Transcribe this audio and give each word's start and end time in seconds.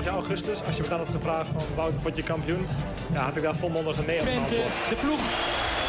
vorig 0.00 0.14
jaar 0.14 0.28
augustus, 0.28 0.66
als 0.66 0.76
je 0.76 0.82
me 0.82 0.88
dan 0.88 0.98
had 0.98 1.08
gevraagd 1.08 1.48
van 1.52 1.62
Wouter, 1.74 2.02
word 2.02 2.16
je 2.16 2.22
kampioen? 2.22 2.66
Ja, 3.12 3.20
had 3.20 3.36
ik 3.36 3.42
daar 3.42 3.56
volmondig 3.56 3.98
een 3.98 4.04
nee 4.04 4.20
op 4.20 4.26
Twente, 4.26 4.62
de 4.88 4.96
ploeg 5.00 5.20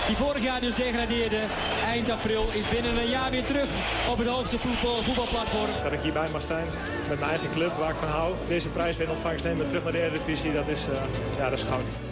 die 0.07 0.15
vorig 0.15 0.43
jaar 0.43 0.61
dus 0.61 0.75
degradeerde, 0.75 1.39
eind 1.85 2.09
april, 2.09 2.45
is 2.51 2.69
binnen 2.69 2.97
een 2.97 3.09
jaar 3.09 3.31
weer 3.31 3.43
terug 3.43 3.69
op 4.09 4.17
het 4.17 4.27
hoogste 4.27 4.59
voetbal, 4.59 5.03
voetbalplatform. 5.03 5.83
Dat 5.83 5.91
ik 5.91 5.99
hierbij 5.99 6.29
mag 6.31 6.43
zijn 6.43 6.65
met 7.09 7.19
mijn 7.19 7.31
eigen 7.31 7.51
club 7.51 7.77
waar 7.77 7.89
ik 7.89 7.95
van 7.95 8.07
hou. 8.07 8.33
Deze 8.47 8.69
prijs 8.69 8.97
weer 8.97 9.05
in 9.07 9.11
ontvangst 9.11 9.45
nemen, 9.45 9.67
terug 9.67 9.83
naar 9.83 9.91
de 9.91 10.01
Eredivisie, 10.01 10.53
dat 10.53 10.67
is, 10.67 10.87
eh, 10.87 11.01
ja, 11.37 11.49
dat 11.49 11.59
is 11.59 11.65
goud. 11.65 12.10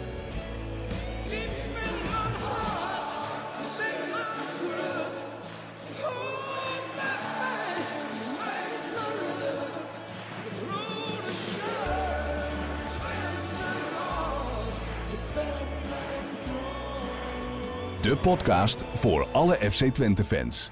De 18.10 18.16
podcast 18.16 18.84
voor 18.84 19.26
alle 19.26 19.54
FC 19.54 19.84
Twente 19.84 20.24
fans. 20.24 20.70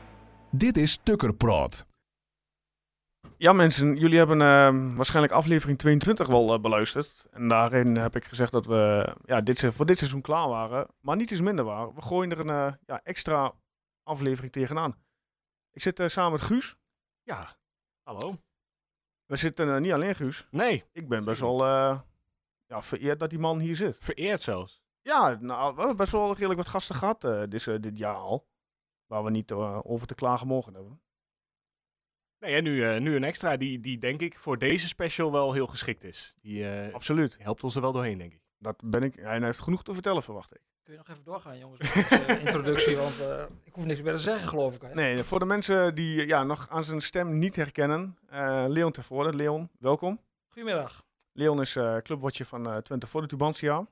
Dit 0.51 0.77
is 0.77 0.98
Tukker 1.02 1.34
Praat. 1.34 1.87
Ja, 3.37 3.52
mensen, 3.52 3.97
jullie 3.97 4.19
hebben 4.19 4.41
eh, 4.41 4.97
waarschijnlijk 4.97 5.34
aflevering 5.34 5.78
22 5.78 6.27
wel 6.27 6.55
eh, 6.55 6.61
beluisterd. 6.61 7.27
En 7.30 7.48
daarin 7.48 7.98
heb 7.98 8.16
ik 8.16 8.24
gezegd 8.24 8.52
dat 8.52 8.66
we 8.66 9.14
ja, 9.24 9.41
dit, 9.41 9.66
voor 9.66 9.87
dit 9.87 9.98
seizoen 9.98 10.20
klaar 10.20 10.48
waren, 10.48 10.87
maar 11.01 11.16
niet 11.16 11.30
iets 11.30 11.41
minder 11.41 11.64
waren. 11.64 11.95
We 11.95 12.02
gooien 12.02 12.30
er 12.30 12.41
een 12.41 12.66
eh, 12.66 12.74
ja, 12.87 13.01
extra 13.02 13.55
aflevering 14.02 14.52
tegenaan. 14.52 14.97
Ik 15.73 15.83
zit 15.83 16.00
eh, 16.00 16.09
samen 16.09 16.33
met 16.33 16.42
Guus. 16.42 16.77
Ja, 17.23 17.56
hallo. 18.02 18.36
We 19.27 19.36
zitten 19.36 19.83
niet 19.83 19.92
alleen 19.92 20.14
Guus. 20.14 20.47
Nee, 20.50 20.84
Ik 20.92 21.09
ben 21.09 21.25
best 21.25 21.41
wel 21.41 21.64
eh, 21.64 22.00
ja, 22.66 22.83
vereerd 22.83 23.19
dat 23.19 23.30
die 23.30 23.39
man 23.39 23.59
hier 23.59 23.77
zit. 23.77 23.97
vereerd 24.00 24.41
zelfs. 24.41 24.83
Ja, 25.02 25.38
nou, 25.41 25.72
we 25.74 25.78
hebben 25.78 25.96
best 25.96 26.12
wel 26.12 26.32
redelijk 26.32 26.56
wat 26.56 26.68
gasten 26.68 26.94
gehad 26.94 27.24
eh, 27.24 27.42
dit, 27.48 27.66
eh, 27.66 27.74
dit 27.80 27.98
jaar 27.98 28.14
al. 28.14 28.48
Waar 29.06 29.24
we 29.24 29.30
niet 29.30 29.50
eh, 29.50 29.78
over 29.82 30.06
te 30.06 30.14
klagen 30.14 30.46
mogen 30.46 30.74
hebben. 30.74 31.00
Nee, 32.38 32.55
en 32.55 32.62
nu, 32.64 32.84
eh, 32.84 33.00
nu 33.00 33.16
een 33.16 33.24
extra 33.24 33.56
die, 33.56 33.80
die 33.80 33.98
denk 33.98 34.20
ik 34.20 34.38
voor 34.38 34.58
deze 34.58 34.88
special 34.88 35.32
wel 35.32 35.52
heel 35.52 35.66
geschikt 35.66 36.05
is. 36.05 36.34
Die 36.40 36.68
eh, 36.70 36.94
Absoluut. 36.94 37.36
helpt 37.40 37.64
ons 37.64 37.74
er 37.74 37.80
wel 37.80 37.92
doorheen, 37.92 38.18
denk 38.18 38.32
ik. 38.32 38.40
Dat 38.58 38.77
ben 38.84 39.02
ik. 39.02 39.14
Hij 39.14 39.40
heeft 39.40 39.60
genoeg 39.60 39.82
te 39.82 39.92
vertellen, 39.94 40.22
verwacht 40.22 40.55
ik. 40.55 40.60
Kun 40.82 40.92
je 40.92 40.98
nog 40.98 41.08
even 41.08 41.24
doorgaan, 41.24 41.58
jongens, 41.58 41.94
met 41.94 42.08
deze 42.08 42.40
introductie, 42.40 42.96
want 42.96 43.20
eh, 43.20 43.44
ik 43.64 43.74
hoef 43.74 43.84
niks 43.84 44.02
meer 44.02 44.12
te 44.12 44.18
zeggen, 44.18 44.48
geloof 44.48 44.74
ik. 44.74 44.83
hè? 44.83 44.94
Nee, 44.94 45.18
voor 45.18 45.38
de 45.38 45.44
mensen 45.44 45.94
die 45.94 46.27
ja, 46.27 46.42
nog 46.44 46.68
aan 46.68 46.84
zijn 46.84 47.00
stem 47.02 47.38
niet 47.38 47.56
herkennen. 47.56 48.18
eh, 48.28 48.64
Leon 48.68 48.92
Tervoorde. 48.92 49.36
Leon, 49.36 49.70
welkom. 49.78 50.20
Goedemiddag. 50.48 51.05
Leon 51.33 51.60
is 51.60 51.77
eh 51.77 51.96
clubwatcher 51.96 52.46
van 52.46 52.70
eh 52.70 52.77
Twente 52.77 53.06
voor 53.06 53.20
de 53.20 53.27
Tubantia. 53.27 53.86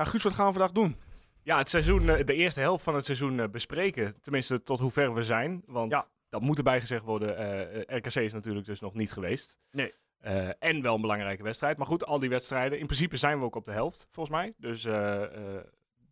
Ja, 0.00 0.06
Guus, 0.06 0.22
wat 0.22 0.32
gaan 0.32 0.46
we 0.46 0.52
vandaag 0.52 0.72
doen? 0.72 0.96
Ja, 1.42 1.58
het 1.58 1.68
seizoen, 1.68 2.08
eh, 2.08 2.26
de 2.26 2.34
eerste 2.34 2.60
helft 2.60 2.84
van 2.84 2.94
het 2.94 3.04
seizoen 3.04 3.40
eh, 3.40 3.48
bespreken. 3.48 4.20
Tenminste, 4.20 4.62
tot 4.62 4.78
hoever 4.78 5.14
we 5.14 5.22
zijn. 5.22 5.62
Want 5.66 5.92
Ja. 5.92 6.06
dat 6.28 6.40
moet 6.40 6.56
erbij 6.56 6.80
gezegd 6.80 7.04
worden. 7.04 7.36
eh, 7.36 7.96
RKC 7.96 8.14
is 8.14 8.32
natuurlijk 8.32 8.66
dus 8.66 8.80
nog 8.80 8.94
niet 8.94 9.12
geweest. 9.12 9.56
Nee. 9.70 9.92
Eh, 10.18 10.48
en 10.58 10.82
wel 10.82 10.94
een 10.94 11.00
belangrijke 11.00 11.42
wedstrijd. 11.42 11.76
Maar 11.76 11.86
goed, 11.86 12.04
al 12.06 12.18
die 12.18 12.28
wedstrijden. 12.28 12.78
In 12.78 12.86
principe 12.86 13.16
zijn 13.16 13.38
we 13.38 13.44
ook 13.44 13.54
op 13.54 13.64
de 13.64 13.72
helft, 13.72 14.06
volgens 14.10 14.36
mij. 14.36 14.54
Dus, 14.56 14.84
eh, 14.84 15.56
eh, 15.56 15.64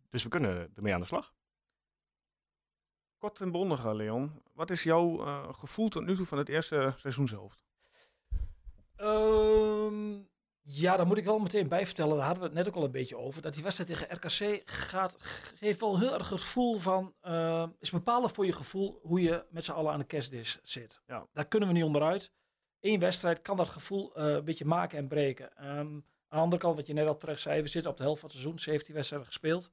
dus 0.09 0.23
we 0.23 0.29
kunnen 0.29 0.71
ermee 0.75 0.93
aan 0.93 0.99
de 0.99 1.05
slag. 1.05 1.33
Kort 3.17 3.41
en 3.41 3.51
bondig, 3.51 3.93
Leon. 3.93 4.41
Wat 4.53 4.69
is 4.69 4.83
jouw 4.83 5.25
eh, 5.25 5.53
gevoel 5.53 5.89
tot 5.89 6.05
nu 6.05 6.15
toe 6.15 6.25
van 6.25 6.37
het 6.37 6.49
eerste 6.49 6.93
seizoenshelft? 6.95 7.63
Ehm, 8.95 10.17
ja, 10.61 10.97
daar 10.97 11.07
moet 11.07 11.17
ik 11.17 11.25
wel 11.25 11.39
meteen 11.39 11.67
bij 11.67 11.85
vertellen, 11.85 12.17
daar 12.17 12.25
hadden 12.25 12.43
we 12.43 12.49
het 12.49 12.57
net 12.57 12.67
ook 12.67 12.75
al 12.75 12.83
een 12.83 12.91
beetje 12.91 13.17
over, 13.17 13.41
dat 13.41 13.53
die 13.53 13.63
wedstrijd 13.63 13.89
tegen 13.89 14.15
RKC 14.15 14.61
gaat, 14.69 15.15
geeft 15.55 15.79
wel 15.79 15.99
heel 15.99 16.13
erg 16.13 16.29
het 16.29 16.41
gevoel 16.41 16.77
van, 16.77 17.13
eh, 17.21 17.67
is 17.79 17.91
bepalend 17.91 18.31
voor 18.31 18.45
je 18.45 18.53
gevoel 18.53 18.99
hoe 19.03 19.21
je 19.21 19.45
met 19.49 19.63
z'n 19.63 19.71
allen 19.71 19.91
aan 19.91 19.99
de 19.99 20.05
kerstdis 20.05 20.59
zit. 20.63 21.01
Ja. 21.07 21.27
Daar 21.33 21.47
kunnen 21.47 21.67
we 21.67 21.75
niet 21.75 21.83
onderuit. 21.83 22.31
Eén 22.79 22.99
wedstrijd 22.99 23.41
kan 23.41 23.57
dat 23.57 23.69
gevoel 23.69 24.15
eh, 24.15 24.25
een 24.25 24.43
beetje 24.43 24.65
maken 24.65 24.97
en 24.97 25.07
breken. 25.07 25.57
Ehm, 25.57 25.67
aan 25.67 26.03
de 26.29 26.35
andere 26.35 26.61
kant, 26.61 26.75
wat 26.75 26.87
je 26.87 26.93
net 26.93 27.07
al 27.07 27.17
terecht 27.17 27.41
zei, 27.41 27.61
we 27.61 27.67
zitten 27.67 27.91
op 27.91 27.97
de 27.97 28.03
helft 28.03 28.19
van 28.19 28.29
het 28.29 28.37
seizoen, 28.37 28.59
17 28.59 28.93
wedstrijden 28.93 29.27
gespeeld. 29.27 29.71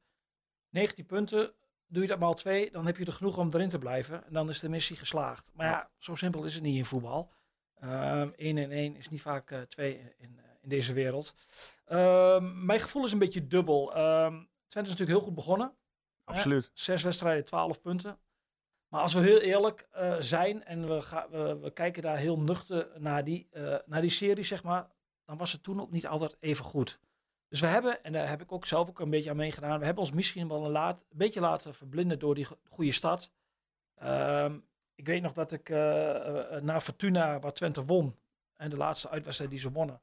19 0.70 1.06
punten, 1.06 1.52
doe 1.86 2.02
je 2.02 2.08
dat 2.08 2.18
maal 2.18 2.34
twee, 2.34 2.70
dan 2.70 2.86
heb 2.86 2.96
je 2.96 3.04
er 3.04 3.12
genoeg 3.12 3.38
om 3.38 3.50
erin 3.52 3.68
te 3.68 3.78
blijven. 3.78 4.26
En 4.26 4.32
dan 4.32 4.48
is 4.48 4.60
de 4.60 4.68
missie 4.68 4.96
geslaagd. 4.96 5.50
Maar 5.54 5.66
ja, 5.66 5.90
zo 5.98 6.14
simpel 6.14 6.44
is 6.44 6.54
het 6.54 6.62
niet 6.62 6.76
in 6.76 6.84
voetbal. 6.84 7.32
Ehm 7.74 8.30
1 8.36 8.58
en 8.58 8.70
1 8.70 8.96
is 8.96 9.08
niet 9.08 9.22
vaak 9.22 9.50
eh, 9.50 9.60
2 9.60 9.98
in, 9.98 10.12
in, 10.18 10.40
in 10.66 10.72
deze 10.76 10.92
wereld. 10.92 11.34
Ehm, 11.84 12.64
mijn 12.64 12.80
gevoel 12.80 13.04
is 13.04 13.12
een 13.12 13.18
beetje 13.18 13.46
dubbel. 13.46 13.94
Ehm 13.94 14.34
Twente 14.66 14.90
is 14.90 14.96
natuurlijk 14.96 15.18
heel 15.18 15.26
goed 15.26 15.34
begonnen. 15.34 15.76
Absoluut. 16.24 16.70
Zes 16.74 17.02
wedstrijden, 17.02 17.44
12 17.44 17.80
punten. 17.80 18.18
Maar 18.88 19.00
als 19.00 19.14
we 19.14 19.20
heel 19.20 19.40
eerlijk 19.40 19.88
eh, 19.92 20.16
zijn 20.20 20.64
en 20.64 20.88
we, 20.88 21.00
ga, 21.02 21.28
we, 21.30 21.58
we 21.58 21.72
kijken 21.72 22.02
daar 22.02 22.16
heel 22.16 22.38
nuchter 22.40 22.88
naar 22.98 23.24
die, 23.24 23.48
eh, 23.50 23.76
naar 23.86 24.00
die 24.00 24.10
serie, 24.10 24.44
zeg 24.44 24.62
maar, 24.62 24.86
dan 25.24 25.36
was 25.36 25.52
het 25.52 25.62
toen 25.62 25.80
ook 25.80 25.90
niet 25.90 26.06
altijd 26.06 26.36
even 26.40 26.64
goed. 26.64 27.00
Dus 27.48 27.60
we 27.60 27.66
hebben, 27.66 28.04
en 28.04 28.12
daar 28.12 28.28
heb 28.28 28.42
ik 28.42 28.52
ook 28.52 28.66
zelf 28.66 28.88
ook 28.88 29.00
een 29.00 29.10
beetje 29.10 29.30
aan 29.30 29.36
meegedaan, 29.36 29.78
we 29.78 29.84
hebben 29.84 30.02
ons 30.04 30.12
misschien 30.12 30.48
wel 30.48 30.64
een, 30.64 30.70
laat, 30.70 31.00
een 31.00 31.18
beetje 31.18 31.40
laten 31.40 31.74
verblinden 31.74 32.18
door 32.18 32.34
die 32.34 32.44
go- 32.44 32.58
goede 32.68 32.92
start. 32.92 33.30
Ehm, 33.94 34.58
ik 34.94 35.06
weet 35.06 35.22
nog 35.22 35.32
dat 35.32 35.52
ik 35.52 35.68
eh, 35.68 35.76
na 36.60 36.80
Fortuna, 36.80 37.38
waar 37.40 37.52
Twente 37.52 37.84
won, 37.84 38.16
en 38.56 38.70
de 38.70 38.76
laatste 38.76 39.08
uitwedstrijd 39.08 39.50
die 39.50 39.60
ze 39.60 39.72
wonnen, 39.72 40.00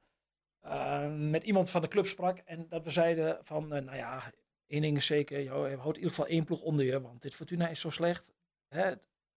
eh, 0.63 1.15
met 1.15 1.43
iemand 1.43 1.69
van 1.69 1.81
de 1.81 1.87
club 1.87 2.05
sprak 2.05 2.37
en 2.37 2.69
dat 2.69 2.83
we 2.83 2.89
zeiden 2.89 3.39
van, 3.41 3.73
eh, 3.73 3.81
nou 3.83 3.97
ja, 3.97 4.21
één 4.67 4.81
ding 4.81 4.97
is 4.97 5.05
zeker, 5.05 5.43
joh, 5.43 5.79
houd 5.79 5.95
in 5.95 6.01
ieder 6.01 6.09
geval 6.09 6.27
één 6.27 6.43
ploeg 6.45 6.61
onder 6.61 6.85
je, 6.85 7.01
want 7.01 7.21
dit 7.21 7.35
Fortuna 7.35 7.67
is 7.67 7.79
zo 7.79 7.89
slecht. 7.89 8.33
Hè? 8.67 8.83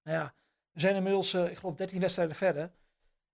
Nou 0.03 0.17
ja, 0.19 0.35
we 0.73 0.81
zijn 0.81 0.97
inmiddels, 0.97 1.35
eh, 1.35 1.51
ik 1.51 1.57
geloof, 1.57 1.75
13 1.75 2.01
wedstrijden 2.01 2.37
verder. 2.37 2.73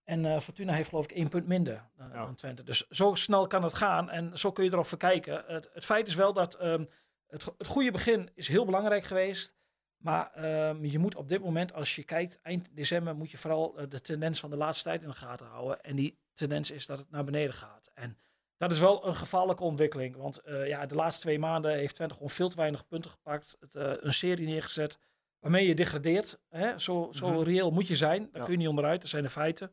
En 0.05 0.43
Fortuna 0.43 0.73
heeft 0.73 0.89
geloof 0.89 1.05
ik 1.05 1.13
één 1.13 1.29
punt 1.29 1.47
minder 1.47 1.89
Ja. 1.99 2.09
dan 2.09 2.35
Twente. 2.35 2.63
Dus 2.63 2.89
zo 2.89 3.15
snel 3.15 3.47
kan 3.47 3.63
het 3.63 3.75
gaan 3.75 4.11
en 4.11 4.39
zo 4.39 4.53
kun 4.53 4.65
je 4.65 4.73
erop 4.73 4.87
verkijken. 4.87 5.45
Het, 5.47 5.71
het 5.73 5.85
feit 5.85 6.07
is 6.07 6.15
wel 6.15 6.33
dat 6.33 6.55
ehm, 6.55 6.85
het, 7.27 7.45
het 7.59 7.67
goede 7.67 7.91
begin 7.91 8.31
is 8.35 8.49
heel 8.49 8.65
belangrijk 8.65 9.05
geweest. 9.05 9.55
Maar 9.97 10.33
ehm, 10.33 10.85
je 10.85 10.99
moet 10.99 11.15
op 11.17 11.29
dit 11.29 11.41
moment, 11.41 11.73
als 11.73 11.97
je 11.97 12.05
kijkt, 12.05 12.41
eind 12.43 12.77
december 12.77 13.17
moet 13.17 13.31
je 13.31 13.39
vooral 13.39 13.89
de 13.89 14.01
tendens 14.01 14.41
van 14.41 14.51
de 14.51 14.57
laatste 14.57 14.85
tijd 14.85 15.03
in 15.03 15.09
de 15.09 15.15
gaten 15.15 15.47
houden. 15.47 15.81
En 15.81 15.97
die 15.97 16.22
tendens 16.33 16.71
is 16.71 16.87
dat 16.87 16.99
het 16.99 17.11
naar 17.11 17.25
beneden 17.25 17.55
gaat. 17.55 17.91
En 17.95 18.19
dat 18.57 18.71
is 18.71 18.79
wel 18.79 19.07
een 19.07 19.15
gevaarlijke 19.15 19.65
ontwikkeling. 19.65 20.17
Want 20.17 20.39
eh, 20.39 20.67
ja, 20.69 20.87
de 20.87 20.95
laatste 20.95 21.21
twee 21.23 21.39
maanden 21.39 21.73
heeft 21.73 21.95
Twente 21.95 22.15
gewoon 22.15 22.31
veel 22.31 22.49
te 22.49 22.57
weinig 22.57 22.87
punten 22.87 23.11
gepakt. 23.11 23.57
Het, 23.61 23.75
eh, 23.75 23.93
een 23.97 24.13
serie 24.13 24.47
neergezet 24.47 24.99
waarmee 25.39 25.67
je 25.67 25.75
degradeert. 25.75 26.39
Hè? 26.49 26.79
Zo, 26.79 27.09
zo 27.13 27.29
Mhm. 27.31 27.43
reëel 27.43 27.71
moet 27.71 27.87
je 27.89 27.97
zijn. 27.97 28.23
Daar 28.23 28.41
Ja. 28.41 28.43
kun 28.45 28.53
je 28.53 28.59
niet 28.59 28.69
onderuit. 28.69 29.01
Dat 29.01 29.11
zijn 29.11 29.23
de 29.23 29.31
feiten. 29.31 29.73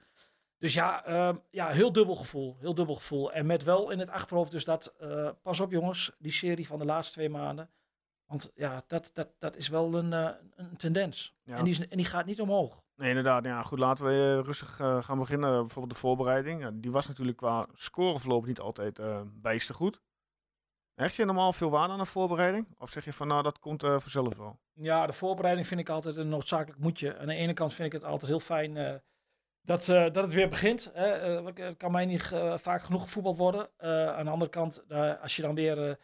Dus 0.58 0.74
ja, 0.74 1.06
ehm, 1.06 1.36
ja, 1.50 1.68
heel 1.70 1.92
dubbel 1.92 2.16
gevoel. 2.16 2.58
Heel 2.60 2.74
dubbel 2.74 2.96
gevoel. 2.96 3.32
En 3.34 3.46
met 3.46 3.64
wel 3.64 3.90
in 3.90 4.00
het 4.00 4.10
achterhoofd 4.10 4.52
dus 4.52 4.64
dat, 4.64 4.94
eh, 5.00 5.30
pas 5.42 5.60
op 5.60 5.72
jongens, 5.72 6.12
die 6.18 6.32
serie 6.32 6.68
van 6.68 6.80
de 6.80 6.86
laatste 6.86 7.14
twee 7.14 7.30
maanden. 7.30 7.70
Want 8.26 8.52
ja, 8.56 8.84
dat, 8.88 9.12
dat, 9.14 9.30
dat 9.38 9.56
is 9.56 9.68
wel 9.68 9.94
een, 9.94 10.12
een 10.12 10.78
tendens. 10.78 11.36
Ja. 11.44 11.58
En, 11.58 11.64
die 11.64 11.74
is, 11.74 11.88
en 11.88 11.98
die 11.98 12.06
gaat 12.06 12.26
niet 12.26 12.42
omhoog. 12.42 12.84
Nee, 13.00 13.10
inderdaad. 13.10 13.46
Ja, 13.46 13.62
goed, 13.62 13.80
laten 13.80 14.06
we 14.06 14.12
eh, 14.12 14.46
rustig 14.46 14.80
eh, 14.80 15.04
gaan 15.04 15.20
beginnen. 15.20 15.60
Bijvoorbeeld 15.60 15.94
de 15.94 16.00
voorbereiding. 16.00 16.62
Ja, 16.62 16.72
die 16.74 16.92
was 16.92 17.08
natuurlijk 17.08 17.38
qua 17.38 17.68
scoreverloop 17.74 18.46
niet 18.46 18.60
altijd 18.60 19.00
eh 19.00 19.22
bijster 19.26 19.76
goed. 19.76 20.02
Hecht 20.94 21.16
je 21.16 21.26
normaal 21.26 21.54
veel 21.54 21.70
waarde 21.70 21.94
aan 21.94 22.00
een 22.00 22.06
voorbereiding? 22.06 22.68
Of 22.78 22.90
zeg 22.90 23.06
je 23.06 23.14
van, 23.14 23.28
nou, 23.28 23.44
dat 23.44 23.60
komt 23.60 23.84
eh, 23.84 24.00
vanzelf 24.00 24.38
wel? 24.38 24.60
Ja, 24.74 25.06
de 25.06 25.14
voorbereiding 25.14 25.68
vind 25.68 25.80
ik 25.80 25.90
altijd 25.90 26.16
een 26.16 26.30
noodzakelijk 26.30 26.80
moetje. 26.80 27.18
Aan 27.18 27.28
de 27.28 27.34
ene 27.34 27.54
kant 27.54 27.74
vind 27.74 27.94
ik 27.94 28.00
het 28.02 28.10
altijd 28.10 28.32
heel 28.32 28.40
fijn 28.40 29.02
dat, 29.62 29.86
dat 29.86 30.16
het 30.16 30.34
weer 30.34 30.50
begint. 30.50 30.92
Hè. 30.94 31.76
Kan 31.76 31.92
mij 31.92 32.06
niet 32.06 32.24
vaak 32.56 32.82
genoeg 32.82 33.02
gevoetbald 33.02 33.38
worden. 33.38 33.70
Aan 34.16 34.26
de 34.26 34.32
andere 34.32 34.52
kant, 34.52 34.84
als 35.22 35.36
je 35.36 35.42
dan 35.42 35.56
weer 35.56 35.98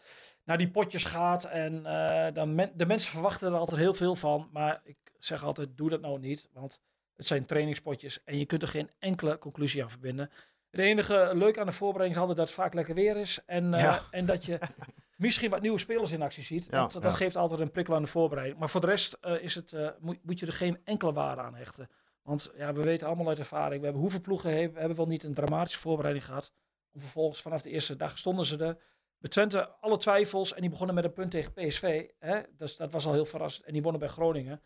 naar 0.46 0.58
die 0.58 0.70
potjes 0.72 1.06
gaat 1.06 1.44
en 1.44 1.86
eh, 1.86 2.34
dan 2.34 2.56
men- 2.56 2.72
de 2.76 2.86
mensen 2.86 3.12
verwachten 3.12 3.52
er 3.52 3.58
altijd 3.58 3.80
heel 3.80 3.94
veel 3.94 4.16
van. 4.16 4.50
Maar 4.52 4.82
ik 4.84 4.98
zeg 5.18 5.44
altijd, 5.44 5.78
doe 5.78 5.90
dat 5.90 6.02
nou 6.02 6.20
niet, 6.20 6.50
want 6.54 6.80
het 7.16 7.28
zijn 7.28 7.46
trainingspotjes 7.46 8.24
en 8.24 8.38
je 8.38 8.46
kunt 8.46 8.62
er 8.62 8.68
geen 8.68 8.90
enkele 9.00 9.38
conclusie 9.38 9.84
aan 9.84 9.90
verbinden. 9.90 10.30
Het 10.70 10.80
enige 10.80 11.32
leuk 11.34 11.58
aan 11.58 11.66
de 11.66 11.72
voorbereiding 11.72 12.16
is 12.16 12.20
altijd 12.28 12.38
dat 12.38 12.48
het 12.48 12.56
vaak 12.66 12.74
lekker 12.74 12.96
weer 12.96 13.18
is 13.18 13.40
en, 13.46 13.74
eh, 13.74 13.80
Ja. 13.82 14.02
en 14.12 14.26
dat 14.26 14.46
je 14.46 14.60
misschien 15.18 15.50
wat 15.50 15.62
nieuwe 15.62 15.78
spelers 15.80 16.12
in 16.12 16.22
actie 16.22 16.44
ziet. 16.44 16.68
Ja, 16.70 16.88
dat 16.88 17.04
ja. 17.04 17.10
geeft 17.10 17.36
altijd 17.36 17.60
een 17.60 17.72
prikkel 17.72 17.96
aan 17.96 18.02
de 18.02 18.08
voorbereiding. 18.08 18.60
Maar 18.60 18.70
voor 18.70 18.82
de 18.82 18.88
rest 18.88 19.14
eh, 19.22 19.42
is 19.44 19.56
het, 19.56 19.74
moet, 20.00 20.18
moet 20.24 20.40
je 20.40 20.46
er 20.46 20.54
geen 20.54 20.80
enkele 20.84 21.14
waarde 21.14 21.42
aan 21.42 21.56
hechten. 21.56 21.90
Want 22.22 22.52
ja, 22.58 22.74
we 22.74 22.82
weten 22.82 23.08
allemaal 23.08 23.28
uit 23.28 23.40
ervaring, 23.40 23.78
we 23.80 23.84
hebben 23.84 24.02
hoeveel 24.02 24.22
ploegen 24.22 24.50
he- 24.52 24.72
we 24.72 24.80
hebben 24.80 24.98
wel 24.98 25.08
niet 25.08 25.24
een 25.24 25.34
dramatische 25.34 25.80
voorbereiding 25.80 26.26
gehad. 26.26 26.52
Om 26.94 27.00
vervolgens 27.02 27.42
vanaf 27.42 27.62
de 27.62 27.70
eerste 27.70 27.96
dag 27.96 28.18
stonden 28.18 28.46
ze 28.46 28.58
er. 28.64 28.78
Bij 29.26 29.34
Twente 29.34 29.68
alle 29.80 29.98
twijfels 29.98 30.54
en 30.54 30.62
die 30.62 30.70
begonnen 30.70 30.96
met 30.96 31.04
een 31.04 31.14
punt 31.14 31.32
tegen 31.32 31.54
PSV. 31.54 32.08
Hè? 32.20 32.42
Dus 32.58 32.76
dat 32.78 32.92
was 32.92 33.06
al 33.06 33.14
heel 33.14 33.26
verrassend. 33.26 33.66
En 33.66 33.74
die 33.74 33.82
wonnen 33.82 34.00
bij 34.00 34.10
Groningen. 34.10 34.62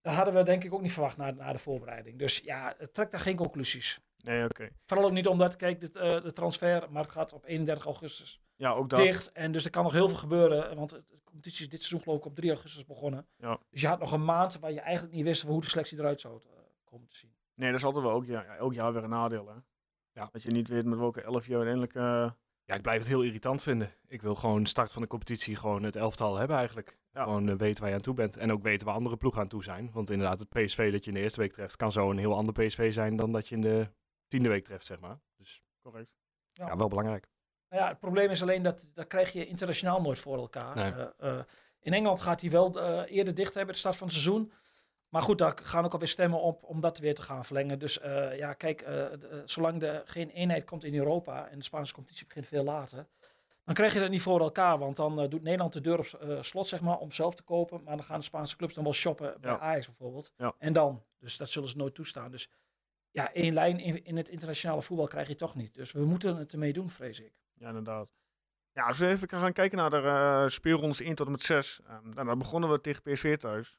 Dat 0.00 0.14
hadden 0.14 0.34
we 0.34 0.42
denk 0.42 0.64
ik 0.64 0.74
ook 0.74 0.80
niet 0.80 0.92
verwacht 0.92 1.16
na, 1.16 1.30
na 1.30 1.52
de 1.52 1.58
voorbereiding. 1.58 2.18
Dus 2.18 2.38
ja, 2.38 2.74
het 2.78 2.94
trekt 2.94 3.10
daar 3.10 3.20
geen 3.20 3.36
conclusies. 3.36 4.00
Nee, 4.16 4.44
oké. 4.44 4.68
Vooral 4.84 5.06
ook 5.06 5.12
niet 5.12 5.26
omdat, 5.26 5.56
kijk, 5.56 5.82
eh, 5.82 6.22
de 6.22 6.32
transfermarkt 6.32 7.10
gaat 7.10 7.32
op 7.32 7.44
31 7.44 7.84
augustus 7.84 8.40
Ja, 8.56 8.70
ook 8.72 8.88
dat. 8.88 8.98
dicht. 8.98 9.32
En 9.32 9.52
dus 9.52 9.64
er 9.64 9.70
kan 9.70 9.82
nog 9.82 9.92
heel 9.92 10.08
veel 10.08 10.16
gebeuren. 10.18 10.76
Want 10.76 10.90
het- 10.90 11.08
de 11.08 11.20
competitie 11.24 11.62
is 11.62 11.68
dit 11.68 11.78
seizoen 11.78 12.00
geloof 12.00 12.18
ik 12.18 12.24
op 12.24 12.34
3 12.34 12.50
augustus 12.50 12.84
begonnen. 12.84 13.26
Ja. 13.36 13.58
Dus 13.70 13.80
je 13.80 13.86
had 13.86 13.98
nog 13.98 14.12
een 14.12 14.24
maand 14.24 14.58
waar 14.58 14.72
je 14.72 14.80
eigenlijk 14.80 15.14
niet 15.14 15.24
wist 15.24 15.42
hoe 15.42 15.60
de 15.60 15.68
selectie 15.68 15.98
eruit 15.98 16.20
zou 16.20 16.40
eh, 16.44 16.50
komen 16.84 17.08
te 17.08 17.16
zien. 17.16 17.34
Nee, 17.54 17.70
dat 17.70 17.78
is 17.78 17.84
altijd 17.84 18.04
wel 18.04 18.12
ook, 18.14 18.24
ja, 18.24 18.44
elk 18.56 18.74
jaar 18.74 18.92
weer 18.92 19.04
een 19.04 19.10
nadeel, 19.10 19.48
hè. 19.48 19.54
Ja. 20.12 20.28
Dat 20.32 20.42
je 20.42 20.50
niet 20.50 20.68
weet 20.68 20.84
met 20.84 20.98
welke 20.98 21.22
elf 21.22 21.46
je 21.46 21.54
uiteindelijk... 21.54 21.94
eh, 21.94 22.30
Ja, 22.66 22.74
ik 22.74 22.82
blijf 22.82 22.98
het 22.98 23.08
heel 23.08 23.22
irritant 23.22 23.62
vinden. 23.62 23.92
Ik 24.06 24.22
wil 24.22 24.34
gewoon 24.34 24.66
start 24.66 24.92
van 24.92 25.02
de 25.02 25.08
competitie 25.08 25.56
gewoon 25.56 25.82
het 25.82 25.96
elftal 25.96 26.36
hebben 26.36 26.56
eigenlijk. 26.56 26.98
Ja. 27.12 27.22
Gewoon 27.22 27.48
eh, 27.48 27.54
weten 27.54 27.80
waar 27.80 27.90
je 27.90 27.96
aan 27.96 28.02
toe 28.02 28.14
bent. 28.14 28.36
En 28.36 28.52
ook 28.52 28.62
weten 28.62 28.86
waar 28.86 28.94
andere 28.94 29.16
ploegen 29.16 29.40
aan 29.40 29.48
toe 29.48 29.64
zijn. 29.64 29.90
Want 29.92 30.10
inderdaad, 30.10 30.38
het 30.38 30.48
PSV 30.48 30.92
dat 30.92 31.04
je 31.04 31.10
in 31.10 31.16
de 31.16 31.22
eerste 31.22 31.40
week 31.40 31.52
treft, 31.52 31.76
kan 31.76 31.92
zo 31.92 32.10
een 32.10 32.18
heel 32.18 32.34
ander 32.34 32.52
PSV 32.52 32.92
zijn 32.92 33.16
dan 33.16 33.32
dat 33.32 33.48
je 33.48 33.54
in 33.54 33.60
de 33.60 33.90
tiende 34.28 34.48
week 34.48 34.64
treft, 34.64 34.86
zeg 34.86 35.00
maar. 35.00 35.18
Dus 35.36 35.62
correct. 35.82 36.10
Ja. 36.52 36.66
ja, 36.66 36.76
wel 36.76 36.88
belangrijk. 36.88 37.28
Nou 37.68 37.82
ja, 37.82 37.88
het 37.88 37.98
probleem 37.98 38.30
is 38.30 38.42
alleen 38.42 38.62
dat 38.62 38.86
dat 38.94 39.06
krijg 39.06 39.32
je 39.32 39.46
internationaal 39.46 40.00
nooit 40.00 40.18
voor 40.18 40.36
elkaar. 40.36 40.76
Nee. 40.76 40.92
Eh, 40.92 41.38
eh, 41.38 41.44
in 41.80 41.92
Engeland 41.92 42.20
gaat 42.20 42.40
hij 42.40 42.50
wel 42.50 43.04
eerder 43.04 43.34
dicht 43.34 43.54
hebben, 43.54 43.74
de 43.74 43.80
start 43.80 43.96
van 43.96 44.06
het 44.06 44.16
seizoen. 44.16 44.52
Maar 45.08 45.22
goed, 45.22 45.38
daar 45.38 45.58
gaan 45.62 45.84
ook 45.84 45.92
alweer 45.92 46.08
stemmen 46.08 46.40
op 46.40 46.62
om 46.64 46.80
dat 46.80 46.98
weer 46.98 47.14
te 47.14 47.22
gaan 47.22 47.44
verlengen. 47.44 47.78
Dus 47.78 47.98
eh, 48.00 48.36
ja, 48.38 48.52
kijk, 48.52 48.80
eh, 48.80 48.92
de- 48.92 49.28
eh, 49.30 49.38
zolang 49.44 49.82
er 49.82 50.02
geen 50.06 50.30
eenheid 50.30 50.64
komt 50.64 50.84
in 50.84 50.94
Europa 50.94 51.48
en 51.48 51.58
de 51.58 51.64
Spaanse 51.64 51.94
competitie 51.94 52.26
begint 52.26 52.46
veel 52.46 52.64
later, 52.64 53.06
dan 53.64 53.74
krijg 53.74 53.92
je 53.92 53.98
dat 54.00 54.10
niet 54.10 54.22
voor 54.22 54.40
elkaar. 54.40 54.78
Want 54.78 54.96
dan 54.96 55.16
doet 55.28 55.42
Nederland 55.42 55.72
de 55.72 55.80
deur 55.80 55.98
op 55.98 56.44
slot, 56.44 56.66
zeg 56.66 56.80
maar, 56.80 56.98
om 56.98 57.12
zelf 57.12 57.34
te 57.34 57.42
kopen. 57.42 57.82
Maar 57.82 57.96
dan 57.96 58.04
gaan 58.04 58.18
de 58.18 58.24
Spaanse 58.24 58.56
clubs 58.56 58.74
dan 58.74 58.84
wel 58.84 58.92
shoppen 58.92 59.36
bij 59.40 59.50
Ja. 59.50 59.58
Ajax 59.58 59.86
bijvoorbeeld. 59.86 60.32
Ja. 60.36 60.54
En 60.58 60.72
dan. 60.72 61.02
Dus 61.18 61.36
dat 61.36 61.48
zullen 61.48 61.68
ze 61.68 61.76
nooit 61.76 61.94
toestaan. 61.94 62.30
Dus 62.30 62.50
ja, 63.10 63.32
één 63.32 63.54
lijn 63.54 63.78
in, 63.78 64.04
in 64.04 64.16
het 64.16 64.28
internationale 64.28 64.82
voetbal 64.82 65.06
krijg 65.06 65.28
je 65.28 65.34
toch 65.34 65.54
niet. 65.54 65.74
Dus 65.74 65.92
we 65.92 66.04
moeten 66.04 66.36
het 66.36 66.52
ermee 66.52 66.72
doen, 66.72 66.90
vrees 66.90 67.20
ik. 67.20 67.32
Ja, 67.54 67.66
inderdaad. 67.68 68.08
Ja, 68.72 68.86
als 68.86 68.98
we 68.98 69.06
even 69.08 69.28
gaan 69.28 69.52
kijken 69.52 69.78
naar 69.78 69.90
de 69.90 70.44
speelrondes 70.48 71.00
1 71.00 71.14
tot 71.14 71.26
en 71.26 71.32
met 71.32 71.42
6. 71.42 71.80
ehm, 71.86 72.08
nou, 72.10 72.26
dan 72.26 72.38
begonnen 72.38 72.70
we 72.70 72.80
tegen 72.80 73.02
PSV 73.02 73.36
thuis. 73.36 73.78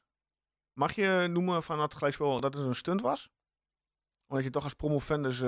Mag 0.78 0.94
je 0.94 1.26
noemen 1.30 1.62
van 1.62 1.80
het 1.80 1.94
gelijkspel 1.94 2.40
dat 2.40 2.54
het 2.54 2.64
een 2.64 2.74
stunt 2.74 3.00
was? 3.00 3.30
Omdat 4.26 4.44
je 4.44 4.50
toch 4.50 4.64
als 4.64 4.74
promovendus, 4.74 5.38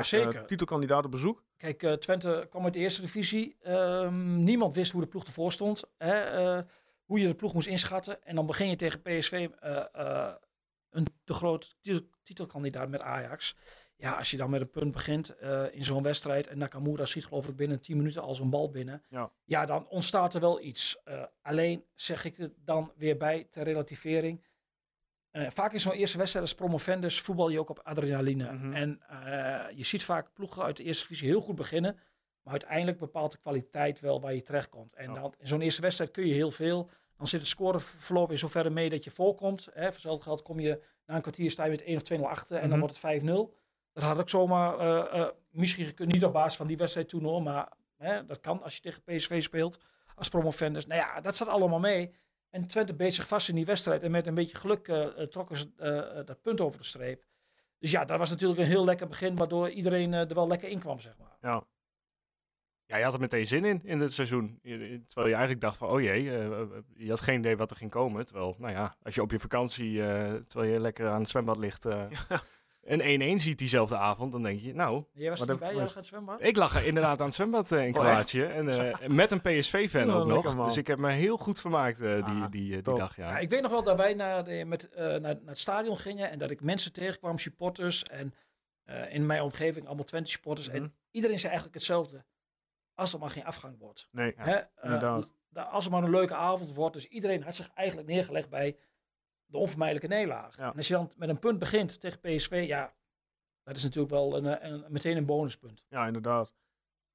zeker. 0.00 0.46
titelkandidaat 0.46 1.04
op 1.04 1.10
bezoek. 1.10 1.44
Kijk, 1.56 1.82
eh, 1.82 1.92
Twente 1.92 2.46
kwam 2.50 2.64
uit 2.64 2.72
de 2.72 2.78
eerste 2.78 3.00
divisie. 3.00 3.56
Ehm, 3.60 4.44
niemand 4.44 4.74
wist 4.74 4.92
hoe 4.92 5.00
de 5.00 5.06
ploeg 5.06 5.24
ervoor 5.24 5.52
stond. 5.52 5.82
Hè, 5.98 6.62
hoe 7.04 7.20
je 7.20 7.26
de 7.26 7.34
ploeg 7.34 7.54
moest 7.54 7.66
inschatten. 7.66 8.24
En 8.24 8.34
dan 8.34 8.46
begin 8.46 8.68
je 8.68 8.76
tegen 8.76 9.02
PSV, 9.02 9.48
een 10.90 11.06
te 11.24 11.32
groot 11.32 11.76
titel- 11.80 12.08
titelkandidaat 12.22 12.88
met 12.88 13.02
Ajax. 13.02 13.56
Ja, 13.96 14.12
als 14.12 14.30
je 14.30 14.36
dan 14.36 14.50
met 14.50 14.60
een 14.60 14.70
punt 14.70 14.92
begint 14.92 15.34
in 15.70 15.84
zo'n 15.84 16.02
wedstrijd. 16.02 16.46
En 16.46 16.58
Nakamura 16.58 17.04
schiet 17.04 17.26
geloof 17.26 17.48
ik 17.48 17.56
binnen 17.56 17.80
10 17.80 17.96
minuten 17.96 18.22
al 18.22 18.34
zo'n 18.34 18.50
bal 18.50 18.70
binnen. 18.70 19.02
Ja. 19.08 19.32
ja, 19.44 19.66
dan 19.66 19.88
ontstaat 19.88 20.34
er 20.34 20.40
wel 20.40 20.60
iets. 20.60 21.02
Alleen 21.42 21.84
zeg 21.94 22.24
ik 22.24 22.38
er 22.38 22.52
dan 22.64 22.92
weer 22.96 23.16
bij 23.16 23.46
ter 23.50 23.62
relativering. 23.62 24.48
Eh, 25.30 25.50
vaak 25.50 25.72
in 25.72 25.80
zo'n 25.80 25.92
eerste 25.92 26.18
wedstrijd 26.18 26.44
als 26.46 26.54
promovendus 26.54 27.20
voetbal 27.20 27.48
je 27.48 27.58
ook 27.60 27.68
op 27.70 27.80
adrenaline. 27.82 28.52
Mhm. 28.52 28.72
En 28.72 29.00
eh, 29.08 29.76
je 29.76 29.84
ziet 29.84 30.04
vaak 30.04 30.32
ploegen 30.32 30.62
uit 30.62 30.76
de 30.76 30.82
eerste 30.82 31.02
divisie 31.02 31.28
heel 31.28 31.40
goed 31.40 31.54
beginnen. 31.56 31.98
Maar 32.42 32.52
uiteindelijk 32.52 32.98
bepaalt 32.98 33.32
de 33.32 33.38
kwaliteit 33.38 34.00
wel 34.00 34.20
waar 34.20 34.34
je 34.34 34.42
terechtkomt. 34.42 34.94
En 34.94 35.14
dan, 35.14 35.34
in 35.38 35.48
zo'n 35.48 35.60
eerste 35.60 35.80
wedstrijd 35.80 36.10
kun 36.10 36.26
je 36.26 36.34
heel 36.34 36.50
veel. 36.50 36.88
Dan 37.16 37.26
zit 37.26 37.40
het 37.40 37.48
scoreverloop 37.48 38.30
in 38.30 38.38
zoverre 38.38 38.70
mee 38.70 38.90
dat 38.90 39.04
je 39.04 39.10
voorkomt. 39.10 39.64
Hè. 39.64 39.82
Voor 39.82 39.92
hetzelfde 39.92 40.22
geld 40.24 40.42
kom 40.42 40.60
je 40.60 40.82
na 41.06 41.14
een 41.14 41.20
kwartier 41.22 41.50
sta 41.50 41.64
je 41.64 41.70
met 41.70 41.82
1 41.84 41.96
of 41.96 42.02
2-0 42.02 42.28
achter. 42.28 42.54
En 42.56 42.60
dan 42.60 42.70
Mhm. 42.70 42.78
wordt 42.78 42.92
het 42.94 43.02
5-0. 43.02 43.54
Dat 43.92 44.02
had 44.02 44.18
ook 44.18 44.28
zomaar, 44.28 44.78
eh, 44.78 45.28
misschien 45.50 45.84
gekund, 45.84 46.12
niet 46.12 46.24
op 46.24 46.32
basis 46.32 46.56
van 46.56 46.66
die 46.66 46.76
wedstrijd 46.76 47.08
toen 47.08 47.22
hoor. 47.24 47.42
Maar 47.42 47.72
hè, 47.96 48.26
dat 48.26 48.40
kan 48.40 48.62
als 48.62 48.74
je 48.74 48.80
tegen 48.80 49.02
PSV 49.02 49.42
speelt 49.42 49.80
als 50.14 50.28
promovendus. 50.28 50.86
Nou 50.86 51.00
ja, 51.00 51.20
dat 51.20 51.36
zat 51.36 51.48
allemaal 51.48 51.78
mee. 51.78 52.14
En 52.50 52.66
Twente 52.66 52.94
beet 52.94 53.14
zich 53.14 53.28
vast 53.28 53.48
in 53.48 53.54
die 53.54 53.64
wedstrijd. 53.64 54.02
En 54.02 54.10
met 54.10 54.26
een 54.26 54.34
beetje 54.34 54.56
geluk 54.56 54.88
eh, 54.88 55.22
eh, 55.22 55.28
trokken 55.28 55.56
ze 55.56 55.70
eh, 55.76 56.26
dat 56.26 56.42
punt 56.42 56.60
over 56.60 56.78
de 56.78 56.84
streep. 56.84 57.24
Dus 57.78 57.90
ja, 57.90 58.04
dat 58.04 58.18
was 58.18 58.30
natuurlijk 58.30 58.60
een 58.60 58.66
heel 58.66 58.84
lekker 58.84 59.06
begin. 59.08 59.36
Waardoor 59.36 59.70
iedereen 59.70 60.14
eh, 60.14 60.28
er 60.28 60.34
wel 60.34 60.48
lekker 60.48 60.68
in 60.68 60.78
kwam, 60.78 61.00
zeg 61.00 61.18
maar. 61.18 61.36
Ja, 61.40 61.64
Ja, 62.86 62.96
je 62.96 63.04
had 63.04 63.14
er 63.14 63.20
meteen 63.20 63.46
zin 63.46 63.64
in, 63.64 63.80
in 63.84 63.98
dit 63.98 64.12
seizoen. 64.12 64.58
Terwijl 64.62 65.26
je 65.26 65.32
eigenlijk 65.32 65.60
dacht 65.60 65.76
van, 65.76 65.88
oh 65.88 66.00
jee, 66.00 66.22
je 66.94 67.08
had 67.08 67.20
geen 67.20 67.38
idee 67.38 67.56
wat 67.56 67.70
er 67.70 67.76
ging 67.76 67.90
komen. 67.90 68.26
Terwijl, 68.26 68.54
nou 68.58 68.72
ja, 68.72 68.96
als 69.02 69.14
je 69.14 69.22
op 69.22 69.30
je 69.30 69.40
vakantie, 69.40 70.02
eh, 70.02 70.34
terwijl 70.34 70.72
je 70.72 70.80
lekker 70.80 71.08
aan 71.08 71.20
het 71.20 71.28
zwembad 71.28 71.56
ligt, 71.56 71.84
eh, 71.84 72.10
een 72.82 73.38
1-1 73.38 73.42
ziet 73.42 73.58
diezelfde 73.58 73.96
avond, 73.96 74.32
dan 74.32 74.42
denk 74.42 74.60
je, 74.60 74.74
nou, 74.74 75.04
Jij 75.12 75.30
was 75.30 75.40
er 75.40 75.48
niet 75.50 75.58
bij, 75.58 75.72
jij 75.74 75.82
was- 75.82 75.92
gaat 75.92 76.06
zwemmen? 76.06 76.40
ik 76.40 76.56
lag 76.56 76.76
er 76.76 76.86
inderdaad 76.86 77.20
aan 77.20 77.26
het 77.26 77.34
zwembad 77.34 77.72
eh, 77.72 77.86
in 77.86 77.94
Oh, 77.94 78.00
Kroatië. 78.00 78.42
En 78.42 78.68
eh, 78.68 79.08
met 79.08 79.30
een 79.30 79.40
PSV-fan 79.40 80.10
Oh, 80.10 80.16
ook 80.16 80.26
nog. 80.26 80.56
man. 80.56 80.66
Dus 80.66 80.76
ik 80.76 80.86
heb 80.86 80.98
me 80.98 81.10
heel 81.10 81.36
goed 81.36 81.60
vermaakt 81.60 82.00
eh, 82.00 82.14
die, 82.14 82.34
Ah, 82.42 82.50
die, 82.50 82.70
die 82.70 82.82
dag, 82.82 83.16
ja. 83.16 83.28
Ja, 83.28 83.38
ik 83.38 83.48
weet 83.50 83.62
nog 83.62 83.70
wel 83.70 83.82
dat 83.82 83.96
wij 83.96 84.14
naar, 84.14 84.44
de, 84.44 84.64
met, 84.66 84.88
naar, 84.96 85.20
naar 85.20 85.36
het 85.46 85.58
stadion 85.58 85.96
gingen 85.98 86.30
en 86.30 86.38
dat 86.38 86.50
ik 86.50 86.60
mensen 86.62 86.92
tegenkwam, 86.92 87.38
supporters 87.38 88.02
en 88.02 88.34
in 89.08 89.26
mijn 89.26 89.42
omgeving 89.42 89.86
allemaal 89.86 90.04
Twente 90.04 90.30
supporters. 90.30 90.66
Mhm. 90.68 90.76
En 90.76 90.94
iedereen 91.10 91.38
zei 91.38 91.48
eigenlijk 91.52 91.78
hetzelfde. 91.78 92.24
Als 92.94 93.12
er 93.12 93.18
maar 93.18 93.30
geen 93.30 93.44
afgang 93.44 93.78
wordt. 93.78 94.08
nee. 94.12 94.34
Ja, 94.36 94.44
Hè? 94.44 94.60
Inderdaad. 94.82 95.32
da- 95.48 95.62
als 95.62 95.84
er 95.84 95.90
maar 95.90 96.02
een 96.02 96.10
leuke 96.10 96.34
avond 96.34 96.74
wordt. 96.74 96.94
Dus 96.94 97.06
iedereen 97.06 97.42
had 97.42 97.54
zich 97.54 97.70
eigenlijk 97.74 98.08
neergelegd 98.08 98.48
bij 98.50 98.76
de 99.50 99.56
onvermijdelijke 99.58 100.08
nederlaag. 100.14 100.56
Ja. 100.56 100.70
En 100.70 100.76
als 100.76 100.88
je 100.88 100.94
dan 100.94 101.10
met 101.16 101.28
een 101.28 101.38
punt 101.38 101.58
begint 101.58 102.00
tegen 102.00 102.20
PSV, 102.20 102.64
ja, 102.66 102.92
dat 103.62 103.76
is 103.76 103.82
natuurlijk 103.82 104.12
wel 104.12 104.36
een, 104.36 104.46
eh, 104.46 104.70
een, 104.70 104.84
meteen 104.88 105.16
een 105.16 105.26
bonuspunt. 105.26 105.84
Ja, 105.88 106.06
inderdaad. 106.06 106.54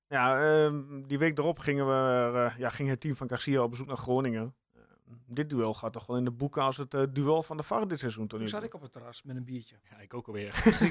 Ja, 0.08 0.42
ehm, 0.66 1.02
die 1.08 1.18
week 1.18 1.38
erop 1.38 1.60
gingen 1.60 1.88
we, 1.88 2.32
eh, 2.40 2.58
ja, 2.58 2.70
ging 2.70 2.90
het 2.90 3.00
team 3.02 3.16
van 3.16 3.30
Garcia 3.30 3.64
op 3.64 3.70
bezoek 3.70 3.88
naar 3.88 3.98
Groningen. 3.98 4.56
Eh, 4.74 4.82
dit 5.26 5.50
duel 5.50 5.74
gaat 5.74 5.94
toch 5.94 6.06
wel 6.06 6.18
in 6.18 6.24
de 6.26 6.32
boeken 6.32 6.62
als 6.62 6.78
het 6.78 6.94
eh, 6.94 7.04
duel 7.10 7.44
van 7.44 7.58
de 7.58 7.64
VAR 7.64 7.88
dit 7.88 8.00
seizoen 8.00 8.28
Toen 8.28 8.48
zat 8.48 8.64
ik 8.64 8.74
op 8.74 8.82
het 8.82 8.92
terras 8.92 9.24
met 9.24 9.36
een 9.36 9.44
biertje. 9.44 9.76
Ja, 9.90 9.98
ik 10.00 10.14
ook 10.14 10.28
alweer. 10.28 10.46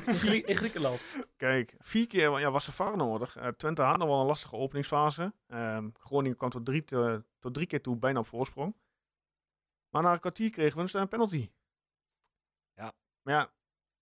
In, 0.07 0.15
Grie- 0.15 0.43
in 0.45 0.57
Griekenland. 0.57 1.17
Kijk, 1.37 1.75
vier 1.79 2.07
keer 2.07 2.41
ja, 2.41 2.51
was 2.51 2.67
er 2.67 2.73
VAR 2.73 2.97
nodig. 2.97 3.37
Twente 3.57 3.83
had 3.83 3.99
nog 3.99 4.09
wel 4.09 4.21
een 4.21 4.27
lastige 4.27 4.57
openingsfase. 4.57 5.33
Ehm, 5.47 5.89
Groningen 5.99 6.37
kwam 6.37 6.51
tot 6.51 6.65
drie, 6.65 6.85
te- 6.85 7.25
tot 7.39 7.55
drie 7.55 7.67
keer 7.67 7.81
toe 7.83 7.97
bijna 7.97 8.19
op 8.19 8.27
voorsprong. 8.27 8.75
Maar 9.95 10.03
na 10.03 10.13
een 10.13 10.21
kwartier 10.21 10.51
kregen 10.51 10.85
we 10.85 10.93
een 10.93 11.01
een 11.01 11.09
penalty. 11.09 11.51
Ja. 12.75 12.95
Maar 13.23 13.35
ja, 13.35 13.53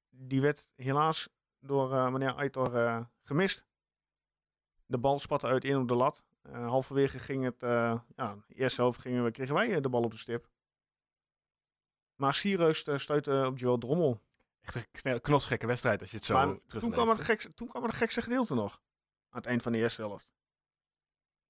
die 0.08 0.40
werd 0.40 0.68
helaas 0.74 1.28
door 1.60 1.92
eh, 1.92 2.08
meneer 2.08 2.34
Aitor 2.34 2.76
eh, 2.76 3.04
gemist. 3.22 3.66
De 4.86 4.98
bal 4.98 5.18
spatte 5.18 5.46
uiteen 5.46 5.76
op 5.76 5.88
de 5.88 5.94
lat. 5.94 6.25
Eh, 6.42 6.68
halverwege 6.68 7.18
ging 7.18 7.44
het, 7.44 7.61
ja, 8.16 8.44
de 8.46 8.54
eerste 8.54 8.80
helft 8.80 9.00
gingen 9.00 9.25
we, 9.25 9.30
kregen 9.30 9.54
wij 9.54 9.80
de 9.80 9.88
bal 9.88 10.02
op 10.02 10.11
de 10.11 10.16
stip. 10.16 10.49
Maar 12.14 12.34
Sierreus 12.34 12.87
uh, 12.87 12.96
stuitte 12.96 13.44
op 13.46 13.58
Joel 13.58 13.78
Drommel. 13.78 14.20
Echt 14.61 15.04
een 15.06 15.20
knotsgekke 15.20 15.66
wedstrijd 15.66 16.00
als 16.00 16.11
je 16.11 16.16
het 16.16 16.25
zo 16.25 16.34
Maar 16.34 16.58
toen, 16.66 16.90
kwam 16.90 17.08
het 17.08 17.20
gekste, 17.20 17.54
toen 17.54 17.68
kwam 17.68 17.82
het 17.82 17.94
gekste 17.94 18.22
gedeelte 18.22 18.54
nog. 18.54 18.72
Aan 19.28 19.38
het 19.38 19.46
eind 19.46 19.62
van 19.62 19.72
de 19.72 19.78
eerste 19.78 20.02
helft. 20.02 20.34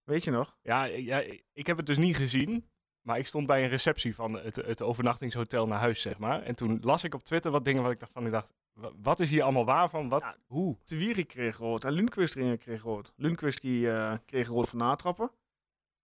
Weet 0.02 0.24
je 0.24 0.30
nog? 0.30 0.58
Ja, 0.62 0.84
ja, 0.84 1.22
ik 1.52 1.66
heb 1.66 1.76
het 1.76 1.86
dus 1.86 1.96
niet 1.96 2.16
gezien. 2.16 2.71
Maar 3.02 3.18
ik 3.18 3.26
stond 3.26 3.46
bij 3.46 3.62
een 3.62 3.68
receptie 3.68 4.14
van 4.14 4.32
het, 4.34 4.56
het 4.56 4.82
overnachtingshotel 4.82 5.66
naar 5.66 5.78
huis, 5.78 6.00
zeg 6.00 6.18
maar. 6.18 6.42
En 6.42 6.54
toen 6.54 6.78
las 6.82 7.04
ik 7.04 7.14
op 7.14 7.24
Twitter 7.24 7.50
wat 7.50 7.64
dingen 7.64 7.82
wat 7.82 7.92
ik 7.92 8.00
dacht 8.00 8.12
van, 8.12 8.26
ik 8.26 8.32
dacht, 8.32 8.52
wa- 8.72 8.90
wat 9.02 9.20
is 9.20 9.30
hier 9.30 9.42
allemaal 9.42 9.64
waar 9.64 9.88
van? 9.88 10.08
Wat, 10.08 10.20
Ja. 10.20 10.36
hoe? 10.46 10.76
De 10.84 10.96
Wierik 10.96 11.28
kreeg 11.28 11.56
rood 11.56 11.84
en 11.84 11.92
Lundqvist 11.92 12.34
kreeg 12.58 12.82
rood. 12.82 13.12
Lundqvist 13.16 13.60
die, 13.60 13.90
eh, 13.90 14.14
kreeg 14.26 14.48
rood 14.48 14.68
van 14.68 14.78
natrappen. 14.78 15.30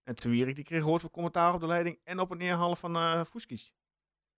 En 0.05 0.15
de 0.15 0.29
Wierik 0.29 0.55
die 0.55 0.65
kreeg 0.65 0.83
rood 0.83 1.01
voor 1.01 1.11
commentaar 1.11 1.55
op 1.55 1.61
de 1.61 1.67
leiding 1.67 1.99
en 2.05 2.19
op 2.21 2.29
het 2.31 2.39
neerhalen 2.39 2.77
van 2.77 2.97
eh 2.97 3.25
Fuskic. 3.25 3.73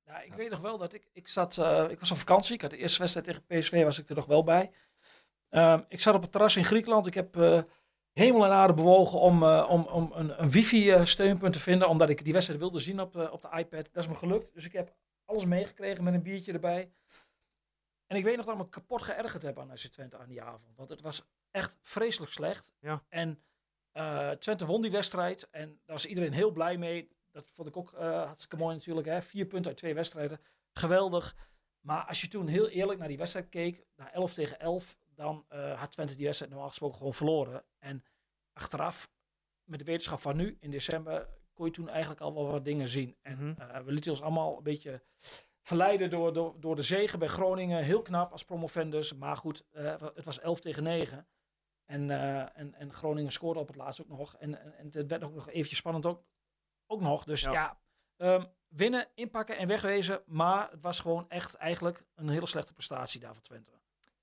Ja, 0.05 0.21
ik 0.21 0.33
weet 0.35 0.51
nog 0.51 0.61
wel 0.61 0.79
dat 0.79 0.93
ik, 0.93 1.09
ik 1.13 1.29
zat, 1.29 1.59
eh, 1.59 1.91
ik 1.91 2.01
was 2.01 2.11
op 2.11 2.17
vakantie. 2.17 2.55
Ik 2.55 2.61
had 2.61 2.71
de 2.71 2.77
eerste 2.77 2.99
wedstrijd 2.99 3.27
tegen 3.27 3.45
PSV, 3.47 3.83
was 3.85 3.99
ik 3.99 4.09
er 4.09 4.15
nog 4.15 4.27
wel 4.27 4.45
bij. 4.45 4.71
Ehm, 5.49 5.81
ik 5.89 6.01
zat 6.01 6.15
op 6.15 6.23
het 6.23 6.33
terras 6.33 6.57
in 6.57 6.65
Griekenland. 6.65 7.07
Ik 7.07 7.15
heb 7.15 7.37
eh, 7.37 7.63
hemel 8.13 8.45
en 8.45 8.51
aarde 8.51 8.75
bewogen 8.75 9.21
om, 9.21 9.43
eh, 9.43 9.67
om, 9.71 9.83
om 9.83 10.13
een, 10.15 10.43
een 10.43 10.51
wifi-steunpunt 10.51 11.53
te 11.53 11.61
vinden, 11.61 11.89
omdat 11.89 12.09
ik 12.09 12.25
die 12.25 12.33
wedstrijd 12.33 12.61
wilde 12.61 12.79
zien 12.79 13.01
op, 13.01 13.13
de 13.13 13.31
op 13.33 13.43
de 13.43 13.51
iPad. 13.57 13.89
Dat 13.93 14.03
is 14.03 14.09
me 14.09 14.15
gelukt. 14.15 14.55
Dus 14.55 14.65
ik 14.65 14.73
heb 14.73 14.95
alles 15.25 15.45
meegekregen 15.45 16.05
met 16.05 16.15
een 16.15 16.23
biertje 16.23 16.53
erbij. 16.53 16.93
En 18.07 18.17
ik 18.17 18.25
weet 18.25 18.37
nog 18.37 18.45
dat 18.45 18.55
ik 18.55 18.61
me 18.61 18.69
kapot 18.69 19.03
geërgerd 19.03 19.43
heb 19.43 19.59
aan 19.59 19.79
FC 19.79 19.87
Twente 19.87 20.19
aan 20.19 20.29
die 20.29 20.43
avond. 20.43 20.77
Want 20.77 20.89
het 20.89 21.01
was 21.01 21.23
echt 21.51 21.79
vreselijk 21.83 22.33
slecht. 22.33 22.73
Ja. 22.81 23.05
En 23.09 23.43
eh, 23.93 24.31
Twente 24.31 24.67
won 24.67 24.83
die 24.83 24.91
wedstrijd. 24.91 25.49
En 25.51 25.69
daar 25.69 25.97
was 25.97 26.07
iedereen 26.07 26.33
heel 26.33 26.51
blij 26.51 26.77
mee. 26.77 27.11
Dat 27.31 27.47
vond 27.53 27.69
ik 27.69 27.77
ook 27.77 27.93
eh, 27.93 28.25
hartstikke 28.25 28.57
mooi 28.57 28.75
natuurlijk. 28.75 29.07
Hè? 29.07 29.23
Vier 29.23 29.47
punten 29.47 29.71
uit 29.71 29.81
twee 29.81 29.95
wedstrijden. 29.95 30.41
Geweldig. 30.73 31.37
Maar 31.81 32.05
als 32.05 32.21
je 32.21 32.29
toen 32.29 32.47
heel 32.47 32.69
eerlijk 32.69 32.99
naar 32.99 33.09
die 33.09 33.19
wedstrijd 33.19 33.49
keek, 33.49 33.87
naar 33.97 34.11
11 34.13 34.35
tegen 34.35 34.61
11, 34.61 34.97
dan 35.21 35.45
eh, 35.49 35.81
had 35.81 35.91
Twente 35.93 36.15
die 36.15 36.25
wedstrijd 36.25 36.51
normaal 36.53 36.69
gesproken 36.71 36.97
gewoon 36.97 37.15
verloren. 37.15 37.65
En 37.79 38.05
achteraf, 38.53 39.11
met 39.65 39.79
de 39.79 39.85
wetenschap 39.85 40.21
van 40.21 40.37
nu, 40.37 40.57
in 40.61 40.71
december, 40.71 41.29
kon 41.53 41.67
je 41.67 41.73
toen 41.73 41.89
eigenlijk 41.89 42.21
al 42.21 42.35
wel 42.35 42.51
wat 42.51 42.65
dingen 42.65 42.89
zien. 42.89 43.17
En 43.23 43.37
Mhm. 43.47 43.61
eh, 43.61 43.81
we 43.81 43.93
lieten 43.93 44.11
ons 44.11 44.23
allemaal 44.23 44.57
een 44.57 44.63
beetje 44.63 45.03
verleiden 45.63 46.11
door, 46.11 46.33
door, 46.33 46.61
door 46.61 46.77
de 46.77 46.83
zegen 46.83 47.19
bij 47.19 47.29
Groningen. 47.29 47.83
Heel 47.85 48.03
knap 48.03 48.33
als 48.33 48.45
promovendus. 48.45 49.15
Maar 49.15 49.37
goed, 49.37 49.65
eh, 49.71 50.01
het 50.15 50.25
was 50.25 50.39
11 50.41 50.61
tegen 50.61 50.83
9. 50.83 51.27
En, 51.85 52.11
en, 52.55 52.75
en 52.75 52.93
Groningen 52.93 53.33
scoorde 53.33 53.61
op 53.61 53.67
het 53.67 53.77
laatst 53.77 54.01
ook 54.01 54.09
nog. 54.09 54.37
En, 54.37 54.61
en, 54.61 54.75
en 54.77 54.89
het 54.93 55.07
werd 55.11 55.25
ook 55.25 55.35
nog 55.35 55.49
eventjes 55.49 55.79
spannend 55.79 56.07
ook, 56.07 56.23
ook 56.87 57.01
nog. 57.01 57.25
Dus 57.25 57.41
Ja. 57.41 57.53
ja, 57.53 57.81
ehm, 58.17 58.45
winnen, 58.69 59.09
inpakken 59.15 59.57
en 59.57 59.67
wegwezen. 59.69 60.23
Maar 60.27 60.71
het 60.71 60.83
was 60.83 61.01
gewoon 61.01 61.29
echt 61.29 61.55
eigenlijk 61.55 62.05
een 62.15 62.29
hele 62.29 62.47
slechte 62.47 62.73
prestatie 62.73 63.21
daar 63.21 63.35
voor 63.35 63.43
Twente. 63.43 63.80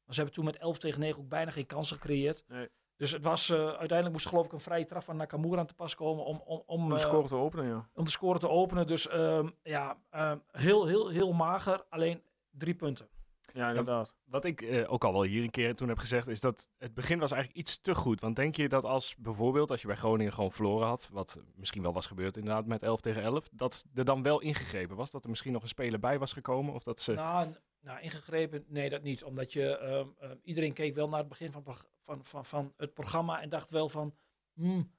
Want 0.07 0.19
Ze 0.19 0.23
hebben 0.23 0.33
toen 0.33 0.45
met 0.45 0.57
11 0.57 0.77
tegen 0.77 0.99
9 0.99 1.19
ook 1.19 1.29
bijna 1.29 1.51
geen 1.51 1.65
kansen 1.65 1.95
gecreëerd. 1.95 2.43
Nee. 2.47 2.69
Dus 2.97 3.11
het 3.11 3.23
was, 3.23 3.49
eh, 3.49 3.57
uiteindelijk 3.57 4.11
moest 4.11 4.27
geloof 4.27 4.45
ik 4.45 4.51
een 4.51 4.59
vrije 4.59 4.85
trap 4.85 5.03
van 5.03 5.15
Nakamura 5.15 5.59
aan 5.59 5.65
te 5.65 5.73
pas 5.73 5.95
komen 5.95 6.25
om, 6.25 6.41
om, 6.45 6.63
om, 6.65 6.83
Om 6.83 6.89
de 6.89 6.95
eh, 6.95 7.01
score 7.01 7.27
te 7.27 7.35
openen, 7.35 7.65
ja. 7.65 7.89
om 7.93 8.03
de 8.03 8.09
score 8.09 8.39
te 8.39 8.49
openen. 8.49 8.87
Dus 8.87 9.07
ehm, 9.07 9.49
ja, 9.63 9.97
ehm, 10.09 10.37
heel, 10.51 10.85
heel, 10.85 11.09
heel 11.09 11.33
mager. 11.33 11.85
Alleen 11.89 12.21
drie 12.51 12.75
punten. 12.75 13.07
Ja, 13.53 13.69
inderdaad. 13.69 14.15
Wat 14.23 14.45
ik 14.45 14.61
eh, 14.61 14.91
ook 14.91 15.03
al 15.03 15.11
wel 15.11 15.23
hier 15.23 15.43
een 15.43 15.49
keer 15.49 15.75
toen 15.75 15.87
heb 15.87 15.97
gezegd, 15.97 16.27
is 16.27 16.39
dat 16.39 16.71
het 16.77 16.93
begin 16.93 17.19
was 17.19 17.31
eigenlijk 17.31 17.61
iets 17.61 17.81
te 17.81 17.95
goed. 17.95 18.21
Want 18.21 18.35
denk 18.35 18.55
je 18.55 18.69
dat 18.69 18.83
als 18.83 19.15
bijvoorbeeld, 19.15 19.71
als 19.71 19.81
je 19.81 19.87
bij 19.87 19.95
Groningen 19.95 20.33
gewoon 20.33 20.51
verloren 20.51 20.87
had, 20.87 21.09
wat 21.11 21.39
misschien 21.55 21.81
wel 21.81 21.93
was 21.93 22.07
gebeurd 22.07 22.37
inderdaad 22.37 22.65
met 22.65 22.83
11 22.83 23.01
tegen 23.01 23.21
11, 23.21 23.49
dat 23.51 23.85
er 23.93 24.05
dan 24.05 24.23
wel 24.23 24.41
ingegrepen 24.41 24.95
was? 24.95 25.11
Dat 25.11 25.23
er 25.23 25.29
misschien 25.29 25.51
nog 25.53 25.61
een 25.61 25.67
speler 25.67 25.99
bij 25.99 26.19
was 26.19 26.33
gekomen? 26.33 26.73
Of 26.73 26.83
dat 26.83 26.99
ze... 26.99 27.13
Nou, 27.13 27.47
nou, 27.87 27.99
ingegrepen, 28.01 28.65
nee, 28.67 28.89
dat 28.89 29.01
niet. 29.01 29.23
Omdat 29.23 29.53
je, 29.53 29.77
ehm, 29.77 30.07
ehm, 30.19 30.37
iedereen 30.43 30.73
keek 30.73 30.93
wel 30.93 31.09
naar 31.09 31.19
het 31.19 31.27
begin 31.27 31.51
van, 31.51 31.63
van, 32.01 32.23
van, 32.23 32.45
van 32.45 32.73
het 32.77 32.93
programma 32.93 33.41
en 33.41 33.49
dacht 33.49 33.69
wel 33.69 33.89
van, 33.89 34.15
hmm, 34.53 34.95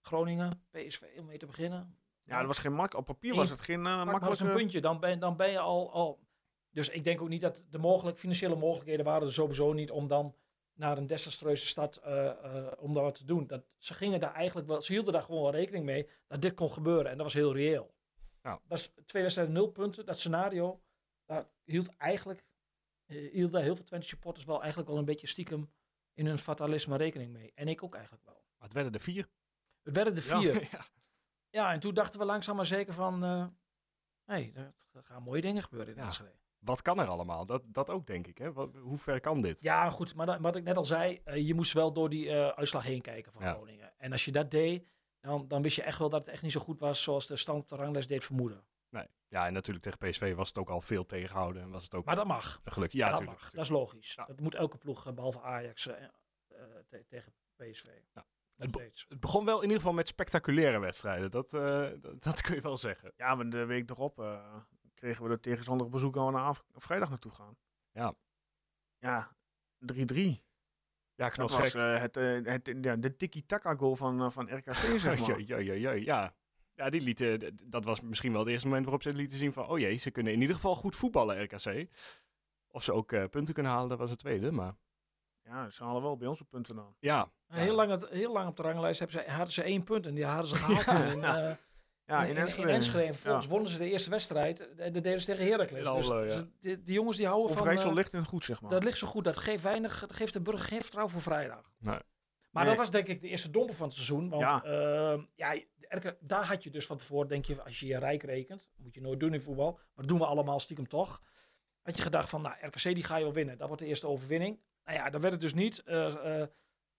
Groningen, 0.00 0.64
PSV, 0.70 1.02
om 1.18 1.26
mee 1.26 1.38
te 1.38 1.46
beginnen. 1.46 1.98
Ja, 2.24 2.38
dat 2.38 2.46
was 2.46 2.58
geen 2.58 2.72
mak. 2.72 2.94
Op 2.94 3.06
papier 3.06 3.34
was 3.34 3.50
het 3.50 3.60
geen 3.60 3.84
uh, 3.84 3.92
eens 3.92 4.04
makkelijke... 4.04 4.44
een 4.44 4.54
puntje, 4.54 4.80
dan 4.80 5.00
ben, 5.00 5.18
dan 5.18 5.36
ben 5.36 5.50
je 5.50 5.58
al, 5.58 5.92
al... 5.92 6.20
Dus 6.70 6.88
ik 6.88 7.04
denk 7.04 7.20
ook 7.22 7.28
niet 7.28 7.40
dat 7.40 7.62
de 7.70 7.78
mogelijk, 7.78 8.18
financiële 8.18 8.56
mogelijkheden 8.56 9.04
waren 9.04 9.26
er 9.26 9.32
sowieso 9.32 9.72
niet 9.72 9.90
om 9.90 10.08
dan 10.08 10.34
naar 10.74 10.98
een 10.98 11.06
desastreuze 11.06 11.66
stad 11.66 11.96
eh, 11.96 12.28
eh, 12.28 12.72
om 12.78 12.92
daar 12.92 13.02
wat 13.02 13.14
te 13.14 13.24
doen. 13.24 13.46
Dat, 13.46 13.64
ze 13.78 13.94
gingen 13.94 14.20
daar 14.20 14.34
eigenlijk 14.34 14.68
wel, 14.68 14.82
ze 14.82 14.92
hielden 14.92 15.12
daar 15.12 15.22
gewoon 15.22 15.42
wel 15.42 15.52
rekening 15.52 15.84
mee 15.84 16.08
dat 16.26 16.42
dit 16.42 16.54
kon 16.54 16.70
gebeuren. 16.70 17.10
En 17.10 17.16
dat 17.16 17.26
was 17.26 17.34
heel 17.34 17.54
reëel. 17.54 17.94
Nou. 18.42 18.60
Dat 18.68 18.78
is 18.78 18.94
twee 19.06 19.22
wedstrijden, 19.22 19.54
nul 19.54 19.68
punten. 19.70 20.06
Dat 20.06 20.18
scenario, 20.18 20.82
daar 21.24 21.46
hield 21.64 21.96
eigenlijk, 21.96 22.44
eh, 23.06 23.32
hielden 23.32 23.62
heel 23.62 23.76
veel 23.76 23.84
Twente 23.84 24.06
supporters 24.06 24.44
wel 24.44 24.58
eigenlijk 24.60 24.88
wel 24.88 24.98
een 24.98 25.04
beetje 25.04 25.26
stiekem 25.26 25.72
in 26.12 26.26
hun 26.26 26.38
fatalisme 26.38 26.96
rekening 26.96 27.32
mee. 27.32 27.52
En 27.54 27.68
ik 27.68 27.82
ook 27.82 27.94
eigenlijk 27.94 28.24
wel. 28.24 28.34
Maar 28.34 28.62
het 28.68 28.72
werden 28.72 28.92
er 28.92 29.00
vier. 29.00 29.28
Het 29.82 29.94
werden 29.94 30.16
er 30.16 30.22
vier. 30.22 30.62
ja. 30.72 30.86
Ja, 31.50 31.72
en 31.72 31.80
toen 31.80 31.94
dachten 31.94 32.20
we 32.20 32.26
langzaam 32.26 32.56
maar 32.56 32.66
zeker 32.66 32.92
van... 32.94 33.24
eh 33.24 33.46
hey, 34.24 34.52
er 34.92 35.02
gaan 35.02 35.22
mooie 35.22 35.40
dingen 35.40 35.62
gebeuren 35.62 35.88
in 35.94 35.96
Ja. 36.00 36.04
Enschede. 36.06 36.32
Wat 36.58 36.82
kan 36.82 36.98
er 37.00 37.06
allemaal? 37.06 37.46
Dat, 37.46 37.62
dat 37.66 37.90
ook, 37.90 38.06
denk 38.06 38.26
ik. 38.26 38.38
Hè? 38.38 38.52
Wat, 38.52 38.74
hoe 38.76 38.98
ver 38.98 39.20
kan 39.20 39.40
dit? 39.40 39.60
Ja, 39.60 39.90
goed, 39.90 40.14
maar 40.14 40.26
dat- 40.26 40.40
wat 40.40 40.56
ik 40.56 40.62
net 40.64 40.76
al 40.76 40.84
zei... 40.84 41.20
eh, 41.24 41.46
je 41.46 41.54
moest 41.54 41.72
wel 41.72 41.92
door 41.92 42.08
die 42.08 42.30
eh, 42.30 42.48
uitslag 42.48 42.84
heen 42.84 43.00
kijken 43.00 43.32
van. 43.32 43.42
Groningen. 43.42 43.92
En 43.98 44.12
als 44.12 44.24
je 44.24 44.32
dat 44.32 44.50
deed, 44.50 44.88
dan, 45.20 45.48
dan 45.48 45.62
wist 45.62 45.76
je 45.76 45.82
echt 45.82 45.98
wel 45.98 46.08
dat 46.08 46.20
het 46.20 46.28
echt 46.28 46.42
niet 46.42 46.52
zo 46.52 46.60
goed 46.60 46.78
was... 46.80 47.02
zoals 47.02 47.26
de 47.26 47.36
stand 47.36 47.62
op 47.62 47.68
de 47.68 47.76
ranglijst 47.76 48.08
deed 48.08 48.24
vermoeden. 48.24 48.64
Nee. 48.94 49.06
Ja, 49.28 49.46
en 49.46 49.52
natuurlijk 49.52 49.84
tegen 49.84 49.98
PSV 50.10 50.34
was 50.34 50.48
het 50.48 50.58
ook 50.58 50.70
al 50.70 50.80
veel 50.80 51.06
tegenhouden. 51.06 51.62
En 51.62 51.70
was 51.70 51.84
het 51.84 51.94
ook 51.94 52.04
Maar 52.04 52.16
dat 52.16 52.26
mag. 52.26 52.60
een 52.64 52.72
geluk. 52.72 52.92
Ja, 52.92 53.08
dat 53.08 53.16
tuurlijk. 53.18 53.40
mag. 53.40 53.50
Dat 53.50 53.64
is 53.64 53.70
logisch. 53.70 54.14
Ja. 54.14 54.24
Dat 54.24 54.40
moet 54.40 54.54
elke 54.54 54.78
ploeg, 54.78 55.06
eh, 55.06 55.12
behalve 55.12 55.40
Ajax, 55.40 55.86
eh, 55.86 56.04
eh, 56.04 56.10
te- 56.88 57.04
tegen 57.08 57.32
PSV. 57.56 57.86
Ja. 58.14 58.26
Het 58.56 58.70
be-. 58.70 58.90
Het 59.08 59.20
begon 59.20 59.44
wel 59.44 59.56
in 59.56 59.62
ieder 59.62 59.76
geval 59.76 59.92
met 59.92 60.08
spectaculaire 60.08 60.78
wedstrijden. 60.78 61.30
Dat, 61.30 61.52
eh, 61.52 61.88
dat, 62.00 62.22
dat 62.22 62.40
kun 62.40 62.54
je 62.54 62.60
wel 62.60 62.76
zeggen. 62.76 63.12
Ja, 63.16 63.34
maar 63.34 63.48
de 63.50 63.64
week 63.64 63.90
erop 63.90 64.18
eh, 64.20 64.56
kregen 64.94 65.22
we 65.22 65.28
de 65.28 65.40
tegenstander 65.40 65.86
op 65.86 65.92
bezoek 65.92 66.14
waar 66.14 66.26
we 66.26 66.32
naar 66.32 66.60
vrijdag 66.72 67.08
naartoe 67.08 67.32
gaan. 67.32 67.56
Ja. 67.90 68.14
Ja, 68.98 69.36
3-3. 69.78 70.42
Ja, 71.14 71.28
Dat 71.30 71.50
was 71.50 71.72
het, 71.72 72.14
het, 72.14 72.70
ja, 72.84 72.96
de 72.96 73.16
tiki-taka 73.16 73.74
goal 73.74 73.96
van, 73.96 74.32
van 74.32 74.56
RKC, 74.56 74.74
zeg 74.98 75.18
maar. 75.28 75.40
Ja, 75.40 75.56
ja, 75.58 75.72
ja, 75.72 75.90
ja. 75.90 76.34
Ja, 76.74 76.90
die 76.90 77.00
lieten, 77.00 77.56
dat 77.64 77.84
was 77.84 78.00
misschien 78.00 78.32
wel 78.32 78.40
het 78.40 78.50
eerste 78.50 78.66
moment 78.66 78.84
waarop 78.84 79.02
ze 79.02 79.12
lieten 79.12 79.38
zien 79.38 79.52
van... 79.52 79.66
oh 79.68 79.78
jee, 79.78 79.96
ze 79.96 80.10
kunnen 80.10 80.32
in 80.32 80.40
ieder 80.40 80.54
geval 80.56 80.74
goed 80.74 80.96
voetballen, 80.96 81.42
RKC. 81.42 81.88
Of 82.70 82.82
ze 82.84 82.92
ook 82.92 83.12
eh, 83.12 83.24
punten 83.30 83.54
kunnen 83.54 83.72
halen, 83.72 83.88
dat 83.88 83.98
was 83.98 84.10
het 84.10 84.18
tweede. 84.18 84.50
Maar 84.52 84.72
Ja, 85.44 85.70
ze 85.70 85.84
halen 85.84 86.02
wel 86.02 86.16
bij 86.16 86.28
ons 86.28 86.40
op 86.40 86.48
punten 86.50 86.76
dan. 86.76 86.96
ja, 86.98 87.28
Heel, 87.46 87.74
lang, 87.74 87.90
het- 87.90 88.08
heel 88.08 88.32
lang 88.32 88.48
op 88.48 88.56
de 88.56 88.62
ranglijst 88.62 88.98
hebben 88.98 89.22
ze, 89.24 89.30
hadden 89.30 89.52
ze 89.52 89.62
één 89.62 89.84
punt 89.84 90.06
en 90.06 90.14
die 90.14 90.24
hadden 90.24 90.48
ze 90.48 90.56
gehaald. 90.62 90.84
Ja. 90.84 91.04
in, 91.04 91.24
eh, 91.24 91.54
Ja, 92.06 92.22
in, 92.24 92.30
in, 92.30 92.36
Enschede. 92.36 92.68
in 92.68 92.74
Enschede. 92.74 93.02
En 93.04 93.12
vervolgens 93.14 93.44
Ja. 93.44 93.50
wonnen 93.50 93.70
ze 93.70 93.78
de 93.78 93.90
eerste 93.90 94.10
wedstrijd. 94.10 94.74
En 94.76 94.92
dat 94.92 95.02
deden 95.02 95.20
ze 95.20 95.26
tegen 95.26 95.46
Heracles. 95.46 96.06
Dus 96.08 96.44
ja. 96.60 96.76
die 96.76 96.94
jongens 96.94 97.16
die 97.16 97.26
houden 97.26 97.48
van... 97.50 97.58
Overijssel 97.58 97.88
eh, 97.90 97.94
ligt 97.96 98.14
en 98.14 98.24
goed, 98.24 98.44
zeg 98.44 98.60
maar. 98.60 98.70
dat 98.70 98.84
ligt 98.84 98.98
zo 98.98 99.06
goed. 99.06 99.24
Dat 99.24 99.36
geeft 99.36 99.62
weinig... 99.62 100.00
Dat 100.00 100.16
geeft 100.16 100.32
de 100.32 100.40
burger 100.40 100.66
geen 100.66 100.80
vertrouwen 100.80 101.12
voor 101.12 101.22
vrijdag. 101.22 101.72
Nee. 101.78 101.98
Maar 102.50 102.62
Nee. 102.64 102.74
dat 102.74 102.76
was 102.84 102.90
denk 102.90 103.06
ik 103.06 103.20
de 103.20 103.28
eerste 103.28 103.50
domper 103.50 103.74
van 103.74 103.86
het 103.86 103.94
seizoen. 103.94 104.28
Want 104.28 104.42
Ja. 104.42 104.62
ja. 104.64 105.24
ja, 105.34 105.52
de 105.52 105.66
daar 106.20 106.46
had 106.46 106.62
je 106.62 106.70
dus 106.70 106.86
van 106.86 106.96
tevoren, 106.96 107.28
denk 107.28 107.44
je, 107.44 107.62
als 107.62 107.80
je 107.80 107.86
je 107.86 107.98
rijk 107.98 108.22
rekent, 108.22 108.70
moet 108.76 108.94
je 108.94 109.00
nooit 109.00 109.20
doen 109.20 109.34
in 109.34 109.40
voetbal, 109.40 109.72
maar 109.72 109.92
dat 109.94 110.08
doen 110.08 110.18
we 110.18 110.26
allemaal 110.26 110.60
stiekem 110.60 110.88
toch. 110.88 111.22
Had 111.82 111.96
je 111.96 112.02
gedacht 112.02 112.28
van, 112.28 112.42
nou, 112.42 112.54
RKC 112.60 112.82
die 112.82 113.04
ga 113.04 113.16
je 113.16 113.24
wel 113.24 113.32
winnen. 113.32 113.58
Dat 113.58 113.66
wordt 113.66 113.82
de 113.82 113.88
eerste 113.88 114.06
overwinning. 114.06 114.60
Nou 114.84 114.98
ja, 114.98 115.10
dat 115.10 115.20
werd 115.20 115.32
het 115.32 115.42
dus 115.42 115.54
niet. 115.54 115.82
Eh, 115.82 116.40
eh, 116.40 116.48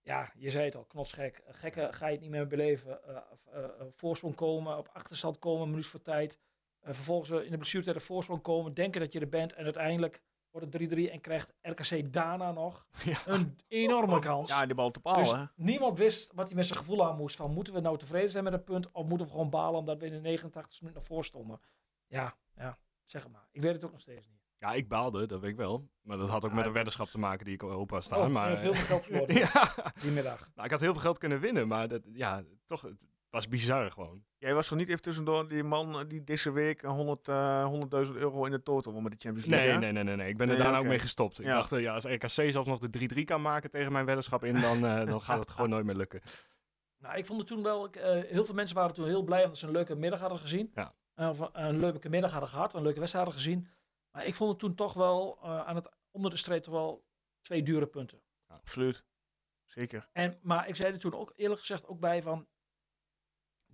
ja, 0.01 0.33
je 0.37 0.51
zei 0.51 0.65
het 0.65 0.75
al, 0.75 0.85
knotsgek. 0.85 1.43
Gekke 1.47 1.87
ga 1.91 2.05
je 2.05 2.11
het 2.11 2.21
niet 2.21 2.29
meer 2.29 2.47
beleven. 2.47 3.03
Eh, 3.03 3.15
eh, 3.45 3.63
eh, 3.63 3.69
voorsprong 3.91 4.35
komen, 4.35 4.77
op 4.77 4.89
achterstand 4.93 5.39
komen, 5.39 5.69
minuut 5.69 5.85
voor 5.85 6.01
tijd. 6.01 6.39
Eh, 6.85 6.93
vervolgens 6.93 7.29
eh, 7.29 7.45
in 7.45 7.51
de 7.51 7.57
blessuretijd 7.57 7.97
de 7.97 8.03
voorsprong 8.03 8.41
komen, 8.41 8.73
denken 8.73 9.01
dat 9.01 9.11
je 9.11 9.19
er 9.19 9.29
bent. 9.29 9.53
En 9.53 9.63
uiteindelijk 9.63 10.21
wordt 10.55 10.73
het 10.73 10.91
3-3 11.07 11.11
en 11.11 11.21
krijgt 11.21 11.53
RKC 11.61 12.13
daarna 12.13 12.51
nog 12.51 12.87
Ja. 13.03 13.17
een 13.25 13.57
enorme 13.67 14.19
kans. 14.19 14.49
Ja, 14.49 14.65
die 14.65 14.75
bal 14.75 14.91
te 14.91 14.99
paal, 14.99 15.15
Dus 15.15 15.31
hè. 15.31 15.43
niemand 15.55 15.97
wist 15.97 16.31
wat 16.33 16.47
hij 16.47 16.55
met 16.55 16.65
zijn 16.65 16.77
gevoel 16.79 17.05
aan 17.07 17.15
moest. 17.17 17.35
Van 17.35 17.51
moeten 17.51 17.73
we 17.73 17.79
nou 17.79 17.97
tevreden 17.97 18.29
zijn 18.29 18.43
met 18.43 18.53
een 18.53 18.63
punt? 18.63 18.91
Of 18.91 19.07
moeten 19.07 19.25
we 19.27 19.31
gewoon 19.33 19.49
balen 19.49 19.79
omdat 19.79 19.99
we 19.99 20.05
in 20.05 20.11
de 20.11 20.19
89 20.19 20.81
minuut 20.81 20.95
nog 20.95 21.05
voor 21.05 21.25
stonden? 21.25 21.59
Ja, 22.07 22.35
ja, 22.55 22.77
zeg 23.05 23.23
het 23.23 23.31
maar. 23.31 23.47
Ik 23.51 23.61
weet 23.61 23.73
het 23.73 23.85
ook 23.85 23.91
nog 23.91 24.01
steeds 24.01 24.27
niet. 24.27 24.39
ja, 24.57 24.73
ik 24.73 24.87
baalde, 24.87 25.25
dat 25.25 25.39
weet 25.41 25.49
ik 25.51 25.57
wel. 25.57 25.89
Maar 26.01 26.17
dat 26.17 26.29
had 26.29 26.43
ook 26.45 26.49
Ja, 26.51 26.55
met 26.57 26.65
een 26.65 26.71
weddenschap 26.73 27.07
te 27.07 27.17
maken 27.19 27.45
die 27.45 27.53
ik 27.53 27.63
open 27.63 27.95
had 27.95 28.03
staan. 28.03 28.19
Oh, 28.19 28.27
maar, 28.27 28.49
je 28.49 28.55
hebt 28.57 28.61
heel 28.63 28.73
veel 28.73 28.85
geld 28.85 29.03
verloren 29.03 29.35
ja, 29.53 29.91
die 30.01 30.11
middag. 30.11 30.39
nou, 30.55 30.65
ik 30.65 30.71
had 30.71 30.79
heel 30.79 30.91
veel 30.91 31.01
geld 31.01 31.17
kunnen 31.17 31.39
winnen, 31.39 31.67
maar 31.67 31.87
dat, 31.87 32.01
ja, 32.13 32.43
toch, 32.65 32.89
was 33.35 33.47
bizar 33.47 33.91
gewoon. 33.91 34.23
Jij 34.37 34.53
was 34.53 34.69
er 34.69 34.75
niet 34.75 34.89
even 34.89 35.01
tussendoor 35.01 35.47
die 35.47 35.63
man 35.63 35.99
eh, 35.99 36.05
die 36.07 36.23
deze 36.23 36.51
week 36.51 36.81
een 36.83 36.89
100, 36.89 37.27
eh, 37.27 37.65
100.000 38.05 38.15
euro 38.15 38.45
in 38.45 38.51
de 38.51 38.63
total 38.63 38.93
won 38.93 39.03
met 39.03 39.11
de 39.11 39.17
Champions 39.17 39.47
League, 39.49 39.67
Nee, 39.67 39.75
hè? 39.75 39.81
nee, 39.81 39.91
nee, 39.91 40.03
nee, 40.03 40.15
nee. 40.15 40.29
Ik 40.29 40.37
ben 40.37 40.49
er 40.49 40.57
daarna 40.57 40.77
ook 40.77 40.85
mee 40.85 40.99
gestopt. 40.99 41.39
Ik 41.39 41.45
Ja. 41.45 41.53
dacht, 41.55 41.71
eh, 41.71 41.81
ja, 41.81 41.93
als 41.93 42.03
RKC 42.05 42.51
zelfs 42.51 42.67
nog 42.67 42.79
de 42.79 42.89
3-3 42.89 43.23
kan 43.25 43.41
maken 43.41 43.69
tegen 43.69 43.91
mijn 43.91 44.05
weddenschap 44.05 44.43
in, 44.43 44.61
dan, 44.61 44.85
eh, 44.85 45.05
dan 45.05 45.21
gaat 45.21 45.39
het 45.39 45.49
gewoon 45.51 45.69
nooit 45.69 45.85
meer 45.85 45.95
lukken. 45.95 46.21
Nou, 46.97 47.17
ik 47.17 47.25
vond 47.25 47.39
het 47.39 47.47
toen 47.47 47.63
wel... 47.63 47.85
ik, 47.85 47.95
eh, 47.95 48.21
heel 48.31 48.45
veel 48.45 48.53
mensen 48.53 48.75
waren 48.75 48.93
toen 48.95 49.05
heel 49.07 49.23
blij 49.23 49.43
omdat 49.43 49.57
ze 49.57 49.65
een 49.65 49.71
leuke 49.71 49.95
middag 49.95 50.19
hadden 50.19 50.39
gezien. 50.39 50.71
Ja. 50.73 50.93
Of 51.15 51.49
een 51.53 51.79
leuke 51.79 52.09
middag 52.09 52.31
hadden 52.31 52.49
gehad, 52.49 52.73
een 52.73 52.81
leuke 52.81 52.99
wedstrijd 52.99 53.25
hadden 53.25 53.43
gezien. 53.43 53.67
Maar 54.11 54.25
ik 54.25 54.35
vond 54.35 54.49
het 54.49 54.59
toen 54.59 54.75
toch 54.75 54.93
wel 54.93 55.39
eh, 55.43 55.65
aan 55.65 55.75
het 55.75 55.89
onder 56.11 56.31
de 56.31 56.37
streep 56.37 56.63
toch 56.63 56.73
wel 56.73 57.05
twee 57.41 57.63
dure 57.63 57.85
punten. 57.87 58.21
Absoluut. 58.47 59.03
Zeker. 59.65 60.09
En, 60.11 60.39
maar 60.41 60.67
ik 60.67 60.75
zei 60.75 60.93
er 60.93 60.99
toen 60.99 61.13
ook 61.13 61.33
eerlijk 61.35 61.59
gezegd 61.59 61.87
ook 61.87 61.99
bij 61.99 62.21
van... 62.21 62.47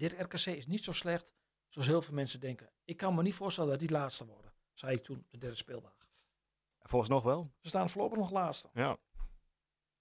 Dit 0.01 0.19
RKC 0.19 0.45
is 0.45 0.67
niet 0.67 0.83
zo 0.83 0.91
slecht 0.91 1.33
zoals 1.67 1.87
heel 1.87 2.01
veel 2.01 2.13
mensen 2.13 2.39
denken. 2.39 2.69
Ik 2.85 2.97
kan 2.97 3.15
me 3.15 3.21
niet 3.21 3.33
voorstellen 3.33 3.69
dat 3.69 3.79
die 3.79 3.91
laatste 3.91 4.25
worden. 4.25 4.53
Zei 4.73 4.95
ik 4.95 5.03
toen 5.03 5.17
op 5.17 5.31
de 5.31 5.37
derde 5.37 5.55
speeldag. 5.55 6.09
Volgens 6.79 7.11
nog 7.11 7.23
wel. 7.23 7.53
Ze 7.59 7.67
staan 7.67 7.89
voorlopig 7.89 8.17
nog 8.17 8.31
laatste. 8.31 8.69
Ja. 8.73 8.97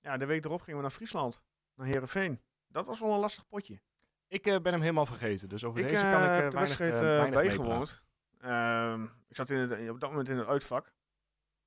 Ja, 0.00 0.16
de 0.16 0.26
week 0.26 0.44
erop 0.44 0.60
gingen 0.60 0.76
we 0.76 0.82
naar 0.82 0.94
Friesland. 0.94 1.42
Naar 1.74 1.86
Heerenveen. 1.86 2.40
Dat 2.66 2.86
was 2.86 3.00
wel 3.00 3.12
een 3.12 3.18
lastig 3.18 3.46
potje. 3.46 3.80
Ik 4.28 4.46
eh, 4.46 4.60
ben 4.60 4.72
hem 4.72 4.80
helemaal 4.80 5.06
vergeten, 5.06 5.48
dus 5.48 5.64
over 5.64 5.80
Ik 5.80 5.88
deze 5.88 6.02
kan 6.02 6.22
ik 6.22 6.28
eh, 6.28 6.36
heb 6.36 6.52
weinig, 6.52 6.76
de 6.76 6.84
wedstrijd 6.84 7.30
bijgewoond. 7.30 8.02
Ehm, 8.38 9.04
ik 9.04 9.36
zat 9.36 9.50
in 9.50 9.56
het, 9.56 9.90
op 9.90 10.00
dat 10.00 10.10
moment 10.10 10.28
in 10.28 10.36
het 10.36 10.46
uitvak. 10.46 10.94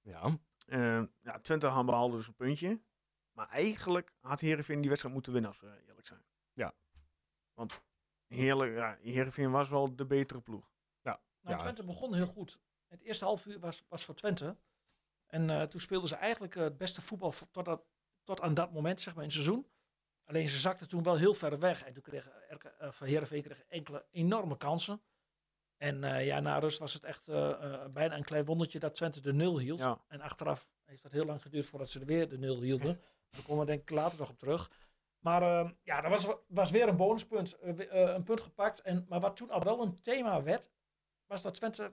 Ja. 0.01 0.37
Ehm, 0.65 1.05
ja, 1.21 1.39
Twente 1.39 1.83
behaalde 1.85 2.17
dus 2.17 2.27
een 2.27 2.35
puntje. 2.35 2.81
Maar 3.31 3.49
eigenlijk 3.49 4.13
had 4.19 4.39
Heerenveen 4.39 4.79
die 4.79 4.87
wedstrijd 4.87 5.15
moeten 5.15 5.33
winnen, 5.33 5.51
als 5.51 5.59
we 5.59 5.83
eerlijk 5.87 6.07
zijn. 6.07 6.23
Ja. 6.53 6.73
Want 7.53 7.81
Heerlijk, 8.33 8.75
ja, 8.75 8.97
Heerenveen 9.01 9.51
was 9.51 9.69
wel 9.69 9.95
de 9.95 10.05
betere 10.05 10.41
ploeg. 10.41 10.71
Nou, 11.01 11.17
Ja. 11.55 11.57
Twente 11.57 11.83
begon 11.83 12.13
heel 12.13 12.25
goed. 12.27 12.59
Het 12.87 13.01
eerste 13.01 13.25
half 13.25 13.45
uur 13.45 13.59
was, 13.59 13.83
was 13.89 14.05
voor 14.05 14.15
Twente. 14.15 14.57
En 15.27 15.49
eh, 15.49 15.61
toen 15.63 15.79
speelden 15.79 16.07
ze 16.09 16.15
eigenlijk 16.15 16.55
eh, 16.55 16.63
het 16.63 16.77
beste 16.77 17.01
voetbal 17.01 17.33
tot, 17.51 17.65
dat, 17.65 17.83
tot 18.23 18.41
aan 18.41 18.53
dat 18.53 18.71
moment, 18.71 19.01
zeg 19.01 19.13
maar, 19.13 19.23
in 19.23 19.29
het 19.29 19.39
seizoen. 19.39 19.67
Alleen 20.23 20.49
ze 20.49 20.57
zakten 20.57 20.87
toen 20.87 21.03
wel 21.03 21.15
heel 21.17 21.33
ver 21.33 21.59
weg. 21.59 21.83
En 21.83 21.93
toen 21.93 22.03
kreeg 22.03 22.27
eh, 22.27 22.91
van 22.91 23.07
Heerenveen 23.07 23.41
kreeg 23.41 23.63
enkele 23.67 24.05
enorme 24.11 24.57
kansen. 24.57 25.01
En 25.77 26.03
eh, 26.03 26.25
ja, 26.25 26.39
na 26.39 26.59
rust 26.59 26.79
was 26.79 26.93
het 26.93 27.03
echt 27.03 27.25
bijna 27.93 28.15
een 28.15 28.23
klein 28.23 28.45
wondertje 28.45 28.79
dat 28.79 28.95
Twente 28.95 29.21
de 29.21 29.33
nul 29.33 29.59
hield. 29.59 29.79
Ja. 29.79 30.01
En 30.07 30.21
achteraf 30.21 30.69
heeft 30.83 31.03
dat 31.03 31.11
heel 31.11 31.25
lang 31.25 31.41
geduurd 31.41 31.65
voordat 31.65 31.89
ze 31.89 31.99
er 31.99 32.05
weer 32.05 32.29
de 32.29 32.37
nul 32.37 32.61
hielden. 32.61 33.01
Daar 33.29 33.41
komen 33.41 33.65
we 33.65 33.71
denk 33.71 33.81
ik 33.81 33.89
later 33.89 34.19
nog 34.19 34.29
op 34.29 34.39
terug. 34.39 34.71
Maar 35.23 35.41
eh, 35.41 35.71
ja, 35.83 36.01
dat 36.01 36.11
was, 36.11 36.37
was 36.47 36.71
weer 36.71 36.87
een 36.87 36.95
bonuspunt. 36.95 37.53
eh, 37.59 37.79
eh, 37.79 38.13
een 38.13 38.23
punt 38.23 38.41
gepakt. 38.41 38.81
En, 38.81 39.05
maar 39.09 39.19
wat 39.19 39.35
toen 39.35 39.49
al 39.49 39.63
wel 39.63 39.81
een 39.81 40.01
thema 40.01 40.43
werd, 40.43 40.69
was 41.25 41.41
dat 41.41 41.53
Twente 41.53 41.83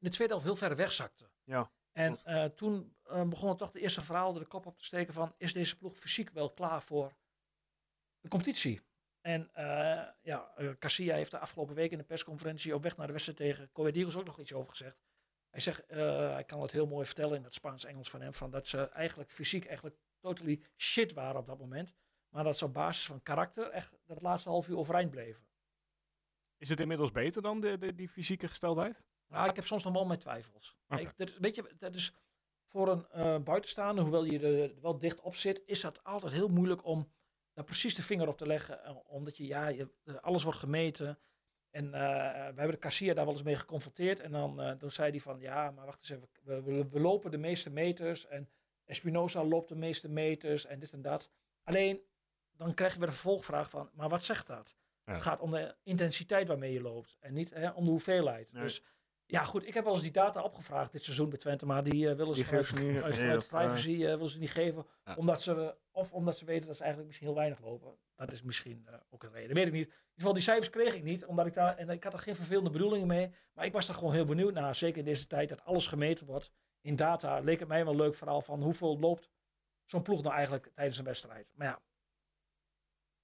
in 0.00 0.06
de 0.06 0.10
tweede 0.10 0.32
helft 0.32 0.48
heel 0.48 0.68
ver 0.68 0.76
wegzakte. 0.76 1.30
Ja, 1.44 1.70
En 1.92 2.24
eh, 2.24 2.44
toen 2.44 2.96
uh, 3.06 3.28
begonnen 3.28 3.56
toch 3.56 3.70
de 3.70 3.80
eerste 3.80 4.00
verhalen 4.00 4.40
de 4.40 4.46
kop 4.46 4.66
op 4.66 4.78
te 4.78 4.84
steken 4.84 5.12
van, 5.12 5.34
is 5.36 5.52
deze 5.52 5.76
ploeg 5.76 5.98
fysiek 5.98 6.30
wel 6.30 6.50
klaar 6.50 6.82
voor 6.82 7.12
de 8.20 8.28
competitie? 8.28 8.80
En 9.20 9.50
uh, 9.56 10.08
ja, 10.22 10.52
uh, 10.58 10.70
Casilla 10.78 11.14
heeft 11.14 11.30
de 11.30 11.38
afgelopen 11.38 11.74
week 11.74 11.90
in 11.90 11.98
de 11.98 12.04
persconferentie 12.04 12.74
op 12.74 12.82
weg 12.82 12.96
naar 12.96 13.06
de 13.06 13.12
wedstrijd 13.12 13.38
tegen 13.38 13.72
Coed 13.72 13.96
Eagles 13.96 14.16
ook 14.16 14.24
nog 14.24 14.40
iets 14.40 14.52
over 14.52 14.70
gezegd. 14.70 15.00
Hij 15.50 15.60
zegt, 15.60 15.84
hij 15.88 16.44
kan 16.44 16.62
het 16.62 16.72
heel 16.72 16.86
mooi 16.86 17.06
vertellen 17.06 17.36
in 17.36 17.44
het 17.44 17.52
Spaans-Engels 17.52 18.10
van 18.10 18.20
hem, 18.20 18.34
van 18.34 18.50
dat 18.50 18.66
ze 18.66 18.88
eigenlijk 18.88 19.30
fysiek 19.30 19.66
eigenlijk 19.66 19.96
totally 20.20 20.62
shit 20.76 21.12
waren 21.12 21.40
op 21.40 21.46
dat 21.46 21.58
moment. 21.58 21.94
Maar 22.30 22.44
dat 22.44 22.58
ze 22.58 22.64
op 22.64 22.72
basis 22.72 23.06
van 23.06 23.22
karakter 23.22 23.70
echt 23.70 23.98
dat 24.06 24.22
laatste 24.22 24.48
half 24.48 24.68
uur 24.68 24.78
overeind 24.78 25.10
bleven. 25.10 25.44
Is 26.56 26.68
het 26.68 26.80
inmiddels 26.80 27.10
beter 27.10 27.42
dan 27.42 27.60
de, 27.60 27.78
de, 27.78 27.94
die 27.94 28.08
fysieke 28.08 28.48
gesteldheid? 28.48 29.02
Nou, 29.28 29.48
ik 29.48 29.56
heb 29.56 29.64
soms 29.66 29.84
nog 29.84 29.92
wel 29.92 30.06
mijn 30.06 30.18
twijfels. 30.18 30.76
Okay. 30.88 31.02
Ik, 31.02 31.16
dat, 31.16 31.38
weet 31.38 31.54
je, 31.54 31.74
dat 31.78 31.94
is 31.94 32.14
voor 32.64 32.88
een 32.88 33.06
uh, 33.16 33.38
buitenstaander, 33.38 34.04
hoewel 34.04 34.24
je 34.24 34.38
er 34.38 34.80
wel 34.80 34.98
dicht 34.98 35.20
op 35.20 35.34
zit, 35.34 35.62
is 35.66 35.80
dat 35.80 36.04
altijd 36.04 36.32
heel 36.32 36.48
moeilijk 36.48 36.84
om 36.84 37.10
daar 37.52 37.64
precies 37.64 37.94
de 37.94 38.02
vinger 38.02 38.28
op 38.28 38.38
te 38.38 38.46
leggen. 38.46 39.06
Omdat 39.06 39.36
je, 39.36 39.46
ja, 39.46 39.68
je, 39.68 39.90
alles 40.20 40.42
wordt 40.42 40.58
gemeten. 40.58 41.18
En 41.70 41.84
uh, 41.84 41.92
we 41.92 41.98
hebben 42.56 42.70
de 42.70 42.76
kassier 42.76 43.14
daar 43.14 43.24
wel 43.24 43.34
eens 43.34 43.42
mee 43.42 43.56
geconfronteerd. 43.56 44.20
En 44.20 44.32
dan, 44.32 44.60
uh, 44.60 44.72
dan 44.78 44.90
zei 44.90 45.10
hij 45.10 45.20
van, 45.20 45.40
ja, 45.40 45.70
maar 45.70 45.84
wacht 45.84 45.98
eens 45.98 46.10
even, 46.10 46.28
we, 46.42 46.62
we, 46.62 46.88
we, 46.88 47.00
lopen 47.00 47.30
de 47.30 47.38
meeste 47.38 47.70
meters. 47.70 48.26
En 48.26 48.48
Espinosa 48.84 49.44
loopt 49.44 49.68
de 49.68 49.76
meeste 49.76 50.08
meters 50.08 50.66
en 50.66 50.78
dit 50.78 50.92
en 50.92 51.02
dat. 51.02 51.30
Alleen, 51.62 52.00
dan 52.60 52.74
krijg 52.74 52.92
je 52.92 52.98
weer 52.98 53.08
een 53.08 53.14
vervolgvraag 53.14 53.70
van, 53.70 53.90
maar 53.92 54.08
wat 54.08 54.24
zegt 54.24 54.46
dat? 54.46 54.74
Ja. 55.04 55.12
Het 55.12 55.22
gaat 55.22 55.40
om 55.40 55.50
de 55.50 55.74
intensiteit 55.82 56.48
waarmee 56.48 56.72
je 56.72 56.80
loopt 56.80 57.16
en 57.20 57.32
niet 57.32 57.54
hè, 57.54 57.70
om 57.70 57.84
de 57.84 57.90
hoeveelheid. 57.90 58.52
Nee. 58.52 58.62
Dus 58.62 58.82
ja, 59.26 59.44
goed, 59.44 59.66
ik 59.66 59.74
heb 59.74 59.84
wel 59.84 59.92
eens 59.92 60.02
die 60.02 60.10
data 60.10 60.42
opgevraagd 60.42 60.92
dit 60.92 61.02
seizoen 61.02 61.28
bij 61.28 61.38
Twente, 61.38 61.66
maar 61.66 61.82
die 61.82 62.08
uh, 62.08 62.12
willen 62.12 62.34
ze 62.34 62.40
die 62.40 62.44
vanuit, 62.44 62.72
niet, 62.72 62.96
vanuit, 62.96 63.16
vanuit 63.16 63.48
privacy 63.48 63.90
uh, 63.90 64.08
willen 64.08 64.28
ze 64.28 64.38
niet 64.38 64.50
geven, 64.50 64.86
ja. 65.04 65.14
omdat 65.14 65.42
ze, 65.42 65.76
of 65.90 66.12
omdat 66.12 66.38
ze 66.38 66.44
weten 66.44 66.66
dat 66.66 66.76
ze 66.76 66.82
eigenlijk 66.82 67.06
misschien 67.06 67.28
heel 67.28 67.38
weinig 67.38 67.60
lopen. 67.60 67.96
Dat 68.16 68.32
is 68.32 68.42
misschien 68.42 68.86
uh, 68.88 68.94
ook 69.10 69.22
een 69.22 69.32
reden, 69.32 69.54
weet 69.56 69.66
ik 69.66 69.72
niet. 69.72 69.86
In 69.86 69.92
ieder 69.92 70.14
geval, 70.14 70.32
die 70.32 70.42
cijfers 70.42 70.70
kreeg 70.70 70.94
ik 70.94 71.02
niet, 71.02 71.24
omdat 71.24 71.46
ik 71.46 71.54
daar, 71.54 71.76
en 71.76 71.88
ik 71.88 72.04
had 72.04 72.12
er 72.12 72.18
geen 72.18 72.34
vervelende 72.34 72.70
bedoelingen 72.70 73.06
mee, 73.06 73.34
maar 73.52 73.64
ik 73.64 73.72
was 73.72 73.88
er 73.88 73.94
gewoon 73.94 74.12
heel 74.12 74.24
benieuwd 74.24 74.54
naar, 74.54 74.74
zeker 74.74 74.98
in 74.98 75.04
deze 75.04 75.26
tijd 75.26 75.48
dat 75.48 75.64
alles 75.64 75.86
gemeten 75.86 76.26
wordt. 76.26 76.50
In 76.80 76.96
data 76.96 77.38
leek 77.38 77.58
het 77.58 77.68
mij 77.68 77.84
wel 77.84 77.92
een 77.92 77.98
leuk 77.98 78.14
verhaal 78.14 78.40
van 78.40 78.62
hoeveel 78.62 78.98
loopt 78.98 79.30
zo'n 79.84 80.02
ploeg 80.02 80.22
nou 80.22 80.34
eigenlijk 80.34 80.70
tijdens 80.74 80.98
een 80.98 81.04
wedstrijd. 81.04 81.52
Maar 81.54 81.66
ja, 81.66 81.80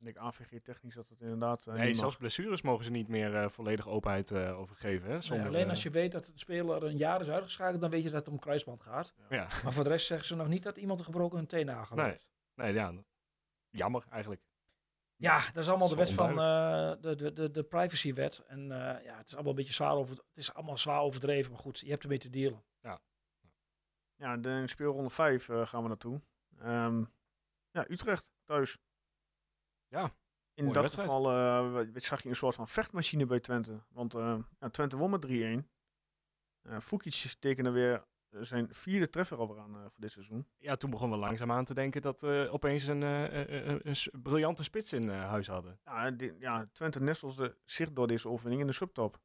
ik 0.00 0.16
AVG 0.16 0.60
technisch 0.62 0.94
dat 0.94 1.08
het 1.08 1.20
inderdaad. 1.20 1.66
Uh, 1.66 1.74
nee, 1.74 1.94
zelfs 1.94 2.16
blessures 2.16 2.62
mogen 2.62 2.84
ze 2.84 2.90
niet 2.90 3.08
meer 3.08 3.34
uh, 3.34 3.48
volledig 3.48 3.88
openheid 3.88 4.30
uh, 4.30 4.58
overgeven. 4.58 5.10
Hè, 5.10 5.20
zonder, 5.20 5.46
nee, 5.46 5.54
alleen 5.54 5.70
als 5.70 5.82
je 5.82 5.90
weet 5.90 6.12
dat 6.12 6.26
een 6.26 6.38
speler 6.38 6.82
een 6.82 6.96
jaar 6.96 7.20
is 7.20 7.28
uitgeschakeld, 7.28 7.80
dan 7.80 7.90
weet 7.90 8.02
je 8.02 8.10
dat 8.10 8.24
het 8.24 8.34
om 8.34 8.38
kruisband 8.38 8.82
gaat. 8.82 9.14
Ja. 9.28 9.48
Maar 9.62 9.72
voor 9.72 9.84
de 9.84 9.90
rest 9.90 10.06
zeggen 10.06 10.26
ze 10.26 10.36
nog 10.36 10.48
niet 10.48 10.62
dat 10.62 10.76
iemand 10.76 10.98
een 10.98 11.04
gebroken 11.04 11.38
hun 11.38 11.46
teen 11.46 11.66
nagel 11.66 11.96
nee. 11.96 12.18
nee, 12.54 12.72
ja, 12.72 12.92
jammer 13.70 14.04
eigenlijk. 14.10 14.42
Ja, 15.16 15.40
dat 15.52 15.62
is 15.62 15.68
allemaal 15.68 15.88
de 15.88 15.96
wet 15.96 16.12
van 16.12 16.34
de, 17.00 17.14
de, 17.16 17.32
de, 17.32 17.50
de 17.50 17.62
privacywet. 17.62 18.44
En 18.46 18.66
ja, 19.04 19.16
het 19.16 19.26
is 19.26 19.34
allemaal 19.34 19.50
een 19.50 19.58
beetje 19.58 19.72
zwaar 19.72 19.94
over, 19.94 20.16
het 20.16 20.24
is 20.34 20.54
allemaal 20.54 20.78
zwaar 20.78 21.00
overdreven, 21.00 21.52
maar 21.52 21.60
goed, 21.60 21.78
je 21.78 21.90
hebt 21.90 22.02
ermee 22.02 22.18
te 22.18 22.30
dealen. 22.30 22.62
Ja. 22.80 23.00
Ja, 24.16 24.36
de 24.36 24.66
speelronde 24.66 25.10
5 25.10 25.44
gaan 25.44 25.82
we 25.82 25.88
naartoe. 25.88 26.20
Um, 26.64 27.12
ja, 27.70 27.84
Utrecht 27.88 28.32
thuis. 28.44 28.78
Ja, 29.88 30.14
in 30.56 30.72
dat 30.72 30.82
wedstrijd. 30.82 31.08
geval 31.08 31.32
uh, 31.32 31.86
zag 31.94 32.22
je 32.22 32.28
een 32.28 32.36
soort 32.36 32.54
van 32.54 32.68
vechtmachine 32.68 33.26
bij 33.26 33.40
Twente. 33.40 33.80
Want 33.88 34.14
uh, 34.14 34.38
ja, 34.60 34.70
Twente 34.70 34.96
won 34.96 35.10
met 35.10 35.26
3-1. 35.26 35.30
Uh, 35.30 36.80
Fukic 36.80 37.34
tekende 37.38 37.70
weer 37.70 38.04
zijn 38.30 38.68
vierde 38.70 39.08
treffer 39.08 39.38
alweer 39.38 39.58
aan 39.58 39.72
voor 39.72 40.00
dit 40.00 40.10
seizoen. 40.10 40.46
Ja, 40.58 40.76
toen 40.76 40.90
begonnen 40.90 41.18
we 41.18 41.24
langzaam 41.24 41.52
aan 41.52 41.64
te 41.64 41.74
denken 41.74 42.02
dat 42.02 42.20
we 42.20 42.48
opeens 42.50 42.86
een, 42.86 43.00
een, 43.00 43.80
een 43.88 44.22
briljante 44.22 44.62
spits 44.62 44.92
in 44.92 45.08
huis 45.08 45.46
hadden. 45.46 45.78
Ja, 45.84 46.10
die, 46.10 46.32
ja 46.38 46.68
Twente 46.72 47.00
nestelde 47.00 47.56
zich 47.64 47.92
door 47.92 48.06
deze 48.06 48.28
overwinning 48.28 48.60
in 48.60 48.68
de 48.68 48.76
subtop. 48.76 49.20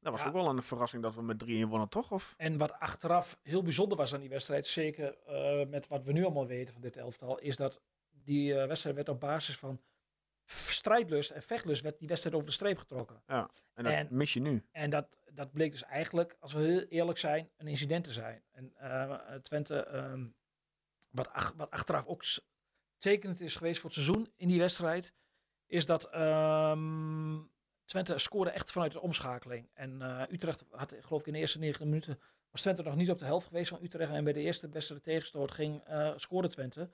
Dat 0.00 0.12
was 0.12 0.22
ja. 0.22 0.28
ook 0.28 0.32
wel 0.32 0.48
een 0.48 0.62
verrassing 0.62 1.02
dat 1.02 1.14
we 1.14 1.22
met 1.22 1.44
3-1 1.44 1.46
wonnen, 1.46 1.88
toch? 1.88 2.10
Of? 2.12 2.34
En 2.36 2.58
wat 2.58 2.72
achteraf 2.72 3.38
heel 3.42 3.62
bijzonder 3.62 3.96
was 3.96 4.14
aan 4.14 4.20
die 4.20 4.28
wedstrijd, 4.28 4.66
zeker 4.66 5.16
met 5.68 5.88
wat 5.88 6.04
we 6.04 6.12
nu 6.12 6.24
allemaal 6.24 6.46
weten 6.46 6.72
van 6.72 6.82
dit 6.82 6.96
elftal, 6.96 7.38
is 7.38 7.56
dat 7.56 7.82
die 8.24 8.54
wedstrijd 8.54 8.96
werd 8.96 9.08
op 9.08 9.20
basis 9.20 9.56
van 9.56 9.80
strijdlust 10.46 11.30
en 11.30 11.42
vechtlust 11.42 11.82
werd 11.82 11.98
die 11.98 12.08
wedstrijd 12.08 12.34
over 12.34 12.48
de 12.48 12.54
streep 12.54 12.78
getrokken. 12.78 13.22
Ja, 13.26 13.50
en 13.74 13.84
dat 13.84 13.92
en, 13.92 14.06
mis 14.10 14.32
je 14.32 14.40
nu. 14.40 14.64
En 14.72 14.90
dat, 14.90 15.18
dat 15.32 15.52
bleek 15.52 15.70
dus 15.70 15.82
eigenlijk, 15.82 16.36
als 16.40 16.52
we 16.52 16.60
heel 16.60 16.80
eerlijk 16.80 17.18
zijn, 17.18 17.50
een 17.56 17.68
incident 17.68 18.04
te 18.04 18.12
zijn. 18.12 18.42
En 18.52 18.72
uh, 18.82 19.34
Twente, 19.42 19.94
um, 19.94 20.34
wat, 21.10 21.32
ach, 21.32 21.52
wat 21.56 21.70
achteraf 21.70 22.06
ook 22.06 22.24
tekenend 22.96 23.40
is 23.40 23.56
geweest 23.56 23.80
voor 23.80 23.90
het 23.90 23.98
seizoen 23.98 24.32
in 24.36 24.48
die 24.48 24.58
wedstrijd, 24.58 25.14
is 25.66 25.86
dat 25.86 26.14
um, 26.14 27.50
Twente 27.84 28.18
scoorde 28.18 28.50
echt 28.50 28.72
vanuit 28.72 28.92
de 28.92 29.00
omschakeling. 29.00 29.70
En 29.74 30.00
uh, 30.00 30.22
Utrecht 30.30 30.64
had, 30.70 30.94
geloof 31.00 31.20
ik, 31.20 31.26
in 31.26 31.32
de 31.32 31.38
eerste 31.38 31.58
negen 31.58 31.86
minuten 31.86 32.20
was 32.50 32.60
Twente 32.60 32.82
nog 32.82 32.96
niet 32.96 33.10
op 33.10 33.18
de 33.18 33.24
helft 33.24 33.46
geweest 33.46 33.68
van 33.68 33.82
Utrecht. 33.82 34.12
En 34.12 34.24
bij 34.24 34.32
de 34.32 34.40
eerste 34.40 34.68
beste 34.68 35.00
tegenstoot 35.00 35.50
ging, 35.50 35.88
uh, 35.88 36.12
scoorde 36.16 36.48
Twente. 36.48 36.90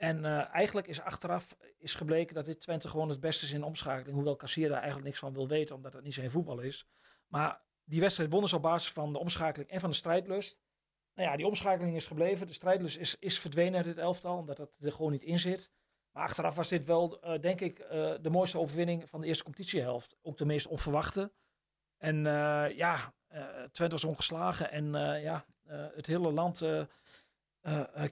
En 0.00 0.18
uh, 0.24 0.54
eigenlijk 0.54 0.86
is 0.86 1.00
achteraf 1.00 1.56
is 1.78 1.94
gebleken 1.94 2.34
dat 2.34 2.44
dit 2.44 2.60
Twente 2.60 2.88
gewoon 2.88 3.08
het 3.08 3.20
beste 3.20 3.44
is 3.44 3.52
in 3.52 3.62
omschakeling. 3.62 4.14
Hoewel 4.14 4.36
Kassier 4.36 4.68
daar 4.68 4.76
eigenlijk 4.76 5.06
niks 5.06 5.18
van 5.18 5.32
wil 5.32 5.48
weten, 5.48 5.74
omdat 5.76 5.92
het 5.92 6.02
niet 6.02 6.14
zijn 6.14 6.30
voetbal 6.30 6.60
is. 6.60 6.88
Maar 7.26 7.62
die 7.84 8.00
wedstrijd 8.00 8.30
wonnen 8.30 8.48
ze 8.48 8.56
op 8.56 8.62
basis 8.62 8.92
van 8.92 9.12
de 9.12 9.18
omschakeling 9.18 9.70
en 9.70 9.80
van 9.80 9.90
de 9.90 9.96
strijdlust. 9.96 10.60
Nou 11.14 11.30
ja, 11.30 11.36
die 11.36 11.46
omschakeling 11.46 11.96
is 11.96 12.06
gebleven. 12.06 12.46
De 12.46 12.52
strijdlust 12.52 12.96
is, 12.96 13.18
is 13.18 13.40
verdwenen 13.40 13.74
uit 13.74 13.84
dit 13.84 13.98
elftal, 13.98 14.36
omdat 14.36 14.58
het 14.58 14.76
er 14.80 14.92
gewoon 14.92 15.12
niet 15.12 15.22
in 15.22 15.38
zit. 15.38 15.70
Maar 16.12 16.22
achteraf 16.22 16.54
was 16.56 16.68
dit 16.68 16.84
wel, 16.84 17.24
uh, 17.24 17.40
denk 17.40 17.60
ik, 17.60 17.78
uh, 17.78 17.88
de 18.20 18.30
mooiste 18.30 18.58
overwinning 18.58 19.08
van 19.08 19.20
de 19.20 19.26
eerste 19.26 19.44
competitiehelft. 19.44 20.16
Ook 20.22 20.38
de 20.38 20.46
meest 20.46 20.66
onverwachte. 20.66 21.32
En 21.96 22.22
ja, 22.74 23.14
Twente 23.72 23.94
was 23.94 24.04
ongeslagen. 24.04 24.70
En 24.70 24.92
ja, 25.20 25.44
het 25.94 26.06
hele 26.06 26.32
land 26.32 26.62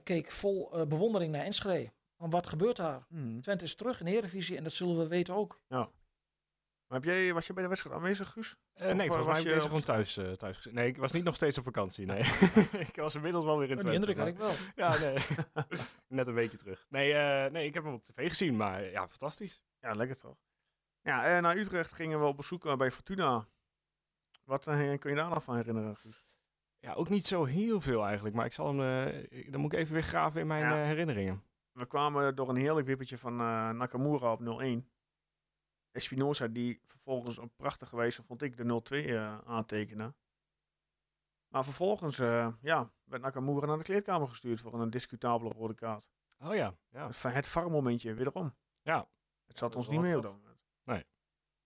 keek 0.03 0.31
vol 0.31 0.79
uh, 0.79 0.85
bewondering 0.85 1.31
naar 1.31 1.43
Enschede. 1.43 1.91
Van 2.17 2.29
wat 2.29 2.47
gebeurt 2.47 2.75
daar? 2.75 3.05
Mm. 3.09 3.41
Twente 3.41 3.63
is 3.65 3.75
terug 3.75 3.99
in 3.99 4.05
de 4.05 4.11
Eredivisie 4.11 4.57
en 4.57 4.63
dat 4.63 4.71
zullen 4.71 4.97
we 4.97 5.07
weten 5.07 5.33
ook. 5.33 5.61
Ja. 5.67 5.89
Maar 6.89 6.99
heb 6.99 7.03
jij, 7.03 7.33
was 7.33 7.47
je 7.47 7.53
bij 7.53 7.63
de 7.63 7.69
wedstrijd 7.69 7.95
aanwezig, 7.95 8.31
Guus? 8.31 8.55
Uh, 8.75 8.91
nee, 8.91 9.07
volgens 9.07 9.25
mij 9.25 9.35
was 9.35 9.43
je 9.43 9.49
deze 9.49 9.65
gewoon 9.65 9.83
thuis, 9.83 10.17
uh, 10.17 10.31
thuis. 10.31 10.67
Nee, 10.71 10.87
ik 10.87 10.97
was 10.97 11.11
niet 11.11 11.23
nog 11.23 11.35
steeds 11.35 11.57
op 11.57 11.63
vakantie. 11.63 12.05
Nee, 12.05 12.19
ik 12.87 12.95
was 12.95 13.15
inmiddels 13.15 13.45
wel 13.45 13.57
weer 13.57 13.69
in 13.69 13.77
oh, 13.77 13.81
Twente. 13.81 14.05
Die 14.05 14.15
indruk 14.15 14.17
had 14.17 14.27
ik 14.27 14.37
wel. 14.37 14.51
Ja, 14.85 14.97
nee. 14.99 15.17
Net 16.07 16.27
een 16.27 16.33
weekje 16.33 16.57
terug. 16.57 16.85
Nee, 16.89 17.11
uh, 17.11 17.51
nee, 17.51 17.65
ik 17.65 17.73
heb 17.73 17.83
hem 17.83 17.93
op 17.93 18.03
tv 18.03 18.27
gezien, 18.27 18.55
maar 18.55 18.83
ja, 18.83 19.07
fantastisch. 19.07 19.63
Ja, 19.79 19.91
lekker 19.91 20.17
toch? 20.17 20.37
Ja, 21.01 21.39
naar 21.39 21.57
Utrecht 21.57 21.91
gingen 21.91 22.19
we 22.19 22.25
op 22.25 22.37
bezoek 22.37 22.77
bij 22.77 22.91
Fortuna. 22.91 23.47
Wat 24.43 24.63
kun 24.63 25.09
je 25.09 25.15
daar 25.15 25.29
nog 25.29 25.43
van 25.43 25.55
herinneren, 25.55 25.95
Guus? 25.95 26.38
Ja, 26.81 26.93
ook 26.93 27.09
niet 27.09 27.25
zo 27.25 27.45
heel 27.45 27.81
veel 27.81 28.05
eigenlijk. 28.05 28.35
Maar 28.35 28.45
ik 28.45 28.53
zal 28.53 28.67
hem, 28.67 28.79
uh, 28.79 29.51
dan 29.51 29.61
moet 29.61 29.73
ik 29.73 29.79
even 29.79 29.93
weer 29.93 30.03
graven 30.03 30.41
in 30.41 30.47
mijn 30.47 30.63
ja. 30.63 30.79
uh, 30.79 30.85
herinneringen. 30.85 31.43
We 31.71 31.85
kwamen 31.85 32.35
door 32.35 32.49
een 32.49 32.55
heerlijk 32.55 32.87
wippertje 32.87 33.17
van 33.17 33.33
uh, 33.33 33.69
Nakamura 33.69 34.31
op 34.31 34.61
0-1. 34.83 34.87
Espinosa 35.91 36.47
die 36.47 36.81
vervolgens 36.85 37.37
een 37.37 37.55
prachtige 37.55 37.95
wijze, 37.95 38.23
vond 38.23 38.41
ik, 38.41 38.57
de 38.57 39.33
0-2 39.43 39.45
aantekenen. 39.45 40.15
Maar 41.47 41.63
vervolgens 41.63 42.17
ja, 42.61 42.91
werd 43.03 43.21
Nakamura 43.21 43.65
naar 43.65 43.77
de 43.77 43.83
kleedkamer 43.83 44.27
gestuurd 44.27 44.59
voor 44.59 44.73
een 44.73 44.89
discutabele 44.89 45.51
rode 45.51 45.73
kaart. 45.73 46.11
Oh 46.39 46.55
ja. 46.55 46.75
ja. 46.89 47.07
Het, 47.07 47.23
het 47.23 47.47
VAR-momentje, 47.47 48.13
wederom. 48.13 48.55
Ja. 48.81 49.09
Het 49.45 49.57
zat 49.57 49.75
ons 49.75 49.89
niet 49.89 50.01
meer 50.01 50.17
op 50.17 50.23
dat 50.23 50.31
moment. 50.31 50.59
Nee. 50.83 51.05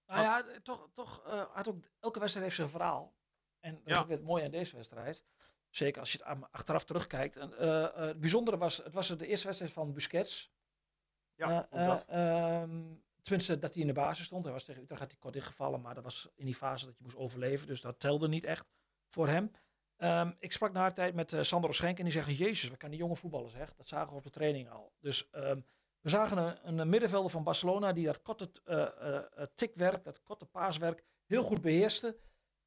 Nou 0.05 0.21
ja, 0.21 0.59
toch, 0.61 0.89
toch 0.93 1.23
had 1.53 1.67
ook, 1.67 1.83
elke 1.99 2.19
wedstrijd 2.19 2.45
heeft 2.45 2.57
zijn 2.57 2.69
verhaal. 2.69 3.13
En 3.63 3.81
dat 3.83 3.95
is 3.95 4.01
ook 4.01 4.09
het 4.09 4.23
mooie 4.23 4.43
aan 4.43 4.51
deze 4.51 4.75
wedstrijd. 4.75 5.23
Zeker 5.69 5.99
als 5.99 6.11
je 6.11 6.17
het 6.23 6.51
achteraf 6.51 6.83
terugkijkt. 6.83 7.35
En, 7.35 7.51
uh, 7.51 7.67
uh, 7.67 7.95
het 7.95 8.19
bijzondere 8.19 8.57
was, 8.57 8.77
het 8.77 8.93
was 8.93 9.07
de 9.07 9.27
eerste 9.27 9.45
wedstrijd 9.45 9.73
van 9.73 9.93
Busquets. 9.93 10.51
Ja, 11.35 11.67
uh, 11.73 12.61
um, 12.61 13.03
tenminste, 13.21 13.59
dat 13.59 13.73
hij 13.73 13.81
in 13.81 13.87
de 13.87 13.93
basis 13.93 14.25
stond. 14.25 14.43
Hij 14.43 14.53
was 14.53 14.63
tegen 14.63 14.81
Utrecht 14.81 15.01
had 15.01 15.11
hij 15.11 15.19
kort 15.19 15.35
ingevallen, 15.35 15.81
maar 15.81 15.95
dat 15.95 16.03
was 16.03 16.29
in 16.35 16.45
die 16.45 16.55
fase 16.55 16.85
dat 16.85 16.97
je 16.97 17.03
moest 17.03 17.15
overleven. 17.15 17.67
Dus 17.67 17.81
dat 17.81 17.99
telde 17.99 18.27
niet 18.27 18.43
echt 18.43 18.67
voor 19.07 19.27
hem. 19.27 19.51
Um, 19.97 20.35
ik 20.39 20.51
sprak 20.51 20.71
na 20.73 20.87
de 20.87 20.93
tijd 20.93 21.13
met 21.13 21.31
uh, 21.31 21.41
Sandro 21.41 21.71
Schenk 21.71 21.97
en 21.97 22.03
die 22.03 22.13
zeggen, 22.13 22.33
jezus, 22.33 22.69
wat 22.69 22.77
kan 22.77 22.89
die 22.89 22.99
jonge 22.99 23.15
voetballer 23.15 23.49
zeg. 23.49 23.73
Dat 23.73 23.87
zagen 23.87 24.09
we 24.09 24.15
op 24.15 24.23
de 24.23 24.29
training 24.29 24.69
al. 24.69 24.93
Dus 24.99 25.29
um, 25.31 25.65
we 26.01 26.09
zagen 26.09 26.37
een, 26.37 26.77
een, 26.77 26.89
middenvelder 26.89 27.31
van 27.31 27.43
Barcelona 27.43 27.93
die 27.93 28.05
dat 28.05 28.21
korte 28.21 28.49
uh, 28.65 29.43
tikwerk, 29.55 30.03
dat 30.03 30.23
korte 30.23 30.45
paaswerk 30.45 31.03
heel 31.25 31.43
goed 31.43 31.61
beheerste. 31.61 32.17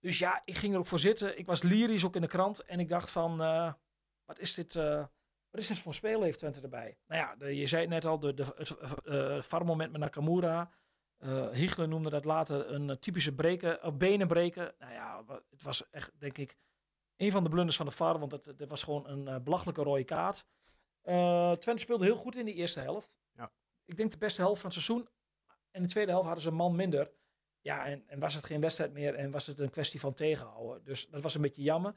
Dus 0.01 0.19
ja, 0.19 0.43
ik 0.45 0.57
ging 0.57 0.73
er 0.73 0.79
ook 0.79 0.87
voor 0.87 0.99
zitten. 0.99 1.39
Ik 1.39 1.47
was 1.47 1.63
lyrisch 1.63 2.05
ook 2.05 2.15
in 2.15 2.21
de 2.21 2.27
krant. 2.27 2.65
En 2.65 2.81
ik 2.81 2.89
dacht 2.89 3.11
van, 3.11 3.43
uh, 3.43 3.73
wat, 4.25 4.39
is 4.39 4.55
dit, 4.55 4.75
uh, 4.75 5.05
wat 5.51 5.61
is 5.61 5.67
dit 5.67 5.79
voor 5.79 5.95
speel 5.95 6.23
heeft 6.23 6.39
Twente 6.39 6.61
erbij? 6.61 6.99
Nou 7.07 7.21
ja, 7.21 7.37
de, 7.37 7.57
je 7.57 7.67
zei 7.67 7.81
het 7.81 7.91
net 7.91 8.05
al, 8.05 8.19
de, 8.19 8.35
de, 8.35 8.45
het 8.57 9.53
uh, 9.53 9.77
met 9.77 9.93
Nakamura. 9.93 10.71
Uh, 11.19 11.49
Hiegler 11.49 11.89
noemde 11.89 12.11
dat 12.11 12.25
later 12.25 12.73
een 12.73 12.99
typische 12.99 13.35
breken, 13.35 13.83
of 13.83 13.97
benen 13.97 14.29
breken. 14.29 14.75
Nou 14.79 14.93
ja, 14.93 15.25
het 15.51 15.63
was 15.63 15.91
echt, 15.91 16.13
denk 16.19 16.39
ik, 16.39 16.57
een 17.17 17.31
van 17.31 17.45
de 17.45 17.51
blunders 17.51 17.77
van 17.77 17.87
de 17.87 17.93
VAR, 17.93 18.19
want 18.19 18.33
het, 18.33 18.45
het 18.45 18.69
was 18.69 18.83
gewoon 18.83 19.09
een 19.09 19.43
belachelijke 19.43 19.83
rode 19.83 20.05
kaart. 20.05 20.45
Twente 21.61 21.83
speelde 21.83 22.05
heel 22.05 22.17
goed 22.17 22.37
in 22.37 22.45
de 22.45 22.53
eerste 22.53 22.81
helft. 22.81 23.19
Ja. 23.33 23.53
Ik 23.85 23.97
denk 23.97 24.11
de 24.11 24.19
beste 24.19 24.41
helft 24.41 24.61
van 24.61 24.71
het 24.71 24.83
seizoen. 24.83 25.09
En 25.71 25.83
de 25.83 25.89
tweede 25.89 26.11
helft 26.11 26.27
hadden 26.27 26.45
ze 26.45 26.51
een 26.51 26.57
man 26.57 26.77
minder. 26.77 27.11
Ja, 27.67 27.87
en, 27.87 28.03
en 28.07 28.19
was 28.19 28.35
het 28.35 28.45
geen 28.45 28.61
wedstrijd 28.61 28.93
meer 28.93 29.15
en 29.15 29.31
was 29.31 29.47
het 29.47 29.59
een 29.59 29.71
kwestie 29.71 30.01
van 30.01 30.15
tegenhouden. 30.15 30.85
Dus 30.85 31.09
dat 31.11 31.23
was 31.23 31.35
een 31.35 31.41
beetje 31.41 31.63
jammer. 31.63 31.95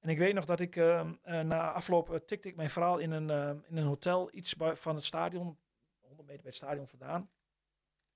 En 0.00 0.08
ik 0.08 0.18
weet 0.18 0.34
nog 0.34 0.44
dat 0.44 0.60
ik 0.60 0.76
na 1.24 1.72
afloop 1.72 2.22
tikte 2.26 2.48
ik 2.48 2.56
mijn 2.56 2.70
verhaal 2.70 2.98
in 2.98 3.10
een, 3.10 3.30
in 3.68 3.76
een 3.76 3.84
hotel, 3.84 4.28
iets 4.32 4.54
van 4.58 4.94
het 4.94 5.04
stadion, 5.04 5.58
100 6.00 6.28
meter 6.28 6.42
bij 6.42 6.50
het 6.50 6.54
stadion 6.54 6.86
vandaan. 6.86 7.30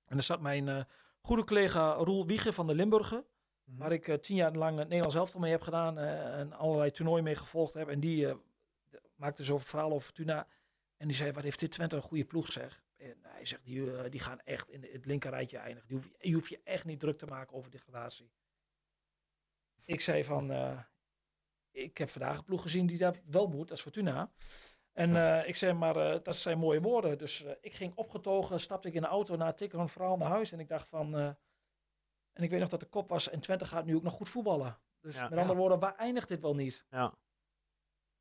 En 0.05 0.17
er 0.17 0.23
zat 0.23 0.41
mijn 0.41 0.67
uh, 0.67 0.83
goede 1.21 1.43
collega 1.43 1.93
Roel 1.93 2.27
Wiegen 2.27 2.53
van 2.53 2.67
de 2.67 2.75
Limburger. 2.75 3.17
Mm 3.17 3.25
-hmm. 3.65 3.77
Waar 3.77 3.91
ik 3.91 4.21
tien 4.21 4.35
jaar 4.35 4.55
lang 4.55 4.77
het 4.77 4.87
Nederlands 4.87 5.15
elftal 5.15 5.39
mee 5.39 5.51
heb 5.51 5.61
gedaan. 5.61 5.97
En 5.97 6.53
allerlei 6.53 6.91
toernooien 6.91 7.23
mee 7.23 7.35
gevolgd 7.35 7.73
heb. 7.73 7.89
En 7.89 7.99
die 7.99 8.27
maakte 9.15 9.43
zo'n 9.43 9.59
verhaal 9.59 9.91
over 9.91 10.05
Fortuna. 10.05 10.47
En 10.97 11.07
die 11.07 11.17
zei, 11.17 11.31
wat 11.31 11.43
heeft 11.43 11.59
dit 11.59 11.71
Twente 11.71 11.95
een 11.95 12.01
goede 12.01 12.25
ploeg 12.25 12.51
zeg. 12.51 12.84
En 13.11 13.17
hij 13.21 13.45
zegt, 13.45 13.65
die, 13.65 14.09
die 14.09 14.19
gaan 14.19 14.39
echt 14.39 14.69
in 14.69 14.83
het 14.91 15.05
linkerrijtje 15.05 15.57
eindigen. 15.57 15.87
Die 15.87 15.97
hoef 15.97 16.07
je, 16.07 16.27
je 16.29 16.33
hoeft 16.33 16.49
je 16.49 16.61
echt 16.63 16.85
niet 16.85 16.99
druk 16.99 17.17
te 17.17 17.25
maken 17.25 17.55
over 17.55 17.71
degradatie. 17.71 18.31
Ik 19.83 20.01
zei 20.01 20.23
van, 20.23 20.51
ik 21.71 21.97
heb 21.97 22.09
vandaag 22.09 22.37
een 22.37 22.43
ploeg 22.43 22.61
gezien 22.61 22.85
die 22.85 22.97
daar 22.97 23.21
wel 23.25 23.47
moet. 23.47 23.67
Dat 23.67 23.77
is 23.77 23.83
Fortuna. 23.83 24.31
En 24.93 25.09
uh, 25.09 25.47
ik 25.47 25.55
zei 25.55 25.73
maar, 25.73 25.97
uh, 25.97 26.23
dat 26.23 26.35
zijn 26.35 26.57
mooie 26.57 26.79
woorden. 26.79 27.17
Dus 27.17 27.43
uh, 27.43 27.51
ik 27.61 27.73
ging 27.73 27.95
opgetogen, 27.95 28.59
stapte 28.59 28.87
ik 28.87 28.93
in 28.93 29.01
de 29.01 29.07
auto 29.07 29.35
naar 29.35 29.55
tikken 29.55 29.79
een 29.79 29.89
verhaal 29.89 30.17
naar 30.17 30.29
huis. 30.29 30.51
En 30.51 30.59
ik 30.59 30.67
dacht 30.67 30.87
van, 30.87 31.15
en 32.33 32.43
ik 32.43 32.49
weet 32.49 32.59
nog 32.59 32.69
dat 32.69 32.79
de 32.79 32.85
kop 32.85 33.07
was 33.07 33.29
en 33.29 33.39
Twente 33.39 33.65
gaat 33.65 33.85
nu 33.85 33.95
ook 33.95 34.03
nog 34.03 34.13
goed 34.13 34.29
voetballen. 34.29 34.79
Dus 35.01 35.15
Ja, 35.15 35.21
met 35.21 35.31
ja. 35.31 35.39
andere 35.39 35.59
woorden, 35.59 35.79
waar 35.79 35.95
eindigt 35.95 36.27
dit 36.27 36.41
wel 36.41 36.55
niet? 36.55 36.85
Ja. 36.89 37.13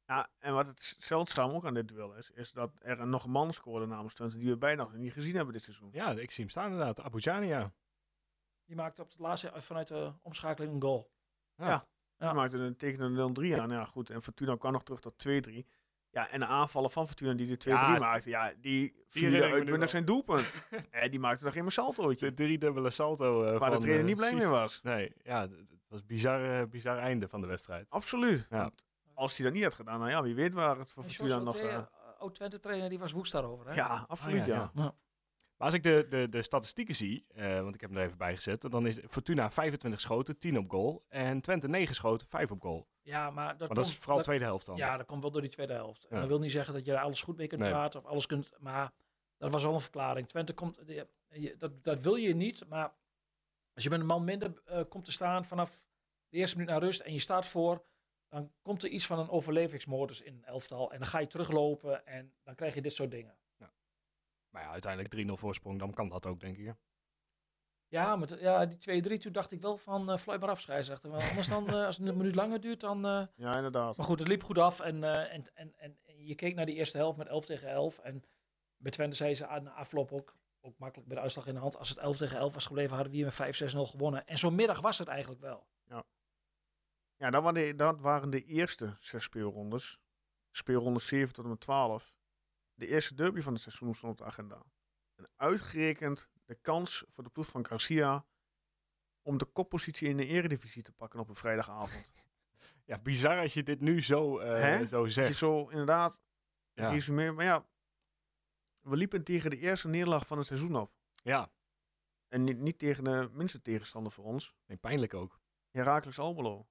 Ja, 0.07 0.29
en 0.39 0.55
wat 0.55 0.67
het 0.67 0.97
zeldzaam 0.99 1.51
ook 1.51 1.65
aan 1.65 1.75
dit 1.75 1.89
duel 1.89 2.15
is, 2.15 2.31
is 2.31 2.53
dat 2.53 2.71
er 2.83 3.01
een 3.01 3.11
nog 3.11 3.25
een 3.25 3.31
man 3.31 3.53
scoorde 3.53 3.87
namens 3.87 4.15
Twente 4.15 4.37
die 4.39 4.49
we 4.51 4.57
bijna 4.57 4.83
nog 4.83 4.93
niet 4.93 5.13
gezien 5.13 5.35
hebben 5.35 5.53
dit 5.53 5.63
seizoen. 5.63 5.89
Ja, 5.93 6.11
ik 6.11 6.31
zie 6.31 6.45
hem 6.45 6.51
staan 6.53 6.71
inderdaad. 6.71 7.01
Abujania. 7.03 7.73
Die 8.67 8.77
maakte 8.77 9.03
op 9.03 9.09
het 9.09 9.19
laatste 9.19 9.53
vanuit 9.55 9.89
de 9.89 10.13
omschakeling 10.23 10.73
een 10.75 10.83
goal. 10.83 11.11
Ja. 11.57 11.67
Ja. 11.69 11.87
Hij 12.17 12.35
maakte 12.35 12.59
een 12.59 12.77
tegen 12.77 13.01
een 13.17 13.35
0-3 13.55 13.61
aan. 13.61 13.71
Ja, 13.71 13.85
goed. 13.85 14.11
En 14.11 14.23
Fortuna 14.23 14.57
kwam 14.57 14.73
nog 14.73 14.83
terug 14.85 15.01
tot 15.01 15.15
2-3. 15.49 15.53
Ja, 16.11 16.29
en 16.29 16.41
de 16.41 16.47
aanvallen 16.47 16.91
van 16.91 17.07
Fortuna 17.07 17.33
die 17.35 17.47
de 17.47 17.57
2-3 17.57 17.69
Ja, 17.69 17.99
maakte, 17.99 18.29
ja, 18.29 18.53
die 18.61 18.95
uitbundig 19.15 19.79
wel. 19.79 19.89
zijn 19.89 20.05
doelpunt. 20.05 20.53
ja, 20.93 21.09
die 21.09 21.21
maakte 21.21 21.45
nog 21.45 21.53
geen 21.53 21.71
saltootje. 21.71 22.27
De 22.29 22.35
driedubbele 22.35 22.91
salto. 22.91 23.45
eh, 23.45 23.51
Waar 23.51 23.59
van, 23.59 23.71
de 23.71 23.77
trainer 23.79 24.01
eh, 24.03 24.07
niet 24.09 24.17
blij 24.17 24.35
mee 24.35 24.47
was. 24.47 24.83
Nee, 24.83 25.13
ja, 25.23 25.41
het 25.41 25.73
was 25.89 26.01
een 26.01 26.07
bizar, 26.07 26.61
eh, 26.61 26.67
bizar 26.69 26.99
einde 26.99 27.29
van 27.29 27.41
de 27.41 27.47
wedstrijd. 27.47 27.91
Absoluut. 27.91 28.47
Ja. 28.51 28.71
Als 29.15 29.37
hij 29.37 29.47
dat 29.47 29.55
niet 29.55 29.65
had 29.65 29.75
gedaan, 29.75 29.99
nou 29.99 30.11
ja, 30.11 30.23
wie 30.23 30.35
weet 30.35 30.53
waar 30.55 30.79
het 30.79 30.91
voor 30.91 31.03
En 31.03 31.11
Fortuna 31.11 31.39
nog... 31.39 31.55
Otte, 31.55 31.69
eh, 31.69 31.75
eh, 31.75 31.85
oud-Twente-trainer, 32.19 32.89
die 32.89 32.99
was 32.99 33.13
woest 33.13 33.33
daarover. 33.33 33.67
Hè? 33.69 33.75
ja, 33.75 34.05
absoluut, 34.09 34.41
Ah, 34.41 34.47
ja, 34.47 34.55
ja. 34.55 34.71
ja. 34.75 34.83
Ja. 34.83 34.95
Maar 35.57 35.67
als 35.67 35.75
ik 35.75 35.83
de, 35.83 36.07
de, 36.09 36.29
de 36.29 36.43
statistieken 36.43 36.95
zie, 36.95 37.27
eh, 37.35 37.61
want 37.61 37.75
ik 37.75 37.81
heb 37.81 37.91
hem 37.91 37.99
er 37.99 38.05
even 38.05 38.19
bij 38.19 38.35
gezet, 38.35 38.71
dan 38.71 38.87
is 38.87 38.99
Fortuna 39.09 39.51
25 39.51 40.01
schoten, 40.01 40.39
10 40.39 40.59
op 40.59 40.71
goal. 40.71 41.05
En 41.09 41.41
Twente 41.41 41.69
9 41.69 41.95
schoten, 41.95 42.27
5 42.27 42.51
op 42.51 42.61
goal. 42.61 42.89
Ja, 43.03 43.31
maar 43.31 43.57
dat, 43.57 43.69
Maar 43.69 43.77
dat 43.77 43.87
is 43.87 43.97
vooral 43.97 44.17
dat- 44.17 44.25
tweede 44.25 44.45
helft 44.45 44.67
dan. 44.67 44.77
Ja, 44.77 44.97
dat 44.97 45.07
komt 45.07 45.23
wel 45.23 45.31
door 45.31 45.41
die 45.41 45.51
tweede 45.51 45.73
helft. 45.73 46.05
En 46.05 46.19
dat 46.19 46.29
wil 46.29 46.39
niet 46.39 46.51
zeggen 46.53 46.75
dat 46.75 46.85
je 46.85 46.99
alles 47.01 47.23
goed 47.23 47.37
mee 47.37 47.47
kunt 47.47 47.61
Nee. 47.61 47.71
praten 47.71 48.01
of 48.01 48.07
alles 48.07 48.27
kunt. 48.27 48.51
Maar 48.59 48.93
dat 49.39 49.51
was 49.53 49.65
al 49.65 49.75
een 49.75 49.81
verklaring. 49.81 50.29
Twente 50.29 50.53
komt. 50.55 50.79
je- 50.87 51.09
je- 51.29 51.57
dat, 51.57 51.85
dat 51.85 52.01
wil 52.01 52.15
je 52.15 52.35
niet. 52.35 52.69
Maar 52.69 52.95
als 53.75 53.85
je 53.85 53.91
met 53.91 54.01
een 54.01 54.07
man 54.07 54.25
minder 54.25 54.53
eh, 54.65 54.81
komt 54.89 55.05
te 55.05 55.13
staan 55.13 55.45
vanaf 55.45 55.87
de 56.29 56.37
eerste 56.37 56.57
minuut 56.57 56.71
naar 56.71 56.81
rust 56.83 57.01
en 57.01 57.13
je 57.13 57.19
staat 57.19 57.47
voor. 57.47 57.85
Dan 58.35 58.53
komt 58.63 58.83
er 58.83 58.89
iets 58.89 59.07
van 59.07 59.19
een 59.19 59.29
overlevingsmodus 59.29 60.21
in 60.21 60.35
een 60.35 60.45
elftal. 60.45 60.93
En 60.93 60.99
dan 60.99 61.07
ga 61.09 61.19
je 61.19 61.27
teruglopen 61.27 62.07
en 62.07 62.33
dan 62.43 62.55
krijg 62.55 62.75
je 62.75 62.83
dit 62.83 62.93
soort 62.93 63.11
dingen. 63.11 63.37
Maar 64.51 64.63
ja, 64.63 64.71
uiteindelijk 64.71 65.29
3-0 65.29 65.33
voorsprong, 65.33 65.79
dan 65.79 65.95
kan 65.95 66.09
dat 66.09 66.27
ook, 66.27 66.41
denk 66.41 66.57
ik. 66.57 66.67
hè. 66.67 66.73
Ja, 67.89 68.17
maar 68.17 68.41
ja, 68.41 68.67
die 68.67 69.03
2-3, 69.19 69.23
toen 69.23 69.33
dacht 69.33 69.51
ik 69.51 69.61
wel 69.61 69.77
van 69.77 70.11
uh, 70.11 70.17
fluit 70.17 70.41
maar 70.41 70.49
af, 70.51 70.61
scheidsrechter. 70.61 71.11
Want 71.11 71.29
anders 71.29 71.49
dan, 71.49 71.69
eh, 71.69 71.87
als 71.87 71.97
het 71.99 72.09
een 72.09 72.17
minuut 72.17 72.35
langer 72.35 72.61
duurt, 72.61 72.81
dan... 72.81 73.05
eh, 73.07 73.23
Ja, 73.37 73.57
inderdaad. 73.57 73.97
Maar 73.97 74.07
goed, 74.07 74.19
het 74.19 74.29
liep 74.29 74.43
goed 74.43 74.59
af 74.59 74.81
en, 74.81 75.05
eh, 75.05 75.33
en, 75.35 75.45
en, 75.55 75.75
en 75.77 75.99
je 76.17 76.35
keek 76.35 76.55
naar 76.55 76.67
die 76.67 76.75
eerste 76.75 76.97
helft 76.97 77.19
met 77.19 77.27
11 77.27 77.45
tegen 77.45 77.69
11. 77.69 77.99
En 77.99 78.25
bij 78.77 78.91
Twente 78.91 79.17
zei 79.17 79.35
ze 79.35 79.47
aan 79.47 79.65
de 79.65 79.71
afloop 79.71 80.13
ook, 80.13 80.37
ook 80.61 80.79
makkelijk 80.79 81.09
bij 81.09 81.17
de 81.17 81.23
uitslag 81.23 81.47
in 81.47 81.55
de 81.55 81.61
hand. 81.61 81.77
Als 81.79 81.89
het 81.89 81.99
11 81.99 82.17
tegen 82.17 82.39
11 82.39 82.55
was 82.55 82.67
gebleven, 82.67 82.95
hadden 82.95 83.13
we 83.13 83.19
hier 83.19 83.33
met 83.39 83.73
5-6-0 83.75 83.79
gewonnen. 83.91 84.27
En 84.27 84.39
zo'n 84.39 84.55
middag 84.55 84.81
was 84.81 84.99
het 84.99 85.09
eigenlijk 85.09 85.41
wel. 85.41 85.67
Ja, 85.89 86.05
dat 87.31 87.43
waren, 87.43 87.65
de, 87.67 87.75
dat 87.75 88.01
waren 88.01 88.31
de 88.31 88.45
eerste 88.45 88.97
zes 89.01 89.25
speelrondes. 89.25 89.99
Speelronde 90.51 91.01
7 91.01 91.35
tot 91.35 91.45
en 91.45 91.51
met 91.51 91.61
12. 91.61 92.15
De 92.75 92.87
eerste 92.87 93.15
derby 93.15 93.41
van 93.41 93.53
het 93.53 93.63
seizoen 93.63 93.95
stond 93.95 94.13
op 94.13 94.19
de 94.19 94.25
agenda. 94.25 94.63
En 95.15 95.29
uitgerekend 95.37 96.31
de 96.45 96.55
kans 96.55 97.05
voor 97.09 97.25
de 97.25 97.31
ploeg 97.31 97.47
van 97.47 97.67
Garcia 97.67 98.27
om 99.23 99.39
de 99.39 99.45
koppositie 99.45 100.09
in 100.09 100.17
de 100.17 100.27
eredivisie 100.27 100.83
te 100.83 100.93
pakken 100.93 101.21
op 101.21 101.29
een 101.29 101.35
vrijdagavond. 101.35 102.13
Ja, 102.85 102.99
bizar 102.99 103.39
als 103.41 103.55
je 103.55 103.63
dit 103.63 103.81
nu 103.81 104.03
zo, 104.03 104.39
eh, 104.39 104.87
zo 104.87 105.07
zegt. 105.07 105.35
zo 105.35 105.69
inderdaad 105.69 106.23
Ja. 106.73 106.91
resumeert. 106.91 107.35
Maar 107.35 107.45
ja, 107.45 107.67
we 108.81 108.97
liepen 108.97 109.25
tegen 109.25 109.51
de 109.51 109.59
eerste 109.59 109.89
nederlaag 109.89 110.27
van 110.27 110.39
het 110.39 110.47
seizoen 110.47 110.77
op. 110.77 110.93
ja, 111.23 111.51
En 112.29 112.45
niet, 112.45 112.59
niet 112.59 112.79
tegen 112.79 113.05
de 113.05 113.29
minste 113.33 113.61
tegenstander 113.61 114.13
voor 114.13 114.25
ons. 114.25 114.55
nee, 114.67 114.77
pijnlijk 114.77 115.15
ook. 115.15 115.41
Heracles 115.71 116.19
Almelo. 116.19 116.67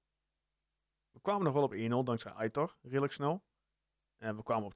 We 1.14 1.20
kwamen 1.20 1.44
nog 1.44 1.52
wel 1.52 1.62
op 1.62 1.74
1-0 1.74 2.04
dankzij 2.06 2.32
Aitor, 2.32 2.76
redelijk 2.82 3.12
snel. 3.12 3.44
En 4.18 4.36
we 4.36 4.42
kwamen 4.42 4.64
op 4.64 4.74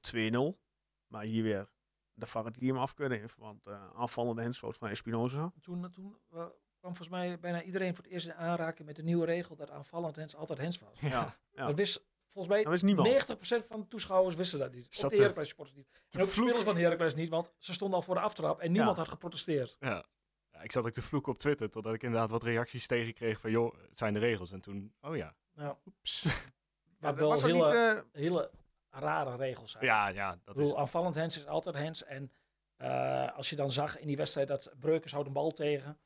2-0. 0.55 0.59
Maar 1.07 1.23
hier 1.23 1.43
weer 1.43 1.69
de 2.13 2.25
VAR 2.25 2.51
die 2.51 2.67
hem 2.69 2.77
af 2.77 2.93
kunnen 2.93 3.19
heeft. 3.19 3.35
Want 3.37 3.65
eh 3.65 3.87
aanvallende 3.95 4.41
hensfout 4.41 4.77
van 4.77 4.89
Espinoza. 4.89 5.51
Toen, 5.61 5.91
toen 5.91 6.17
eh, 6.29 6.35
kwam 6.79 6.95
volgens 6.95 7.09
mij 7.09 7.39
bijna 7.39 7.61
iedereen 7.61 7.95
voor 7.95 8.03
het 8.03 8.13
eerst 8.13 8.25
in 8.25 8.33
aanraking 8.33 8.87
met 8.87 8.95
de 8.95 9.03
nieuwe 9.03 9.25
regel 9.25 9.55
dat 9.55 9.69
aanvallend 9.71 10.15
hens 10.15 10.35
altijd 10.35 10.59
hens 10.59 10.79
was. 10.79 10.99
Ja, 10.99 11.37
ja. 11.51 11.65
Dat 11.67 11.75
wist 11.75 12.05
volgens 12.27 12.53
mij 12.53 12.63
Dat 12.63 12.71
wist 12.71 12.83
niemand. 12.83 13.37
90% 13.63 13.67
van 13.67 13.79
de 13.79 13.87
toeschouwers 13.87 14.35
wisten 14.35 14.59
dat 14.59 14.73
niet. 14.73 14.85
Ook 14.85 14.93
Zat 14.93 15.09
de 15.09 15.15
te- 15.15 15.21
Heracles 15.21 15.47
supporters 15.47 15.77
niet. 15.77 15.87
En 16.09 16.21
ook 16.21 16.27
de 16.27 16.33
spelers 16.33 16.63
van 16.63 16.77
Heracles 16.77 17.15
niet, 17.15 17.29
want 17.29 17.51
ze 17.57 17.73
stonden 17.73 17.97
al 17.97 18.03
voor 18.05 18.15
de 18.15 18.21
aftrap 18.21 18.59
en 18.59 18.71
niemand 18.71 18.95
Ja. 18.95 19.01
had 19.01 19.11
geprotesteerd. 19.11 19.77
Ja. 19.79 20.05
ja. 20.51 20.61
Ik 20.61 20.71
zat 20.71 20.85
ook 20.85 20.91
te 20.91 21.01
vloeken 21.01 21.31
op 21.31 21.37
Twitter, 21.37 21.69
totdat 21.69 21.93
ik 21.93 22.03
inderdaad 22.03 22.29
wat 22.29 22.43
reacties 22.43 22.87
tegenkreeg 22.87 23.39
van, 23.39 23.51
joh, 23.51 23.73
het 23.81 23.97
zijn 23.97 24.13
de 24.13 24.19
regels. 24.19 24.51
En 24.51 24.61
toen, 24.61 24.93
oh 25.01 25.15
ja, 25.15 25.35
Ja, 25.59 25.77
oeps. 25.85 26.23
wat 26.99 27.13
Ja, 27.13 27.13
wel 27.15 27.29
was 27.29 27.41
dat 27.41 27.51
hele, 27.51 27.65
niet, 27.65 27.75
eh, 27.75 28.21
hele 28.21 28.51
rare 28.89 29.35
regels 29.35 29.71
zijn. 29.71 29.85
ja, 29.85 30.07
ja, 30.07 30.29
dat 30.29 30.35
Ik 30.39 30.47
is 30.47 30.53
bedoel, 30.53 30.67
het. 30.69 30.77
aanvallend 30.77 31.15
hens 31.15 31.37
is 31.37 31.45
altijd 31.47 31.75
hens. 31.75 32.03
En 32.03 32.31
eh, 32.75 33.35
als 33.37 33.49
je 33.49 33.55
dan 33.55 33.71
zag 33.71 33.99
in 33.99 34.07
die 34.07 34.17
wedstrijd 34.17 34.47
dat 34.47 34.73
Breukers 34.79 35.11
houdt 35.11 35.27
een 35.27 35.33
bal 35.33 35.51
tegen. 35.51 35.99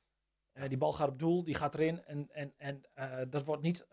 Eh, 0.52 0.70
die 0.70 0.78
bal 0.78 0.94
gaat 0.94 1.10
op 1.10 1.20
doel, 1.20 1.44
die 1.44 1.56
gaat 1.56 1.74
erin 1.74 2.04
en, 2.06 2.30
en, 2.32 2.54
en 2.58 2.82
dat 3.30 3.44
wordt 3.44 3.62
niet 3.62 3.88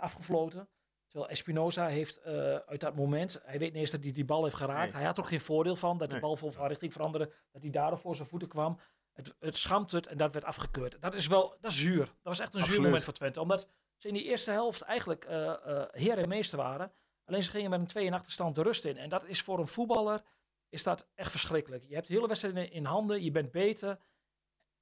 afgefloten. 0.00 0.68
Terwijl 1.08 1.30
Espinoza 1.30 1.86
heeft 1.86 2.22
uit 2.66 2.80
dat 2.80 2.94
moment, 2.94 3.40
hij 3.44 3.58
weet 3.58 3.72
niet 3.72 3.80
eens 3.80 3.90
dat 3.90 4.02
hij 4.02 4.12
die 4.12 4.24
bal 4.24 4.42
heeft 4.44 4.56
geraakt. 4.56 4.86
Nee. 4.86 4.96
Hij 4.96 5.04
had 5.04 5.16
er 5.16 5.22
ook 5.22 5.28
geen 5.28 5.40
voordeel 5.40 5.76
van 5.76 5.98
dat 5.98 6.08
Nee. 6.08 6.20
de 6.20 6.26
bal 6.26 6.36
vol 6.36 6.50
van 6.50 6.66
richting 6.66 6.92
veranderde. 6.92 7.32
Dat 7.50 7.62
hij 7.62 7.70
daardoor 7.70 7.98
voor 7.98 8.14
zijn 8.14 8.28
voeten 8.28 8.48
kwam. 8.48 8.78
Het, 9.12 9.34
het 9.38 9.56
schamt 9.56 9.90
het 9.90 10.06
en 10.06 10.16
dat 10.16 10.32
werd 10.32 10.44
afgekeurd. 10.44 10.96
Dat 11.00 11.14
is 11.14 11.26
wel, 11.26 11.56
dat 11.60 11.70
is 11.70 11.78
zuur. 11.78 12.04
Dat 12.06 12.14
was 12.22 12.38
echt 12.38 12.54
een 12.54 12.62
zuur 12.64 12.82
moment 12.82 13.04
voor 13.04 13.12
Twente. 13.12 13.40
Omdat 13.40 13.68
ze 14.00 14.08
in 14.08 14.14
die 14.14 14.24
eerste 14.24 14.50
helft 14.50 14.80
eigenlijk 14.82 15.24
eh 15.24 15.48
eh 15.80 15.88
heer 15.90 16.18
en 16.18 16.28
meester 16.28 16.58
waren. 16.58 16.92
Alleen 17.24 17.42
ze 17.42 17.50
gingen 17.50 17.70
met 17.70 17.80
een 17.80 17.86
2 17.86 18.04
in 18.04 18.14
achterstand 18.14 18.54
de 18.54 18.62
rust 18.62 18.84
in. 18.84 18.96
En 18.96 19.08
dat 19.08 19.24
is 19.26 19.42
voor 19.42 19.58
een 19.58 19.66
voetballer 19.68 20.22
is 20.68 20.82
dat 20.82 21.10
echt 21.14 21.30
verschrikkelijk. 21.30 21.84
Je 21.88 21.94
hebt 21.94 22.06
de 22.06 22.14
hele 22.14 22.26
wedstrijd 22.26 22.70
in, 22.70 22.84
handen, 22.84 23.22
je 23.22 23.30
bent 23.30 23.50
beter. 23.52 23.98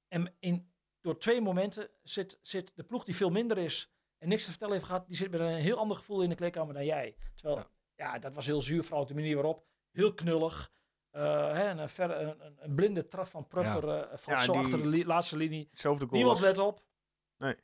En 0.07 0.35
in, 0.39 0.73
door 1.01 1.17
twee 1.19 1.41
momenten 1.41 1.89
zit, 2.03 2.39
zit 2.41 2.71
de 2.75 2.83
ploeg 2.83 3.03
die 3.03 3.15
veel 3.15 3.29
minder 3.29 3.57
is 3.57 3.91
en 4.17 4.29
niks 4.29 4.43
te 4.43 4.49
vertellen 4.49 4.73
heeft 4.73 4.85
gehad, 4.85 5.07
die 5.07 5.15
zit 5.17 5.31
met 5.31 5.39
een 5.39 5.47
heel 5.55 5.77
ander 5.77 5.97
gevoel 5.97 6.21
in 6.21 6.29
de 6.29 6.35
kleedkamer 6.35 6.73
dan 6.73 6.85
jij. 6.85 7.15
Terwijl, 7.35 7.57
ja, 7.95 8.19
dat 8.19 8.33
was 8.33 8.45
heel 8.45 8.61
zuur, 8.61 8.83
vooral 8.83 9.01
op 9.01 9.07
de 9.07 9.13
manier 9.13 9.35
waarop. 9.35 9.65
Heel 9.91 10.13
knullig. 10.13 10.71
Eh, 11.09 11.21
hè, 11.51 11.63
en 11.67 11.77
een, 11.77 11.89
ver, 11.89 12.11
een, 12.59 12.75
blinde 12.75 13.07
trap 13.07 13.27
van 13.27 13.47
Prupper 13.47 14.07
valt 14.19 14.37
Ja, 14.37 14.43
zo 14.43 14.51
die- 14.51 14.61
achter 14.61 14.81
de 14.81 14.87
li- 14.87 15.05
laatste 15.05 15.37
linie. 15.37 15.69
Niemand 16.17 16.39
let 16.57 16.57
op. 16.57 16.83
Nee. 17.37 17.55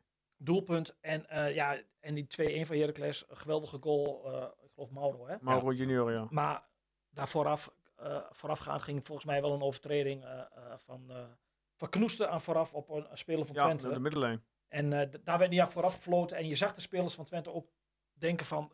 Doelpunt. 0.46 0.98
En, 1.02 1.30
eh, 1.30 1.56
ja, 1.56 1.78
en 2.00 2.14
die 2.14 2.28
2-1 2.28 2.66
van 2.66 2.76
Heracles, 2.78 3.30
een 3.30 3.38
geweldige 3.38 3.78
goal. 3.82 4.34
eh, 4.34 4.48
ik 4.66 4.72
geloof 4.74 4.90
Mauro, 4.92 5.28
hè? 5.28 5.36
Mauro 5.42 5.72
Junior, 5.74 6.12
ja. 6.12 6.28
Maar 6.30 6.70
daar 7.10 7.28
vooraf, 7.28 7.74
eh, 7.96 8.22
voorafgaand 8.32 8.82
ging 8.82 9.06
volgens 9.06 9.28
mij 9.28 9.42
wel 9.42 9.54
een 9.54 9.62
overtreding 9.62 10.26
van, 10.78 11.12
van 11.76 11.90
Knoesten 11.90 12.30
aan 12.30 12.42
vooraf 12.42 12.74
op 12.74 12.90
een, 12.90 13.08
speler 13.14 13.46
van 13.46 13.56
Ja, 13.56 13.64
Twente. 13.64 13.88
de, 13.88 13.94
de 13.94 14.00
middenlijn. 14.00 14.46
En 14.68 14.90
daar 15.24 15.38
werd 15.38 15.50
niet 15.50 15.60
aan 15.60 15.72
vooraf 15.72 15.94
gefloten. 15.96 16.38
En 16.38 16.48
je 16.48 16.56
zag 16.56 16.74
de 16.74 16.82
spelers 16.82 17.16
van 17.16 17.26
Twente 17.26 17.54
ook 17.54 17.70
denken 18.14 18.46
van, 18.46 18.72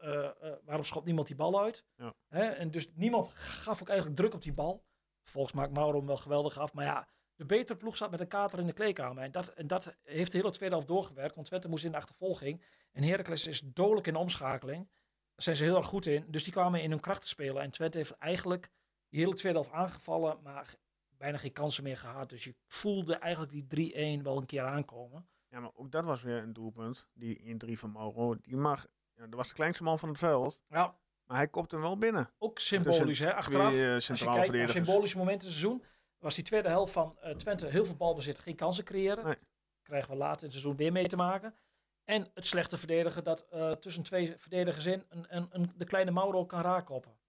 waarom 0.63 0.84
schopt 0.84 1.05
niemand 1.05 1.27
die 1.27 1.36
bal 1.36 1.62
uit? 1.62 1.86
Ja. 1.95 2.13
Hè? 2.27 2.43
En 2.45 2.71
dus 2.71 2.91
niemand 2.95 3.27
gaf 3.34 3.81
ook 3.81 3.88
eigenlijk 3.89 4.19
druk 4.19 4.34
op 4.34 4.41
die 4.41 4.53
bal. 4.53 4.86
Vervolgens 5.23 5.53
maakt 5.55 5.73
Mauro 5.73 5.97
hem 5.97 6.07
wel 6.07 6.17
geweldig 6.17 6.57
af. 6.60 6.73
Maar 6.73 6.86
ja, 6.86 7.07
de 7.41 7.47
betere 7.47 7.77
ploeg 7.77 7.97
zat 7.97 8.12
met 8.12 8.19
een 8.19 8.27
kater 8.27 8.60
in 8.60 8.65
de 8.65 8.73
kleedkamer. 8.73 9.23
En 9.23 9.32
dat, 9.32 9.47
en 9.47 9.67
dat 9.67 9.95
heeft 10.04 10.32
de 10.32 10.38
hele 10.38 10.51
tweede 10.51 10.75
helft 10.75 10.89
doorgewerkt. 10.89 11.36
Want 11.36 11.47
Twente 11.47 11.67
moest 11.69 11.84
in 11.84 11.91
de 11.91 11.97
achtervolging. 11.97 12.63
En 12.91 13.04
Heracles 13.04 13.47
is 13.47 13.62
dodelijk 13.62 14.08
in 14.08 14.13
de 14.13 14.19
omschakeling. 14.19 14.88
Daar 14.88 15.43
zijn 15.43 15.56
ze 15.56 15.63
heel 15.63 15.77
erg 15.77 15.86
goed 15.86 16.06
in. 16.06 16.25
Dus 16.27 16.43
die 16.43 16.54
kwamen 16.54 16.82
in 16.82 16.89
hun 16.89 16.99
kracht 16.99 17.21
te 17.21 17.27
spelen. 17.27 17.62
En 17.62 17.71
Twente 17.71 17.97
heeft 17.97 18.12
eigenlijk 18.17 18.71
die 19.10 19.19
hele 19.19 19.34
tweede 19.34 19.60
helft 19.60 19.73
aangevallen. 19.73 20.39
Maar 20.43 20.75
bijna 21.17 21.38
geen 21.38 21.51
kansen 21.51 21.84
meer 21.84 21.97
gehad. 21.97 22.30
Dus 22.30 22.43
je 22.43 22.56
voelde 22.67 23.15
eigenlijk 23.15 23.69
die 23.69 24.19
3-1 24.19 24.21
wel 24.23 24.38
een 24.38 24.45
keer 24.45 24.63
aankomen. 24.63 25.27
Ja, 25.47 25.60
maar 25.60 25.71
ook 25.73 25.91
dat 25.91 26.04
was 26.04 26.21
weer 26.21 26.38
een 26.38 26.54
doelpunt. 26.54 27.08
Die 27.13 27.58
1-3 27.65 27.71
van 27.71 27.91
Mauro. 27.91 28.36
Die 28.41 28.56
mag, 28.56 28.88
ja, 29.13 29.21
dat 29.25 29.36
was 29.36 29.47
de 29.47 29.54
kleinste 29.54 29.84
man 29.84 29.99
van 29.99 30.10
het 30.10 30.17
veld. 30.17 30.62
Ja, 30.69 30.95
Maar 31.25 31.38
hij 31.38 31.47
kopt 31.47 31.71
hem 31.71 31.82
wel 31.82 31.97
binnen. 31.97 32.30
ook 32.38 32.60
symbolisch 32.60 33.19
hè. 33.19 33.34
Achteraf, 33.34 33.71
Twee 33.71 33.86
eh, 33.88 33.93
als 33.93 34.08
je 34.08 34.25
kijkt 34.25 34.51
naar 34.54 34.69
symbolische 34.69 35.17
momenten 35.17 35.47
in 35.47 35.54
het 35.54 35.60
seizoen. 35.62 35.84
Was 36.21 36.36
die 36.36 36.43
tweede 36.43 36.69
helft 36.69 36.93
van 36.93 37.17
eh, 37.21 37.36
Twente 37.36 37.67
heel 37.67 37.86
veel 37.86 37.95
balbezit. 37.95 38.39
Geen 38.39 38.55
kansen 38.55 38.84
creëren. 38.84 39.25
Nee. 39.25 39.36
Krijgen 39.81 40.12
we 40.12 40.17
later 40.17 40.38
in 40.38 40.43
het 40.43 40.51
seizoen 40.51 40.75
weer 40.75 40.91
mee 40.91 41.07
te 41.07 41.15
maken. 41.15 41.55
En 42.03 42.31
het 42.34 42.45
slechte 42.45 42.77
verdedigen 42.77 43.23
dat 43.23 43.45
eh, 43.49 43.71
tussen 43.71 44.03
twee 44.03 44.34
verdedigers 44.38 44.86
in 44.86 45.03
een, 45.10 45.25
een, 45.29 45.47
een, 45.51 45.71
de 45.77 45.86
kleine 45.86 46.12
Mauro 46.12 46.45
kan 46.45 46.62
raakkoppen. 46.62 47.19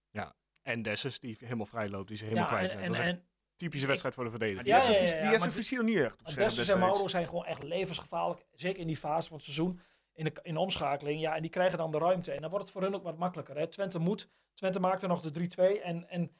En 0.63 0.81
Dessus, 0.81 1.19
die 1.19 1.37
helemaal 1.39 1.65
vrij 1.65 1.89
loopt, 1.89 2.07
die 2.07 2.17
zich 2.17 2.27
helemaal 2.27 2.49
Ja, 2.49 2.55
kwijt 2.55 2.71
en, 2.71 2.77
zijn. 2.77 2.83
en, 2.83 2.89
Dat 2.89 2.97
was 2.97 3.07
echt 3.07 3.15
en, 3.17 3.23
een 3.23 3.55
typische 3.55 3.87
wedstrijd 3.87 4.15
voor 4.15 4.23
de 4.23 4.29
verdediger. 4.29 4.63
Die 4.63 4.73
Ja, 4.73 4.81
ja, 4.81 4.91
ja, 4.91 5.31
ja, 5.31 5.51
visie 5.51 5.77
nog 5.77 5.85
niet 5.85 5.97
echt 5.97 6.11
op 6.21 6.27
scherp 6.29 6.49
Dessus 6.49 6.69
en. 6.69 6.79
Mauro 6.79 7.07
zijn 7.07 7.27
gewoon 7.27 7.45
echt 7.45 7.63
levensgevaarlijk. 7.63 8.45
Zeker 8.51 8.81
in 8.81 8.87
die 8.87 8.97
fase 8.97 9.27
van 9.27 9.35
het 9.37 9.45
seizoen. 9.45 9.79
In 10.13 10.23
de, 10.25 10.39
in 10.43 10.53
de 10.53 10.59
omschakeling. 10.59 11.21
Ja, 11.21 11.35
en 11.35 11.41
die 11.41 11.51
krijgen 11.51 11.77
dan 11.77 11.91
de 11.91 11.97
ruimte. 11.97 12.31
En 12.31 12.41
dan 12.41 12.49
wordt 12.49 12.65
het 12.65 12.73
voor 12.73 12.83
hun 12.83 12.95
ook 12.95 13.03
wat 13.03 13.17
makkelijker. 13.17 13.57
Hè. 13.57 13.67
Twente 13.67 13.99
moet. 13.99 14.29
Twente 14.53 14.79
maakte 14.79 15.07
nog 15.07 15.21
de 15.21 15.49
3-2. 15.79 15.81
En, 15.83 16.09
en 16.09 16.31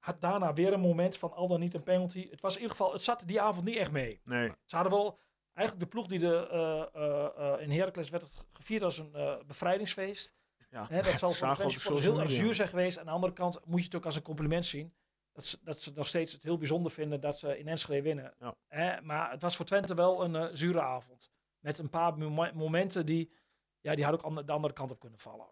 had 0.00 0.20
daarna 0.20 0.52
weer 0.52 0.72
een 0.72 0.80
moment 0.80 1.16
van 1.16 1.32
al 1.32 1.48
dan 1.48 1.60
niet 1.60 1.74
een 1.74 1.82
penalty. 1.82 2.30
Het 2.30 2.40
was 2.40 2.54
in 2.56 2.60
ieder 2.62 2.76
geval. 2.76 2.92
Het 2.92 3.02
zat 3.02 3.22
die 3.26 3.40
avond 3.40 3.64
niet 3.64 3.76
echt 3.76 3.90
mee. 3.90 4.20
Nee, 4.24 4.52
Ze 4.64 4.74
hadden 4.76 4.92
wel. 4.92 5.18
Eigenlijk 5.52 5.86
de 5.90 5.96
ploeg 5.96 6.06
die 6.08 6.18
de, 6.18 6.48
eh, 6.48 7.02
eh, 7.04 7.52
eh, 7.54 7.60
in 7.62 7.70
Heracles 7.70 8.10
werd 8.10 8.22
het 8.22 8.46
gevierd 8.52 8.82
als 8.82 8.98
een 8.98 9.14
eh, 9.14 9.36
bevrijdingsfeest. 9.46 10.36
ja. 10.70 10.86
Hè, 10.88 11.02
dat 11.02 11.18
zal 11.18 11.30
voor 11.32 11.94
de 11.96 12.00
heel 12.00 12.20
erg 12.20 12.30
zuur 12.30 12.54
zijn 12.54 12.68
geweest. 12.68 12.98
Aan 12.98 13.04
de 13.04 13.10
andere 13.10 13.32
kant 13.32 13.60
moet 13.66 13.78
je 13.78 13.84
het 13.84 13.94
ook 13.94 14.04
als 14.04 14.16
een 14.16 14.22
compliment 14.22 14.64
zien. 14.64 14.94
Dat 15.32 15.44
ze, 15.44 15.58
dat 15.62 15.80
ze 15.80 15.92
nog 15.94 16.06
steeds 16.06 16.32
het 16.32 16.42
heel 16.42 16.58
bijzonder 16.58 16.92
vinden 16.92 17.20
dat 17.20 17.38
ze 17.38 17.58
in 17.58 17.68
Enschede 17.68 18.02
winnen. 18.02 18.34
Ja. 18.38 18.54
Hè, 18.68 19.00
maar 19.00 19.30
het 19.30 19.42
was 19.42 19.56
voor 19.56 19.64
Twente 19.64 19.94
wel 19.94 20.24
een 20.24 20.56
zure 20.56 20.80
avond. 20.80 21.30
Met 21.58 21.78
een 21.78 21.90
paar 21.90 22.18
mo- 22.18 22.52
momenten 22.54 23.06
die, 23.06 23.32
ja, 23.80 23.94
die 23.94 24.04
hadden 24.04 24.24
ook 24.24 24.46
de 24.46 24.52
andere 24.52 24.74
kant 24.74 24.90
op 24.90 25.00
kunnen 25.00 25.18
vallen. 25.18 25.46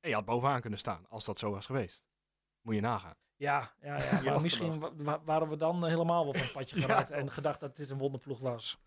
En 0.00 0.08
je 0.08 0.14
had 0.14 0.24
bovenaan 0.24 0.60
kunnen 0.60 0.78
staan, 0.78 1.06
als 1.08 1.24
dat 1.24 1.38
zo 1.38 1.50
was 1.50 1.66
geweest. 1.66 2.06
Moet 2.60 2.74
je 2.74 2.80
nagaan. 2.80 3.14
Ja, 3.36 3.72
ja, 3.82 3.96
ja 3.96 4.22
maar 4.32 4.40
misschien 4.40 4.80
wa- 4.80 4.90
wa- 4.96 5.20
waren 5.24 5.48
we 5.48 5.56
dan 5.56 5.84
helemaal 5.86 6.24
wel 6.24 6.32
van 6.32 6.42
het 6.42 6.52
padje 6.52 6.80
geraakt 6.80 7.10
en 7.10 7.30
gedacht 7.30 7.60
dat 7.60 7.76
dit 7.76 7.90
een 7.90 7.98
wonderploeg 7.98 8.38
was. 8.38 8.78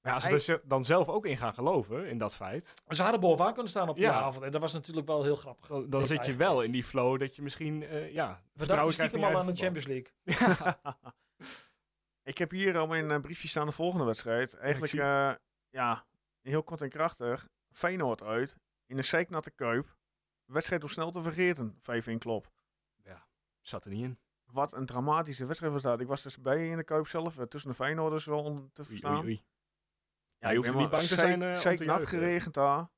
Maar 0.00 0.12
als 0.14 0.22
ze 0.22 0.28
Hij- 0.28 0.36
er 0.38 0.42
ze- 0.44 0.60
dan 0.64 0.84
zelf 0.84 1.08
ook 1.08 1.26
in 1.26 1.36
gaan 1.38 1.54
geloven, 1.54 2.06
in 2.08 2.18
dat 2.18 2.34
feit, 2.36 2.74
Ze 2.88 3.02
hadden 3.02 3.20
bovenaan 3.20 3.52
kunnen 3.52 3.70
staan 3.70 3.88
op 3.88 3.94
die 3.96 4.04
Ja. 4.04 4.12
avond 4.20 4.44
en 4.44 4.52
dat 4.52 4.60
was 4.60 4.72
natuurlijk 4.72 5.06
wel 5.06 5.22
heel 5.22 5.36
grappig. 5.36 5.68
dan, 5.88 6.06
zit 6.06 6.26
je 6.26 6.36
wel 6.36 6.62
in 6.62 6.70
die 6.70 6.84
flow 6.84 7.20
dat 7.20 7.36
je 7.36 7.42
misschien, 7.42 7.82
eh 7.82 8.12
ja, 8.12 8.26
We 8.28 8.32
dachten 8.32 8.50
vertrouwen 8.56 8.94
krijgt 8.94 9.10
stiekem 9.12 9.30
in 9.30 9.34
al 9.36 9.40
aan 9.40 9.54
de 9.54 9.56
Champions. 9.62 9.86
League. 9.86 10.12
Ik 12.22 12.38
heb 12.38 12.50
hier 12.50 12.80
op 12.80 12.88
mijn 12.88 13.10
eh, 13.10 13.20
briefje 13.20 13.48
staan 13.48 13.66
de 13.66 13.72
volgende 13.72 14.04
wedstrijd. 14.04 14.54
Eigenlijk, 14.54 14.92
eh, 14.92 15.32
ja, 15.70 16.06
heel 16.42 16.62
kort 16.62 16.82
en 16.82 16.88
krachtig. 16.88 17.48
Feyenoord 17.70 18.22
uit. 18.22 18.56
In 18.86 18.96
een 18.98 19.04
zeiknatte 19.04 19.50
kuip. 19.50 19.96
Wedstrijd 20.44 20.82
om 20.82 20.88
snel 20.88 21.10
te 21.10 21.22
vergeten. 21.22 21.76
5-1 21.78 22.18
klop. 22.18 22.50
Zat 23.60 23.84
er 23.84 23.90
niet 23.90 24.04
in. 24.04 24.18
Wat 24.44 24.72
een 24.72 24.86
dramatische 24.86 25.44
wedstrijd 25.46 25.72
was 25.72 25.82
dat. 25.82 26.00
Ik 26.00 26.06
was 26.06 26.22
dus 26.22 26.38
bij 26.40 26.68
in 26.68 26.76
de 26.76 26.84
kuip 26.84 27.06
zelf. 27.06 27.38
eh, 27.38 27.44
tussen 27.44 27.70
de 27.70 27.76
Feyenoorders 27.76 28.24
wel 28.24 28.42
om 28.44 28.70
te 28.72 28.84
verstaan. 28.84 29.16
oei, 29.16 29.24
oei. 29.24 29.44
Ja, 30.38 30.50
je 30.50 30.56
hoeft 30.56 30.68
er 30.68 30.76
niet 30.76 30.90
bang 30.90 31.02
te 31.02 31.14
zijn, 31.14 31.42
eh, 31.42 31.48
om 31.48 31.54
te 31.54 31.60
Zeiknat 31.60 31.86
juichen. 31.86 32.06
geregend 32.18 32.54
daar. 32.54 32.88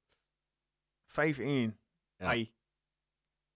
5-1. 1.05 1.81
Ja. 2.17 2.47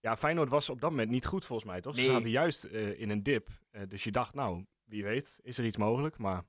Ja, 0.00 0.16
Feyenoord 0.16 0.48
was 0.48 0.68
op 0.70 0.80
dat 0.80 0.90
moment 0.90 1.10
niet 1.10 1.26
goed 1.26 1.44
volgens 1.44 1.68
mij, 1.70 1.80
toch? 1.80 1.96
Ze 1.96 2.04
zaten 2.04 2.30
juist 2.30 2.64
eh, 2.64 3.00
in 3.00 3.10
een 3.10 3.22
dip. 3.22 3.48
Eh, 3.70 3.82
dus 3.88 4.04
je 4.04 4.12
dacht, 4.12 4.34
nou, 4.34 4.66
wie 4.84 5.02
weet, 5.04 5.38
is 5.42 5.58
er 5.58 5.64
iets 5.64 5.76
mogelijk, 5.76 6.18
maar 6.18 6.42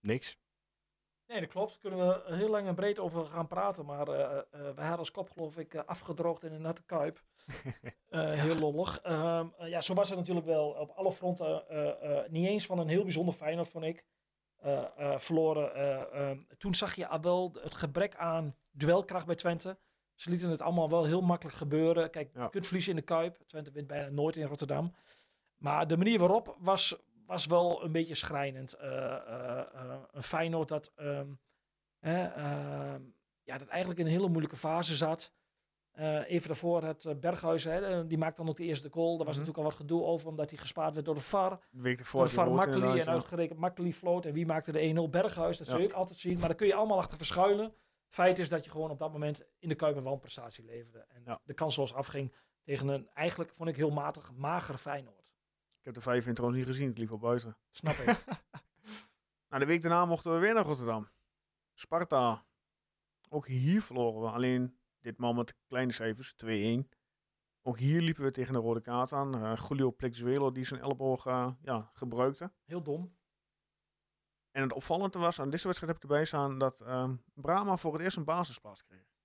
niks. 0.00 0.36
Nee, 1.28 1.40
dat 1.40 1.48
klopt. 1.48 1.70
Daar 1.70 1.80
kunnen 1.80 2.08
we 2.26 2.34
heel 2.34 2.48
lang 2.48 2.66
en 2.66 2.74
breed 2.74 2.98
over 2.98 3.26
gaan 3.26 3.46
praten. 3.46 3.84
Maar 3.84 4.08
eh 4.08 4.22
eh, 4.38 4.42
wij 4.50 4.64
hadden 4.84 4.98
als 4.98 5.10
kop 5.10 5.30
geloof 5.30 5.58
ik 5.58 5.74
afgedroogd 5.74 6.42
in 6.44 6.52
een 6.52 6.60
natte 6.60 6.82
kuip. 6.82 7.22
Heel 8.10 8.54
lollig. 8.58 9.00
Ehm, 9.00 9.46
eh, 9.58 9.68
ja, 9.68 9.80
zo 9.80 9.94
was 9.94 10.08
het 10.08 10.18
natuurlijk 10.18 10.46
wel 10.46 10.68
op 10.68 10.90
alle 10.90 11.12
fronten. 11.12 11.62
niet 12.28 12.46
eens 12.46 12.66
van 12.66 12.78
een 12.78 12.88
heel 12.88 13.02
bijzonder 13.02 13.34
Feyenoord, 13.34 13.68
vond 13.68 13.84
ik. 13.84 14.04
Verloren. 15.16 15.74
eh, 15.74 16.28
ehm, 16.30 16.38
toen 16.58 16.74
zag 16.74 16.94
je 16.94 17.06
al 17.06 17.20
wel 17.20 17.52
het 17.60 17.74
gebrek 17.74 18.16
aan 18.16 18.54
duelkracht 18.72 19.26
bij 19.26 19.34
Twente. 19.34 19.78
Ze 20.14 20.30
lieten 20.30 20.50
het 20.50 20.60
allemaal 20.60 20.88
wel 20.90 21.04
heel 21.04 21.20
makkelijk 21.20 21.56
gebeuren. 21.56 22.10
Kijk, 22.10 22.30
Ja. 22.34 22.42
je 22.42 22.50
kunt 22.50 22.64
verliezen 22.64 22.90
in 22.92 22.98
de 22.98 23.04
Kuip. 23.04 23.38
Twente 23.46 23.70
wint 23.70 23.86
bijna 23.86 24.08
nooit 24.08 24.36
in 24.36 24.46
Rotterdam. 24.46 24.94
Maar 25.56 25.86
de 25.86 25.96
manier 25.96 26.18
waarop 26.18 26.56
was, 26.58 26.96
was 27.28 27.46
wel 27.46 27.84
een 27.84 27.92
beetje 27.92 28.14
schrijnend. 28.14 28.72
Eh, 28.72 28.88
eh, 29.14 29.58
eh, 29.74 29.98
een 30.12 30.22
Feyenoord 30.22 30.68
dat, 30.68 30.92
ehm, 30.96 31.30
ehm, 32.00 33.02
ja, 33.42 33.58
dat 33.58 33.68
eigenlijk 33.68 34.00
in 34.00 34.06
een 34.06 34.12
hele 34.12 34.28
moeilijke 34.28 34.56
fase 34.56 34.96
zat. 34.96 35.32
Even 36.26 36.46
daarvoor 36.48 36.82
het 36.82 37.04
uh, 37.04 37.14
Berghuizen, 37.14 37.72
hè, 37.72 38.06
die 38.06 38.18
maakt 38.18 38.36
dan 38.36 38.48
ook 38.48 38.56
de 38.56 38.64
eerste 38.64 38.88
goal. 38.90 39.16
Daar 39.16 39.26
was 39.26 39.36
Mhm. 39.36 39.38
natuurlijk 39.46 39.58
al 39.58 39.64
wat 39.64 39.74
gedoe 39.74 40.02
over, 40.04 40.28
omdat 40.28 40.50
hij 40.50 40.58
gespaard 40.58 40.94
werd 40.94 41.06
door 41.06 41.14
de 41.14 41.20
VAR. 41.20 41.50
De 41.70 41.82
week 41.82 41.98
ervoor. 41.98 42.24
de 42.24 42.30
VAR 42.30 42.50
Makkeli 42.50 42.82
en 42.84 42.90
uit. 42.90 43.08
uitgerekend 43.08 43.58
Makkeli 43.58 43.92
floot. 43.92 44.24
En 44.26 44.32
wie 44.32 44.46
maakte 44.46 44.72
de 44.72 44.80
1-0? 44.82 45.08
Berghuis, 45.10 45.58
dat 45.58 45.66
Ja. 45.66 45.72
zul 45.72 45.82
je 45.82 45.88
ook 45.88 45.92
altijd 45.94 46.18
zien. 46.18 46.38
Maar 46.38 46.48
daar 46.48 46.56
kun 46.56 46.66
je 46.66 46.74
allemaal 46.74 46.98
achter 46.98 47.16
verschuilen. 47.16 47.74
Feit 48.08 48.38
is 48.38 48.48
dat 48.48 48.64
je 48.64 48.70
gewoon 48.70 48.90
op 48.90 48.98
dat 48.98 49.12
moment 49.12 49.44
in 49.58 49.68
de 49.68 49.74
Kuip 49.74 49.96
een 49.96 50.02
wanprestatie 50.02 50.64
leverde. 50.64 51.04
En 51.08 51.22
Ja. 51.24 51.40
de 51.44 51.54
kansloos 51.54 51.94
afging 51.94 52.32
tegen 52.62 52.88
een, 52.88 53.08
eigenlijk 53.14 53.50
vond 53.54 53.68
ik 53.68 53.76
heel 53.76 53.90
matig, 53.90 54.32
mager 54.34 54.76
Feyenoord. 54.76 55.17
Ik 55.88 55.94
heb 55.94 56.02
de 56.02 56.10
5 56.10 56.26
in 56.26 56.34
trouwens 56.34 56.60
niet 56.60 56.74
gezien. 56.74 56.90
Ik 56.90 56.98
liep 56.98 57.12
op 57.12 57.20
buiten. 57.20 57.56
Snap 57.70 57.94
ik. 57.94 58.16
Nou, 59.48 59.62
de 59.62 59.68
week 59.68 59.82
daarna 59.82 60.06
mochten 60.06 60.32
we 60.32 60.38
weer 60.38 60.54
naar 60.54 60.64
Rotterdam. 60.64 61.08
Sparta. 61.74 62.46
Ook 63.28 63.46
hier 63.46 63.82
verloren 63.82 64.20
we. 64.20 64.28
Alleen 64.28 64.78
ditmaal 65.00 65.32
met 65.32 65.54
kleine 65.66 65.92
cijfers. 65.92 66.34
2-1. 66.44 66.88
Ook 67.62 67.78
hier 67.78 68.00
liepen 68.00 68.24
we 68.24 68.30
tegen 68.30 68.52
de 68.52 68.58
rode 68.58 68.80
kaart 68.80 69.12
aan. 69.12 69.34
Eh 69.34 69.64
Julio 69.68 69.92
Plexuelo 69.92 70.52
die 70.52 70.64
zijn 70.64 70.80
elleboog 70.80 71.26
eh, 71.26 71.52
ja, 71.62 71.90
gebruikte. 71.92 72.52
Heel 72.64 72.82
dom. 72.82 73.16
En 74.50 74.62
het 74.62 74.72
opvallende 74.72 75.18
was, 75.18 75.40
aan 75.40 75.50
deze 75.50 75.66
wedstrijd 75.66 75.92
heb 75.92 76.02
ik 76.02 76.10
erbij 76.10 76.24
staan, 76.24 76.58
dat 76.58 76.80
ehm 76.80 77.16
Brahma 77.34 77.76
voor 77.76 77.92
het 77.92 78.02
eerst 78.02 78.16
een 78.16 78.24
basisplaats 78.24 78.84
kreeg. 78.84 79.17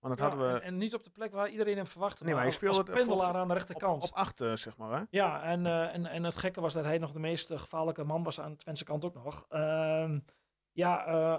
Want 0.00 0.18
dat 0.18 0.30
Ja, 0.30 0.34
hadden 0.36 0.52
we 0.54 0.60
en, 0.60 0.66
en 0.66 0.76
niet 0.76 0.94
op 0.94 1.04
de 1.04 1.10
plek 1.10 1.32
waar 1.32 1.48
iedereen 1.48 1.76
hem 1.76 1.86
verwachtte. 1.86 2.24
Nee, 2.24 2.34
maar 2.34 2.42
hij 2.42 2.52
speelde 2.52 2.78
als 2.78 2.86
pendelaar 2.86 3.06
volgens- 3.16 3.36
aan 3.36 3.48
de 3.48 3.54
rechterkant. 3.54 4.02
op 4.02 4.10
acht, 4.12 4.38
zeg 4.54 4.76
maar. 4.76 4.98
Hè? 4.98 5.04
Ja, 5.10 5.42
en, 5.42 5.66
eh, 5.66 5.94
en, 5.94 6.06
en 6.06 6.24
het 6.24 6.36
gekke 6.36 6.60
was 6.60 6.72
dat 6.74 6.84
hij 6.84 6.98
nog 6.98 7.12
de 7.12 7.18
meest 7.18 7.50
eh, 7.50 7.58
gevaarlijke 7.58 8.04
man 8.04 8.22
was 8.22 8.40
aan 8.40 8.50
de 8.50 8.56
Twentse 8.56 8.84
kant 8.84 9.04
ook 9.04 9.14
nog. 9.14 9.46
Ehm, 9.48 10.18
ja, 10.72 11.06
eh, 11.06 11.38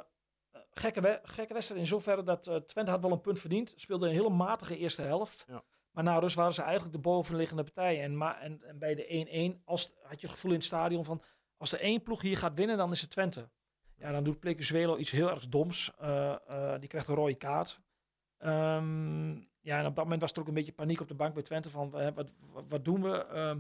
gekke, 0.71 1.02
we- 1.02 1.19
gekke 1.24 1.54
wedstrijd 1.54 1.82
in 1.82 1.88
zoverre 1.88 2.24
dat 2.24 2.43
Twente 2.65 2.91
had 2.91 3.02
wel 3.02 3.12
een 3.12 3.21
punt 3.21 3.39
verdiend. 3.39 3.74
Speelde 3.76 4.08
een 4.08 4.13
hele 4.13 4.30
matige 4.30 4.78
eerste 4.78 5.02
helft. 5.02 5.45
Ja. 5.47 5.63
Maar 5.91 6.04
na 6.04 6.17
rust 6.19 6.36
waren 6.36 6.54
ze 6.54 6.62
eigenlijk 6.62 6.93
de 6.93 7.00
bovenliggende 7.02 7.63
partij. 7.63 8.02
En, 8.04 8.17
ma 8.17 8.39
en, 8.39 8.62
en 8.63 8.80
bij 8.80 8.95
de 8.95 9.06
1-1 9.58 9.62
als- 9.65 9.93
had 10.04 10.21
je 10.21 10.28
het 10.28 10.36
gevoel 10.36 10.52
in 10.52 10.58
het 10.58 10.65
stadion 10.65 11.04
van... 11.06 11.21
als 11.58 11.71
er 11.71 11.80
één 11.80 12.04
ploeg 12.04 12.21
hier 12.21 12.38
gaat 12.38 12.54
winnen, 12.56 12.78
dan 12.78 12.91
is 12.91 13.02
het 13.02 13.10
Twente. 13.10 13.50
Ja, 13.95 14.12
dan 14.12 14.24
doet 14.24 14.39
Plekezuelo 14.39 14.97
iets 14.97 15.12
heel 15.12 15.30
erg 15.30 15.47
doms. 15.47 15.91
Die 16.80 16.88
krijgt 16.88 17.08
een 17.08 17.15
rode 17.15 17.36
kaart. 17.36 17.80
Ehm, 18.42 19.32
ja, 19.62 19.80
en 19.80 19.86
op 19.86 19.96
dat 19.96 20.04
moment 20.04 20.22
was 20.22 20.32
er 20.32 20.40
ook 20.40 20.48
een 20.48 20.54
beetje 20.54 20.72
paniek 20.72 21.02
op 21.02 21.08
de 21.08 21.14
bank 21.14 21.34
bij 21.34 21.44
Twente 21.44 21.70
van 21.70 21.90
wat, 21.90 22.14
wat, 22.14 22.32
wat 22.68 22.86
doen 22.86 23.02
we? 23.02 23.26
Ehm, 23.26 23.60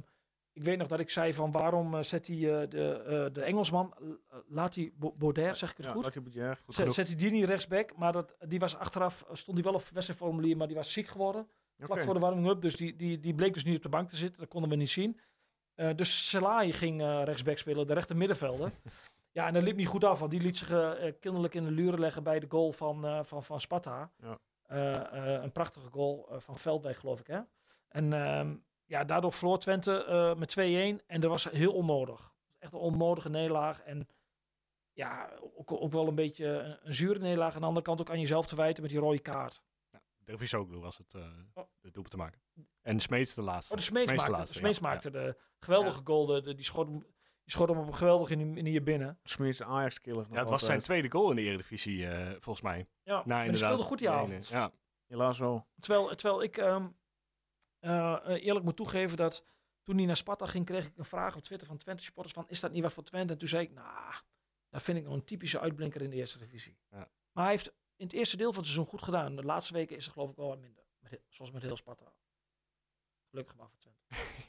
ik 0.53 0.63
weet 0.63 0.77
nog 0.77 0.87
dat 0.87 0.99
ik 0.99 1.09
zei 1.09 1.33
van 1.33 1.51
waarom 1.51 1.95
eh, 1.95 2.01
zet 2.01 2.27
hij 2.27 2.35
eh, 2.35 2.69
de, 2.69 2.91
eh, 2.91 3.33
de 3.33 3.43
Engelsman, 3.43 3.93
uh, 4.01 4.09
laat 4.47 4.75
hij 4.75 4.91
Baudet, 4.95 5.57
zeg 5.57 5.71
ik 5.71 5.77
het 5.77 5.85
Ja, 5.85 5.91
goed? 5.91 6.03
Zet, 6.67 6.93
zet 6.93 7.07
hij 7.07 7.15
die 7.15 7.31
niet 7.31 7.45
rechtsback, 7.45 7.97
maar 7.97 8.11
dat, 8.11 8.35
die 8.47 8.59
was 8.59 8.75
achteraf, 8.75 9.25
stond 9.31 9.57
hij 9.57 9.65
wel 9.71 9.73
op 9.79 9.87
wedstrijdformulier, 9.93 10.57
maar 10.57 10.67
die 10.67 10.75
was 10.75 10.91
ziek 10.91 11.07
geworden. 11.07 11.47
Vlak 11.77 12.01
voor 12.01 12.13
de 12.13 12.19
warming-up, 12.19 12.61
dus 12.61 12.75
die, 12.75 12.95
die, 12.95 13.19
die 13.19 13.33
bleek 13.33 13.53
dus 13.53 13.63
niet 13.63 13.75
op 13.75 13.83
de 13.83 13.89
bank 13.89 14.09
te 14.09 14.15
zitten. 14.15 14.39
Dat 14.39 14.49
konden 14.49 14.69
we 14.69 14.75
niet 14.75 14.89
zien. 14.89 15.19
Dus 15.95 16.29
Selai 16.29 16.73
ging 16.73 17.01
rechtsback 17.01 17.57
spelen, 17.57 17.87
de 17.87 17.93
rechter 17.93 18.17
middenvelder. 18.17 18.71
ja, 19.31 19.47
en 19.47 19.53
dat 19.53 19.63
liep 19.63 19.75
niet 19.75 19.87
goed 19.87 20.03
af, 20.03 20.19
want 20.19 20.31
die 20.31 20.41
liet 20.41 20.57
zich 20.57 20.67
kinderlijk 21.19 21.53
in 21.53 21.63
de 21.63 21.71
luren 21.71 21.99
leggen 21.99 22.23
bij 22.23 22.39
de 22.39 22.45
goal 22.49 22.71
van, 22.71 23.25
van, 23.25 23.43
van 23.43 23.61
Sparta. 23.61 24.11
Ja. 24.21 24.39
Eh, 24.71 25.35
eh, 25.35 25.43
een 25.43 25.51
prachtige 25.51 25.89
goal 25.89 26.27
eh, 26.29 26.39
van 26.39 26.55
Veldweg, 26.57 26.99
geloof 26.99 27.19
ik. 27.19 27.27
Hè? 27.27 27.39
En 27.87 28.13
ehm, 28.13 28.55
ja, 28.85 29.03
daardoor 29.03 29.31
verloor 29.33 29.59
Twente 29.59 30.35
met 30.37 30.49
2-1 30.59 31.05
en 31.07 31.21
dat 31.21 31.29
was 31.29 31.43
heel 31.43 31.73
onnodig. 31.73 32.33
Echt 32.59 32.73
een 32.73 32.79
onnodige 32.79 33.29
nederlaag. 33.29 33.81
En 33.81 34.07
ja, 34.93 35.29
ook, 35.55 35.71
ook 35.71 35.91
wel 35.91 36.07
een 36.07 36.15
beetje 36.15 36.45
een, 36.45 36.77
een 36.83 36.93
zure 36.93 37.19
nederlaag. 37.19 37.53
Aan 37.55 37.61
de 37.61 37.67
andere 37.67 37.85
kant 37.85 38.01
ook 38.01 38.09
aan 38.09 38.19
jezelf 38.19 38.47
te 38.47 38.55
wijten 38.55 38.81
met 38.81 38.91
die 38.91 38.99
rode 38.99 39.19
kaart. 39.19 39.61
Dervisoglu 40.23 40.77
was 40.79 40.97
het, 40.97 41.13
Oh. 41.15 41.63
de 41.79 41.91
doelpunt 41.91 42.09
te 42.09 42.17
maken. 42.17 42.41
En 42.81 42.99
Smeets 42.99 43.33
de 43.33 43.41
laatste. 43.41 43.73
Oh, 43.73 43.79
de 43.79 43.85
Smeets 43.85 44.11
maakte, 44.13 44.31
laatste, 44.31 44.57
Smeets 44.57 44.77
ja. 44.79 44.87
maakte 44.87 45.09
de 45.11 45.37
geweldige 45.59 46.01
goal. 46.03 46.25
De, 46.25 46.41
de- 46.41 46.55
die, 46.55 46.65
schoot, 46.65 46.87
die 47.51 47.59
Die 47.59 47.67
schoot 47.67 47.69
hem 47.69 47.87
op 47.87 47.87
een 47.87 47.97
geweldige 47.97 48.35
manier 48.35 48.83
binnen. 48.83 49.19
Smeert 49.23 49.61
Ajax-killer. 49.61 50.27
Ja, 50.31 50.39
het 50.39 50.49
was 50.49 50.65
zijn 50.65 50.79
tweede 50.79 51.11
goal 51.11 51.29
in 51.29 51.35
de 51.35 51.41
Eredivisie, 51.41 52.07
eh, 52.07 52.29
volgens 52.31 52.61
mij. 52.61 52.87
Ja, 53.03 53.13
Nou, 53.13 53.21
en 53.21 53.25
die 53.25 53.35
inderdaad. 53.35 53.57
speelde 53.57 53.83
goed 53.83 53.99
die 53.99 54.09
avond. 54.09 54.47
Ja, 54.47 54.71
Helaas 55.07 55.39
wel. 55.39 55.67
Terwijl, 55.79 56.15
terwijl 56.15 56.43
ik 56.43 56.57
ehm, 56.57 56.87
eh, 57.79 58.13
eh, 58.13 58.45
eerlijk 58.45 58.65
moet 58.65 58.75
toegeven 58.75 59.17
dat 59.17 59.45
toen 59.83 59.97
hij 59.97 60.05
naar 60.05 60.17
Sparta 60.17 60.45
ging, 60.45 60.65
kreeg 60.65 60.85
ik 60.85 60.97
een 60.97 61.05
vraag 61.05 61.35
op 61.35 61.41
Twitter 61.41 61.67
van 61.67 61.77
Twente 61.77 62.03
supporters 62.03 62.33
van, 62.35 62.45
is 62.47 62.59
dat 62.59 62.71
niet 62.71 62.81
wat 62.83 62.93
voor 62.93 63.03
Twente? 63.03 63.33
En 63.33 63.39
toen 63.39 63.47
zei 63.47 63.63
ik, 63.63 63.71
nou, 63.71 64.13
dat 64.69 64.81
vind 64.81 64.97
ik 64.97 65.03
nog 65.03 65.13
een 65.13 65.23
typische 65.25 65.59
uitblinker 65.59 66.01
in 66.01 66.09
de 66.09 66.15
eerste 66.15 66.37
divisie. 66.37 66.77
Ja. 66.89 67.09
Maar 67.31 67.43
hij 67.43 67.53
heeft 67.53 67.67
in 67.95 68.05
het 68.05 68.13
eerste 68.13 68.37
deel 68.37 68.53
van 68.53 68.63
het 68.63 68.71
seizoen 68.71 68.85
goed 68.89 69.01
gedaan. 69.01 69.35
De 69.35 69.43
laatste 69.43 69.73
weken 69.73 69.95
is 69.95 70.05
er 70.05 70.11
geloof 70.11 70.29
ik 70.29 70.35
wel 70.35 70.47
wat 70.47 70.59
minder. 70.59 70.83
Met, 70.99 71.21
zoals 71.29 71.51
met 71.51 71.61
heel 71.61 71.75
Sparta. 71.77 72.13
Gelukkig 73.29 73.55
maar 73.55 73.69
voor 73.69 73.79
Twente. 73.79 74.01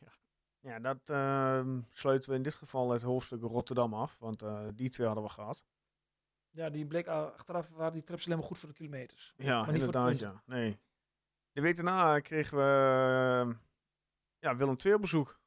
Ja, 0.05 0.13
dat 0.63 1.01
ehm, 1.11 1.81
sluiten 1.91 2.31
we 2.31 2.37
in 2.37 2.43
dit 2.43 2.55
geval 2.55 2.91
het 2.91 3.03
hoofdstuk 3.03 3.43
Rotterdam 3.43 3.95
af. 3.95 4.19
Want 4.19 4.43
eh, 4.43 4.67
die 4.75 4.91
twee 4.91 5.07
hadden 5.07 5.25
we 5.25 5.31
gehad. 5.31 5.65
Ja, 6.51 6.71
die 6.71 6.87
bleek 6.87 7.07
uh, 7.07 7.15
achteraf 7.25 7.71
waren 7.71 7.93
die 7.93 8.03
trips 8.03 8.25
alleen 8.27 8.39
maar 8.39 8.47
goed 8.47 8.59
voor 8.59 8.69
de 8.69 8.75
kilometers. 8.75 9.35
Ja, 9.37 9.63
Maar 9.63 9.73
niet 9.73 9.83
voor 9.83 9.93
de 9.93 9.99
inderdaad. 9.99 10.21
Ja. 10.35 10.43
Nee. 10.55 10.79
De 11.53 11.61
week 11.61 11.77
daarna 11.77 12.21
kregen 12.21 12.57
we 12.57 12.63
ehm, 12.63 13.53
ja, 14.39 14.57
Willem 14.57 14.77
II 14.85 14.95
op 14.95 15.01
bezoek. 15.01 15.41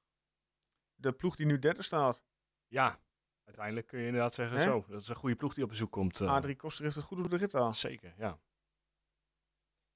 De 0.95 1.11
ploeg 1.11 1.35
die 1.35 1.45
nu 1.45 1.59
derde 1.59 1.81
staat. 1.81 2.23
ja, 2.67 2.99
uiteindelijk 3.43 3.87
kun 3.87 3.99
je 3.99 4.05
inderdaad 4.05 4.33
zeggen 4.33 4.57
Hè? 4.57 4.63
zo. 4.63 4.85
Dat 4.87 5.01
is 5.01 5.07
een 5.07 5.15
goede 5.15 5.35
ploeg 5.35 5.53
die 5.53 5.63
op 5.63 5.69
bezoek 5.69 5.91
komt. 5.91 6.21
eh. 6.21 6.29
Adrie 6.29 6.55
Koster 6.55 6.83
heeft 6.83 6.95
het 6.95 7.05
goed 7.05 7.17
op 7.19 7.29
de 7.29 7.37
rit 7.37 7.55
aan. 7.55 7.73
Zeker, 7.73 8.13
ja. 8.17 8.37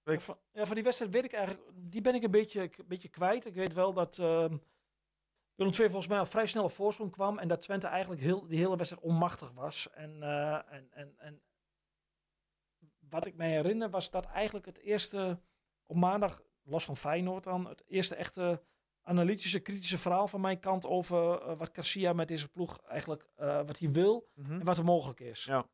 Ik- 0.04 0.14
Ja, 0.14 0.20
van, 0.20 0.38
ja, 0.52 0.66
van 0.66 0.76
die 0.76 0.84
wedstrijd 0.84 1.12
weet 1.12 1.24
ik 1.24 1.34
eigenlijk, 1.34 1.70
die 1.76 2.02
ben 2.02 2.16
ik 2.16 2.24
een 2.24 2.32
beetje, 2.32 2.62
een 2.62 2.88
beetje 2.88 3.10
kwijt. 3.10 3.46
Ik 3.46 3.54
weet 3.54 3.74
wel 3.74 3.94
dat 3.94 4.20
ehm 4.20 4.58
Willem 5.60 5.74
II 5.74 5.86
volgens 5.90 6.08
mij 6.08 6.20
al 6.20 6.26
vrij 6.26 6.46
snel 6.46 6.64
op 6.64 6.72
voorsprong 6.72 7.12
kwam 7.12 7.38
en 7.38 7.48
dat 7.48 7.62
Twente 7.62 7.88
eigenlijk 7.88 8.22
heel, 8.22 8.48
die 8.48 8.58
hele 8.58 8.76
wedstrijd 8.76 9.04
onmachtig 9.04 9.52
was. 9.52 9.90
En, 9.90 10.24
eh, 10.24 10.74
en, 10.74 10.88
en, 10.92 11.14
en 11.18 11.42
wat 13.10 13.26
ik 13.26 13.36
me 13.36 13.46
herinner 13.46 13.90
was 13.90 14.10
dat 14.12 14.26
eigenlijk 14.26 14.66
het 14.66 14.78
eerste 14.80 15.40
op 15.86 15.96
maandag, 15.96 16.42
los 16.64 16.86
van 16.86 16.98
Feyenoord 16.98 17.44
dan, 17.44 17.68
het 17.68 17.84
eerste 17.88 18.16
echte 18.16 18.62
analytische, 19.02 19.60
kritische 19.60 19.98
verhaal 19.98 20.28
van 20.28 20.42
mijn 20.42 20.60
kant 20.60 20.86
over 20.86 21.42
eh, 21.42 21.58
wat 21.58 21.70
Garcia 21.74 22.14
met 22.14 22.28
deze 22.28 22.48
ploeg 22.50 22.78
eigenlijk, 22.82 23.26
eh, 23.36 23.62
wat 23.66 23.80
hij 23.80 23.92
wil 23.92 24.30
Mhm. 24.36 24.54
en 24.60 24.66
wat 24.66 24.78
er 24.78 24.84
mogelijk 24.84 25.20
is. 25.20 25.44
Ja. 25.44 25.68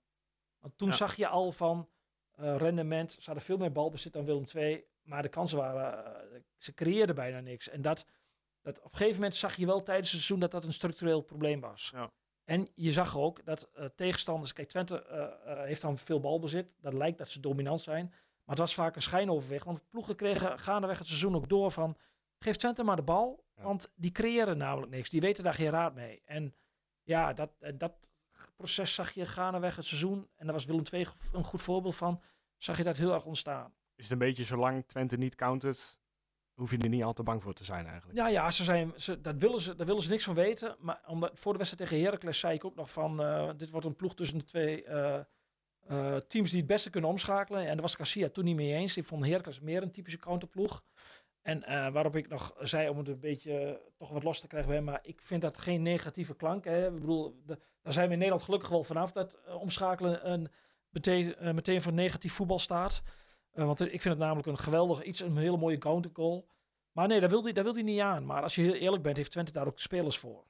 Want 0.59 0.77
toen 0.77 0.87
Ja. 0.87 0.93
zag 0.95 1.15
je 1.15 1.27
al 1.27 1.51
van 1.51 1.89
rendement, 2.37 3.11
ze 3.11 3.21
hadden 3.25 3.43
veel 3.43 3.57
meer 3.57 3.71
balbezit 3.71 4.13
dan 4.13 4.25
Willem 4.25 4.45
II, 4.55 4.85
maar 5.01 5.21
de 5.21 5.29
kansen 5.29 5.57
waren, 5.57 6.43
ze 6.57 6.73
creëerden 6.73 7.15
bijna 7.15 7.39
niks. 7.39 7.69
En 7.69 7.81
dat, 7.81 8.05
dat 8.65 8.77
op 8.79 8.91
een 8.91 8.97
gegeven 8.97 9.19
moment 9.19 9.35
zag 9.35 9.55
je 9.55 9.65
wel 9.65 9.83
tijdens 9.83 10.11
het 10.11 10.21
seizoen 10.21 10.39
dat 10.39 10.51
dat 10.51 10.63
een 10.63 10.73
structureel 10.73 11.21
probleem 11.21 11.59
was. 11.59 11.89
Ja. 11.93 12.11
En 12.43 12.67
je 12.75 12.91
zag 12.91 13.17
ook 13.17 13.45
dat 13.45 13.69
eh, 13.73 13.85
tegenstanders, 13.85 14.53
kijk 14.53 14.69
Twente 14.69 15.03
eh, 15.05 15.51
eh, 15.51 15.65
heeft 15.65 15.81
dan 15.81 15.97
veel 15.97 16.19
balbezit, 16.19 16.67
dat 16.81 16.93
lijkt 16.93 17.17
dat 17.17 17.29
ze 17.29 17.39
dominant 17.39 17.81
zijn, 17.81 18.05
maar 18.09 18.55
het 18.55 18.57
was 18.57 18.73
vaak 18.73 18.95
een 18.95 19.01
schijnoverweg, 19.01 19.63
want 19.63 19.89
ploegen 19.89 20.15
kregen 20.15 20.59
gaandeweg 20.59 20.97
het 20.97 21.07
seizoen 21.07 21.35
ook 21.35 21.49
door 21.49 21.71
van, 21.71 21.97
geef 22.39 22.55
Twente 22.55 22.83
maar 22.83 22.95
de 22.95 23.01
bal, 23.01 23.43
Ja. 23.55 23.63
want 23.63 23.91
die 23.95 24.11
creëren 24.11 24.57
namelijk 24.57 24.91
niks, 24.91 25.09
die 25.09 25.21
weten 25.21 25.43
daar 25.43 25.53
geen 25.53 25.69
raad 25.69 25.93
mee. 25.93 26.21
En 26.25 26.55
ja, 27.03 27.33
dat, 27.33 27.51
dat 27.75 27.93
proces 28.55 28.93
zag 28.93 29.11
je 29.11 29.25
gaandeweg 29.25 29.75
het 29.75 29.85
seizoen. 29.85 30.29
En 30.35 30.45
daar 30.45 30.53
was 30.53 30.65
Willem 30.65 30.83
II 30.91 31.07
een 31.31 31.43
goed 31.43 31.61
voorbeeld 31.61 31.95
van. 31.95 32.21
Zag 32.57 32.77
je 32.77 32.83
dat 32.83 32.97
heel 32.97 33.13
erg 33.13 33.25
ontstaan. 33.25 33.73
Is 33.95 34.03
het 34.03 34.13
een 34.13 34.27
beetje 34.27 34.43
zolang 34.43 34.85
Twente 34.85 35.17
niet 35.17 35.35
countert, 35.35 35.99
hoef 36.55 36.71
je 36.71 36.77
er 36.77 36.89
niet 36.89 37.03
al 37.03 37.13
te 37.13 37.23
bang 37.23 37.43
voor 37.43 37.53
te 37.53 37.63
zijn 37.63 37.85
eigenlijk. 37.85 38.17
Ja, 38.17 38.27
ja, 38.27 38.51
ze 38.51 38.63
zijn, 38.63 38.93
ze, 38.95 39.21
dat 39.21 39.35
willen 39.35 39.61
ze, 39.61 39.75
daar 39.75 39.85
willen 39.85 40.03
ze 40.03 40.09
niks 40.09 40.23
van 40.23 40.35
weten. 40.35 40.75
Maar 40.79 41.01
omdat, 41.07 41.31
voor 41.33 41.51
de 41.51 41.57
wedstrijd 41.57 41.89
tegen 41.89 42.05
Heracles 42.05 42.39
zei 42.39 42.53
ik 42.53 42.65
ook 42.65 42.75
nog 42.75 42.91
van... 42.91 43.21
eh, 43.21 43.49
dit 43.57 43.69
wordt 43.69 43.85
een 43.85 43.95
ploeg 43.95 44.15
tussen 44.15 44.37
de 44.37 44.43
twee 44.43 44.83
eh, 44.83 45.19
eh, 45.87 46.15
teams 46.15 46.49
die 46.49 46.59
het 46.59 46.67
beste 46.67 46.89
kunnen 46.89 47.09
omschakelen. 47.09 47.61
En 47.61 47.67
daar 47.67 47.81
was 47.81 47.95
Garcia 47.95 48.29
toen 48.29 48.43
niet 48.43 48.55
mee 48.55 48.73
eens. 48.73 48.93
Die 48.93 49.03
vond 49.03 49.25
Heracles 49.25 49.59
meer 49.59 49.81
een 49.81 49.91
typische 49.91 50.19
counterploeg. 50.19 50.83
En 51.41 51.91
waarop 51.93 52.15
ik 52.15 52.27
nog 52.27 52.55
zei 52.59 52.89
om 52.89 52.97
het 52.97 53.07
een 53.07 53.19
beetje 53.19 53.81
toch 53.97 54.09
wat 54.09 54.23
los 54.23 54.39
te 54.39 54.47
krijgen. 54.47 54.83
Maar 54.83 54.99
ik 55.03 55.21
vind 55.21 55.41
dat 55.41 55.57
geen 55.57 55.81
negatieve 55.81 56.35
klank. 56.35 56.63
Hè. 56.63 56.87
Ik 56.87 56.93
bedoel, 56.93 57.41
daar 57.45 57.93
zijn 57.93 58.05
we 58.07 58.11
in 58.11 58.17
Nederland 58.17 58.43
gelukkig 58.43 58.69
wel 58.69 58.83
vanaf 58.83 59.11
dat 59.11 59.39
omschakelen 59.59 60.31
een, 60.31 60.47
meteen, 60.89 61.35
meteen 61.39 61.81
voor 61.81 61.93
negatief 61.93 62.33
voetbal 62.33 62.59
staat. 62.59 63.03
Eh, 63.55 63.65
want 63.65 63.81
ik 63.81 63.89
vind 63.89 64.03
het 64.03 64.17
namelijk 64.17 64.47
een 64.47 64.57
geweldig 64.57 65.03
iets, 65.03 65.19
een 65.19 65.37
hele 65.37 65.57
mooie 65.57 65.77
counter 65.77 66.11
goal. 66.13 66.47
Maar 66.91 67.07
nee, 67.07 67.19
daar 67.19 67.29
wil 67.29 67.43
hij, 67.43 67.53
daar 67.53 67.63
wil 67.63 67.73
hij 67.73 67.81
niet 67.83 67.99
aan. 67.99 68.25
Maar 68.25 68.41
als 68.41 68.55
je 68.55 68.61
heel 68.61 68.73
eerlijk 68.73 69.03
bent, 69.03 69.17
heeft 69.17 69.31
Twente 69.31 69.51
daar 69.51 69.67
ook 69.67 69.79
spelers 69.79 70.17
voor. 70.17 70.43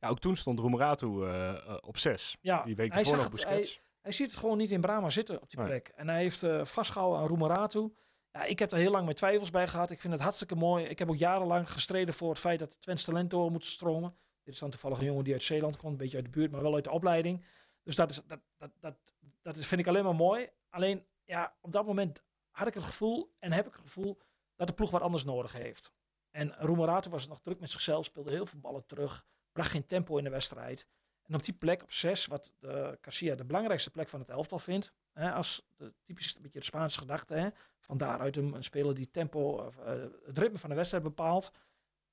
Ja, 0.00 0.08
ook 0.08 0.18
toen 0.18 0.36
stond 0.36 0.58
Roemeratu 0.58 1.06
eh, 1.06 1.50
eh, 1.50 1.76
op 1.80 1.98
zes. 1.98 2.36
Ja, 2.40 2.62
Die 2.64 2.76
week 2.76 2.94
ervoor 2.94 3.12
nog 3.12 3.22
hij, 3.22 3.30
Busquets. 3.30 3.80
hij 4.00 4.12
ziet 4.12 4.30
het 4.30 4.38
gewoon 4.40 4.58
niet 4.58 4.70
in 4.70 4.80
Brama 4.80 5.10
zitten 5.10 5.40
op 5.42 5.50
die 5.50 5.58
Nee. 5.58 5.68
plek. 5.68 5.88
En 5.96 6.08
hij 6.08 6.18
heeft 6.20 6.42
eh, 6.42 6.64
vastgehouden 6.64 7.20
aan 7.20 7.26
Roemeratu. 7.26 7.94
Ja, 8.32 8.42
ik 8.44 8.58
heb 8.58 8.70
daar 8.70 8.80
heel 8.80 8.90
lang 8.90 9.04
mijn 9.04 9.16
twijfels 9.16 9.50
bij 9.50 9.68
gehad. 9.68 9.90
Ik 9.90 10.00
vind 10.00 10.12
het 10.12 10.22
hartstikke 10.22 10.54
mooi. 10.54 10.84
Ik 10.84 10.98
heb 10.98 11.08
ook 11.10 11.16
jarenlang 11.16 11.72
gestreden 11.72 12.14
voor 12.14 12.28
het 12.28 12.38
feit 12.38 12.58
dat 12.58 12.80
Twents 12.80 13.04
talent 13.04 13.30
door 13.30 13.50
moet 13.50 13.64
stromen. 13.64 14.14
Dit 14.42 14.54
is 14.54 14.60
dan 14.60 14.70
toevallig 14.70 14.98
een 14.98 15.04
jongen 15.04 15.24
die 15.24 15.32
uit 15.32 15.42
Zeeland 15.42 15.76
komt, 15.76 15.92
een 15.92 15.98
beetje 15.98 16.16
uit 16.16 16.24
de 16.26 16.30
buurt, 16.30 16.50
maar 16.50 16.62
wel 16.62 16.74
uit 16.74 16.84
de 16.84 16.90
opleiding. 16.90 17.44
Dus 17.82 17.96
dat, 17.96 18.10
is, 18.10 18.22
dat, 18.26 18.40
dat, 18.58 18.70
dat, 18.80 18.94
dat 19.42 19.56
is, 19.56 19.66
vind 19.66 19.80
ik 19.80 19.86
alleen 19.86 20.04
maar 20.04 20.14
mooi. 20.14 20.48
Alleen, 20.70 21.04
ja, 21.32 21.54
op 21.60 21.72
dat 21.72 21.86
moment 21.86 22.22
had 22.50 22.66
ik 22.66 22.74
het 22.74 22.82
gevoel 22.84 23.34
en 23.38 23.52
heb 23.52 23.66
ik 23.66 23.72
het 23.72 23.80
gevoel 23.80 24.18
dat 24.56 24.66
de 24.66 24.74
ploeg 24.74 24.90
wat 24.90 25.02
anders 25.02 25.24
nodig 25.24 25.52
heeft. 25.52 25.92
En 26.30 26.54
Roemeratu 26.58 27.10
was 27.10 27.28
nog 27.28 27.40
druk 27.40 27.60
met 27.60 27.70
zichzelf, 27.70 28.04
speelde 28.04 28.30
heel 28.30 28.46
veel 28.46 28.60
ballen 28.60 28.86
terug, 28.86 29.26
bracht 29.52 29.70
geen 29.70 29.86
tempo 29.86 30.16
in 30.16 30.24
de 30.24 30.30
wedstrijd. 30.30 30.86
En 31.22 31.34
op 31.34 31.44
die 31.44 31.54
plek, 31.54 31.82
op 31.82 31.92
6, 31.92 32.26
wat 32.26 32.52
de 32.58 32.98
Garcia 33.00 33.34
de 33.34 33.44
belangrijkste 33.44 33.90
plek 33.90 34.08
van 34.08 34.20
het 34.20 34.28
elftal 34.28 34.58
vindt, 34.58 34.92
hè, 35.12 35.32
als 35.32 35.68
typisch 36.04 36.34
een 36.36 36.42
beetje 36.42 36.58
de 36.58 36.64
Spaanse 36.64 36.98
gedachte, 36.98 37.34
hè, 37.34 37.48
van 37.78 37.98
daaruit 37.98 38.36
een, 38.36 38.62
speler 38.62 38.94
die 38.94 39.10
tempo, 39.10 39.68
eh, 39.68 39.92
het 40.24 40.38
ritme 40.38 40.58
van 40.58 40.70
de 40.70 40.76
wedstrijd 40.76 41.04
bepaalt. 41.04 41.52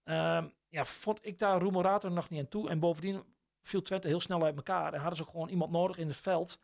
Ehm, 0.03 0.47
ja, 0.69 0.85
vond 0.85 1.25
ik 1.25 1.39
daar 1.39 1.61
Roemorato 1.61 2.09
nog 2.09 2.29
niet 2.29 2.39
aan 2.39 2.47
toe. 2.47 2.69
En 2.69 2.79
bovendien 2.79 3.23
viel 3.61 3.81
Twente 3.81 4.07
heel 4.07 4.19
snel 4.19 4.43
uit 4.43 4.55
elkaar. 4.55 4.93
En 4.93 4.99
hadden 4.99 5.17
ze 5.17 5.31
gewoon 5.31 5.49
iemand 5.49 5.71
nodig 5.71 5.97
in 5.97 6.07
het 6.07 6.17
veld 6.17 6.59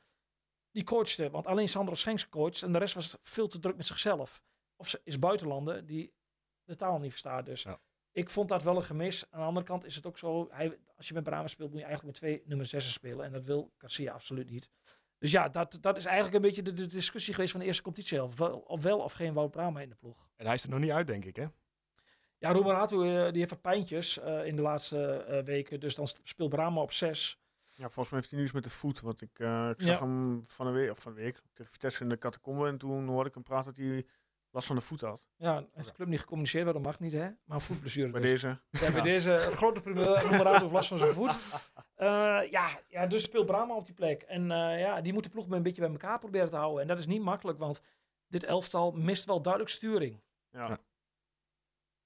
die 0.75 0.83
coachte. 0.83 1.29
Want 1.29 1.47
alleen 1.47 1.69
Sandro 1.69 1.95
Schenks 1.95 2.29
coacht 2.29 2.61
en 2.61 2.71
de 2.71 2.77
rest 2.77 2.93
was 2.93 3.17
veel 3.21 3.47
te 3.47 3.59
druk 3.59 3.77
met 3.77 3.85
zichzelf. 3.85 4.41
Of 4.75 4.87
ze 4.89 5.01
is 5.03 5.19
buitenlander 5.19 5.85
die 5.85 6.13
de 6.63 6.75
taal 6.75 6.99
niet 6.99 7.09
verstaat. 7.09 7.45
Dus 7.45 7.63
Ja. 7.63 7.79
ik 8.11 8.29
vond 8.29 8.49
dat 8.49 8.63
wel 8.63 8.75
een 8.75 8.83
gemis. 8.83 9.25
Aan 9.29 9.39
de 9.39 9.45
andere 9.45 9.65
kant 9.65 9.85
is 9.85 9.95
het 9.95 10.05
ook 10.05 10.17
zo, 10.17 10.47
hij, 10.51 10.77
als 10.97 11.07
je 11.07 11.13
met 11.13 11.23
Brahma 11.23 11.47
speelt, 11.47 11.69
moet 11.71 11.79
je 11.79 11.85
eigenlijk 11.85 12.19
met 12.19 12.29
twee 12.29 12.43
nummer 12.45 12.65
6 12.65 12.93
spelen. 12.93 13.25
En 13.25 13.31
dat 13.31 13.43
wil 13.43 13.71
Garcia 13.77 14.13
absoluut 14.13 14.49
niet. 14.49 14.69
Dus 15.17 15.31
ja, 15.31 15.49
dat, 15.49 15.77
dat 15.81 15.97
is 15.97 16.05
eigenlijk 16.05 16.35
een 16.35 16.41
beetje 16.41 16.61
de, 16.61 16.73
de 16.73 16.87
discussie 16.87 17.33
geweest 17.33 17.51
van 17.51 17.61
de 17.61 17.65
eerste 17.65 17.83
competitie. 17.83 18.23
Of 18.23 18.37
wel 18.37 18.57
of, 18.57 18.81
wel 18.81 18.99
of 18.99 19.11
geen 19.13 19.33
Wout 19.33 19.51
Brahma 19.51 19.81
in 19.81 19.89
de 19.89 19.95
ploeg. 19.95 20.29
En 20.35 20.45
hij 20.45 20.53
is 20.55 20.63
er 20.63 20.69
nog 20.69 20.79
niet 20.79 20.91
uit, 20.91 21.07
denk 21.07 21.25
ik, 21.25 21.35
hè? 21.35 21.45
Ja, 22.37 22.51
Roemerato 22.51 23.03
eh, 23.03 23.27
die 23.31 23.37
heeft 23.37 23.49
wat 23.49 23.61
pijntjes 23.61 24.19
eh, 24.19 24.45
in 24.45 24.55
de 24.55 24.61
laatste 24.61 25.13
eh, 25.13 25.43
weken. 25.43 25.79
Dus 25.79 25.95
dan 25.95 26.07
speelt 26.23 26.49
Brahma 26.49 26.81
op 26.81 26.91
6. 26.91 27.39
Ja, 27.77 27.83
volgens 27.89 28.09
mij 28.09 28.19
heeft 28.19 28.29
hij 28.29 28.39
nu 28.39 28.45
iets 28.45 28.53
met 28.55 28.63
de 28.63 28.69
voet. 28.69 28.99
Want 29.01 29.21
ik, 29.21 29.39
eh, 29.39 29.69
ik 29.69 29.81
zag 29.81 29.99
Ja. 29.99 30.05
hem 30.05 30.43
van 30.45 30.67
een 30.67 30.73
week, 30.73 30.91
of 30.91 30.99
van 30.99 31.11
een 31.11 31.17
week 31.17 31.41
tegen 31.53 31.71
Vitesse 31.71 32.03
in 32.03 32.09
de 32.09 32.17
catacombe. 32.17 32.67
En 32.67 32.77
toen 32.77 33.07
hoorde 33.07 33.27
ik 33.29 33.33
hem 33.35 33.43
praten 33.43 33.73
dat 33.73 33.83
hij 33.83 34.05
last 34.49 34.67
van 34.67 34.75
de 34.75 34.81
voet 34.81 35.01
had. 35.01 35.27
Ja, 35.35 35.65
heeft 35.73 35.87
de 35.87 35.93
club 35.93 36.07
niet 36.07 36.19
gecommuniceerd, 36.19 36.63
waarom 36.63 36.83
mag 36.83 36.99
niet, 36.99 37.11
hè? 37.13 37.29
Maar 37.43 37.57
een 37.57 37.61
voetblessure. 37.61 38.09
Bij 38.11 38.21
dus. 38.21 38.29
deze. 38.29 38.61
Ja, 38.69 38.91
bij 38.91 39.01
deze 39.01 39.37
grote 39.37 39.81
primeur. 39.81 40.21
Roemerato 40.21 40.59
heeft 40.59 40.71
last 40.73 40.87
van 40.87 40.97
zijn 40.97 41.13
voet. 41.13 41.71
Eh, 41.95 42.07
ja, 42.51 42.79
ja, 42.87 43.07
dus 43.07 43.23
speelt 43.23 43.45
Brahma 43.45 43.75
op 43.75 43.85
die 43.85 43.95
plek. 43.95 44.21
En 44.21 44.51
eh, 44.51 44.79
ja, 44.79 45.01
die 45.01 45.13
moet 45.13 45.23
de 45.23 45.29
ploeg 45.29 45.49
een 45.49 45.63
beetje 45.63 45.81
bij 45.81 45.91
elkaar 45.91 46.19
proberen 46.19 46.49
te 46.49 46.55
houden. 46.55 46.81
En 46.81 46.87
dat 46.87 46.97
is 46.99 47.05
niet 47.05 47.21
makkelijk, 47.21 47.59
want 47.59 47.81
dit 48.27 48.43
elftal 48.43 48.91
mist 48.91 49.25
wel 49.25 49.41
duidelijk 49.41 49.71
sturing. 49.73 50.21
Ja. 50.49 50.67
Ja. 50.67 50.77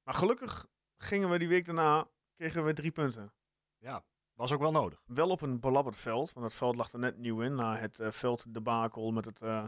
Maar 0.03 0.13
gelukkig 0.13 0.67
gingen 0.97 1.29
we 1.29 1.38
die 1.39 1.47
week 1.47 1.65
daarna, 1.65 2.08
kregen 2.36 2.65
we 2.65 2.73
drie 2.73 2.91
punten. 2.91 3.34
Ja, 3.77 4.03
was 4.39 4.52
ook 4.52 4.60
wel 4.60 4.71
nodig. 4.71 5.02
Wel 5.06 5.30
op 5.30 5.41
een 5.41 5.60
belabberd 5.60 5.97
veld, 5.97 6.34
want 6.34 6.45
het 6.45 6.56
veld 6.56 6.75
lag 6.75 6.91
er 6.93 6.99
net 6.99 7.17
nieuw 7.17 7.41
in. 7.41 7.56
Na 7.56 7.78
het 7.78 7.99
eh 7.99 8.12
veld 8.12 8.54
debakel 8.54 9.12
met 9.12 9.25
het, 9.25 9.41
eh, 9.41 9.63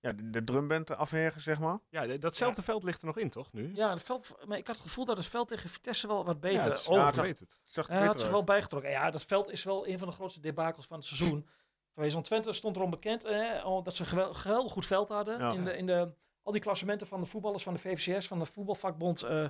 ja, 0.00 0.12
de, 0.12 0.30
de 0.30 0.44
drumband 0.44 0.96
afhergen, 0.96 1.40
zeg 1.40 1.58
maar. 1.58 1.78
Ja, 1.88 2.16
datzelfde 2.16 2.62
veld 2.62 2.82
ligt 2.82 3.00
er 3.00 3.06
nog 3.06 3.18
in, 3.18 3.30
toch, 3.30 3.52
nu? 3.52 3.74
Ja, 3.74 3.90
het 3.90 4.02
veld, 4.02 4.34
maar 4.46 4.58
ik 4.58 4.66
had 4.66 4.76
het 4.76 4.84
gevoel 4.84 5.04
dat 5.04 5.16
het 5.16 5.26
veld 5.26 5.48
tegen 5.48 5.68
Vitesse 5.70 6.06
wel 6.06 6.24
wat 6.24 6.34
Ja, 6.34 6.40
beter 6.40 6.70
het 6.70 6.84
ja, 6.84 7.08
ik 7.08 7.14
weet 7.14 7.38
het. 7.38 7.58
Het 7.62 7.72
zag 7.72 7.88
er 7.88 7.94
Hij 7.94 8.06
had 8.06 8.20
zich 8.20 8.30
wel 8.30 8.44
bijgetrokken. 8.44 8.90
Ja, 8.90 9.10
dat 9.10 9.24
veld 9.24 9.50
is 9.50 9.64
wel 9.64 9.88
een 9.88 9.98
van 9.98 10.08
de 10.08 10.14
grootste 10.14 10.40
debakels 10.40 10.86
van 10.86 10.96
het 10.96 11.06
seizoen. 11.06 11.46
Geweest. 11.94 12.14
Want 12.14 12.26
Twente 12.26 12.52
stond 12.52 12.76
erom 12.76 12.90
bekend 12.90 13.24
eh, 13.24 13.82
dat 13.82 13.94
ze 13.94 14.02
een 14.02 14.08
gewel- 14.08 14.34
geweldig 14.34 14.72
goed 14.72 14.86
veld 14.86 15.08
hadden. 15.08 15.38
Ja. 15.38 15.52
In, 15.52 15.64
de, 15.64 15.76
in 15.76 15.86
de, 15.86 16.12
al 16.42 16.52
die 16.52 16.60
klassementen 16.60 17.06
van 17.06 17.20
de 17.20 17.26
voetballers 17.26 17.62
van 17.62 17.74
de 17.74 17.80
VVCS, 17.80 18.26
van 18.26 18.38
de 18.38 18.46
voetbalvakbond, 18.46 19.22
eh 19.22 19.48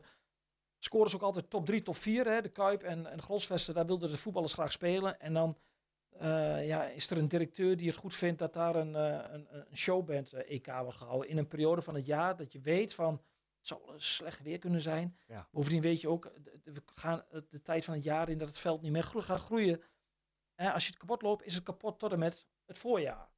scoren 0.85 1.11
ze 1.11 1.17
ook 1.17 1.23
altijd 1.23 1.51
top 1.51 1.67
3, 1.67 1.83
top 1.83 1.97
4. 1.97 2.25
Hè, 2.27 2.43
de 2.43 2.49
Kuip 2.49 2.83
en, 2.83 3.07
en 3.07 3.23
Grosvesten, 3.23 3.75
daar 3.75 3.87
wilden 3.87 4.11
de 4.11 4.17
voetballers 4.17 4.53
graag 4.53 4.73
spelen. 4.73 5.21
En 5.21 5.35
dan 5.35 5.59
eh, 6.11 6.67
ja, 6.67 6.85
is 6.85 7.11
er 7.11 7.17
een 7.19 7.29
directeur 7.29 7.77
die 7.77 7.89
het 7.89 7.97
goed 7.97 8.15
vindt 8.15 8.39
dat 8.39 8.53
daar 8.53 8.77
een, 8.77 8.97
eh, 8.97 9.33
een, 9.33 9.47
een 9.51 9.77
showband 9.77 10.33
eh, 10.33 10.51
EK 10.55 10.67
wordt 10.83 10.97
gehouden. 10.99 11.29
In 11.29 11.39
een 11.39 11.49
periode 11.49 11.83
van 11.83 11.95
het 11.95 12.07
jaar 12.07 12.37
dat 12.37 12.53
je 12.53 12.61
weet 12.61 12.95
van, 12.95 13.23
zou 13.61 13.81
wel 13.85 13.95
eens 13.95 14.15
slecht 14.15 14.43
weer 14.43 14.59
kunnen 14.59 14.81
zijn. 14.81 15.19
Ja. 15.27 15.49
Bovendien 15.51 15.81
weet 15.81 16.01
je 16.01 16.09
ook, 16.09 16.33
we 16.65 16.83
gaan 16.95 17.25
het- 17.31 17.51
de 17.51 17.63
tijd 17.63 17.85
van 17.85 17.95
het 17.95 18.03
jaar 18.05 18.29
in 18.29 18.39
dat 18.39 18.49
het 18.49 18.59
veld 18.59 18.83
niet 18.83 18.93
meer 18.93 19.03
groe- 19.03 19.23
gaat 19.23 19.41
groeien. 19.41 19.83
Als 20.57 20.85
je 20.85 20.91
het 20.91 20.99
kapot 21.01 21.23
loopt, 21.23 21.45
is 21.45 21.55
het 21.55 21.63
kapot 21.65 21.99
tot 21.99 22.13
en 22.13 22.19
met 22.19 22.47
het 22.67 22.79
voorjaar. 22.79 23.33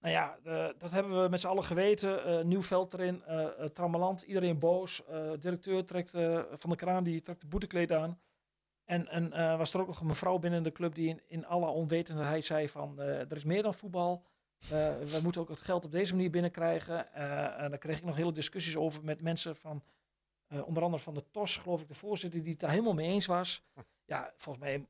Nou 0.00 0.14
ja, 0.14 0.38
de- 0.42 0.74
dat 0.78 0.90
hebben 0.90 1.22
we 1.22 1.28
met 1.28 1.40
z'n 1.40 1.46
allen 1.46 1.64
geweten. 1.64 2.24
Eh, 2.24 2.44
nieuw 2.44 2.62
veld 2.62 2.94
erin, 2.94 3.22
eh 3.24 3.44
eh, 3.44 3.64
trammeland, 3.68 4.22
iedereen 4.22 4.58
boos. 4.58 5.04
Eh, 5.04 5.30
directeur 5.40 5.84
trekt 5.84 6.14
eh, 6.14 6.42
van 6.50 6.70
de 6.70 6.76
kraan, 6.76 7.04
die 7.04 7.22
trekt 7.22 7.40
de 7.40 7.46
boetekleed 7.46 7.92
aan. 7.92 8.20
En, 8.84 9.08
en 9.08 9.32
eh, 9.32 9.56
was 9.58 9.74
er 9.74 9.80
ook 9.80 9.86
nog 9.86 10.00
een 10.00 10.06
mevrouw 10.06 10.38
binnen 10.38 10.62
de 10.62 10.72
club 10.72 10.94
die 10.94 11.08
in, 11.08 11.20
in 11.26 11.46
alle 11.46 11.66
onwetendheid 11.66 12.44
zei 12.44 12.68
van, 12.68 13.00
eh, 13.00 13.20
er 13.20 13.32
is 13.36 13.44
meer 13.44 13.62
dan 13.62 13.74
voetbal. 13.74 14.24
Eh, 14.60 14.68
we 14.98 15.18
moeten 15.22 15.40
ook 15.40 15.48
het 15.48 15.60
geld 15.60 15.84
op 15.84 15.90
deze 15.92 16.14
manier 16.14 16.30
binnenkrijgen. 16.30 17.12
Eh, 17.14 17.62
en 17.62 17.70
daar 17.70 17.78
kreeg 17.78 17.98
ik 17.98 18.04
nog 18.04 18.16
hele 18.16 18.32
discussies 18.32 18.76
over 18.76 19.04
met 19.04 19.22
mensen 19.22 19.56
van, 19.56 19.82
eh, 20.46 20.66
onder 20.66 20.82
andere 20.82 21.02
van 21.02 21.14
de 21.14 21.24
TOS, 21.30 21.56
geloof 21.56 21.80
ik, 21.80 21.88
de 21.88 21.94
voorzitter, 21.94 22.40
die 22.42 22.50
het 22.50 22.60
daar 22.60 22.70
helemaal 22.70 22.94
mee 22.94 23.08
eens 23.08 23.26
was. 23.26 23.62
Ja, 24.04 24.32
volgens 24.36 24.64
mij 24.64 24.74
eh, 24.74 24.80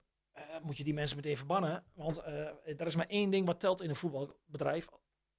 moet 0.63 0.77
je 0.77 0.85
die 0.85 0.95
mensen 0.95 1.17
meteen 1.17 1.37
verbannen. 1.37 1.85
Want 1.95 2.19
eh 2.19 2.81
er 2.81 2.87
is 2.87 2.97
maar 2.97 3.07
één 3.09 3.31
ding 3.31 3.47
wat 3.47 3.61
telt 3.61 3.81
in 3.83 3.89
een 3.89 3.97
voetbalbedrijf. 3.97 4.89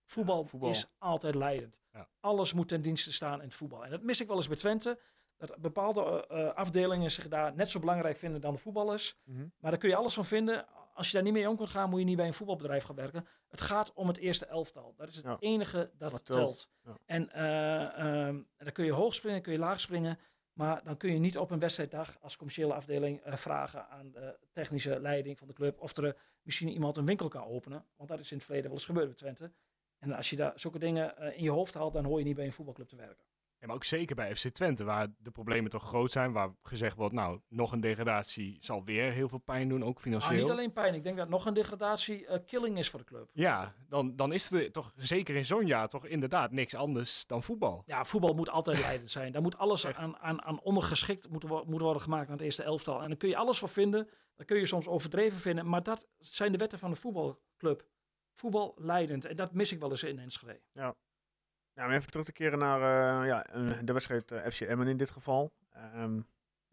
Voetbal, 0.05 0.43
voetbal. 0.45 0.69
is 0.69 0.87
altijd 0.97 1.35
leidend. 1.35 1.79
Ja. 1.93 2.07
Alles 2.19 2.53
moet 2.53 2.67
ten 2.67 2.81
dienste 2.81 3.13
staan 3.13 3.39
in 3.39 3.45
het 3.47 3.53
voetbal. 3.53 3.85
En 3.85 3.91
dat 3.91 4.01
mis 4.01 4.21
ik 4.21 4.27
wel 4.27 4.35
eens 4.35 4.47
bij 4.47 4.57
Twente. 4.57 4.99
Dat 5.37 5.57
bepaalde 5.57 6.27
eh, 6.27 6.47
eh, 6.47 6.53
afdelingen 6.53 7.11
zich 7.11 7.27
daar 7.27 7.55
net 7.55 7.69
zo 7.69 7.79
belangrijk 7.79 8.17
vinden 8.17 8.41
dan 8.41 8.53
de 8.53 8.59
voetballers. 8.59 9.17
Mhm. 9.23 9.47
Maar 9.59 9.71
daar 9.71 9.79
kun 9.79 9.89
je 9.89 9.95
alles 9.95 10.13
van 10.13 10.25
vinden. 10.25 10.65
Als 10.93 11.07
je 11.07 11.13
daar 11.13 11.23
niet 11.23 11.33
mee 11.33 11.49
om 11.49 11.57
kunt 11.57 11.69
gaan, 11.69 11.89
moet 11.89 11.99
je 11.99 12.05
niet 12.05 12.15
bij 12.15 12.25
een 12.27 12.33
voetbalbedrijf 12.33 12.83
gaan 12.83 12.95
werken. 12.95 13.27
Het 13.47 13.61
gaat 13.61 13.93
om 13.93 14.07
het 14.07 14.17
eerste 14.17 14.45
elftal. 14.45 14.93
Dat 14.97 15.07
is 15.07 15.15
het 15.15 15.25
Ja. 15.25 15.37
enige 15.39 15.91
dat 15.97 16.25
telt. 16.25 16.69
En 17.05 17.29
eh, 17.31 18.27
ehm, 18.27 18.41
dan 18.57 18.71
kun 18.71 18.85
je 18.85 18.91
hoog 18.91 19.13
springen, 19.13 19.41
kun 19.41 19.51
je 19.53 19.59
laag 19.59 19.79
springen. 19.79 20.19
Maar 20.57 20.83
dan 20.83 20.97
kun 20.97 21.13
je 21.13 21.19
niet 21.19 21.37
op 21.37 21.51
een 21.51 21.59
wedstrijddag 21.59 22.17
als 22.21 22.37
commerciële 22.37 22.73
afdeling 22.73 23.21
eh, 23.21 23.35
vragen 23.35 23.89
aan 23.89 24.11
de 24.11 24.37
technische 24.51 24.99
leiding 24.99 25.37
van 25.37 25.47
de 25.47 25.53
club 25.53 25.79
of 25.79 25.97
er 25.97 26.05
eh, 26.05 26.13
misschien 26.41 26.69
iemand 26.69 26.97
een 26.97 27.05
winkel 27.05 27.27
kan 27.27 27.45
openen. 27.45 27.85
Want 27.95 28.09
dat 28.09 28.19
is 28.19 28.31
in 28.31 28.37
het 28.37 28.45
verleden 28.45 28.69
wel 28.69 28.77
eens 28.77 28.87
gebeurd 28.87 29.05
bij 29.05 29.15
Twente. 29.15 29.51
En 29.99 30.13
als 30.13 30.29
je 30.29 30.35
daar 30.35 30.53
zulke 30.55 30.79
dingen 30.79 31.17
eh, 31.17 31.37
in 31.37 31.43
je 31.43 31.49
hoofd 31.49 31.73
haalt, 31.73 31.93
dan 31.93 32.05
hoor 32.05 32.19
je 32.19 32.25
niet 32.25 32.35
bij 32.35 32.45
een 32.45 32.51
voetbalclub 32.51 32.87
te 32.87 32.95
werken. 32.95 33.25
Ja, 33.59 33.67
maar 33.67 33.75
ook 33.75 33.83
zeker 33.83 34.15
bij 34.15 34.35
FC 34.35 34.47
Twente, 34.47 34.83
waar 34.83 35.07
de 35.17 35.31
problemen 35.31 35.69
toch 35.71 35.83
groot 35.83 36.11
zijn. 36.11 36.31
Waar 36.31 36.49
gezegd 36.61 36.95
wordt, 36.95 37.13
nou, 37.13 37.39
nog 37.47 37.71
een 37.71 37.79
degradatie 37.81 38.57
zal 38.59 38.83
weer 38.83 39.11
heel 39.11 39.29
veel 39.29 39.37
pijn 39.37 39.69
doen, 39.69 39.79
ook 39.83 39.87
Nou, 39.93 39.99
financieel. 39.99 40.41
niet 40.41 40.49
alleen 40.51 40.73
pijn. 40.73 40.93
Ik 40.93 41.03
denk 41.03 41.17
dat 41.17 41.29
nog 41.29 41.45
een 41.45 41.53
degradatie 41.53 42.27
eh, 42.27 42.39
killing 42.45 42.77
is 42.77 42.89
voor 42.89 42.99
de 42.99 43.05
club. 43.05 43.29
Ja, 43.33 43.75
dan, 43.89 44.15
dan 44.15 44.33
is 44.33 44.51
er 44.51 44.71
toch 44.71 44.93
zeker 44.95 45.35
in 45.35 45.45
zo'n 45.45 45.65
jaar 45.65 45.87
toch 45.87 46.05
inderdaad 46.05 46.51
niks 46.51 46.75
anders 46.75 47.25
dan 47.27 47.43
voetbal. 47.43 47.83
Ja, 47.85 48.05
voetbal 48.05 48.33
moet 48.33 48.49
altijd 48.49 48.79
leidend 48.79 49.11
zijn. 49.11 49.31
Daar 49.31 49.41
moet 49.41 49.57
alles 49.57 49.87
aan, 49.87 50.17
aan, 50.17 50.41
aan 50.41 50.61
ondergeschikt 50.61 51.29
moeten, 51.29 51.49
wo- 51.49 51.63
moeten 51.65 51.83
worden 51.85 52.01
gemaakt 52.01 52.27
aan 52.27 52.33
het 52.35 52.41
eerste 52.41 52.63
elftal. 52.63 53.01
En 53.01 53.07
daar 53.07 53.17
kun 53.17 53.29
je 53.29 53.37
alles 53.37 53.59
voor 53.59 53.69
vinden. 53.69 54.09
Daar 54.35 54.45
kun 54.45 54.57
je 54.57 54.65
soms 54.65 54.87
overdreven 54.87 55.39
vinden. 55.39 55.69
Maar 55.69 55.83
dat 55.83 56.07
zijn 56.19 56.51
de 56.51 56.57
wetten 56.57 56.79
van 56.79 56.89
de 56.91 56.95
voetbalclub. 56.95 57.85
Voetbal 58.33 58.73
leidend. 58.77 59.25
En 59.25 59.35
dat 59.35 59.53
mis 59.53 59.71
ik 59.71 59.79
wel 59.79 59.89
eens 59.89 60.03
in 60.03 60.19
Enschede. 60.19 60.61
Ja, 60.71 60.95
om 61.85 61.91
even 61.91 62.11
terug 62.11 62.25
te 62.25 62.31
keren 62.31 62.59
naar 62.59 62.81
eh, 62.81 63.27
ja, 63.27 63.45
eh, 63.45 63.79
de 63.83 63.93
wedstrijd 63.93 64.31
eh, 64.31 64.51
FC 64.51 64.61
Emmen 64.61 64.87
in 64.87 64.97
dit 64.97 65.09
geval. 65.09 65.53
Ehm, 65.69 66.21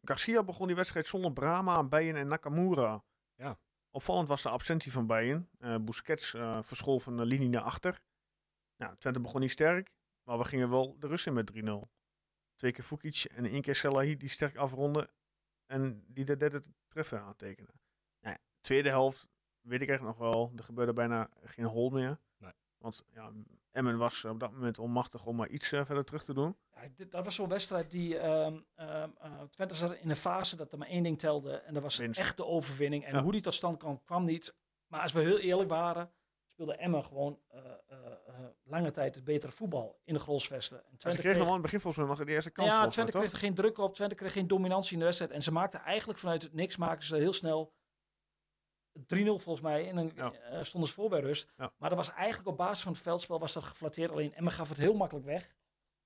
Garcia 0.03 0.43
begon 0.43 0.67
die 0.67 0.77
wedstrijd 0.77 1.07
zonder 1.07 1.33
Brahma, 1.33 1.85
Bijen 1.85 2.17
en 2.17 2.27
Nakamura. 2.27 3.05
Ja. 3.35 3.59
Opvallend 3.91 4.29
was 4.29 4.43
de 4.43 4.49
absentie 4.49 4.93
van 4.93 5.07
Bijen. 5.07 5.49
Eh 5.59 5.77
Busquets 5.81 6.31
verschool 6.61 7.01
van 7.01 7.17
de 7.17 7.25
linie 7.25 7.49
naar 7.49 7.63
achter. 7.63 8.01
Nou, 8.77 8.97
Twente 8.97 9.21
begon 9.21 9.41
niet 9.41 9.51
sterk, 9.51 9.91
maar 10.23 10.39
we 10.39 10.45
gingen 10.45 10.71
wel 10.71 10.97
de 10.99 11.07
rust 11.07 11.27
in 11.27 11.33
met 11.33 11.53
3-0. 11.53 11.89
Twee 12.55 12.73
keer 12.73 12.85
Fukic 12.85 13.25
en 13.35 13.47
één 13.47 13.63
keer 13.63 13.75
Selahi 13.75 14.17
die 14.17 14.29
sterk 14.29 14.57
afronden 14.57 15.11
en 15.67 16.05
die 16.07 16.25
de 16.25 16.37
derde 16.37 16.65
treffer 16.89 17.21
aantekenen. 17.21 17.81
Nou 18.21 18.37
tweede 18.61 18.89
helft 18.89 19.29
weet 19.61 19.83
ik 19.83 19.89
echt 19.89 20.03
nog 20.03 20.19
wel, 20.19 20.53
er 20.57 20.65
gebeurde 20.65 20.93
bijna 20.93 21.31
geen 21.43 21.65
hol 21.65 21.91
meer. 21.91 22.19
Want 22.79 23.05
ja, 23.13 23.31
Emmen 23.73 23.99
was 23.99 24.25
op 24.25 24.41
dat 24.41 24.53
moment 24.53 24.79
onmachtig 24.79 25.27
om 25.27 25.37
maar 25.37 25.49
iets 25.49 25.73
eh, 25.73 25.85
verder 25.85 26.05
terug 26.05 26.25
te 26.25 26.35
doen. 26.35 26.57
Ja, 26.75 26.81
dit, 26.97 27.11
dat 27.11 27.25
was 27.25 27.35
zo'n 27.35 27.49
wedstrijd 27.49 27.91
die... 27.91 28.19
ehm, 28.19 28.59
eh, 28.75 29.05
Twente 29.51 29.75
zat 29.75 29.95
in 29.95 30.11
een 30.11 30.17
fase 30.17 30.57
dat 30.57 30.73
er 30.73 30.79
maar 30.79 30.89
één 30.89 31.03
ding 31.03 31.19
telde. 31.19 31.53
En 31.57 31.75
dat 31.75 31.83
was 31.83 31.97
Winst. 31.97 32.21
echt 32.21 32.37
de 32.37 32.45
overwinning. 32.47 33.05
En 33.05 33.15
Ja. 33.15 33.23
hoe 33.23 33.33
die 33.33 33.41
tot 33.41 33.55
stand 33.55 33.79
kwam, 33.79 34.03
kwam 34.05 34.25
niet. 34.25 34.57
Maar 34.87 35.01
als 35.01 35.13
we 35.13 35.21
heel 35.21 35.39
eerlijk 35.39 35.69
waren... 35.71 36.13
speelde 36.53 36.75
Emmen 36.77 37.05
gewoon 37.05 37.41
eh, 37.49 37.61
lange 38.65 38.91
tijd 38.91 39.15
het 39.15 39.25
betere 39.25 39.53
voetbal 39.53 40.01
in 40.05 40.15
de 40.15 40.21
Grolsvesten. 40.21 40.77
En 40.79 40.85
En 40.85 40.91
ze 40.91 40.97
Twente 40.99 41.19
kregen 41.19 41.23
kreeg- 41.31 41.37
nog 41.39 41.47
aan 41.47 41.53
het 41.53 41.63
begin 41.63 41.81
volgens 41.81 42.07
mij 42.07 42.17
nog 42.17 42.27
de 42.27 42.33
eerste 42.33 42.51
kans. 42.51 42.69
ja, 42.69 42.89
Twente 42.89 43.13
kreeg 43.13 43.31
er 43.33 43.39
geen 43.39 43.55
druk 43.55 43.79
op. 43.79 43.95
Twente 43.95 44.15
kreeg 44.15 44.33
geen 44.33 44.47
dominantie 44.49 44.93
in 44.93 44.99
de 44.99 45.05
wedstrijd. 45.05 45.31
En 45.33 45.43
ze 45.43 45.53
maakten 45.53 45.81
eigenlijk 45.81 46.19
vanuit 46.19 46.43
het 46.43 46.53
niks 46.53 46.77
maakten 46.77 47.07
ze 47.09 47.17
heel 47.17 47.33
snel 47.33 47.73
3-0 48.99 49.03
volgens 49.25 49.61
mij. 49.61 49.89
En 49.89 49.97
dan 49.97 50.13
Ja. 50.15 50.33
eh, 50.33 50.63
stonden 50.63 50.89
ze 50.89 50.95
voor 50.95 51.09
bij 51.09 51.21
rust. 51.21 51.53
Ja. 51.57 51.73
Maar 51.79 51.89
dat 51.89 51.99
was 51.99 52.13
eigenlijk 52.13 52.49
op 52.49 52.57
basis 52.57 52.83
van 52.83 52.93
het 52.93 53.03
veldspel 53.03 53.39
was 53.39 53.53
dat 53.53 53.63
geflatteerd. 53.65 54.11
Alleen 54.11 54.35
Emmen 54.35 54.53
gaf 54.53 54.69
het 54.69 54.79
heel 54.79 54.95
makkelijk 54.95 55.27
weg. 55.27 55.55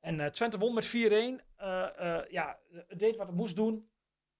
En 0.01 0.20
eh, 0.20 0.26
Twente 0.30 0.59
won 0.59 0.74
met 0.74 0.86
4-1. 0.86 0.91
Eh, 1.57 2.16
eh, 2.16 2.30
ja, 2.30 2.59
het 2.86 2.99
deed 2.99 3.16
wat 3.16 3.26
het 3.26 3.36
moest 3.36 3.57
doen. 3.57 3.91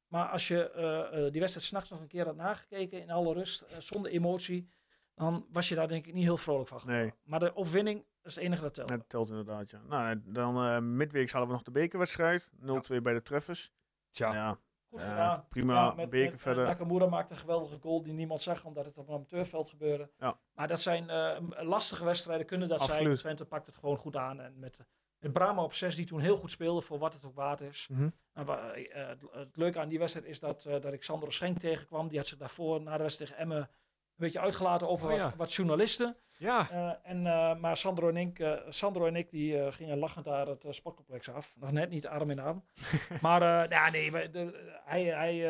Maar 0.07 0.29
als 0.29 0.49
je 0.49 1.29
die 1.33 1.41
wedstrijd 1.41 1.67
s'nachts 1.67 1.91
nog 1.91 2.01
een 2.01 2.07
keer 2.07 2.25
had 2.25 2.37
nagekeken 2.37 3.01
in 3.01 3.11
alle 3.11 3.33
rust, 3.35 3.65
zonder 3.79 4.11
emotie, 4.11 4.69
dan 5.15 5.47
was 5.51 5.69
je 5.69 5.75
daar 5.75 5.89
denk 5.89 6.07
ik 6.07 6.15
niet 6.15 6.25
heel 6.25 6.37
vrolijk 6.37 6.69
van. 6.69 6.81
Nee. 6.87 7.13
Maar 7.25 7.41
de 7.41 7.57
overwinning 7.57 8.05
is 8.23 8.35
het 8.35 8.45
enige 8.45 8.63
dat 8.63 8.75
telt. 8.75 8.89
Dat 8.89 9.09
telt 9.09 9.29
inderdaad, 9.29 9.71
ja. 9.71 9.81
Nou, 9.89 10.21
dan 10.25 10.57
eh 10.57 10.79
midweeks 10.79 11.31
hadden 11.33 11.49
we 11.51 11.55
nog 11.57 11.65
de 11.65 11.71
bekerwedstrijd. 11.71 12.51
0-2 12.61 13.01
bij 13.03 13.13
de 13.13 13.23
treffers. 13.23 13.73
Tja, 14.11 14.33
Ja, 14.33 14.59
Goed 14.89 15.01
gedaan. 15.01 15.47
prima, 15.49 15.75
Ja, 15.75 15.95
met, 15.95 16.11
beker 16.11 16.31
met, 16.31 16.41
verder. 16.41 16.67
Nakamura 16.67 17.07
maakte 17.07 17.33
een 17.33 17.41
geweldige 17.41 17.79
goal 17.81 18.03
die 18.03 18.13
niemand 18.13 18.41
zag, 18.41 18.65
omdat 18.65 18.85
het 18.85 18.99
op 18.99 19.09
een 19.09 19.15
amateurveld 19.15 19.69
gebeurde. 19.69 20.11
Ja. 20.19 20.39
Maar 20.55 20.69
dat 20.69 20.81
zijn 20.81 21.11
eh, 21.11 21.41
lastige 21.49 22.05
wedstrijden, 22.05 22.47
kunnen 22.47 22.69
dat 22.69 22.79
zijn. 22.81 22.91
Absoluut. 22.91 23.19
Twente 23.19 23.45
pakt 23.45 23.67
het 23.67 23.77
gewoon 23.77 23.97
goed 23.97 24.17
aan. 24.17 24.41
En 24.41 24.59
met, 24.59 24.79
met 25.19 25.33
Brahma 25.33 25.63
op 25.63 25.73
6, 25.73 25.95
die 25.97 26.07
toen 26.07 26.21
heel 26.21 26.37
goed 26.37 26.51
speelde, 26.51 26.81
voor 26.81 26.99
wat 26.99 27.15
het 27.15 27.25
ook 27.25 27.35
waard 27.35 27.61
is. 27.61 27.89
Mhm. 27.91 28.09
En 28.33 28.49
eh, 28.49 29.07
het, 29.09 29.23
het 29.31 29.57
leuke 29.57 29.81
aan 29.81 29.89
die 29.89 29.99
wedstrijd 29.99 30.27
is 30.27 30.41
dat, 30.41 30.65
eh, 30.65 30.81
dat 30.81 30.93
ik 30.93 31.03
Sandro 31.03 31.31
Schenk 31.31 31.59
tegenkwam. 31.59 32.09
Die 32.09 32.19
had 32.19 32.27
zich 32.27 32.39
daarvoor, 32.39 32.83
na 32.83 32.97
de 32.97 33.03
wedstrijd 33.03 33.31
tegen 33.31 33.51
Emmen, 33.51 33.71
beetje 34.19 34.41
uitgelaten 34.41 34.89
over 34.89 35.11
Oh, 35.11 35.17
ja. 35.17 35.23
wat, 35.25 35.35
wat 35.37 35.53
journalisten. 35.53 36.17
ja. 36.39 36.71
Eh, 36.71 37.11
en, 37.11 37.27
eh, 37.27 37.57
maar 37.57 37.77
Sandro 37.77 38.09
en 38.09 38.17
ik, 38.17 38.39
eh, 38.39 38.61
Sandro 38.69 39.07
en 39.07 39.17
ik 39.17 39.31
die, 39.31 39.73
gingen 39.73 39.99
lachend 39.99 40.25
daar 40.25 40.47
het 40.47 40.65
sportcomplex 40.69 41.29
af. 41.31 41.55
Nog 41.57 41.73
net 41.73 41.91
niet 41.91 42.07
arm 42.07 42.31
in 42.31 42.39
arm. 42.39 42.65
maar 43.21 43.69
ja, 43.71 43.91
nee, 43.91 44.11
wij- 44.13 44.31
de, 44.31 44.73
hij, 44.85 45.05
hij, 45.05 45.41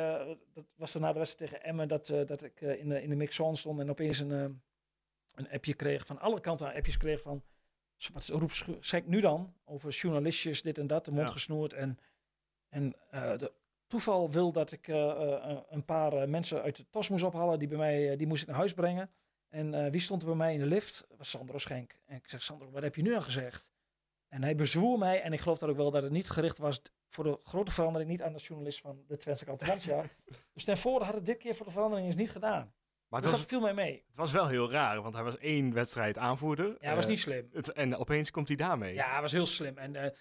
dat 0.54 0.64
was 0.76 0.94
er 0.94 1.00
na 1.00 1.12
de 1.12 1.18
wedstrijd 1.18 1.50
tegen 1.50 1.66
Emmen 1.66 1.88
dat, 1.88 2.06
dat 2.26 2.42
ik 2.42 2.60
in, 2.60 2.88
de, 2.88 3.02
in 3.02 3.08
de 3.10 3.16
mixzone 3.16 3.56
stond 3.56 3.80
en 3.80 3.90
opeens 3.90 4.18
een, 4.18 4.30
een 5.34 5.50
appje 5.50 5.74
kreeg 5.74 6.06
van 6.06 6.18
alle 6.18 6.40
kanten 6.40 6.74
appjes 6.74 6.96
kreeg 6.96 7.20
van 7.20 7.42
wat 8.12 8.32
Schenk 8.80 9.06
nu 9.06 9.20
dan 9.20 9.54
over 9.64 9.90
journalistjes 9.90 10.62
dit 10.62 10.78
en 10.78 10.86
dat 10.86 11.04
de 11.04 11.10
mond 11.12 11.26
Ja. 11.26 11.32
gesnoerd 11.32 11.72
en 11.72 11.98
en 12.68 12.94
de 13.10 13.52
toeval 13.89 14.30
wil 14.30 14.53
dat 14.53 14.72
ik 14.72 14.89
eh, 14.89 15.11
eh, 15.51 15.59
een 15.68 15.84
paar 15.84 16.12
eh, 16.12 16.28
mensen 16.28 16.62
uit 16.62 16.76
de 16.76 16.86
TOS 16.91 17.09
moest 17.09 17.24
ophalen 17.24 17.59
die 17.59 17.68
bij 17.68 17.78
mij 17.78 18.11
eh, 18.11 18.18
die 18.18 18.26
moest 18.26 18.43
ik 18.43 18.49
naar 18.49 18.57
huis 18.57 18.72
brengen 18.74 19.11
en 19.49 19.74
eh, 19.74 19.91
wie 19.91 20.01
stond 20.01 20.22
er 20.22 20.28
bij 20.28 20.36
mij 20.36 20.53
in 20.55 20.61
de 20.61 20.66
lift? 20.66 21.05
Dat 21.09 21.18
was 21.18 21.30
Sandro 21.30 21.59
Schenk. 21.59 22.01
En 22.07 22.16
ik 22.16 22.28
zeg, 22.28 22.43
Sandro, 22.43 22.70
wat 22.70 22.82
heb 22.82 22.95
je 22.95 23.03
nu 23.03 23.14
al 23.14 23.22
gezegd? 23.22 23.70
En 24.28 24.43
hij 24.43 24.55
bezwoer 24.55 24.99
mij, 24.99 25.22
en 25.22 25.32
ik 25.32 25.41
geloof 25.41 25.59
dat 25.59 25.68
ook 25.68 25.76
wel 25.76 25.91
dat 25.91 26.03
het 26.03 26.12
niet 26.12 26.30
gericht 26.30 26.59
was 26.59 26.80
voor 27.09 27.24
de 27.24 27.39
grote 27.43 27.70
verandering, 27.72 28.11
niet 28.11 28.22
aan 28.22 28.32
de 28.32 28.39
journalist 28.39 28.80
van 28.80 29.05
de 29.07 29.16
Twentse 29.16 29.45
Kantomansja. 29.45 30.03
dus 30.55 30.64
ten 30.64 30.76
voorde 30.78 31.05
had 31.05 31.14
het 31.14 31.26
dit 31.26 31.36
keer 31.39 31.55
voor 31.55 31.66
de 31.66 31.72
verandering 31.72 32.07
eens 32.07 32.16
niet 32.16 32.30
gedaan. 32.30 32.72
Maar 33.09 33.20
Dus 33.20 33.30
het 33.30 33.39
dat 33.41 33.51
was, 33.51 33.59
viel 33.59 33.61
mij 33.61 33.74
mee. 33.84 34.05
het 34.07 34.16
was 34.16 34.32
wel 34.32 34.47
heel 34.47 34.70
raar, 34.70 35.03
want 35.03 35.14
hij 35.14 35.22
was 35.24 35.39
één 35.39 35.72
wedstrijd 35.72 36.18
aanvoerder. 36.18 36.66
Ja, 36.66 36.74
dat 36.86 36.95
was 36.95 37.05
Eh, 37.05 37.11
niet 37.11 37.18
slim. 37.20 37.49
het, 37.53 37.72
en 37.72 37.97
opeens 37.97 38.30
komt 38.30 38.49
hij 38.49 38.57
daarmee. 38.57 38.95
Ja, 38.95 39.11
hij 39.12 39.20
was 39.20 39.32
heel 39.32 39.47
slim. 39.47 39.78
En 39.78 39.95
eh, 39.97 40.05
eh, 40.05 40.11
eh, 40.11 40.16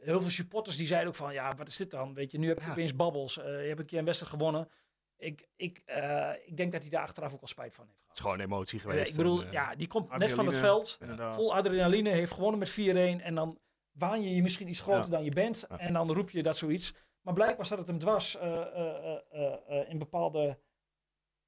heel 0.00 0.20
veel 0.20 0.30
supporters 0.30 0.76
die 0.76 0.86
zeiden 0.86 1.08
ook 1.08 1.14
van, 1.14 1.32
ja, 1.32 1.54
wat 1.54 1.68
is 1.68 1.76
dit 1.76 1.90
dan? 1.90 2.14
Weet 2.14 2.32
je, 2.32 2.38
nu 2.38 2.48
heb 2.48 2.58
je 2.58 2.64
Ja. 2.64 2.70
opeens 2.70 2.96
babbels. 2.96 3.38
Eh, 3.38 3.44
je 3.62 3.68
hebt 3.68 3.80
een 3.80 3.86
keer 3.86 3.98
een 3.98 4.04
wedstrijd 4.04 4.32
gewonnen. 4.32 4.68
Ik, 5.16 5.48
ik, 5.56 5.82
eh, 5.84 6.30
ik 6.44 6.56
denk 6.56 6.72
dat 6.72 6.80
hij 6.80 6.90
daar 6.90 7.02
achteraf 7.02 7.32
ook 7.32 7.40
al 7.40 7.46
spijt 7.46 7.74
van 7.74 7.84
heeft 7.84 7.96
gehad. 7.98 8.08
Het 8.08 8.16
is 8.18 8.30
gewoon 8.30 8.40
emotie 8.40 8.78
Eh, 8.78 8.84
geweest. 8.84 9.10
ik 9.10 9.16
bedoel, 9.16 9.40
en, 9.40 9.46
eh, 9.46 9.52
ja, 9.52 9.74
die 9.74 9.86
komt 9.86 10.16
net 10.18 10.32
van 10.32 10.46
het 10.46 10.56
veld. 10.56 10.98
Vol 11.30 11.54
adrenaline, 11.54 12.10
heeft 12.10 12.32
gewonnen 12.32 12.58
met 12.58 12.68
4-1. 12.68 13.20
En 13.20 13.34
dan 13.34 13.58
waan 13.92 14.22
je 14.22 14.34
je 14.34 14.42
misschien 14.42 14.68
iets 14.68 14.80
groter 14.80 15.04
Ja. 15.04 15.08
dan 15.10 15.24
je 15.24 15.30
bent. 15.30 15.64
Ja. 15.68 15.78
En 15.78 15.92
dan 15.92 16.12
roep 16.12 16.30
je 16.30 16.42
dat 16.42 16.56
zoiets. 16.56 16.94
Maar 17.20 17.34
blijkbaar 17.34 17.66
zat 17.66 17.78
het 17.78 17.86
hem 17.86 17.98
dwars 17.98 18.36
eh, 18.36 18.52
eh, 18.52 18.66
eh, 18.76 19.20
eh, 19.30 19.80
eh, 19.80 19.90
in 19.90 19.98
bepaalde, 19.98 20.58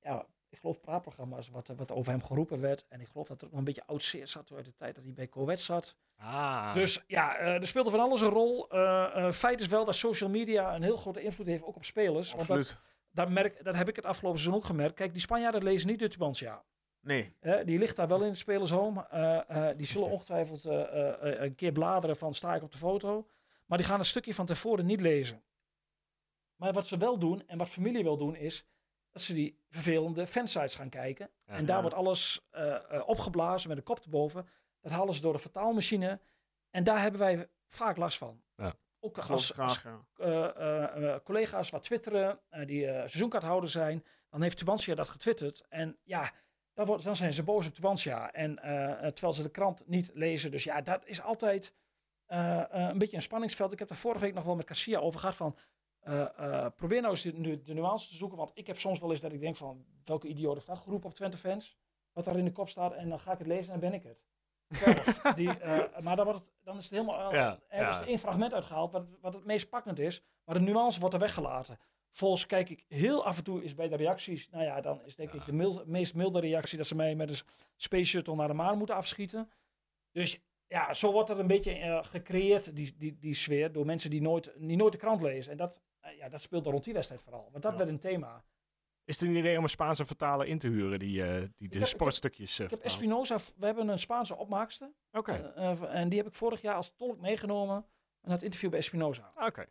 ja, 0.00 0.26
ik 0.56 0.62
geloof 0.62 0.80
praatprogramma's 0.80 1.48
wat, 1.48 1.72
wat 1.76 1.92
over 1.92 2.12
hem 2.12 2.22
geroepen 2.22 2.60
werd. 2.60 2.86
En 2.88 3.00
ik 3.00 3.08
geloof 3.08 3.26
dat 3.26 3.40
er 3.40 3.44
ook 3.44 3.50
nog 3.50 3.58
een 3.58 3.66
beetje 3.66 3.86
oud 3.86 4.02
zeer 4.02 4.28
zat 4.28 4.52
uit 4.52 4.64
de 4.64 4.74
tijd 4.74 4.94
dat 4.94 5.04
hij 5.04 5.12
bij 5.12 5.28
Coët 5.28 5.60
zat. 5.60 5.96
Ah, 6.16 6.74
Dus 6.74 7.04
ja, 7.06 7.36
eh, 7.36 7.54
er 7.54 7.66
speelde 7.66 7.90
van 7.90 8.00
alles 8.00 8.20
een 8.20 8.28
rol. 8.28 8.68
Eh, 8.70 9.26
eh, 9.26 9.32
feit 9.32 9.60
is 9.60 9.66
wel 9.66 9.84
dat 9.84 9.94
social 9.94 10.30
media 10.30 10.74
een 10.74 10.82
heel 10.82 10.96
grote 10.96 11.22
invloed 11.22 11.46
heeft, 11.46 11.64
ook 11.64 11.76
op 11.76 11.84
spelers. 11.84 12.32
Want 12.32 12.48
dat, 12.48 12.58
Absoluut. 12.58 12.82
dat, 13.10 13.28
merk, 13.28 13.64
dat 13.64 13.74
heb 13.74 13.88
ik 13.88 13.96
het 13.96 14.04
afgelopen 14.04 14.38
seizoen 14.38 14.60
ook 14.60 14.66
gemerkt. 14.66 14.94
Kijk, 14.94 15.12
die 15.12 15.22
Spanjaarden 15.22 15.62
lezen 15.62 15.88
niet 15.88 15.98
de 15.98 16.08
Tubantia. 16.08 16.64
Nee. 17.00 17.32
Hè, 17.40 17.64
die 17.64 17.78
ligt 17.78 17.96
daar 17.96 18.08
wel 18.08 18.20
in 18.22 18.28
het 18.28 18.38
spelershome. 18.38 19.74
Die 19.76 19.86
zullen 19.86 20.08
ongetwijfeld 20.08 20.64
een 20.64 21.54
keer 21.54 21.72
bladeren 21.72 22.16
van 22.16 22.34
sta 22.34 22.54
ik 22.54 22.62
op 22.62 22.72
de 22.72 22.78
foto. 22.78 23.26
Maar 23.66 23.78
die 23.78 23.86
gaan 23.86 23.98
een 23.98 24.04
stukje 24.04 24.34
van 24.34 24.46
tevoren 24.46 24.86
niet 24.86 25.00
lezen. 25.00 25.42
Maar 26.56 26.72
wat 26.72 26.86
ze 26.86 26.96
wel 26.96 27.18
doen 27.18 27.42
en 27.46 27.58
wat 27.58 27.68
familie 27.68 28.02
wil 28.02 28.16
doen 28.16 28.36
is 28.36 28.66
dat 29.16 29.24
ze 29.24 29.34
die 29.34 29.58
vervelende 29.68 30.26
fansites 30.26 30.74
gaan 30.74 30.88
kijken. 30.88 31.30
Ja. 31.46 31.52
en 31.52 31.64
daar 31.66 31.76
Ja. 31.76 31.82
wordt 31.82 31.96
alles 31.96 32.46
eh, 32.50 32.74
eh, 32.74 33.08
opgeblazen 33.08 33.68
met 33.68 33.78
een 33.78 33.84
kop 33.84 34.04
erboven. 34.04 34.48
Dat 34.80 34.92
halen 34.92 35.14
ze 35.14 35.20
door 35.20 35.32
de 35.32 35.38
vertaalmachine. 35.38 36.20
En 36.70 36.84
daar 36.84 37.00
hebben 37.02 37.20
wij 37.20 37.48
vaak 37.66 37.96
last 37.96 38.18
van. 38.18 38.42
Ja. 38.56 38.74
Ook 39.00 39.18
als, 39.18 39.56
als 39.58 39.82
eh, 40.16 40.44
eh, 40.44 41.14
eh, 41.14 41.20
collega's 41.24 41.70
wat 41.70 41.82
twitteren, 41.82 42.40
eh, 42.48 42.66
die 42.66 42.86
eh 42.86 42.92
seizoenkaarthouder 42.98 43.70
zijn, 43.70 44.04
dan 44.30 44.42
heeft 44.42 44.58
Tubantia 44.58 44.94
dat 44.94 45.08
getwitterd. 45.08 45.64
En 45.68 45.98
ja, 46.02 46.32
dan, 46.74 46.86
wordt, 46.86 47.04
dan 47.04 47.16
zijn 47.16 47.32
ze 47.32 47.42
boos 47.42 47.66
op 47.66 47.74
Tubantia. 47.74 48.32
En 48.32 48.54
terwijl 49.14 49.32
ze 49.32 49.42
de 49.42 49.50
krant 49.50 49.86
niet 49.86 50.10
lezen. 50.14 50.50
Dus 50.50 50.64
ja, 50.64 50.80
dat 50.80 51.06
is 51.06 51.22
altijd 51.22 51.74
eh, 52.26 52.60
eh, 52.60 52.88
een 52.88 52.98
beetje 52.98 53.16
een 53.16 53.22
spanningsveld. 53.22 53.72
Ik 53.72 53.78
heb 53.78 53.88
daar 53.88 53.96
vorige 53.98 54.20
week 54.20 54.34
nog 54.34 54.44
wel 54.44 54.56
met 54.56 54.66
Cassia 54.66 54.98
over 54.98 55.20
gehad 55.20 55.36
van. 55.36 55.56
Eh, 56.06 56.26
eh, 56.64 56.72
probeer 56.76 57.00
nou 57.00 57.12
eens 57.12 57.22
de, 57.22 57.32
nu- 57.32 57.62
de 57.62 57.74
nuance 57.74 58.08
te 58.08 58.14
zoeken. 58.14 58.38
Want 58.38 58.50
ik 58.54 58.66
heb 58.66 58.78
soms 58.78 58.98
wel 59.00 59.10
eens 59.10 59.20
dat 59.20 59.32
ik 59.32 59.40
denk 59.40 59.56
van 59.56 59.84
welke 60.04 60.28
idioot 60.28 60.66
dat 60.66 60.78
geroepen 60.78 61.08
op 61.08 61.14
Twente 61.14 61.36
fans. 61.36 61.76
Wat 62.12 62.24
daar 62.24 62.36
in 62.38 62.44
de 62.44 62.52
kop 62.52 62.68
staat. 62.68 62.92
En 62.94 63.08
dan 63.08 63.20
ga 63.20 63.32
ik 63.32 63.38
het 63.38 63.46
lezen 63.46 63.72
en 63.72 63.80
dan 63.80 63.90
ben 63.90 63.98
ik 64.00 64.02
het. 64.06 64.24
Die, 65.36 65.58
eh, 65.58 66.02
maar 66.02 66.16
dan, 66.16 66.24
wordt 66.24 66.40
het, 66.40 66.48
dan 66.62 66.76
is 66.76 66.82
het 66.82 66.92
helemaal 66.92 67.32
Ja, 67.34 67.60
er 67.68 67.88
is 67.88 67.96
ja. 67.96 68.04
één 68.06 68.18
fragment 68.18 68.52
uitgehaald 68.52 68.92
wat, 68.92 69.06
wat 69.20 69.34
het 69.34 69.44
meest 69.44 69.68
pakkend 69.68 69.98
is. 69.98 70.22
Maar 70.44 70.54
de 70.54 70.60
nuance 70.60 71.00
wordt 71.00 71.14
er 71.14 71.20
weggelaten. 71.20 71.78
Volgens 72.10 72.46
kijk 72.46 72.68
ik 72.70 72.84
heel 72.88 73.24
af 73.24 73.36
en 73.38 73.44
toe 73.44 73.62
is 73.64 73.74
bij 73.74 73.88
de 73.88 73.96
reacties. 73.96 74.48
Nou 74.50 74.64
ja, 74.64 74.80
dan 74.80 75.02
is 75.04 75.16
denk 75.16 75.32
ik 75.32 75.44
de 75.44 75.52
mild- 75.52 75.86
meest 75.86 76.14
milde 76.14 76.40
reactie 76.40 76.78
dat 76.78 76.86
ze 76.86 76.94
mij 76.94 77.14
met 77.14 77.30
een 77.30 77.36
space 77.76 78.04
shuttle 78.04 78.34
naar 78.34 78.48
de 78.48 78.54
maan 78.54 78.78
moeten 78.78 78.94
afschieten. 78.96 79.50
Dus 80.12 80.38
ja, 80.68 80.94
zo 80.94 81.12
wordt 81.12 81.30
er 81.30 81.38
een 81.38 81.46
beetje 81.46 81.72
eh, 81.72 82.04
gecreëerd, 82.04 82.76
die, 82.76 82.94
die, 82.96 83.18
die 83.18 83.34
sfeer, 83.34 83.72
door 83.72 83.86
mensen 83.86 84.10
die 84.10 84.20
nooit, 84.22 84.52
die 84.56 84.76
nooit 84.76 84.92
de 84.92 84.98
krant 84.98 85.22
lezen. 85.22 85.50
En 85.52 85.56
dat, 85.58 85.80
eh, 86.00 86.16
ja, 86.16 86.28
dat 86.28 86.40
speelde 86.40 86.70
rond 86.70 86.84
die 86.84 86.92
wedstrijd 86.94 87.22
vooral. 87.22 87.48
Want 87.50 87.62
dat 87.62 87.72
Ja. 87.72 87.78
werd 87.78 87.90
een 87.90 87.98
thema. 87.98 88.44
Is 89.04 89.20
het 89.20 89.28
een 89.28 89.36
idee 89.36 89.56
om 89.56 89.62
een 89.62 89.68
Spaanse 89.68 90.04
vertaler 90.04 90.46
in 90.46 90.58
te 90.58 90.68
huren 90.68 90.98
die, 90.98 91.22
eh, 91.22 91.28
die 91.56 91.68
de 91.68 91.78
heb- 91.78 91.86
ik 91.86 91.92
sportstukjes 91.92 92.52
Ik 92.52 92.58
heb 92.58 92.68
vertaalt? 92.68 92.92
Espinoza, 92.92 93.36
we 93.56 93.66
hebben 93.66 93.88
een 93.88 93.98
Spaanse 93.98 94.36
opmaakster. 94.36 94.90
Oké, 95.12 95.32
en 95.88 96.08
die 96.08 96.18
heb 96.18 96.26
ik 96.28 96.34
vorig 96.34 96.60
jaar 96.60 96.74
als 96.74 96.92
tolk 96.96 97.20
meegenomen. 97.20 97.86
En 98.20 98.30
dat 98.30 98.42
interview 98.42 98.70
bij 98.70 98.78
Espinoza. 98.78 99.32
oké. 99.36 99.66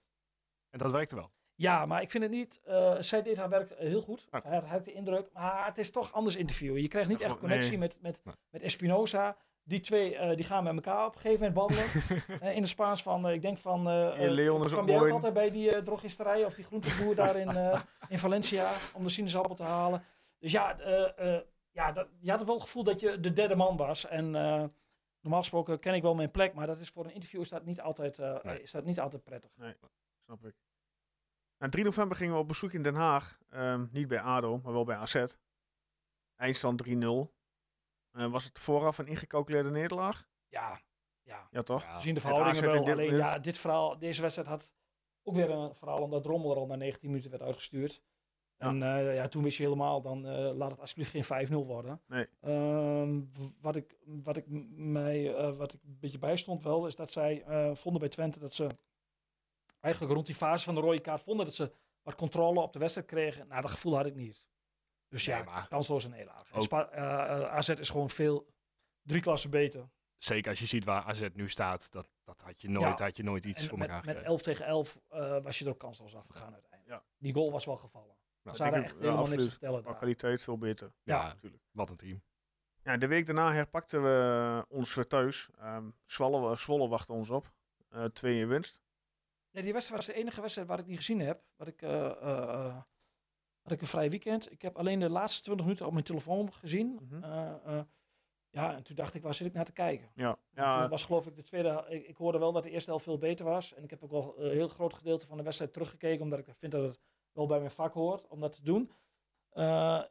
En 0.70 0.80
dat 0.80 0.92
werkte 0.92 1.16
wel. 1.16 1.32
Ja, 1.56 1.86
maar 1.86 2.02
ik 2.02 2.12
vind 2.12 2.24
het 2.24 2.32
niet. 2.32 2.60
zij 3.00 3.22
deed 3.22 3.38
haar 3.38 3.50
werk 3.50 3.74
heel 3.78 4.02
goed. 4.02 4.28
Ah. 4.30 4.44
Hij 4.44 4.60
had 4.60 4.86
de 4.86 4.94
indruk. 4.94 5.30
Maar 5.34 5.66
het 5.66 5.78
is 5.78 5.92
toch 5.92 6.14
anders 6.14 6.36
interviewen. 6.36 6.82
Je 6.82 6.88
krijgt 6.88 7.10
niet 7.10 7.22
echt 7.22 7.38
connectie 7.38 7.70
nee. 7.70 7.80
met, 7.80 7.98
met, 8.02 8.22
Nee. 8.26 8.36
met 8.50 8.62
Espinoza. 8.62 9.38
Die 9.68 9.80
twee 9.80 10.16
eh, 10.16 10.36
die 10.36 10.46
gaan 10.46 10.64
met 10.64 10.76
elkaar 10.76 11.06
op 11.06 11.16
een 11.16 11.22
gegeven 11.22 11.54
moment 11.54 11.56
wandelen. 11.56 12.04
Eh, 12.42 12.56
in 12.56 12.62
de 12.62 12.68
Spaans 12.68 13.04
van, 13.04 13.28
eh, 13.28 13.34
ik 13.34 13.42
denk 13.42 13.58
van. 13.58 13.82
Ja, 13.84 14.32
Leon 14.32 14.66
is 14.66 14.72
kwam 14.72 14.92
ook 14.92 15.10
altijd 15.10 15.34
bij 15.34 15.52
die 15.52 15.84
drogisterij 15.84 16.46
of 16.46 16.54
die 16.54 16.64
groenteboer 16.64 17.16
daar 17.26 17.36
in, 17.36 17.80
in 18.10 18.20
Valencia 18.20 18.72
om 18.96 19.04
de 19.04 19.10
sinaasappel 19.10 19.56
te 19.56 19.64
halen. 19.64 20.04
Dus 20.40 20.52
ja, 20.52 20.76
ja 21.72 21.92
dat, 21.92 22.08
je 22.20 22.32
had 22.32 22.44
wel 22.44 22.56
het 22.56 22.64
gevoel 22.64 22.84
dat 22.84 23.00
je 23.00 23.20
de 23.20 23.34
derde 23.34 23.56
man 23.56 23.78
was. 23.78 24.06
En 24.08 24.32
normaal 25.22 25.40
gesproken 25.40 25.80
ken 25.80 25.94
ik 25.94 26.02
wel 26.02 26.16
mijn 26.16 26.32
plek, 26.32 26.54
maar 26.54 26.68
dat 26.68 26.78
is 26.78 26.90
voor 26.90 27.06
een 27.06 27.14
interview 27.14 27.42
is 27.42 27.50
dat 27.50 27.66
niet 27.66 27.82
altijd, 27.82 28.18
Nee. 28.44 28.62
is 28.62 28.72
dat 28.72 28.86
niet 28.86 29.00
altijd 29.00 29.24
prettig. 29.24 29.52
Snap 30.26 30.46
ik. 30.46 30.56
Nou, 31.58 31.72
3 31.72 31.84
november 31.84 32.18
gingen 32.18 32.34
we 32.34 32.40
op 32.40 32.48
bezoek 32.48 32.74
in 32.74 32.82
Den 32.82 32.96
Haag. 32.96 33.40
Ehm, 33.50 33.86
niet 33.92 34.08
bij 34.08 34.20
ADO, 34.20 34.60
maar 34.64 34.74
wel 34.74 34.84
bij 34.84 34.96
AZ. 34.96 35.24
Eindstand 36.36 36.78
3-0. 36.78 37.35
Eh, 38.16 38.32
was 38.32 38.44
het 38.44 38.60
vooraf 38.60 38.98
een 38.98 39.08
ingecalculeerde 39.08 39.70
nederlaag? 39.70 40.28
Ja, 40.48 40.80
ja. 41.24 41.48
Ja, 41.52 41.62
toch? 41.62 41.82
Ja. 41.82 41.96
gezien 41.96 42.14
de 42.14 42.22
verhoudingen 42.22 42.64
wel. 42.64 42.84
dit 42.84 42.94
Alleen 42.94 43.16
ja, 43.16 43.40
dit 43.40 43.58
verhaal, 43.58 43.98
deze 44.00 44.22
wedstrijd 44.22 44.48
had 44.50 44.72
ook 45.24 45.36
weer 45.36 45.50
een 45.50 45.76
verhaal 45.76 46.02
omdat 46.02 46.24
Drommel 46.24 46.52
er 46.52 46.58
al 46.58 46.66
na 46.66 46.76
19 46.76 47.10
minuten 47.10 47.30
werd 47.30 47.44
uitgestuurd. 47.44 48.02
Ja. 48.58 48.68
En 48.68 48.84
eh, 48.84 49.16
ja, 49.16 49.28
toen 49.28 49.44
wist 49.44 49.58
je 49.58 49.64
helemaal, 49.64 50.02
dan 50.02 50.28
eh, 50.28 50.56
laat 50.56 50.72
het 50.72 50.80
alsjeblieft 50.80 51.12
geen 51.12 51.48
5-0 51.48 51.66
worden. 51.66 52.02
Nee. 52.08 52.28
Ehm, 52.42 53.22
wat, 53.62 53.76
ik, 53.76 53.98
wat, 54.06 54.38
ik 54.38 54.46
mij, 54.76 55.36
eh, 55.36 55.56
wat 55.56 55.74
ik 55.74 55.80
een 55.84 55.98
beetje 56.00 56.20
bijstond 56.20 56.64
wel, 56.64 56.88
is 56.88 56.96
dat 56.96 57.12
zij 57.12 57.44
eh, 57.44 57.76
vonden 57.76 58.02
bij 58.02 58.10
Twente 58.10 58.40
dat 58.40 58.54
ze 58.54 58.70
eigenlijk 59.80 60.14
rond 60.14 60.26
die 60.26 60.36
fase 60.36 60.66
van 60.66 60.76
de 60.76 60.82
rode 60.82 61.02
kaart 61.02 61.22
vonden 61.22 61.46
dat 61.46 61.56
ze 61.56 61.72
wat 62.02 62.16
controle 62.16 62.60
op 62.60 62.74
de 62.74 62.80
wedstrijd 62.80 63.08
kregen. 63.08 63.48
Nou, 63.48 63.62
dat 63.62 63.72
gevoel 63.72 63.96
had 63.96 64.06
ik 64.06 64.16
niet. 64.16 64.46
Dus 65.10 65.26
ja, 65.26 65.44
maar- 65.44 65.68
kansloos. 65.68 66.04
En 66.04 66.30
Ook- 66.52 66.64
Spa- 66.64 66.90
eh, 66.90 67.42
eh, 67.42 67.54
AZ 67.54 67.70
is 67.70 67.90
gewoon 67.90 68.10
veel, 68.10 68.48
drie 69.02 69.22
klassen 69.22 69.50
beter. 69.50 69.90
Zeker 70.18 70.50
als 70.50 70.60
je 70.60 70.66
ziet 70.66 70.84
waar 70.84 71.04
AZ 71.04 71.28
nu 71.34 71.50
staat, 71.50 71.92
dat, 71.92 72.08
dat 72.24 72.42
had, 72.42 72.62
je 72.62 72.70
nooit, 72.70 72.98
Ja. 72.98 73.04
had 73.06 73.18
je 73.18 73.24
nooit 73.24 73.46
iets 73.46 73.62
En 73.62 73.70
voor 73.70 73.78
met, 73.78 73.88
elkaar 73.88 74.06
met 74.06 74.16
gekregen. 74.16 74.32
11 74.32 74.42
tegen 74.42 74.66
11 74.66 75.00
eh, 75.10 75.44
was 75.44 75.60
je 75.60 75.66
er 75.66 75.72
ook 75.72 75.80
kansloos 75.80 76.16
afgegaan 76.16 76.54
uiteindelijk. 76.54 76.90
Ja. 77.02 77.04
Die 77.18 77.34
goal 77.34 77.52
was 77.52 77.66
wel 77.66 77.76
gevallen. 77.78 78.16
Nou, 78.44 78.58
Ze 78.58 78.64
hadden 78.64 78.84
echt 78.84 78.92
ik- 78.94 78.98
ja, 78.98 79.04
helemaal 79.04 79.24
niks 79.28 79.36
te 79.36 79.42
absoluut. 79.42 79.52
vertellen 79.60 79.80
Qua 79.82 79.90
daar. 79.90 79.98
kwaliteit 80.00 80.42
veel 80.44 80.58
beter. 80.58 80.94
Ja, 81.04 81.24
natuurlijk. 81.28 81.64
wat 81.72 81.90
een 81.90 81.96
team. 81.96 82.24
Ja, 82.84 82.98
de 82.98 83.08
week 83.08 83.26
daarna 83.26 83.54
herpakten 83.54 84.04
we 84.04 84.66
ons 84.70 84.94
weer 84.96 85.08
thuis. 85.08 85.50
Ehm 85.60 85.90
Zwolle, 86.06 86.56
Zwolle 86.56 86.88
wachtte 86.88 87.14
ons 87.14 87.30
op. 87.30 87.52
Eh 87.90 88.04
twee 88.06 88.40
in 88.40 88.48
winst. 88.48 88.82
Nee, 89.52 89.64
die 89.64 89.74
wedstrijd 89.74 90.06
was 90.06 90.16
de 90.16 90.22
enige 90.22 90.42
wedstrijd 90.42 90.68
waar 90.68 90.80
ik 90.80 90.86
niet 90.86 90.98
gezien 90.98 91.20
heb. 91.20 91.44
Wat 91.56 91.68
ik, 91.68 91.82
eh, 91.82 92.06
eh, 92.06 92.50
eh, 92.66 92.76
had 93.66 93.74
ik 93.74 93.82
een 93.82 93.88
vrij 93.88 94.10
weekend. 94.10 94.52
Ik 94.52 94.62
heb 94.62 94.78
alleen 94.78 95.00
de 95.00 95.10
laatste 95.10 95.42
20 95.42 95.66
minuten 95.66 95.86
op 95.86 95.92
mijn 95.92 96.06
telefoon 96.06 96.54
gezien. 96.54 97.00
Mhm. 97.02 97.24
Eh, 97.24 97.56
eh, 97.66 97.84
ja, 98.50 98.76
en 98.76 98.84
toen 98.84 98.96
dacht 98.96 99.14
ik, 99.14 99.22
waar 99.22 99.34
zit 99.34 99.48
ik 99.48 99.54
naar 99.54 99.66
te 99.66 99.72
kijken? 99.72 100.12
Ja, 100.16 100.34
Toen 100.34 100.64
ja 100.64 100.90
was 100.90 101.06
geloof 101.06 101.28
ik 101.28 101.36
de 101.36 101.44
tweede, 101.44 101.86
ik, 101.90 102.08
ik 102.08 102.16
hoorde 102.16 102.38
wel 102.38 102.52
dat 102.52 102.64
de 102.64 102.70
eerste 102.70 102.90
helft 102.90 103.04
veel 103.06 103.18
beter 103.18 103.46
was. 103.46 103.74
En 103.74 103.84
ik 103.84 103.90
heb 103.90 104.04
ook 104.04 104.12
wel 104.12 104.36
een 104.38 104.52
heel 104.52 104.68
groot 104.68 104.94
gedeelte 104.94 105.26
van 105.26 105.38
de 105.38 105.44
wedstrijd 105.44 105.74
teruggekeken, 105.74 106.24
omdat 106.24 106.40
ik 106.40 106.46
vind 106.58 106.72
dat 106.72 106.84
het 106.84 107.00
wel 107.32 107.46
bij 107.46 107.60
mijn 107.60 107.72
vak 107.72 107.94
hoort 107.94 108.28
om 108.28 108.40
dat 108.40 108.52
te 108.52 108.64
doen. 108.64 108.92
Eh 109.50 110.04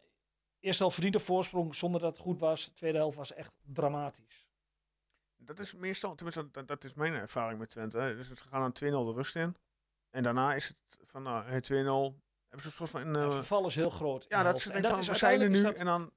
eerste 0.61 0.82
helft 0.82 0.94
verdiende 0.94 1.18
voorsprong 1.20 1.74
zonder 1.74 2.00
dat 2.00 2.12
het 2.12 2.26
goed 2.26 2.40
was. 2.40 2.64
De 2.64 2.72
tweede 2.72 2.98
helft 2.98 3.16
was 3.16 3.32
echt 3.32 3.52
dramatisch. 3.62 4.46
dat 5.36 5.59
is 5.59 5.74
meestal, 5.74 6.14
tenminste, 6.14 6.50
dat, 6.50 6.68
dat 6.68 6.84
is 6.84 6.94
mijn 6.94 7.12
ervaring 7.12 7.59
met 7.59 7.70
Twente. 7.70 7.98
hè. 7.98 8.16
Dus 8.16 8.28
ze 8.28 8.48
gaan 8.48 8.61
dan 8.61 8.72
2-0 8.72 9.07
de 9.07 9.12
rust 9.12 9.36
in. 9.36 9.57
En 10.11 10.22
daarna 10.22 10.55
is 10.55 10.68
het 10.68 10.98
van 11.05 11.22
nou, 11.22 11.44
hey, 11.44 12.14
2-0. 12.14 12.22
Hebben 12.55 12.72
ze 12.72 12.80
een 12.82 12.88
soort 12.88 13.05
van. 13.05 13.14
Het 13.14 13.30
eh, 13.30 13.36
verval 13.36 13.66
is 13.66 13.74
heel 13.74 13.90
groot. 13.90 14.26
ja, 14.28 14.42
dat 14.42 14.61
ze 14.61 14.72
En 14.72 14.84
van, 14.84 14.98
is 14.98 15.07
we 15.07 15.14
zijn 15.14 15.40
er 15.40 15.48
nu. 15.48 15.57
is 15.57 15.62
dat- 15.62 15.74
En 15.78 15.84
dan, 15.86 16.12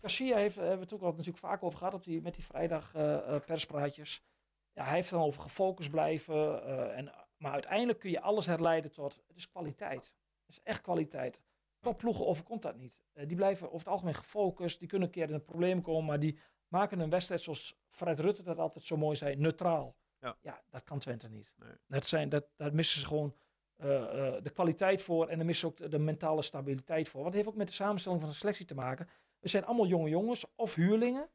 Garcia 0.00 0.36
heeft, 0.36 0.54
hebben 0.56 0.74
we 0.76 0.82
het 0.82 0.92
ook 0.92 1.02
al 1.02 1.10
natuurlijk 1.10 1.38
vaak 1.38 1.62
over 1.62 1.78
gehad 1.78 1.94
op 1.94 2.04
die, 2.04 2.22
met 2.22 2.34
die 2.34 2.44
vrijdag 2.44 2.94
eh, 2.94 3.34
eh, 3.34 3.40
perspraatjes. 3.44 4.24
Ja, 4.72 4.84
hij 4.84 4.94
heeft 4.94 5.10
dan 5.10 5.22
over 5.22 5.42
gefocust 5.42 5.90
blijven. 5.90 6.62
eh, 6.64 6.96
en, 6.98 7.12
maar 7.36 7.52
uiteindelijk 7.52 7.98
kun 7.98 8.10
je 8.10 8.20
alles 8.20 8.46
herleiden 8.46 8.92
tot, 8.92 9.22
het 9.26 9.36
is 9.36 9.48
kwaliteit. 9.48 10.14
Het 10.46 10.56
is 10.56 10.62
echt 10.62 10.80
kwaliteit. 10.80 11.42
Topploegen 11.80 12.26
overkomt 12.26 12.62
dat 12.62 12.76
niet. 12.76 13.00
Eh, 13.12 13.26
die 13.26 13.36
blijven 13.36 13.66
over 13.66 13.78
het 13.78 13.88
algemeen 13.88 14.14
gefocust. 14.14 14.78
Die 14.78 14.88
kunnen 14.88 15.08
een 15.08 15.14
keer 15.14 15.28
in 15.28 15.34
een 15.34 15.44
probleem 15.44 15.80
komen, 15.82 16.04
maar 16.04 16.20
die 16.20 16.38
maken 16.68 16.98
een 17.00 17.10
wedstrijd 17.10 17.40
zoals 17.40 17.78
Fred 17.88 18.18
Rutte 18.20 18.42
dat 18.42 18.58
altijd 18.58 18.84
zo 18.84 18.96
mooi 18.96 19.16
zei, 19.16 19.36
neutraal. 19.36 19.96
Ja. 20.40 20.62
dat 20.70 20.82
kan 20.84 20.98
Twente 20.98 21.28
niet. 21.28 21.52
Nee. 21.56 21.72
Dat 21.86 22.06
zijn, 22.06 22.28
dat, 22.28 22.46
daar 22.56 22.74
missen 22.74 23.00
ze 23.00 23.06
gewoon 23.06 23.34
eh, 23.76 24.26
eh, 24.26 24.42
de 24.42 24.50
kwaliteit 24.50 25.02
voor 25.02 25.28
en 25.28 25.38
dan 25.38 25.54
ze 25.54 25.66
ook 25.66 25.76
de, 25.76 25.88
de 25.88 25.98
mentale 25.98 26.42
stabiliteit 26.42 27.08
voor. 27.08 27.22
Want 27.22 27.34
het 27.34 27.36
heeft 27.36 27.48
ook 27.48 27.58
met 27.58 27.66
de 27.68 27.72
samenstelling 27.72 28.20
van 28.20 28.30
de 28.30 28.36
selectie 28.36 28.66
te 28.66 28.74
maken. 28.74 29.08
Het 29.40 29.50
zijn 29.50 29.64
allemaal 29.64 29.86
jonge 29.86 30.08
jongens 30.08 30.44
of 30.54 30.74
huurlingen. 30.74 31.28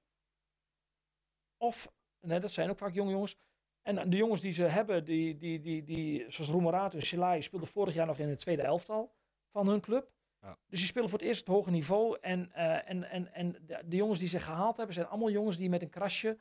Of, 1.57 1.91
nee, 2.19 2.39
dat 2.39 2.51
zijn 2.51 2.69
ook 2.69 2.77
vaak 2.77 2.93
jonge 2.93 3.11
jongens. 3.11 3.37
En 3.81 4.09
de 4.09 4.17
jongens 4.17 4.41
die 4.41 4.51
ze 4.51 4.63
hebben, 4.63 5.05
die, 5.05 5.37
die, 5.37 5.59
die, 5.59 5.83
die, 5.83 6.31
zoals 6.31 6.49
Roemerato 6.49 6.97
en 6.97 7.05
Silai, 7.05 7.41
speelden 7.41 7.67
vorig 7.67 7.93
jaar 7.93 8.05
nog 8.05 8.17
in 8.17 8.29
het 8.29 8.39
tweede 8.39 8.61
elftal 8.61 9.13
van 9.51 9.67
hun 9.67 9.81
club. 9.81 10.11
Ja. 10.41 10.57
Dus 10.67 10.79
die 10.79 10.87
spelen 10.87 11.09
voor 11.09 11.19
het 11.19 11.27
eerst 11.27 11.39
het 11.39 11.49
hoge 11.49 11.71
niveau. 11.71 12.17
En, 12.21 12.51
eh, 12.53 12.89
en, 12.89 13.03
en, 13.03 13.33
en 13.33 13.51
de, 13.65 13.81
de 13.85 13.95
jongens 13.95 14.19
die 14.19 14.27
ze 14.27 14.39
gehaald 14.39 14.77
hebben, 14.77 14.95
zijn 14.95 15.07
allemaal 15.07 15.31
jongens 15.31 15.57
die 15.57 15.69
met 15.69 15.81
een 15.81 15.89
krasje 15.89 16.37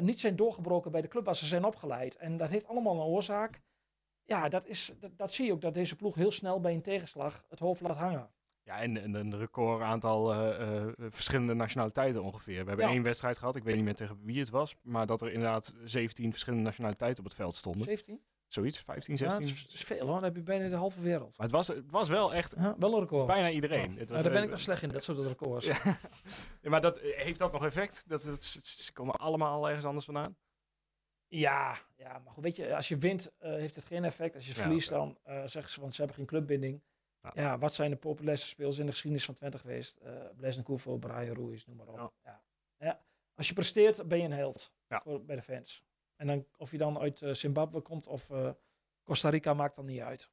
niet 0.00 0.20
zijn 0.20 0.36
doorgebroken 0.36 0.90
bij 0.90 1.00
de 1.00 1.08
club 1.08 1.24
waar 1.24 1.36
ze 1.36 1.46
zijn 1.46 1.64
opgeleid. 1.64 2.16
En 2.16 2.36
dat 2.36 2.50
heeft 2.50 2.66
allemaal 2.66 2.94
een 2.94 3.06
oorzaak. 3.06 3.60
Ja, 4.30 4.48
dat, 4.48 4.66
is, 4.66 4.92
dat, 5.00 5.10
dat 5.16 5.32
zie 5.32 5.46
je 5.46 5.52
ook, 5.52 5.60
dat 5.60 5.74
deze 5.74 5.96
ploeg 5.96 6.14
heel 6.14 6.30
snel 6.32 6.60
bij 6.60 6.72
een 6.72 6.82
tegenslag 6.82 7.44
het 7.48 7.58
hoofd 7.58 7.80
laat 7.80 7.96
hangen. 7.96 8.30
Ja, 8.62 8.80
en, 8.80 8.96
en 9.02 9.14
een 9.14 9.38
record 9.38 9.82
aantal 9.82 10.32
eh, 10.32 10.78
eh, 10.86 10.92
verschillende 10.98 11.54
nationaliteiten 11.54 12.22
ongeveer. 12.22 12.62
We 12.62 12.68
hebben 12.68 12.86
Ja. 12.86 12.92
één 12.92 13.02
wedstrijd 13.02 13.38
gehad, 13.38 13.56
ik 13.56 13.62
weet 13.64 13.74
niet 13.74 13.84
meer 13.84 13.94
tegen 13.94 14.18
wie 14.24 14.38
het 14.40 14.50
was, 14.50 14.74
maar 14.82 15.06
dat 15.06 15.20
er 15.20 15.32
inderdaad 15.32 15.74
17 15.84 16.30
verschillende 16.30 16.64
nationaliteiten 16.64 17.18
op 17.18 17.24
het 17.24 17.34
veld 17.38 17.54
stonden. 17.54 17.84
17? 17.84 18.20
Zoiets, 18.48 18.78
15, 18.78 19.12
Ja, 19.16 19.18
16. 19.30 19.46
dat 19.46 19.72
is, 19.74 19.82
veel 19.84 19.98
hoor, 20.06 20.14
dan 20.14 20.22
heb 20.24 20.36
je 20.36 20.42
bijna 20.42 20.68
de 20.68 20.74
halve 20.76 21.00
wereld. 21.00 21.36
Maar 21.36 21.46
het 21.46 21.56
was, 21.56 21.68
het 21.68 21.90
was 21.90 22.08
wel 22.08 22.34
echt 22.34 22.54
Ja, 22.58 22.74
wel 22.78 22.92
een 22.94 23.00
record. 23.00 23.26
bijna 23.26 23.50
iedereen. 23.50 23.92
Ja. 23.92 23.98
Het 23.98 24.08
Ja, 24.08 24.14
was, 24.14 24.22
daar 24.22 24.32
ben 24.32 24.40
eh, 24.40 24.44
ik 24.46 24.50
nog 24.50 24.60
slecht 24.60 24.82
in, 24.82 24.88
dat 24.88 25.02
soort 25.04 25.18
records. 25.26 25.66
Ja. 25.66 25.76
Ja, 26.62 26.70
maar 26.70 26.80
dat, 26.80 26.96
eh, 26.98 27.16
heeft 27.18 27.38
dat 27.38 27.52
nog 27.52 27.64
effect? 27.64 28.04
Dat 28.08 28.22
het, 28.22 28.44
ze 28.44 28.92
komen 28.92 29.14
allemaal 29.14 29.66
ergens 29.66 29.84
anders 29.84 30.04
vandaan? 30.04 30.36
Ja, 31.32 31.78
ja, 31.96 32.18
maar 32.18 32.32
goed, 32.32 32.42
weet 32.42 32.56
je, 32.56 32.74
als 32.76 32.88
je 32.88 32.96
wint 32.96 33.32
eh, 33.38 33.50
heeft 33.50 33.74
het 33.76 33.84
geen 33.84 34.04
effect. 34.04 34.34
Als 34.34 34.46
je 34.46 34.54
Ja, 34.54 34.60
verliest, 34.60 34.88
dan 34.88 35.18
eh, 35.22 35.46
zeggen 35.46 35.72
ze, 35.72 35.80
want 35.80 35.92
ze 35.94 35.98
hebben 35.98 36.16
geen 36.16 36.26
clubbinding. 36.26 36.82
Ja. 37.22 37.30
Ja. 37.34 37.58
wat 37.58 37.74
zijn 37.74 37.90
de 37.90 37.96
populairste 37.96 38.46
spelers 38.48 38.78
in 38.78 38.84
de 38.86 38.90
geschiedenis 38.92 39.24
van 39.24 39.34
Twente 39.34 39.58
geweest? 39.58 39.98
Uh, 40.02 40.24
Blaise 40.36 40.62
Koevo, 40.62 40.96
Brian 40.96 41.36
Ruiz, 41.36 41.64
noem 41.64 41.76
maar 41.76 41.88
op. 41.88 41.96
Ja. 41.96 42.12
Ja. 42.24 42.42
Ja. 42.86 43.00
Als 43.34 43.48
je 43.48 43.54
presteert, 43.54 44.08
ben 44.08 44.18
je 44.18 44.24
een 44.24 44.32
held 44.32 44.72
Ja. 44.88 45.00
voor, 45.00 45.24
bij 45.24 45.36
de 45.36 45.42
fans. 45.42 45.84
En 46.16 46.26
dan, 46.26 46.46
of 46.56 46.70
je 46.70 46.78
dan 46.78 46.98
uit 46.98 47.22
eh, 47.22 47.34
Zimbabwe 47.34 47.80
komt 47.80 48.06
of 48.06 48.30
eh, 48.30 48.50
Costa 49.04 49.28
Rica, 49.28 49.54
maakt 49.54 49.76
dan 49.76 49.84
niet 49.84 50.00
uit. 50.00 50.30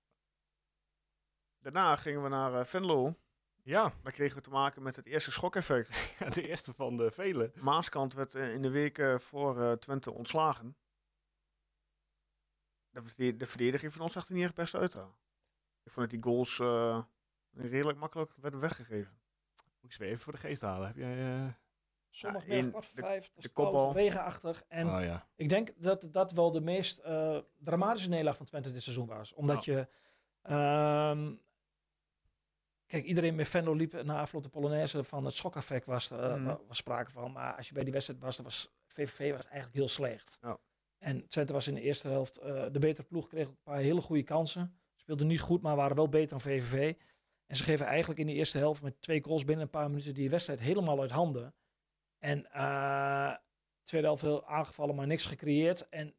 Daarna 1.60 1.96
gingen 1.96 2.24
we 2.24 2.30
naar 2.30 2.60
eh, 2.60 2.66
Venlo. 2.66 3.16
Ja, 3.64 3.92
Daar 4.04 4.12
kregen 4.12 4.36
we 4.38 4.42
te 4.44 4.50
maken 4.50 4.84
met 4.84 4.96
het 4.96 5.06
eerste 5.06 5.32
schokeffect. 5.32 6.16
de 6.36 6.48
eerste 6.48 6.74
van 6.74 6.98
de 6.98 7.12
vele. 7.12 7.52
Maaskant 7.56 8.14
werd 8.14 8.36
eh, 8.36 8.54
in 8.54 8.62
de 8.62 8.70
weken 8.70 9.22
voor 9.22 9.62
eh, 9.62 9.72
Twente 9.72 10.12
ontslagen. 10.12 10.78
De, 13.04 13.10
verde- 13.10 13.38
de 13.38 13.46
verdediging 13.48 13.94
van 13.94 14.02
ons 14.02 14.14
zag 14.14 14.28
er 14.28 14.34
niet 14.34 14.44
echt 14.44 14.56
best 14.56 14.76
uit. 14.76 14.94
hè. 14.94 15.02
Ik 15.84 15.92
vond 15.92 16.10
dat 16.10 16.10
die 16.10 16.24
goals 16.32 16.60
eh, 16.60 17.04
redelijk 17.52 17.98
makkelijk 18.00 18.32
werden 18.36 18.60
weggegeven. 18.60 19.20
Moet 19.56 19.84
ik 19.84 19.92
ze 19.92 20.00
weer 20.00 20.10
even 20.12 20.24
voor 20.24 20.34
de 20.34 20.40
geest 20.40 20.62
halen. 20.62 20.88
Heb 20.88 20.96
jij... 20.96 21.36
eh, 21.44 21.48
Zondagmiddag 22.10 22.64
in 22.66 22.70
kwart 22.70 22.86
voor 22.86 22.96
de- 22.96 23.02
vijf, 23.02 23.32
het 23.34 23.44
de 23.44 23.50
kopbal. 23.50 23.94
regenachtig. 23.94 24.64
En 24.68 24.88
oh 24.88 25.02
ja. 25.04 25.28
ik 25.36 25.50
denk 25.50 25.70
dat 25.78 26.08
dat 26.12 26.32
wel 26.32 26.52
de 26.52 26.62
meest 26.62 26.98
eh, 26.98 27.38
dramatische 27.58 28.10
nederlaag 28.10 28.38
van 28.38 28.46
Twente 28.46 28.72
dit 28.72 28.84
seizoen 28.84 29.08
was. 29.08 29.34
Omdat 29.34 29.66
je... 29.66 29.88
ehm, 30.42 31.34
kijk, 32.86 33.04
iedereen 33.06 33.36
bij 33.36 33.46
Venlo 33.46 33.74
liep 33.74 34.04
na 34.04 34.20
afloop 34.20 34.44
de 34.44 34.50
Polonaise 34.50 35.04
van 35.04 35.26
het 35.26 35.34
schokeffect 35.34 35.86
was, 35.86 36.10
Mhm. 36.10 36.44
wa- 36.44 36.60
was 36.68 36.78
sprake 36.78 37.12
van. 37.12 37.32
Maar 37.32 37.56
als 37.56 37.68
je 37.68 37.74
bij 37.74 37.84
die 37.84 37.94
wedstrijd 37.94 38.20
was, 38.22 38.36
dan 38.36 38.46
was 38.46 38.72
VVV 38.88 39.32
was 39.32 39.46
eigenlijk 39.46 39.76
heel 39.76 39.88
slecht. 39.88 40.38
Ja. 40.42 40.58
En 40.98 41.28
Twente 41.28 41.54
was 41.54 41.68
in 41.68 41.74
de 41.74 41.82
eerste 41.82 42.08
helft 42.08 42.38
eh, 42.38 42.66
de 42.72 42.80
betere 42.80 43.08
ploeg, 43.08 43.28
kreeg 43.28 43.48
een 43.48 43.62
paar 43.64 43.80
hele 43.80 44.02
goede 44.02 44.24
kansen. 44.24 44.80
Speelde 44.96 45.26
niet 45.26 45.42
goed, 45.42 45.62
maar 45.62 45.76
waren 45.76 45.96
wel 45.96 46.10
beter 46.10 46.30
dan 46.30 46.42
VVV. 46.42 46.96
En 47.46 47.56
ze 47.56 47.64
geven 47.64 47.86
eigenlijk 47.86 48.20
in 48.20 48.26
de 48.26 48.34
eerste 48.34 48.58
helft 48.58 48.82
met 48.82 49.02
twee 49.02 49.24
goals 49.24 49.44
binnen 49.44 49.66
een 49.66 49.72
paar 49.72 49.90
minuten 49.90 50.14
die 50.14 50.30
wedstrijd 50.30 50.60
helemaal 50.60 51.02
uit 51.02 51.12
handen. 51.12 51.56
En 52.20 52.52
eh 52.52 53.36
tweede 53.84 54.08
helft 54.08 54.22
heel 54.22 54.46
aangevallen, 54.46 54.96
maar 54.96 55.08
niks 55.08 55.26
gecreëerd. 55.26 55.90
En 55.90 56.16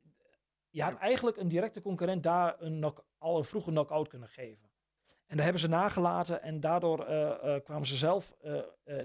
je 0.70 0.82
had 0.82 0.94
eigenlijk 0.94 1.36
een 1.36 1.48
directe 1.48 1.80
concurrent 1.80 2.22
daar 2.22 2.56
een 2.58 2.76
knock, 2.76 3.06
al 3.18 3.36
een 3.36 3.44
vroege 3.44 3.70
knock-out 3.70 4.08
kunnen 4.08 4.28
geven. 4.28 4.70
En 5.26 5.36
daar 5.36 5.44
hebben 5.44 5.62
ze 5.62 5.68
nagelaten 5.68 6.42
en 6.42 6.60
daardoor 6.60 7.04
eh, 7.04 7.60
kwamen 7.64 7.86
ze 7.86 7.96
zelf 7.96 8.36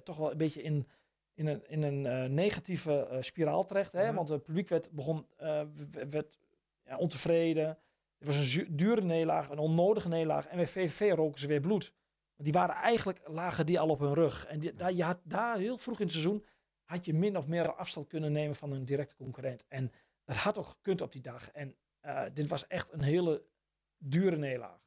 toch 0.03 0.17
wel 0.17 0.31
een 0.31 0.37
beetje 0.37 0.61
in, 0.61 0.87
in 1.33 1.47
een, 1.47 1.63
in 1.67 1.83
een 1.83 2.05
eh, 2.05 2.29
negatieve 2.29 3.07
eh, 3.07 3.21
spiraal 3.21 3.65
terecht. 3.65 3.91
Hè? 3.91 4.05
Mhm. 4.05 4.15
Want 4.15 4.29
het 4.29 4.43
publiek 4.43 4.67
werd, 4.67 4.91
begon, 4.91 5.27
eh, 5.37 5.61
werd 6.09 6.39
ja, 6.85 6.97
ontevreden. 6.97 7.67
Het 8.17 8.27
was 8.27 8.55
een 8.55 8.75
dure 8.75 9.01
nederlaag, 9.01 9.49
een 9.49 9.57
onnodige 9.57 10.07
nederlaag. 10.07 10.47
En 10.47 10.55
bij 10.55 10.67
VVV 10.67 11.13
roken 11.15 11.39
ze 11.39 11.47
weer 11.47 11.59
bloed. 11.59 11.93
Want 12.35 12.43
die 12.43 12.53
waren 12.53 12.75
eigenlijk, 12.75 13.21
lagen 13.25 13.65
die 13.65 13.79
al 13.79 13.89
op 13.89 13.99
hun 13.99 14.13
rug. 14.13 14.45
En 14.45 14.59
die, 14.59 14.73
daar, 14.73 14.93
je 14.93 15.03
had 15.03 15.19
daar 15.23 15.57
heel 15.57 15.77
vroeg 15.77 15.99
in 15.99 16.05
het 16.05 16.13
seizoen, 16.13 16.45
had 16.83 17.05
je 17.05 17.13
min 17.13 17.37
of 17.37 17.47
meer 17.47 17.75
afstand 17.75 18.07
kunnen 18.07 18.31
nemen 18.31 18.55
van 18.55 18.71
een 18.71 18.85
directe 18.85 19.15
concurrent. 19.15 19.65
En 19.67 19.91
dat 20.25 20.35
had 20.35 20.53
toch 20.53 20.69
gekund 20.69 21.01
op 21.01 21.11
die 21.11 21.21
dag. 21.21 21.51
En 21.51 21.75
dit 22.33 22.47
was 22.47 22.67
echt 22.67 22.91
een 22.91 23.01
hele 23.01 23.43
dure 23.97 24.37
nederlaag. 24.37 24.79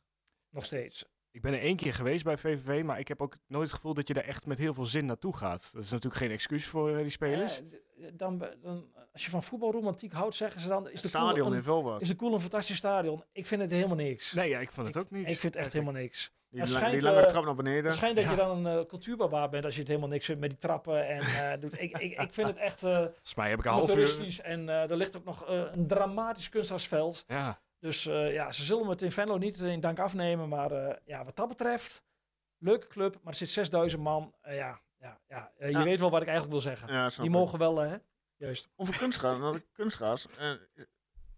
Nog 0.50 0.64
steeds. 0.64 1.15
Ik 1.36 1.42
ben 1.42 1.52
er 1.52 1.60
één 1.60 1.76
keer 1.76 1.94
geweest 1.94 2.24
bij 2.24 2.36
VVV, 2.36 2.82
maar 2.84 2.98
ik 2.98 3.08
heb 3.08 3.22
ook 3.22 3.34
nooit 3.46 3.64
het 3.64 3.74
gevoel 3.74 3.94
dat 3.94 4.08
je 4.08 4.14
daar 4.14 4.24
echt 4.24 4.46
met 4.46 4.58
heel 4.58 4.74
veel 4.74 4.84
zin 4.84 5.06
naartoe 5.06 5.36
gaat. 5.36 5.70
Dat 5.72 5.82
is 5.84 5.90
natuurlijk 5.90 6.22
geen 6.22 6.30
excuus 6.30 6.66
voor 6.66 6.90
eh, 6.90 6.96
die 6.96 7.08
spelers. 7.10 7.62
Dan, 8.12 8.38
dan, 8.62 8.84
als 9.12 9.24
je 9.24 9.30
van 9.30 9.42
voetbalromantiek 9.42 10.12
houdt, 10.12 10.34
zeggen 10.34 10.60
ze 10.60 10.68
dan... 10.68 10.84
Is 10.86 10.92
Het 10.92 11.02
de 11.02 11.08
stadion 11.08 11.46
in 11.46 11.52
een, 11.52 11.62
Velbad. 11.62 12.00
is 12.00 12.08
de 12.08 12.14
Koel 12.14 12.32
een 12.32 12.40
fantastisch 12.40 12.76
stadion? 12.76 13.24
Ik 13.32 13.46
vind 13.46 13.60
het 13.60 13.70
helemaal 13.70 13.96
niks. 13.96 14.32
nee, 14.32 14.48
ja, 14.48 14.58
ik 14.58 14.70
vond 14.70 14.86
het 14.86 14.96
ook 14.96 15.10
niet. 15.10 15.30
ik 15.30 15.38
vind 15.38 15.54
het 15.54 15.62
echt 15.62 15.72
helemaal 15.72 15.94
niks. 15.94 16.32
Die, 16.50 16.60
het 16.60 16.70
schijnt, 16.70 16.92
die 16.92 17.02
lange 17.02 17.20
eh, 17.20 17.26
trap 17.26 17.44
naar 17.44 17.54
beneden. 17.54 17.84
Het 17.84 17.94
schijnt 17.94 18.16
dat 18.16 18.24
Ja. 18.24 18.30
je 18.30 18.36
dan 18.36 18.66
een 18.66 18.78
uh, 18.78 18.84
cultuurbarbaar 18.86 19.48
bent 19.48 19.64
als 19.64 19.74
je 19.74 19.80
het 19.80 19.88
helemaal 19.88 20.10
niks 20.10 20.24
vindt 20.26 20.40
met 20.40 20.50
die 20.50 20.58
trappen. 20.58 21.08
En, 21.08 21.20
doet. 21.60 21.80
Ik, 21.80 21.98
ik, 21.98 22.18
ik 22.20 22.32
vind 22.32 22.48
het 22.48 22.56
echt 22.56 22.78
Volgens 22.80 23.34
mij 23.34 23.48
heb 23.50 23.58
ik 23.58 23.64
een 23.64 23.70
half 23.70 23.96
uur... 23.96 24.40
En 24.42 24.68
er 24.68 24.96
ligt 24.96 25.16
ook 25.16 25.24
nog 25.24 25.44
een 25.46 25.86
dramatisch 25.86 26.48
kunstgrasveld. 26.48 27.24
Ja, 27.26 27.60
Dus 27.78 28.06
eh, 28.06 28.32
ja, 28.32 28.52
ze 28.52 28.64
zullen 28.64 28.84
me 28.84 28.90
het 28.90 29.02
in 29.02 29.10
Venlo 29.12 29.36
niet 29.38 29.60
in 29.60 29.80
dank 29.80 29.98
afnemen. 29.98 30.48
Maar 30.48 30.70
eh, 30.70 30.96
ja, 31.04 31.24
wat 31.24 31.36
dat 31.36 31.48
betreft, 31.48 32.02
leuke 32.58 32.86
club. 32.86 33.14
Maar 33.22 33.32
er 33.32 33.38
zit 33.38 33.48
6000 33.48 34.02
man. 34.02 34.34
Eh, 34.40 34.56
ja, 34.56 34.80
ja, 34.98 35.20
ja. 35.28 35.52
Je 35.58 35.70
Ja. 35.70 35.82
weet 35.82 36.00
wel 36.00 36.10
wat 36.10 36.20
ik 36.22 36.28
eigenlijk 36.28 36.62
wil 36.62 36.72
zeggen. 36.72 36.92
Ja, 36.92 37.08
Die 37.08 37.24
ik. 37.24 37.30
mogen 37.30 37.58
wel, 37.58 37.78
hè? 37.78 37.96
Juist. 38.36 38.68
Over 38.76 39.38
naar 39.40 39.60
kunstgras. 39.72 40.26
eh, 40.38 40.50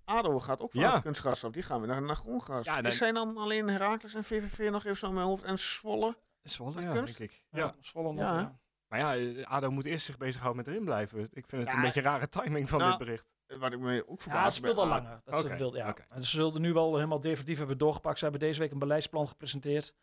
ADO 0.04 0.40
gaat 0.40 0.60
ook 0.60 0.72
van 0.72 0.80
Ja. 0.80 0.92
het 0.92 1.02
kunstgras 1.02 1.44
op. 1.44 1.52
Die 1.52 1.62
gaan 1.62 1.78
weer 1.78 1.88
naar, 1.88 2.02
naar 2.02 2.16
groengras. 2.16 2.64
Ja, 2.66 2.82
dan- 2.82 2.92
zijn 2.92 3.14
dan 3.14 3.36
alleen 3.36 3.68
Herakles 3.68 4.14
en 4.14 4.24
VVV 4.24 4.70
nog 4.70 4.84
even 4.84 4.96
zo 4.96 5.06
in 5.06 5.14
mijn 5.14 5.26
hoofd. 5.26 5.42
En 5.44 5.58
Zwolle. 5.58 6.16
Zwolle, 6.42 6.80
ja, 6.80 6.92
kunst? 6.92 7.18
denk 7.18 7.30
ik. 7.30 7.42
Ja, 7.50 7.58
Ja. 7.58 7.74
Zwolle 7.80 8.08
nog, 8.12 8.18
Ja. 8.22 8.58
Maar 8.88 9.18
ja, 9.18 9.42
ADO 9.44 9.70
moet 9.70 9.84
eerst 9.84 10.06
zich 10.06 10.16
bezighouden 10.16 10.64
met 10.64 10.72
erin 10.74 10.84
blijven. 10.84 11.20
Ik 11.20 11.46
vind 11.46 11.62
het 11.62 11.70
Ja, 11.70 11.76
een 11.76 11.82
beetje 11.84 12.00
rare 12.00 12.28
timing 12.28 12.68
van 12.68 12.78
nou, 12.78 12.90
dit 12.90 12.98
bericht. 13.06 13.30
Wat 13.56 13.72
ik 13.72 13.78
me 13.78 14.08
ook 14.08 14.20
Ja, 14.22 14.44
het 14.44 14.54
speelt 14.54 14.76
al 14.76 14.84
bij 14.88 14.92
A- 14.94 15.02
langer. 15.02 15.20
Dat 15.24 15.40
ze 15.40 15.48
het 15.64 15.74
ja. 15.74 15.96
En 16.08 16.22
ze 16.24 16.30
zullen 16.36 16.60
nu 16.60 16.72
wel 16.72 16.94
helemaal 16.94 17.20
definitief 17.20 17.58
hebben 17.58 17.78
doorgepakt. 17.78 18.18
Ze 18.18 18.22
hebben 18.24 18.40
deze 18.42 18.60
week 18.60 18.70
een 18.70 18.78
beleidsplan 18.78 19.28
gepresenteerd. 19.28 19.94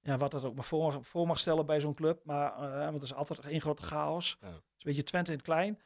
Ja, 0.00 0.16
wat 0.16 0.30
dat 0.30 0.44
ook 0.44 0.54
maar 0.54 0.64
voor, 0.64 1.04
voor 1.04 1.26
mag 1.26 1.38
stellen 1.38 1.66
bij 1.66 1.80
zo'n 1.80 1.94
club. 1.94 2.24
Maar 2.24 2.52
eh, 2.52 2.80
want 2.80 2.92
het 2.94 3.02
is 3.02 3.14
altijd 3.14 3.40
één 3.40 3.60
grote 3.60 3.82
chaos. 3.82 4.36
Ja. 4.40 4.46
Het 4.46 4.54
is 4.56 4.60
een 4.60 4.64
beetje 4.84 5.02
Twente 5.02 5.30
in 5.30 5.36
het 5.36 5.46
klein. 5.46 5.80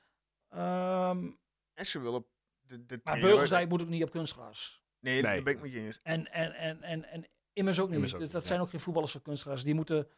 Ehm, 0.48 1.30
En 1.74 1.86
ze 1.86 2.00
willen 2.00 2.24
de, 2.60 2.86
de 2.86 3.00
maar 3.04 3.66
moet 3.68 3.82
ook 3.82 3.88
niet 3.88 4.02
op 4.02 4.10
kunstgras. 4.10 4.82
Nee, 5.00 5.22
Nee. 5.22 5.34
dat 5.34 5.44
ben 5.44 5.54
ik 5.54 5.60
met 5.60 5.72
je 5.72 5.80
eens. 5.80 5.98
En, 6.02 6.32
en, 6.32 6.52
en, 6.52 6.82
en, 6.82 7.04
en 7.04 7.26
Immers 7.52 7.80
ook 7.80 7.86
niet. 7.86 7.94
Immers 7.94 8.12
ook 8.14 8.18
Dus 8.18 8.28
niet, 8.28 8.32
dat 8.32 8.42
ja. 8.42 8.48
zijn 8.48 8.60
ook 8.60 8.70
geen 8.70 8.80
voetballers 8.80 9.12
voor 9.12 9.22
kunstgras. 9.22 9.64
Die 9.64 9.74
moeten 9.74 10.08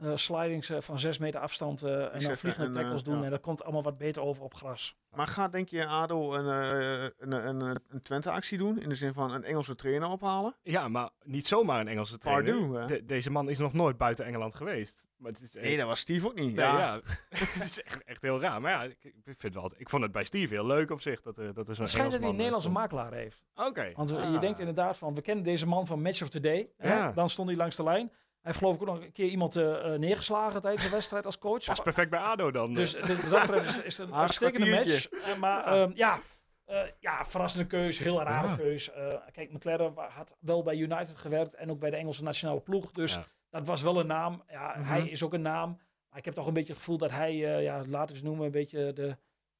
eh, 0.00 0.10
slidings 0.16 0.70
eh, 0.70 0.80
van 0.80 0.98
zes 0.98 1.18
meter 1.18 1.40
afstand 1.40 1.82
eh, 1.82 2.14
en 2.14 2.20
dan 2.20 2.36
vliegende 2.36 2.66
en, 2.66 2.72
tackles 2.72 3.02
doen. 3.02 3.18
ja. 3.18 3.24
En 3.24 3.30
dat 3.30 3.40
komt 3.40 3.62
allemaal 3.62 3.82
wat 3.82 3.98
beter 3.98 4.22
over 4.22 4.42
op 4.42 4.54
gras. 4.54 4.98
Maar 5.10 5.26
gaat 5.26 5.52
denk 5.52 5.68
je 5.68 5.86
ADO 5.86 6.34
een, 6.34 6.72
eh, 6.72 7.08
een, 7.18 7.32
een, 7.60 7.60
een, 7.88 8.02
Twente-actie 8.02 8.58
doen? 8.58 8.80
In 8.80 8.88
de 8.88 8.94
zin 8.94 9.12
van 9.12 9.32
een 9.32 9.44
Engelse 9.44 9.74
trainer 9.74 10.08
ophalen? 10.08 10.56
Ja, 10.62 10.88
maar 10.88 11.10
niet 11.24 11.46
zomaar 11.46 11.80
een 11.80 11.88
Engelse 11.88 12.18
trainer. 12.18 12.52
Pardon, 12.54 12.74
hè? 12.74 12.86
De- 12.86 13.04
deze 13.04 13.30
man 13.30 13.48
is 13.48 13.58
nog 13.58 13.72
nooit 13.72 13.96
buiten 13.96 14.24
Engeland 14.24 14.54
geweest. 14.54 15.08
Maar 15.16 15.32
het 15.32 15.40
is 15.42 15.52
Nee, 15.54 15.76
dat 15.76 15.86
was 15.86 15.98
Steve 16.00 16.26
ook 16.26 16.34
niet. 16.34 16.54
Nee, 16.54 16.64
ja. 16.64 16.78
ja. 16.78 17.00
het 17.28 17.62
is 17.64 17.82
echt, 17.82 18.04
echt 18.04 18.22
heel 18.22 18.40
raar. 18.40 18.60
Maar 18.60 18.70
ja, 18.70 18.82
ik, 18.82 19.04
ik, 19.24 19.34
vind 19.38 19.54
wel, 19.54 19.70
ik 19.76 19.88
vond 19.90 20.02
het 20.02 20.12
bij 20.12 20.24
Steve 20.24 20.54
heel 20.54 20.66
leuk 20.66 20.90
op 20.90 21.00
zich. 21.00 21.20
Dat, 21.22 21.36
er 21.36 21.54
dat 21.54 21.68
er 21.68 21.74
zo'n 21.74 21.84
Het 21.84 21.92
schijnt 21.92 22.10
dat 22.12 22.20
hij 22.20 22.28
een 22.30 22.36
Nederlandse 22.36 22.70
makelaar 22.70 23.12
heeft. 23.12 23.44
Oké. 23.54 23.92
Want 23.94 24.10
we- 24.10 24.16
Ah. 24.20 24.32
je 24.32 24.38
denkt 24.38 24.58
inderdaad 24.58 24.96
van, 24.98 25.14
we 25.14 25.20
kennen 25.20 25.44
deze 25.44 25.66
man 25.66 25.86
van 25.86 26.02
Match 26.02 26.22
of 26.22 26.28
the 26.28 26.40
Day. 26.40 26.70
hè? 26.76 26.94
Ja. 26.96 27.12
Dan 27.12 27.28
stond 27.28 27.48
hij 27.48 27.56
langs 27.56 27.76
de 27.76 27.82
lijn. 27.82 28.12
Hij 28.42 28.50
heeft 28.52 28.58
geloof 28.58 28.74
ik 28.74 28.80
ook 28.80 28.86
nog 28.86 29.00
een 29.04 29.12
keer 29.12 29.26
iemand 29.28 29.56
eh, 29.56 29.92
eh, 29.94 29.98
neergeslagen 30.00 30.60
tijdens 30.60 30.84
de 30.84 30.90
wedstrijd 30.90 31.24
als 31.26 31.38
coach. 31.38 31.64
Pas 31.64 31.80
perfect 31.82 32.10
bij 32.10 32.20
ADO 32.20 32.50
dan. 32.50 32.74
Dus 32.74 32.92
dus 32.92 33.06
wat 33.22 33.30
dat 33.30 33.40
betreft 33.40 33.68
is, 33.68 33.82
is 33.82 33.98
het 33.98 34.08
een 34.08 34.14
uitstekende 34.14 34.70
match. 34.70 35.08
Eh, 35.08 35.36
maar 35.36 35.64
ehm, 35.64 35.90
ja, 35.94 36.18
eh, 36.64 36.82
ja, 36.98 37.24
verrassende 37.24 37.66
keus, 37.66 37.98
heel 37.98 38.22
rare 38.22 38.48
Ja. 38.48 38.56
keus. 38.56 38.90
Eh, 38.92 39.14
kijk, 39.32 39.52
McLaren 39.52 39.92
had 40.10 40.36
wel 40.40 40.62
bij 40.62 40.76
United 40.76 41.16
gewerkt 41.16 41.54
en 41.54 41.70
ook 41.70 41.78
bij 41.78 41.90
de 41.90 41.96
Engelse 41.96 42.22
nationale 42.22 42.60
ploeg. 42.60 42.90
Dus 42.90 43.14
Ja. 43.14 43.24
dat 43.50 43.66
was 43.66 43.82
wel 43.82 44.00
een 44.00 44.06
naam. 44.06 44.42
Ja, 44.48 44.74
Mhm. 44.76 44.88
Hij 44.88 45.08
is 45.08 45.22
ook 45.22 45.32
een 45.34 45.42
naam. 45.42 45.80
Maar 46.08 46.18
ik 46.18 46.24
heb 46.24 46.34
toch 46.34 46.46
een 46.46 46.52
beetje 46.54 46.72
het 46.72 46.78
gevoel 46.78 46.98
dat 46.98 47.10
hij, 47.10 47.30
eh, 47.30 47.62
ja, 47.62 47.82
laten 47.86 48.16
we 48.16 48.22
noemen, 48.22 48.44
een 48.44 48.50
beetje 48.52 48.92
de... 48.92 49.16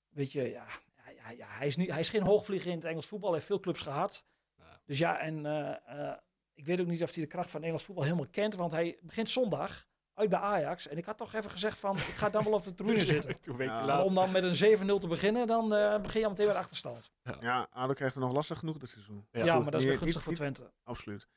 Beetje, 0.08 0.42
ja, 0.50 0.64
ja, 0.96 1.10
ja, 1.24 1.30
ja, 1.36 1.46
hij, 1.48 1.66
is 1.66 1.76
niet, 1.76 1.90
hij 1.90 2.00
is 2.00 2.08
geen 2.08 2.22
hoogvlieger 2.22 2.70
in 2.70 2.76
het 2.76 2.84
Engels 2.84 3.06
voetbal. 3.06 3.28
Hij 3.28 3.36
heeft 3.38 3.50
veel 3.50 3.60
clubs 3.60 3.80
gehad. 3.80 4.24
Ja. 4.58 4.80
Dus 4.86 4.98
ja, 4.98 5.18
en 5.18 5.46
eh, 5.46 6.08
eh, 6.10 6.16
ik 6.60 6.66
weet 6.66 6.80
ook 6.80 6.86
niet 6.86 7.02
of 7.02 7.14
hij 7.14 7.22
de 7.22 7.28
kracht 7.28 7.46
van 7.50 7.60
Nederlands 7.60 7.84
voetbal 7.86 8.04
helemaal 8.04 8.26
kent. 8.30 8.54
Want 8.54 8.72
hij 8.72 8.98
begint 9.02 9.30
zondag 9.30 9.86
uit 10.14 10.28
bij 10.30 10.38
Ajax. 10.38 10.88
En 10.88 10.96
ik 10.96 11.04
had 11.04 11.18
toch 11.18 11.34
even 11.34 11.50
gezegd 11.50 11.78
van, 11.78 11.96
ik 11.96 12.02
ga 12.02 12.30
dan 12.30 12.44
wel 12.44 12.52
op 12.52 12.64
de 12.64 12.74
tribune 12.74 12.98
zitten. 13.14 13.40
Toen 13.40 13.58
Ja. 13.58 14.02
om 14.04 14.14
dan 14.14 14.30
met 14.30 14.42
een 14.42 14.78
7-0 14.78 14.98
te 15.00 15.06
beginnen, 15.08 15.46
dan 15.46 15.74
eh, 15.74 16.00
begin 16.00 16.18
je 16.20 16.26
al 16.26 16.32
meteen 16.32 16.46
weer 16.46 16.56
achterstand. 16.56 17.10
Ja, 17.40 17.68
ADO 17.72 17.92
krijgt 17.92 18.14
er 18.14 18.20
nog 18.20 18.32
lastig 18.32 18.58
genoeg 18.58 18.76
dit 18.78 18.88
seizoen. 18.88 19.26
Ja, 19.32 19.58
maar 19.58 19.70
dat 19.70 19.80
is 19.80 19.86
weer 19.86 19.98
gunstig 19.98 20.14
niet- 20.14 20.24
voor 20.24 20.34
Twente. 20.34 20.72
Absoluut. 20.84 21.28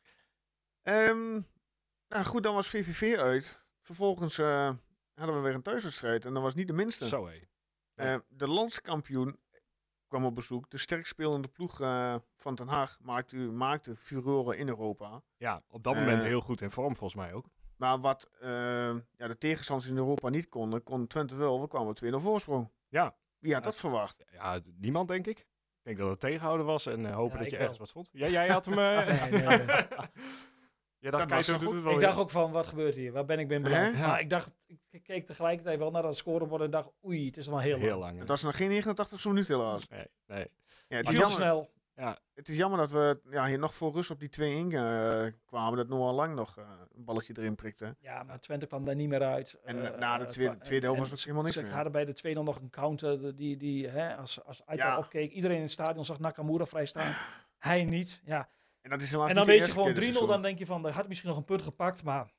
Ehm, 0.81 1.31
nou 2.07 2.23
goed, 2.25 2.43
dan 2.43 2.53
was 2.55 2.67
VVV 2.69 3.17
uit. 3.17 3.65
Vervolgens 3.81 4.37
eh, 4.37 4.71
hadden 5.13 5.35
we 5.35 5.41
weer 5.41 5.53
een 5.53 5.61
thuiswedstrijd. 5.61 6.25
En 6.25 6.33
dat 6.33 6.43
was 6.43 6.55
niet 6.55 6.67
de 6.67 6.73
minste. 6.73 7.07
Zo 7.07 7.27
hé. 7.27 7.39
Eh, 7.95 8.19
de 8.29 8.47
landskampioen 8.47 9.37
kwam 10.13 10.25
op 10.25 10.35
bezoek. 10.35 10.69
De 10.69 10.77
sterk 10.77 11.05
spelende 11.05 11.47
ploeg 11.47 11.81
eh, 11.81 12.15
van 12.37 12.55
Den 12.55 12.67
Haag 12.67 12.97
maakte, 13.01 13.35
maakte 13.37 13.95
furoren 13.95 14.57
in 14.57 14.67
Europa. 14.67 15.21
Ja, 15.37 15.63
op 15.69 15.83
dat 15.83 15.95
moment 15.95 16.21
Eh, 16.23 16.27
heel 16.29 16.41
goed 16.41 16.61
in 16.61 16.71
vorm 16.71 16.95
volgens 16.95 17.21
mij 17.21 17.33
ook. 17.33 17.45
Maar 17.77 17.99
wat 17.99 18.29
eh, 18.41 18.49
ja, 19.17 19.27
de 19.27 19.37
tegenstanders 19.37 19.89
in 19.89 19.97
Europa 19.97 20.29
niet 20.29 20.49
konden, 20.49 20.83
kon 20.83 21.07
Twente 21.07 21.35
wel. 21.35 21.61
We 21.61 21.67
kwamen 21.67 21.95
2-0 21.95 22.15
voorsprong. 22.21 22.69
Ja. 22.89 23.15
Wie 23.39 23.53
had 23.53 23.63
Ja. 23.63 23.69
dat 23.69 23.79
verwacht? 23.79 24.23
Ja, 24.31 24.59
niemand 24.77 25.07
denk 25.07 25.27
ik. 25.27 25.39
Ik 25.39 25.45
denk 25.83 25.97
dat 25.97 26.09
het 26.09 26.19
tegenhouden 26.19 26.65
was 26.65 26.85
en 26.85 27.11
hopen 27.13 27.37
Ja, 27.37 27.43
dat 27.43 27.45
je 27.51 27.51
wel. 27.57 27.59
ergens 27.59 27.79
wat 27.79 27.91
vond. 27.91 28.09
Ja, 28.13 28.27
jij 28.27 28.47
had 28.47 28.65
hem... 28.65 28.79
eh 28.79 29.21
Nee, 29.31 29.41
nee, 29.41 29.57
nee. 29.65 29.65
Dat 31.11 31.29
was 31.29 31.49
goed? 31.49 31.81
wel 31.81 31.93
Ik 31.93 31.99
dacht 31.99 32.17
ook 32.17 32.29
van, 32.29 32.51
wat 32.51 32.67
gebeurt 32.67 32.95
hier? 32.95 33.11
Waar 33.11 33.25
ben 33.25 33.39
ik 33.39 33.47
ben 33.47 33.61
beland? 33.61 33.97
Ja. 33.97 34.07
Maar 34.07 34.19
ik 34.19 34.29
dacht, 34.29 34.51
ik 34.89 35.03
keek 35.03 35.25
tegelijkertijd 35.25 35.79
wel 35.79 35.91
naar 35.91 36.01
dat 36.01 36.17
scorebord 36.17 36.61
en 36.61 36.71
dacht, 36.71 36.89
oei, 37.05 37.25
het 37.25 37.37
is 37.37 37.45
nog 37.45 37.55
wel 37.55 37.63
heel, 37.63 37.77
heel 37.77 37.97
lang. 37.97 38.19
Het 38.19 38.27
was 38.29 38.43
nog 38.43 38.55
geen 38.57 38.69
89 38.69 39.25
minuten 39.25 39.55
helaas. 39.55 39.87
Nee, 39.87 40.07
nee. 40.25 40.47
Ja, 40.87 40.97
het 40.97 41.07
is 41.07 41.13
jammer. 41.13 41.31
snel. 41.31 41.71
Ja. 41.95 42.17
Het 42.33 42.49
is 42.49 42.57
jammer 42.57 42.79
dat 42.79 42.91
we 42.91 43.19
ja, 43.29 43.47
hier 43.47 43.59
nog 43.59 43.75
voor 43.75 43.93
rust 43.93 44.09
op 44.09 44.19
die 44.19 44.29
2-1 44.29 44.73
eh, 44.73 45.25
kwamen. 45.45 45.77
Dat 45.77 45.87
Noah 45.87 46.15
Lang 46.15 46.35
nog 46.35 46.57
eh, 46.57 46.63
een 46.95 47.03
balletje 47.03 47.33
erin 47.37 47.55
prikte. 47.55 47.95
Ja, 47.99 48.23
maar 48.23 48.39
Twente 48.39 48.65
kwam 48.65 48.85
daar 48.85 48.95
niet 48.95 49.09
meer 49.09 49.23
uit. 49.23 49.59
En 49.63 49.93
Eh, 49.93 49.99
na 49.99 50.17
de 50.17 50.25
tweede, 50.25 50.57
tweede 50.57 50.85
helft 50.85 50.99
was 51.01 51.09
het 51.11 51.19
helemaal 51.21 51.43
niks 51.43 51.55
Ze 51.55 51.61
meer. 51.61 51.71
hadden 51.73 51.91
bij 51.91 52.05
de 52.05 52.13
tweede 52.13 52.41
nog 52.43 52.55
een 52.59 52.69
counter 52.69 53.35
die, 53.35 53.57
die 53.57 53.87
hè, 53.87 54.15
als, 54.15 54.43
als 54.43 54.65
Aita 54.65 54.85
Ja. 54.87 54.97
opkeek, 54.97 55.31
iedereen 55.31 55.55
in 55.57 55.61
het 55.63 55.71
stadion 55.71 56.05
zag 56.05 56.19
Nakamura 56.19 56.65
vrij 56.65 56.85
staan. 56.85 57.15
Hij 57.57 57.83
niet. 57.83 58.21
Ja. 58.25 58.49
En 58.83 58.89
dat 58.89 59.01
is 59.01 59.13
En 59.13 59.35
dan 59.35 59.45
weet 59.45 59.65
je 59.65 59.71
gewoon 59.71 59.85
keer 59.85 59.95
3-0, 59.95 59.95
dit 59.95 60.03
seizoen. 60.03 60.27
dan 60.27 60.41
denk 60.41 60.57
je 60.57 60.65
van, 60.65 60.83
hij 60.83 60.91
had 60.91 61.07
misschien 61.07 61.29
nog 61.29 61.37
een 61.37 61.45
punt 61.45 61.61
gepakt, 61.61 62.03
maar 62.03 62.31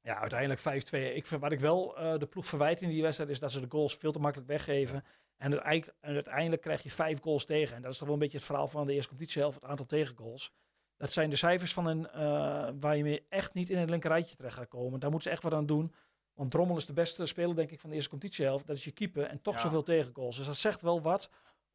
ja, 0.00 0.20
uiteindelijk 0.20 0.60
5-2. 0.60 1.14
Ik 1.14 1.26
wat 1.26 1.52
ik 1.52 1.60
wel 1.60 1.96
eh, 1.98 2.18
de 2.18 2.26
ploeg 2.26 2.46
verwijt 2.46 2.82
in 2.82 2.88
die 2.88 3.02
wedstrijd 3.02 3.30
is 3.30 3.38
dat 3.38 3.50
ze 3.52 3.60
de 3.60 3.66
goals 3.68 3.94
veel 3.94 4.12
te 4.12 4.18
makkelijk 4.18 4.48
weggeven. 4.50 5.04
En, 5.36 5.52
uiteindelijk, 5.52 5.96
en 6.00 6.14
uiteindelijk 6.14 6.62
krijg 6.62 6.82
je 6.82 6.90
vijf 6.90 7.20
goals 7.20 7.44
tegen. 7.44 7.76
En 7.76 7.82
dat 7.82 7.92
is 7.92 7.96
toch 7.96 8.06
wel 8.06 8.16
een 8.16 8.22
beetje 8.22 8.36
het 8.36 8.46
verhaal 8.46 8.66
van 8.66 8.86
de 8.86 8.92
eerste 8.92 9.08
competitiehelft, 9.08 9.60
het 9.60 9.70
aantal 9.70 9.86
tegengoals. 9.86 10.52
Dat 10.96 11.12
zijn 11.12 11.30
de 11.30 11.36
cijfers 11.36 11.72
van 11.72 11.86
een, 11.86 12.10
eh, 12.10 12.68
waar 12.80 12.96
je 12.96 13.02
mee 13.02 13.26
echt 13.28 13.54
niet 13.54 13.70
in 13.70 13.78
het 13.78 13.90
linkerrijtje 13.90 14.36
terecht 14.36 14.56
gaat 14.56 14.68
komen. 14.68 15.00
Daar 15.00 15.10
moeten 15.10 15.28
ze 15.28 15.34
echt 15.34 15.42
wat 15.44 15.54
aan 15.54 15.66
doen. 15.66 15.94
Want 16.34 16.50
Drommel 16.50 16.76
is 16.76 16.86
de 16.86 16.92
beste 16.92 17.26
speler, 17.26 17.56
denk 17.56 17.70
ik, 17.70 17.80
van 17.80 17.90
de 17.90 17.94
eerste 17.96 18.10
competitiehelft. 18.10 18.66
Dat 18.66 18.76
is 18.76 18.84
je 18.84 18.90
keeper 18.90 19.24
en 19.24 19.42
toch 19.42 19.54
Ja. 19.54 19.60
zoveel 19.60 19.82
tegengoals. 19.82 20.36
Dus 20.36 20.46
dat 20.46 20.56
zegt 20.56 20.82
wel 20.82 21.02
wat 21.02 21.30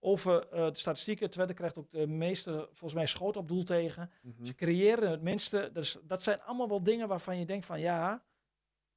over 0.07 0.47
eh, 0.49 0.65
de 0.65 0.77
statistieken. 0.77 1.29
Twente 1.29 1.53
krijgt 1.53 1.77
ook 1.77 1.91
de 1.91 2.07
meeste, 2.07 2.51
volgens 2.67 2.93
mij, 2.93 3.05
schoten 3.05 3.41
op 3.41 3.47
doel 3.47 3.63
tegen. 3.63 4.11
Mhm. 4.21 4.45
Ze 4.45 4.55
creëren 4.55 5.09
het 5.11 5.21
minste. 5.21 5.69
Dat, 5.73 6.01
dat 6.03 6.23
zijn 6.23 6.41
allemaal 6.41 6.67
wel 6.67 6.83
dingen 6.83 7.07
waarvan 7.07 7.39
je 7.39 7.45
denkt 7.45 7.65
van 7.65 7.79
ja, 7.79 8.23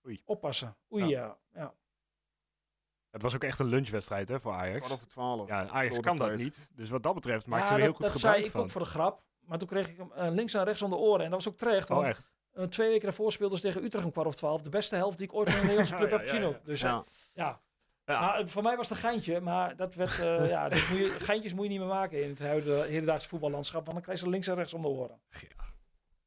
Oei. 0.06 0.22
oppassen. 0.24 0.76
Oei, 0.92 1.04
ja. 1.06 1.36
ja. 1.54 1.74
Het 3.10 3.22
was 3.22 3.34
ook 3.34 3.44
echt 3.44 3.58
een 3.58 3.66
lunchwedstrijd 3.66 4.28
hè, 4.28 4.40
voor 4.40 4.52
Ajax. 4.52 4.78
Kwart 4.78 4.92
over 4.92 5.08
twaalf. 5.08 5.48
Ja, 5.48 5.68
Ajax 5.68 6.00
kan 6.00 6.16
dat 6.16 6.36
niet. 6.36 6.72
Dus 6.74 6.90
wat 6.90 7.02
dat 7.02 7.14
betreft 7.14 7.46
maakt 7.46 7.62
Ja, 7.62 7.68
ze 7.68 7.74
er 7.74 7.80
heel 7.80 7.88
dat, 7.88 7.96
goed 7.96 8.06
dat 8.06 8.14
gebruik 8.14 8.34
zei 8.36 8.46
ik 8.46 8.52
van. 8.52 8.60
ook 8.62 8.70
voor 8.70 8.80
de 8.80 8.86
grap. 8.86 9.22
Maar 9.40 9.58
toen 9.58 9.68
kreeg 9.68 9.88
ik 9.88 9.96
hem 9.96 10.12
eh, 10.12 10.30
links 10.30 10.54
en 10.54 10.64
rechts 10.64 10.82
om 10.82 10.90
de 10.90 10.96
oren. 10.96 11.24
En 11.24 11.30
dat 11.30 11.44
was 11.44 11.52
ook 11.52 11.58
terecht. 11.58 11.90
Oh, 11.90 11.96
Want 11.96 12.08
echt? 12.08 12.30
eh, 12.52 12.64
twee 12.64 12.88
weken 12.88 13.02
daarvoor 13.04 13.32
speelden 13.32 13.58
ze 13.58 13.64
tegen 13.66 13.84
Utrecht 13.84 14.04
om 14.04 14.12
kwart 14.12 14.26
over 14.26 14.38
twaalf. 14.38 14.60
De 14.62 14.70
beste 14.70 14.96
helft 14.96 15.18
die 15.18 15.26
ik 15.26 15.34
ooit 15.34 15.48
van 15.48 15.56
een 15.58 15.62
Nederlandse 15.66 15.94
club 16.00 16.10
Ja, 16.10 16.16
heb 16.16 16.26
ja, 16.26 16.32
gezien. 16.34 16.56
Dus 16.64 16.80
ja. 17.32 17.60
Ja. 18.10 18.20
ja. 18.20 18.38
Ja. 18.38 18.46
Voor 18.46 18.62
mij 18.62 18.76
was 18.76 18.88
het 18.88 18.98
een 18.98 19.04
geintje. 19.04 19.40
Maar 19.40 19.76
dat 19.76 19.94
werd, 19.94 20.18
eh, 20.18 20.48
ja, 20.54 20.68
dat 20.68 20.88
moet 20.88 20.98
je, 20.98 21.10
geintjes 21.10 21.54
moet 21.54 21.64
je 21.64 21.70
niet 21.70 21.78
meer 21.78 21.88
maken 21.88 22.22
in 22.22 22.28
het 22.28 22.38
huidige 22.38 22.86
hedendaagse 22.88 23.28
voetballandschap. 23.28 23.82
Want 23.82 23.92
dan 23.92 24.02
krijg 24.02 24.18
je 24.18 24.24
ze 24.24 24.30
links 24.30 24.46
en 24.46 24.54
rechts 24.54 24.74
om 24.74 24.80
de 24.80 24.88
oren. 24.88 25.20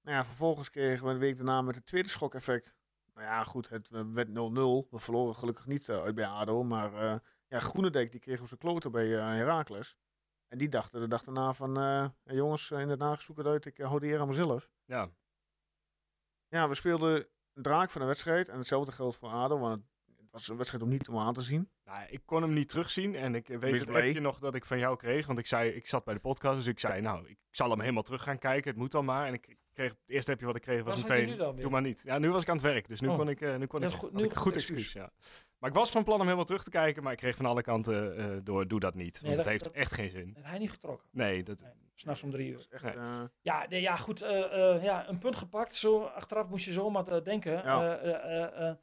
Nou 0.01 0.17
ja, 0.17 0.25
vervolgens 0.25 0.69
kregen 0.69 1.05
we 1.05 1.11
een 1.11 1.19
week 1.19 1.35
daarna 1.35 1.61
met 1.61 1.75
het 1.75 1.85
tweede 1.85 2.09
schokeffect. 2.09 2.73
Nou 3.13 3.25
ja, 3.27 3.43
goed, 3.43 3.69
het 3.69 3.89
eh, 3.91 4.01
werd 4.13 4.27
0-0. 4.27 4.31
We 4.89 4.99
verloren 4.99 5.35
gelukkig 5.35 5.65
niet 5.67 5.89
eh, 5.89 6.01
uit 6.01 6.15
bij 6.15 6.25
ADO. 6.25 6.63
Maar 6.63 6.93
eh 6.93 7.15
ja, 7.47 7.59
Groenendijk 7.59 8.11
die 8.11 8.19
kreeg 8.19 8.41
op 8.41 8.47
zijn 8.47 8.59
kloten 8.59 8.91
bij 8.91 9.15
eh 9.17 9.25
Heracles. 9.25 9.95
En 10.47 10.57
die 10.57 10.69
dachten 10.69 11.01
de 11.01 11.07
dag 11.07 11.23
daarna 11.23 11.53
van... 11.53 11.77
eh, 11.77 12.07
"Hey, 12.23 12.35
jongens, 12.35 12.71
in 12.71 12.97
zoek 13.19 13.37
het 13.37 13.45
uit. 13.47 13.65
Ik 13.65 13.77
hou 13.77 13.99
de 13.99 14.07
eer 14.07 14.19
aan 14.19 14.27
mezelf. 14.27 14.69
Ja. 14.85 15.09
Ja, 16.47 16.67
we 16.67 16.75
speelden 16.75 17.27
een 17.53 17.63
draak 17.63 17.89
van 17.91 18.01
de 18.01 18.07
wedstrijd. 18.07 18.49
En 18.49 18.57
hetzelfde 18.57 18.91
geldt 18.91 19.15
voor 19.15 19.29
ADO. 19.29 19.59
Want 19.59 19.73
het, 19.73 19.83
het 19.83 19.92
was 20.33 20.47
een 20.47 20.55
wedstrijd 20.57 20.83
om 20.83 20.89
niet 20.89 21.09
om 21.09 21.17
aan 21.17 21.33
te 21.33 21.41
zien. 21.41 21.69
Nou, 21.85 22.05
ik 22.09 22.21
kon 22.25 22.41
hem 22.41 22.53
niet 22.53 22.69
terugzien 22.69 23.15
en 23.15 23.35
ik 23.35 23.47
weet 23.47 23.79
het 23.79 23.89
appje 23.89 24.19
nog 24.19 24.39
dat 24.39 24.55
ik 24.55 24.65
van 24.65 24.79
jou 24.79 24.97
kreeg. 24.97 25.25
Want 25.27 25.39
ik 25.39 25.47
zei, 25.47 25.69
ik 25.69 25.87
zat 25.87 26.03
bij 26.03 26.13
de 26.13 26.19
podcast, 26.19 26.55
dus 26.57 26.67
ik 26.67 26.79
zei, 26.79 27.01
nou, 27.01 27.27
ik 27.29 27.37
zal 27.49 27.69
hem 27.69 27.79
helemaal 27.79 28.03
terug 28.03 28.23
gaan 28.23 28.37
kijken. 28.39 28.69
Het 28.69 28.79
moet 28.79 28.91
dan 28.91 29.05
maar. 29.05 29.27
En 29.27 29.33
ik 29.33 29.57
kreeg, 29.73 29.89
het 29.89 29.99
eerste 30.09 30.31
appje 30.31 30.45
wat 30.45 30.55
ik 30.55 30.61
kreeg 30.61 30.83
was 30.83 30.95
je 31.01 31.07
meteen, 31.07 31.25
nu 31.27 31.35
dan 31.35 31.53
weer? 31.53 31.61
doe 31.61 31.71
maar 31.71 31.81
niet. 31.81 32.01
Ja, 32.05 32.17
nu 32.17 32.31
was 32.31 32.41
ik 32.41 32.49
aan 32.49 32.55
het 32.55 32.63
werk, 32.65 32.87
dus 32.87 33.01
nu 33.01 33.07
Oh. 33.07 33.17
kon 33.17 33.29
ik, 33.29 33.41
eh, 33.41 33.55
nu 33.55 33.65
kon 33.65 33.81
Ja, 33.81 33.87
ik, 33.87 33.93
goed- 33.93 34.13
nu 34.13 34.23
ik 34.23 34.33
goed 34.33 34.55
excuus. 34.55 34.77
excuus. 34.79 34.93
Ja. 35.01 35.09
Maar 35.57 35.69
ik 35.69 35.75
was 35.75 35.89
van 35.91 36.03
plan 36.03 36.17
om 36.19 36.23
helemaal 36.23 36.45
terug 36.45 36.63
te 36.63 36.69
kijken, 36.69 37.03
maar 37.03 37.11
ik 37.11 37.17
kreeg 37.17 37.35
van 37.35 37.45
alle 37.45 37.61
kanten 37.61 38.17
eh, 38.17 38.37
door, 38.43 38.67
doe 38.67 38.79
dat 38.79 38.95
niet. 38.95 39.11
Want 39.13 39.21
Nee, 39.23 39.31
het 39.35 39.41
dat- 39.43 39.51
heeft 39.51 39.63
dat- 39.63 39.73
echt 39.73 39.93
geen 39.93 40.09
zin. 40.09 40.35
En 40.35 40.43
hij 40.43 40.57
niet 40.59 40.71
getrokken. 40.71 41.07
Nee, 41.11 41.43
dat, 41.43 41.59
Nee, 41.61 41.71
S'nachts 41.95 42.23
om 42.23 42.31
drie 42.31 42.51
uur. 42.51 42.65
Echt, 42.69 42.83
Nee. 42.83 42.93
eh, 42.93 43.21
Ja, 43.41 43.65
nee, 43.69 43.81
ja 43.81 43.95
goed. 43.95 44.21
eh, 44.21 44.73
eh, 44.75 44.83
ja, 44.83 45.09
een 45.09 45.17
punt 45.17 45.35
gepakt. 45.35 45.73
Zo, 45.75 46.03
achteraf 46.03 46.49
moest 46.49 46.65
je 46.65 46.71
zomaar 46.71 47.07
eh, 47.07 47.23
denken. 47.23 47.51
Ja. 47.51 48.77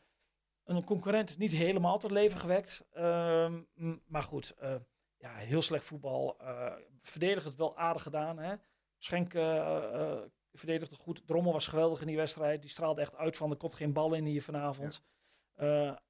Een 0.70 0.84
concurrent 0.84 1.30
is 1.30 1.36
niet 1.36 1.52
helemaal 1.52 1.98
tot 1.98 2.10
leven 2.10 2.40
gewekt. 2.40 2.86
Ehm, 2.92 3.60
maar 4.06 4.22
goed, 4.22 4.54
eh, 4.58 4.74
ja, 5.16 5.32
heel 5.32 5.62
slecht 5.62 5.84
voetbal. 5.84 6.36
eh 6.38 6.72
verdedig 7.02 7.44
het 7.44 7.54
wel 7.54 7.76
aardig 7.76 8.02
gedaan. 8.02 8.38
Hè? 8.38 8.54
Schenk 8.98 9.34
eh, 9.34 10.16
verdedigde 10.52 10.96
goed. 10.96 11.26
Drommel 11.26 11.52
was 11.52 11.66
geweldig 11.66 12.00
in 12.00 12.06
die 12.06 12.16
wedstrijd. 12.16 12.60
Die 12.60 12.70
straalde 12.70 13.00
echt 13.00 13.16
uit 13.16 13.36
van 13.36 13.50
er 13.50 13.56
komt 13.56 13.74
geen 13.74 13.92
bal 13.92 14.14
in 14.14 14.24
hier 14.24 14.42
vanavond. 14.42 15.02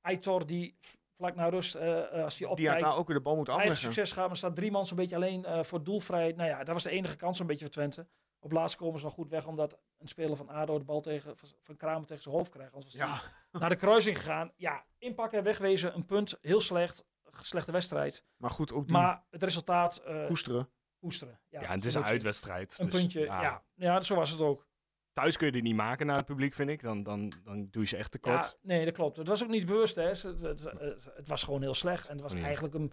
Aitor 0.01 0.47
die 0.47 0.79
vlak 1.17 1.35
na 1.35 1.49
rust, 1.49 1.75
als 1.77 2.39
hij 2.39 2.55
die 2.55 2.69
had 2.69 2.81
daar 2.81 2.97
ook 2.97 3.07
weer 3.07 3.17
de 3.17 3.23
bal 3.23 3.37
moeten 3.37 3.55
eigen 3.55 3.71
afleggen. 3.73 3.95
succes 3.95 4.13
gaat, 4.19 4.27
maar 4.27 4.37
staat 4.37 4.57
drie 4.57 4.71
man 4.71 4.87
zo'n 4.87 4.97
beetje 4.97 5.17
alleen 5.17 5.45
voor 5.65 5.79
het 5.79 5.87
doel 5.87 6.01
vrij. 6.01 6.33
Nou 6.33 6.49
ja, 6.49 6.65
dat 6.65 6.75
was 6.75 6.83
de 6.83 6.91
enige 6.91 7.17
kans 7.17 7.39
een 7.41 7.47
beetje 7.47 7.65
voor 7.65 7.75
Twente. 7.75 8.07
Op 8.43 8.53
laatst 8.53 8.77
komen 8.77 8.99
ze 8.99 9.05
nog 9.05 9.15
goed 9.15 9.31
weg, 9.31 9.47
omdat 9.47 9.79
een 9.99 10.09
speler 10.09 10.37
van 10.37 10.49
ADO 10.49 10.79
de 10.79 10.85
bal 10.85 11.01
tegen, 11.01 11.35
van 11.61 11.77
Kramer 11.77 12.07
tegen 12.07 12.23
zijn 12.23 12.35
hoofd 12.35 12.51
krijgt. 12.51 12.73
Anders 12.75 12.95
was 12.97 13.09
Ja. 13.53 13.59
naar 13.59 13.69
de 13.69 13.77
kruising 13.77 14.17
gegaan. 14.17 14.53
Ja, 14.57 14.85
inpakken 14.99 15.39
en 15.39 15.45
wegwezen, 15.45 15.95
een 15.95 16.05
punt. 16.07 16.39
Heel 16.41 16.61
slecht, 16.61 17.05
slechte 17.41 17.73
wedstrijd. 17.73 18.25
Maar 18.37 18.51
goed, 18.51 18.73
ook 18.73 18.85
die 18.87 18.97
Maar 18.97 19.25
het 19.31 19.43
resultaat 19.43 19.97
eh 19.97 20.27
koesteren. 20.27 20.69
koesteren. 20.99 21.41
ja, 21.49 21.61
en 21.61 21.71
het 21.71 21.85
is 21.85 21.95
een 21.95 22.05
uitwedstrijd. 22.05 22.79
Een 22.79 22.89
dus, 22.89 23.01
puntje, 23.01 23.21
ja. 23.21 23.43
ja. 23.43 23.63
ja. 23.75 24.01
zo 24.01 24.15
was 24.15 24.31
het 24.31 24.41
ook. 24.41 24.69
Thuis 25.13 25.37
kun 25.37 25.47
je 25.47 25.53
dit 25.53 25.63
niet 25.63 25.75
maken 25.77 26.07
naar 26.07 26.17
het 26.17 26.27
publiek, 26.27 26.55
vind 26.55 26.71
ik. 26.71 26.83
Dan, 26.83 27.03
dan, 27.03 27.33
dan 27.45 27.69
doe 27.71 27.83
je 27.83 27.89
ze 27.89 27.97
echt 27.97 28.11
tekort. 28.11 28.59
Ja, 28.63 28.69
nee, 28.69 28.85
dat 28.85 28.95
klopt. 28.95 29.17
Het 29.17 29.29
was 29.29 29.43
ook 29.43 29.49
niet 29.51 29.67
bewust, 29.67 29.95
hè. 29.95 30.03
Het, 30.09 30.23
het, 30.23 30.43
het, 30.63 31.05
het 31.15 31.29
was 31.29 31.43
gewoon 31.43 31.61
heel 31.61 31.75
slecht. 31.75 32.07
En 32.09 32.13
het 32.13 32.23
was 32.23 32.33
Nee. 32.33 32.45
eigenlijk 32.45 32.75
een... 32.75 32.93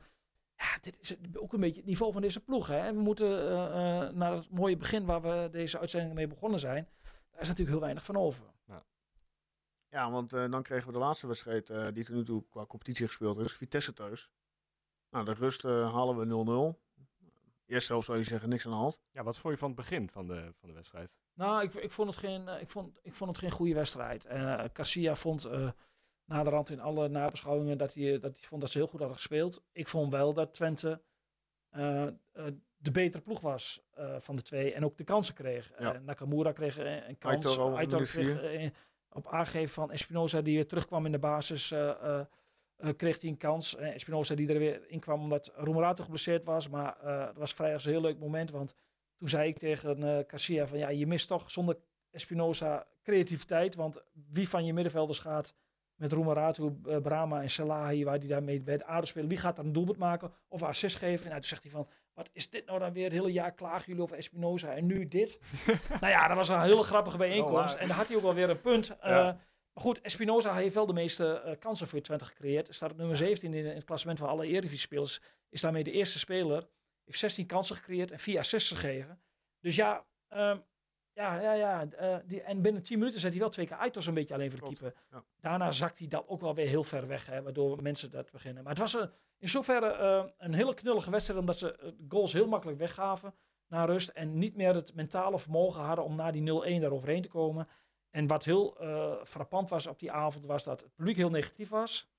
Ja, 0.58 0.78
dit 0.82 0.98
is 1.00 1.16
ook 1.36 1.54
een 1.54 1.60
beetje 1.60 1.78
het 1.78 1.86
niveau 1.86 2.12
van 2.12 2.22
deze 2.22 2.40
ploeg, 2.40 2.68
hè. 2.68 2.94
We 2.94 3.00
moeten 3.00 3.50
eh, 3.50 3.66
eh, 3.66 4.14
naar 4.14 4.32
het 4.32 4.50
mooie 4.50 4.78
begin 4.78 5.06
waar 5.06 5.22
we 5.22 5.48
deze 5.52 5.80
uitzending 5.80 6.14
mee 6.14 6.28
begonnen 6.28 6.60
zijn. 6.60 6.88
Daar 7.32 7.42
is 7.42 7.48
natuurlijk 7.48 7.70
heel 7.70 7.86
weinig 7.86 8.06
van 8.06 8.16
over. 8.16 8.56
Ja, 9.90 10.12
want 10.12 10.34
eh, 10.34 10.50
dan 10.52 10.64
kregen 10.64 10.88
we 10.88 10.94
de 10.94 11.00
laatste 11.00 11.28
wedstrijd 11.28 11.70
eh, 11.70 11.88
die 11.94 12.04
tot 12.06 12.16
nu 12.16 12.24
toe 12.24 12.44
qua 12.50 12.66
competitie 12.66 13.06
gespeeld 13.06 13.40
is. 13.40 13.54
Vitesse 13.54 13.94
thuis. 13.94 14.30
Nou, 15.10 15.26
de 15.26 15.34
rust 15.34 15.64
halen 15.64 16.18
we 16.18 16.76
0-0. 16.76 16.86
Eerst 17.66 17.88
zelf 17.88 18.04
zou 18.04 18.18
je 18.18 18.24
zeggen, 18.24 18.50
niks 18.50 18.66
aan 18.66 18.72
de 18.72 18.78
hand. 18.78 19.00
Ja, 19.12 19.24
wat 19.24 19.38
vond 19.38 19.54
je 19.54 19.60
van 19.60 19.68
het 19.68 19.78
begin 19.78 20.10
van 20.10 20.28
de, 20.28 20.54
van 20.60 20.70
de 20.70 20.76
wedstrijd? 20.76 21.18
Nou, 21.34 21.64
ik, 21.64 21.74
ik, 21.74 21.92
vond 21.92 22.10
het 22.10 22.18
geen, 22.18 22.48
ik, 22.48 22.70
vond, 22.70 22.98
ik 23.02 23.14
vond 23.14 23.30
het 23.30 23.40
geen 23.40 23.52
goede 23.52 23.74
wedstrijd. 23.74 24.26
En 24.26 24.60
eh 24.60 24.70
Casilla 24.74 25.16
vond 25.16 25.46
eh 25.46 25.70
naderhand 26.28 26.70
in 26.70 26.80
alle 26.80 27.08
nabeschouwingen 27.08 27.78
dat 27.78 27.94
hij, 27.94 28.20
dat 28.20 28.38
hij 28.38 28.48
vond 28.48 28.62
dat 28.62 28.70
ze 28.70 28.78
heel 28.78 28.88
goed 28.88 29.00
hadden 29.00 29.18
gespeeld. 29.18 29.64
Ik 29.72 29.88
vond 29.88 30.12
wel 30.12 30.34
dat 30.34 30.54
Twente 30.54 31.02
eh, 31.70 32.04
eh, 32.04 32.14
de 32.78 32.92
betere 32.92 33.24
ploeg 33.24 33.42
was 33.42 33.82
eh, 33.94 34.16
van 34.18 34.36
de 34.36 34.42
twee 34.42 34.74
en 34.74 34.86
ook 34.86 34.98
de 34.98 35.04
kansen 35.04 35.34
kreeg. 35.34 35.72
Ja. 35.80 36.02
Nakamura 36.06 36.52
kreeg 36.52 36.78
een 36.78 37.18
kans. 37.18 37.58
Aitor 37.58 38.02
kreeg 38.02 38.72
op 39.12 39.28
aangeven 39.28 39.74
van 39.74 39.92
Espinoza 39.92 40.42
die 40.42 40.56
weer 40.56 40.68
terugkwam 40.68 41.06
in 41.06 41.12
de 41.12 41.20
basis. 41.20 41.68
kreeg 42.96 43.22
hij 43.22 43.30
een 43.30 43.38
kans. 43.38 43.76
Espinoza 43.76 44.36
die 44.36 44.54
er 44.54 44.60
weer 44.60 44.90
in 44.90 45.00
kwam 45.00 45.22
omdat 45.22 45.52
Roemerato 45.56 46.04
geblesseerd 46.04 46.46
was. 46.46 46.70
Maar 46.70 46.98
dat 47.04 47.36
was 47.36 47.54
vrij 47.54 47.74
als 47.74 47.86
een 47.86 47.92
heel 47.92 48.02
leuk 48.02 48.20
moment. 48.20 48.52
Want 48.52 48.74
toen 49.18 49.30
zei 49.30 49.50
ik 49.50 49.58
tegen 49.58 50.26
Casilla 50.26 50.68
van 50.68 50.78
ja, 50.78 50.90
je 50.90 51.08
mist 51.08 51.28
toch 51.28 51.52
zonder 51.52 51.78
Espinoza 52.12 52.88
creativiteit. 53.04 53.76
Want 53.76 54.02
wie 54.30 54.50
van 54.50 54.66
je 54.66 54.74
middenvelders 54.74 55.20
gaat 55.20 55.54
met 55.98 56.12
Roemeratu, 56.12 56.64
uh, 56.64 56.98
Brahma 56.98 57.42
en 57.42 57.50
Salahi, 57.50 58.04
waar 58.04 58.20
die 58.20 58.30
daarmee 58.30 58.62
bij 58.62 58.78
de 58.78 58.86
aarde 58.86 59.08
spelen, 59.08 59.30
wie 59.30 59.38
gaat 59.38 59.56
dan 59.56 59.66
een 59.66 59.74
doelpunt 59.74 59.98
maken 59.98 60.32
of 60.48 60.64
assist 60.64 60.96
geven? 60.96 61.24
En 61.24 61.30
nou, 61.30 61.40
toen 61.40 61.50
zegt 61.50 61.64
hij 61.64 61.72
van, 61.72 61.88
wat 62.14 62.30
is 62.34 62.50
dit 62.50 62.66
nou 62.66 62.80
dan 62.80 62.94
weer? 62.94 63.04
Het 63.04 63.14
hele 63.14 63.32
jaar 63.32 63.54
klagen 63.54 63.86
jullie 63.86 64.02
over 64.02 64.18
Espinoza 64.18 64.74
en 64.74 64.86
nu 64.86 65.08
dit? 65.08 65.40
nou 66.02 66.14
ja, 66.14 66.28
dat 66.28 66.38
was 66.38 66.50
een 66.50 66.62
hele 66.62 66.84
grappige 66.84 67.18
bijeenkomst. 67.18 67.76
Oh, 67.76 67.82
en 67.82 67.88
daar 67.88 67.98
had 67.98 68.08
hij 68.08 68.16
ook 68.16 68.22
wel 68.22 68.34
weer 68.34 68.50
een 68.50 68.62
punt. 68.62 68.88
Ja. 68.88 69.28
Uh, 69.28 69.36
maar 69.74 69.86
goed, 69.86 70.02
Espinoza 70.02 70.54
heeft 70.54 70.76
wel 70.76 70.86
de 70.86 70.94
meeste 70.94 71.44
uh, 71.46 71.52
kansen 71.60 71.88
voor 71.88 72.02
Twente 72.02 72.26
gecreëerd. 72.26 72.76
Staat 72.76 72.92
op 72.92 72.98
nummer 72.98 73.18
17 73.18 73.54
in, 73.54 73.66
in 73.66 73.76
het 73.76 73.84
klassement 73.84 74.20
van 74.20 74.28
alle 74.28 74.48
Eredivisie-spelers. 74.48 75.22
Is 75.50 75.62
daarmee 75.62 75.84
de 75.84 75.92
eerste 75.92 76.20
speler. 76.20 76.68
Heeft 77.04 77.20
16 77.20 77.46
kansen 77.46 77.76
gecreëerd 77.76 78.12
en 78.12 78.20
4 78.20 78.40
assists 78.40 78.70
gegeven. 78.70 79.22
Dus 79.60 79.76
ja, 79.76 80.06
um, 80.30 80.64
ja, 81.18 81.40
ja, 81.42 81.54
ja. 81.54 81.88
Uh, 82.02 82.18
die, 82.26 82.42
en 82.42 82.62
binnen 82.62 82.84
10 82.84 83.00
minuten 83.00 83.20
zet 83.20 83.32
hij 83.32 83.40
wel 83.40 83.50
twee 83.50 83.66
keer 83.66 83.78
Aitos 83.78 84.06
een 84.08 84.14
beetje 84.14 84.34
alleen 84.34 84.50
voor 84.50 84.60
de 84.60 84.66
Klopt, 84.66 84.80
keeper. 84.80 85.02
ja. 85.12 85.24
Daarna 85.42 85.72
zakt 85.72 86.00
hij 86.00 86.08
dat 86.08 86.28
ook 86.28 86.42
wel 86.42 86.56
weer 86.56 86.68
heel 86.68 86.84
ver 86.84 87.08
weg, 87.08 87.26
hè, 87.26 87.42
waardoor 87.42 87.82
mensen 87.82 88.12
dat 88.12 88.32
beginnen. 88.32 88.64
Maar 88.64 88.72
het 88.72 88.82
was 88.82 88.94
een, 88.94 89.10
in 89.38 89.50
zoverre 89.50 89.98
uh, 90.00 90.32
een 90.38 90.54
hele 90.54 90.74
knullige 90.74 91.12
wedstrijd, 91.12 91.40
omdat 91.40 91.58
ze 91.58 91.94
goals 92.10 92.34
heel 92.34 92.48
makkelijk 92.48 92.78
weggaven 92.78 93.34
na 93.68 93.86
rust. 93.86 94.10
En 94.10 94.38
niet 94.38 94.56
meer 94.56 94.74
het 94.74 94.94
mentale 94.94 95.40
vermogen 95.40 95.82
hadden 95.82 96.06
om 96.06 96.16
na 96.16 96.32
die 96.32 96.78
0-1 96.78 96.82
daaroverheen 96.82 97.22
te 97.22 97.28
komen. 97.28 97.68
En 98.10 98.28
wat 98.28 98.44
heel 98.44 98.84
uh, 98.84 99.14
frappant 99.24 99.70
was 99.70 99.88
op 99.88 100.00
die 100.00 100.12
avond, 100.12 100.46
was 100.46 100.64
dat 100.64 100.82
het 100.82 100.96
publiek 100.96 101.16
heel 101.16 101.30
negatief 101.30 101.70
was. 101.70 102.10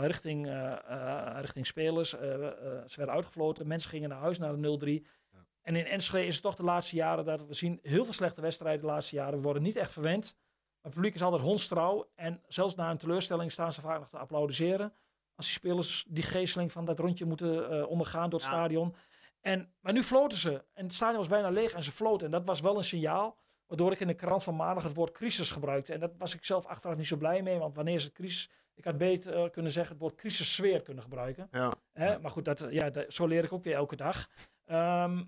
Richting, 0.00 0.48
richting 1.40 1.66
spelers. 1.66 2.10
ze 2.10 2.92
werden 2.96 3.14
uitgefloten. 3.14 3.66
Mensen 3.66 3.90
gingen 3.90 4.08
naar 4.08 4.18
huis 4.18 4.38
naar 4.38 4.60
de 4.60 5.02
0-3. 5.02 5.06
Ja. 5.62 5.70
En 5.70 5.76
in 5.76 5.86
Enschede 5.86 6.26
is 6.26 6.34
het 6.34 6.42
toch 6.42 6.54
de 6.54 6.62
laatste 6.62 6.96
jaren 6.96 7.24
dat 7.24 7.46
we 7.46 7.54
zien 7.54 7.78
heel 7.82 8.04
veel 8.04 8.12
slechte 8.14 8.40
wedstrijden 8.40 8.80
de 8.80 8.86
laatste 8.86 9.16
jaren. 9.16 9.36
We 9.36 9.42
worden 9.44 9.62
niet 9.62 9.76
echt 9.76 9.92
verwend. 9.92 10.36
Het 10.80 10.94
publiek 10.94 11.14
is 11.14 11.22
altijd 11.22 11.42
hondstrouw. 11.42 12.10
En 12.14 12.42
zelfs 12.48 12.74
na 12.74 12.90
een 12.90 12.98
teleurstelling 12.98 13.52
staan 13.52 13.72
ze 13.72 13.80
vaak 13.80 13.98
nog 13.98 14.08
te 14.08 14.18
applaudisseren. 14.18 14.92
Als 15.34 15.46
die 15.46 15.54
spelers 15.54 16.04
die 16.08 16.22
geesteling 16.22 16.72
van 16.72 16.84
dat 16.84 16.98
rondje 16.98 17.24
moeten 17.24 17.88
ondergaan 17.88 18.30
door 18.30 18.40
het 18.40 18.48
ja. 18.48 18.54
stadion. 18.54 18.94
En, 19.40 19.72
maar 19.80 19.92
nu 19.92 20.02
floten 20.02 20.38
ze. 20.38 20.64
En 20.72 20.84
het 20.84 20.94
stadion 20.94 21.18
was 21.18 21.28
bijna 21.28 21.50
leeg 21.50 21.72
en 21.72 21.82
ze 21.82 21.92
floten. 21.92 22.26
En 22.26 22.32
dat 22.32 22.46
was 22.46 22.60
wel 22.60 22.76
een 22.76 22.84
signaal. 22.84 23.36
Waardoor 23.66 23.92
ik 23.92 24.00
in 24.00 24.06
de 24.06 24.14
krant 24.14 24.42
van 24.42 24.56
maandag 24.56 24.82
het 24.82 24.94
woord 24.94 25.12
crisis 25.12 25.50
gebruikte. 25.50 25.92
En 25.92 26.00
dat 26.00 26.12
was 26.18 26.34
ik 26.34 26.44
zelf 26.44 26.66
achteraf 26.66 26.96
niet 26.96 27.06
zo 27.06 27.16
blij 27.16 27.42
mee. 27.42 27.58
Want 27.58 27.74
wanneer 27.74 27.94
is 27.94 28.04
het 28.04 28.12
crisis? 28.12 28.50
Ik 28.74 28.84
had 28.84 28.98
beter 28.98 29.34
eh, 29.34 29.50
kunnen 29.50 29.72
zeggen 29.72 29.92
het 29.92 30.02
woord 30.02 30.14
crisissfeer 30.14 30.82
kunnen 30.82 31.02
gebruiken. 31.02 31.48
Ja. 31.50 31.72
Hè? 31.92 32.18
Maar 32.18 32.30
goed, 32.30 32.44
dat, 32.44 32.66
ja, 32.70 32.90
dat- 32.90 33.12
zo 33.12 33.26
leer 33.26 33.44
ik 33.44 33.52
ook 33.52 33.64
weer 33.64 33.74
elke 33.74 33.96
dag. 33.96 34.28
Ehm, 34.64 35.22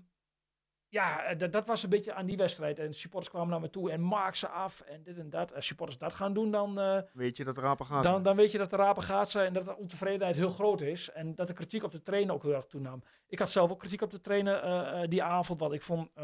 ja, 0.89 1.23
eh, 1.23 1.37
dat, 1.37 1.51
dat 1.51 1.67
was 1.67 1.83
een 1.83 1.89
beetje 1.89 2.13
aan 2.13 2.25
die 2.25 2.37
wedstrijd. 2.37 2.79
En 2.79 2.93
supporters 2.93 3.33
kwamen 3.33 3.49
naar 3.49 3.59
me 3.59 3.69
toe 3.69 3.91
en 3.91 4.07
maak 4.07 4.35
ze 4.35 4.47
af 4.47 4.81
en 4.81 5.03
dit 5.03 5.17
en 5.17 5.29
dat. 5.29 5.55
Als 5.55 5.65
supporters 5.65 5.97
dat 5.97 6.13
gaan 6.13 6.33
doen, 6.33 6.51
dan, 6.51 6.79
eh, 6.79 6.99
Weet 7.13 7.37
je 7.37 7.43
dat 7.43 7.57
rapen 7.57 7.85
gaat? 7.85 8.03
dan, 8.03 8.23
dan 8.23 8.35
weet 8.35 8.51
je 8.51 8.57
dat 8.57 8.69
de 8.69 8.75
rapen 8.75 9.03
gaat 9.03 9.29
zijn 9.29 9.47
en 9.47 9.53
dat 9.53 9.65
de 9.65 9.77
ontevredenheid 9.77 10.35
heel 10.35 10.49
groot 10.49 10.81
is. 10.81 11.11
En 11.11 11.35
dat 11.35 11.47
de 11.47 11.53
kritiek 11.53 11.83
op 11.83 11.91
de 11.91 12.01
trainer 12.01 12.33
ook 12.33 12.43
heel 12.43 12.53
erg 12.53 12.65
toenam. 12.65 13.03
Ik 13.27 13.39
had 13.39 13.51
zelf 13.51 13.71
ook 13.71 13.79
kritiek 13.79 14.01
op 14.01 14.11
de 14.11 14.21
trainer 14.21 14.59
eh, 14.59 15.09
die 15.09 15.23
avond. 15.23 15.59
Want 15.59 15.73
ik 15.73 15.81
vond, 15.81 16.09
eh, 16.13 16.23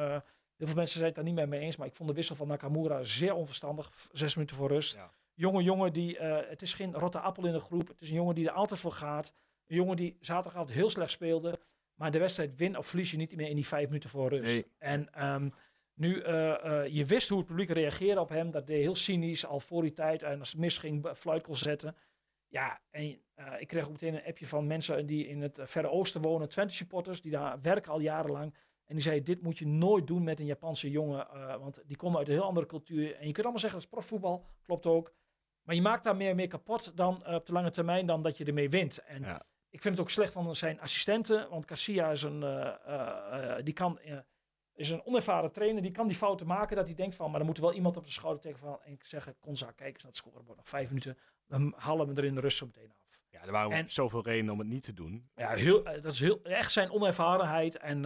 heel 0.57 0.67
veel 0.67 0.75
mensen 0.75 0.95
zijn 0.95 1.05
het 1.05 1.15
daar 1.15 1.23
niet 1.23 1.35
meer 1.35 1.47
mee 1.47 1.59
eens. 1.59 1.77
Maar 1.77 1.87
ik 1.87 1.95
vond 1.95 2.09
de 2.09 2.15
wissel 2.15 2.35
van 2.35 2.47
Nakamura 2.47 3.03
zeer 3.03 3.33
onverstandig. 3.33 3.91
Zes 4.11 4.35
minuten 4.35 4.55
voor 4.55 4.67
rust. 4.67 4.95
Ja. 4.95 5.11
Jonge 5.33 5.63
jongen, 5.63 5.93
die, 5.93 6.17
eh, 6.17 6.49
het 6.49 6.61
is 6.61 6.73
geen 6.73 6.93
rotte 6.93 7.19
appel 7.19 7.45
in 7.45 7.53
de 7.53 7.59
groep. 7.59 7.87
Het 7.87 8.01
is 8.01 8.09
een 8.09 8.15
jongen 8.15 8.35
die 8.35 8.47
er 8.47 8.53
altijd 8.53 8.79
voor 8.79 8.91
gaat. 8.91 9.33
Een 9.67 9.75
jongen 9.75 9.95
die 9.95 10.17
zaterdagavond 10.19 10.71
heel 10.71 10.89
slecht 10.89 11.11
speelde. 11.11 11.59
Maar 12.01 12.11
de 12.11 12.19
wedstrijd 12.19 12.55
win 12.55 12.77
of 12.77 12.87
verlies 12.87 13.11
je 13.11 13.17
niet 13.17 13.35
meer 13.35 13.49
in 13.49 13.55
die 13.55 13.67
vijf 13.67 13.85
minuten 13.85 14.09
voor 14.09 14.29
rust. 14.29 14.43
Nee. 14.43 14.65
En 14.77 15.13
ehm, 15.13 15.49
nu, 15.93 16.19
eh, 16.19 16.65
eh, 16.65 16.87
je 16.87 17.05
wist 17.05 17.29
hoe 17.29 17.37
het 17.37 17.47
publiek 17.47 17.69
reageerde 17.69 18.21
op 18.21 18.29
hem. 18.29 18.51
Dat 18.51 18.67
deed 18.67 18.81
heel 18.81 18.95
cynisch, 18.95 19.45
al 19.45 19.59
voor 19.59 19.81
die 19.81 19.93
tijd. 19.93 20.23
En 20.23 20.39
als 20.39 20.51
het 20.51 20.59
misging, 20.59 21.09
fluit 21.15 21.43
kon 21.43 21.55
zetten. 21.55 21.95
Ja, 22.47 22.81
en 22.89 23.21
eh, 23.33 23.61
ik 23.61 23.67
kreeg 23.67 23.85
ook 23.85 23.91
meteen 23.91 24.13
een 24.13 24.23
appje 24.23 24.47
van 24.47 24.67
mensen 24.67 25.05
die 25.05 25.27
in 25.27 25.41
het 25.41 25.59
Verre 25.61 25.89
Oosten 25.89 26.21
wonen. 26.21 26.49
Twente 26.49 26.73
supporters, 26.73 27.21
die 27.21 27.31
daar 27.31 27.61
werken 27.61 27.91
al 27.91 27.99
jarenlang. 27.99 28.55
En 28.85 28.93
die 28.95 29.03
zeiden, 29.03 29.25
dit 29.25 29.41
moet 29.41 29.57
je 29.57 29.67
nooit 29.67 30.07
doen 30.07 30.23
met 30.23 30.39
een 30.39 30.45
Japanse 30.45 30.89
jongen. 30.91 31.27
want 31.59 31.81
die 31.85 31.97
komen 31.97 32.17
uit 32.17 32.27
een 32.27 32.33
heel 32.33 32.43
andere 32.43 32.65
cultuur. 32.65 33.15
En 33.15 33.27
je 33.27 33.33
kunt 33.33 33.37
allemaal 33.37 33.59
zeggen, 33.59 33.79
dat 33.79 33.87
is 33.87 33.95
profvoetbal. 33.95 34.45
Klopt 34.61 34.85
ook. 34.85 35.13
Maar 35.61 35.75
je 35.75 35.81
maakt 35.81 36.03
daar 36.03 36.15
meer, 36.15 36.35
meer 36.35 36.47
kapot 36.47 36.97
dan 36.97 37.27
op 37.27 37.45
de 37.45 37.53
lange 37.53 37.71
termijn 37.71 38.05
dan 38.05 38.21
dat 38.21 38.37
je 38.37 38.45
ermee 38.45 38.69
wint. 38.69 38.97
En 38.97 39.21
Ja. 39.21 39.45
Ik 39.71 39.81
vind 39.81 39.95
het 39.95 40.03
ook 40.03 40.09
slecht 40.09 40.33
van 40.33 40.55
zijn 40.55 40.79
assistenten. 40.79 41.49
Want 41.49 41.65
Cassia 41.65 42.11
is 42.11 42.21
een, 42.21 42.43
eh, 42.43 42.67
eh, 42.85 43.57
eh, 43.57 43.65
die 43.65 43.73
kan, 43.73 43.99
is 44.73 44.89
een 44.89 45.05
onervaren 45.05 45.51
trainer. 45.51 45.81
Die 45.81 45.91
kan 45.91 46.07
die 46.07 46.15
fouten 46.15 46.47
maken 46.47 46.75
dat 46.75 46.85
hij 46.85 46.95
denkt 46.95 47.15
van... 47.15 47.29
maar 47.29 47.37
dan 47.37 47.47
moet 47.47 47.57
er 47.57 47.63
wel 47.63 47.73
iemand 47.73 47.97
op 47.97 48.05
de 48.05 48.11
schouder 48.11 48.41
tegen 48.41 48.59
van... 48.59 48.79
en 48.83 48.97
zeggen, 49.01 49.35
Konza, 49.39 49.71
kijk 49.71 49.93
eens 49.93 50.03
naar 50.03 50.11
het 50.11 50.21
scorebord. 50.21 50.57
Nog 50.57 50.69
vijf 50.69 50.87
minuten. 50.87 51.17
Dan 51.47 51.73
halen 51.77 52.07
we 52.07 52.21
er 52.21 52.27
in 52.27 52.35
de 52.35 52.41
rust 52.41 52.57
zo 52.57 52.65
meteen 52.65 52.91
af. 53.07 53.21
Ja, 53.29 53.41
er 53.41 53.51
waren 53.51 53.71
En- 53.71 53.89
zoveel 53.89 54.23
redenen 54.23 54.53
om 54.53 54.59
het 54.59 54.67
niet 54.67 54.83
te 54.83 54.93
doen. 54.93 55.29
Ja, 55.35 55.49
heel, 55.49 55.83
dat 55.83 56.13
is 56.13 56.19
heel, 56.19 56.39
echt 56.43 56.71
zijn 56.71 56.91
onervarenheid. 56.91 57.77
En 57.77 58.01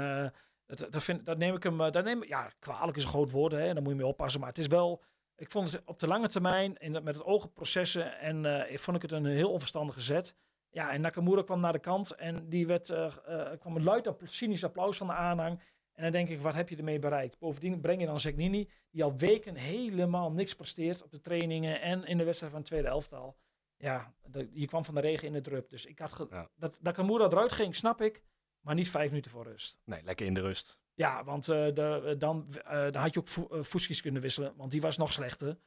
dat, 0.66 0.88
dat, 0.92 1.04
vind, 1.04 1.26
dat 1.26 1.38
neem 1.38 1.56
ik 1.56 1.64
hem... 1.64 1.78
Dat 1.78 2.04
neem, 2.04 2.24
ja, 2.24 2.52
kwalijk 2.60 2.98
is 2.98 3.04
een 3.04 3.10
groot 3.10 3.32
woord, 3.32 3.52
hè. 3.52 3.74
Daar 3.74 3.82
moet 3.82 3.92
je 3.92 3.98
mee 3.98 4.08
oppassen. 4.08 4.40
Maar 4.40 4.50
het 4.50 4.58
is 4.58 4.68
wel... 4.68 5.04
Ik 5.38 5.52
vond 5.52 5.72
het 5.72 5.82
op 5.86 6.00
de 6.00 6.08
lange 6.08 6.28
termijn, 6.28 6.78
in, 6.78 6.92
met 6.92 7.16
het 7.16 7.24
oog 7.24 7.44
op 7.44 7.54
processen... 7.54 8.20
en 8.20 8.68
vond 8.80 8.96
ik 8.96 9.02
het 9.02 9.12
een 9.12 9.26
heel 9.26 9.52
onverstandige 9.52 10.02
zet. 10.02 10.36
Ja, 10.76 10.92
en 10.92 11.02
Nakamura 11.02 11.42
kwam 11.44 11.60
naar 11.60 11.74
de 11.74 11.80
kant 11.80 12.12
en 12.12 12.50
die 12.50 12.68
werd, 12.68 12.90
er 12.90 13.58
kwam 13.60 13.76
een 13.76 13.84
luid 13.84 14.10
cynisch 14.24 14.64
applaus 14.64 14.98
van 14.98 15.08
de 15.08 15.14
aanhang. 15.14 15.60
En 15.94 16.04
dan 16.04 16.12
denk 16.12 16.30
ik, 16.30 16.42
wat 16.42 16.54
heb 16.54 16.70
je 16.70 16.76
ermee 16.78 17.00
bereikt? 17.00 17.40
Bovendien 17.40 17.82
breng 17.82 18.00
je 18.00 18.06
dan 18.06 18.20
Zegnini, 18.20 18.70
die 18.92 19.04
al 19.04 19.16
weken 19.18 19.56
helemaal 19.56 20.32
niks 20.32 20.56
presteert 20.56 21.04
op 21.04 21.12
de 21.12 21.22
trainingen 21.22 21.82
en 21.82 22.04
in 22.06 22.18
de 22.18 22.24
wedstrijd 22.24 22.52
van 22.52 22.62
het 22.62 22.70
tweede 22.70 22.88
elftal. 22.88 23.38
Ja, 23.78 24.14
de- 24.24 24.50
je 24.52 24.68
kwam 24.68 24.86
van 24.86 24.96
de 24.96 25.02
regen 25.02 25.28
in 25.28 25.34
de 25.34 25.42
drup. 25.42 25.70
Dus 25.70 25.86
ik 25.86 26.00
had 26.00 26.28
Ja. 26.30 26.50
dat 26.56 26.78
Nakamura 26.82 27.26
eruit 27.26 27.52
ging, 27.52 27.76
snap 27.76 28.02
ik, 28.02 28.24
maar 28.62 28.76
niet 28.76 28.90
vijf 28.90 29.10
minuten 29.10 29.32
voor 29.32 29.44
rust. 29.44 29.82
Nee, 29.86 30.04
lekker 30.04 30.26
in 30.26 30.34
de 30.34 30.42
rust. 30.42 30.80
Ja, 30.96 31.24
want 31.24 31.50
eh, 31.50 31.56
de, 31.74 32.02
eh, 32.06 32.20
dan, 32.20 32.46
eh, 32.66 32.82
dan 32.92 32.96
had 33.02 33.14
je 33.14 33.20
ook 33.20 33.28
Fu- 33.28 33.64
Fuskis 33.64 34.02
kunnen 34.02 34.22
wisselen, 34.22 34.54
want 34.56 34.72
die 34.72 34.82
was 34.82 34.98
nog 34.98 35.14
slechter. 35.14 35.58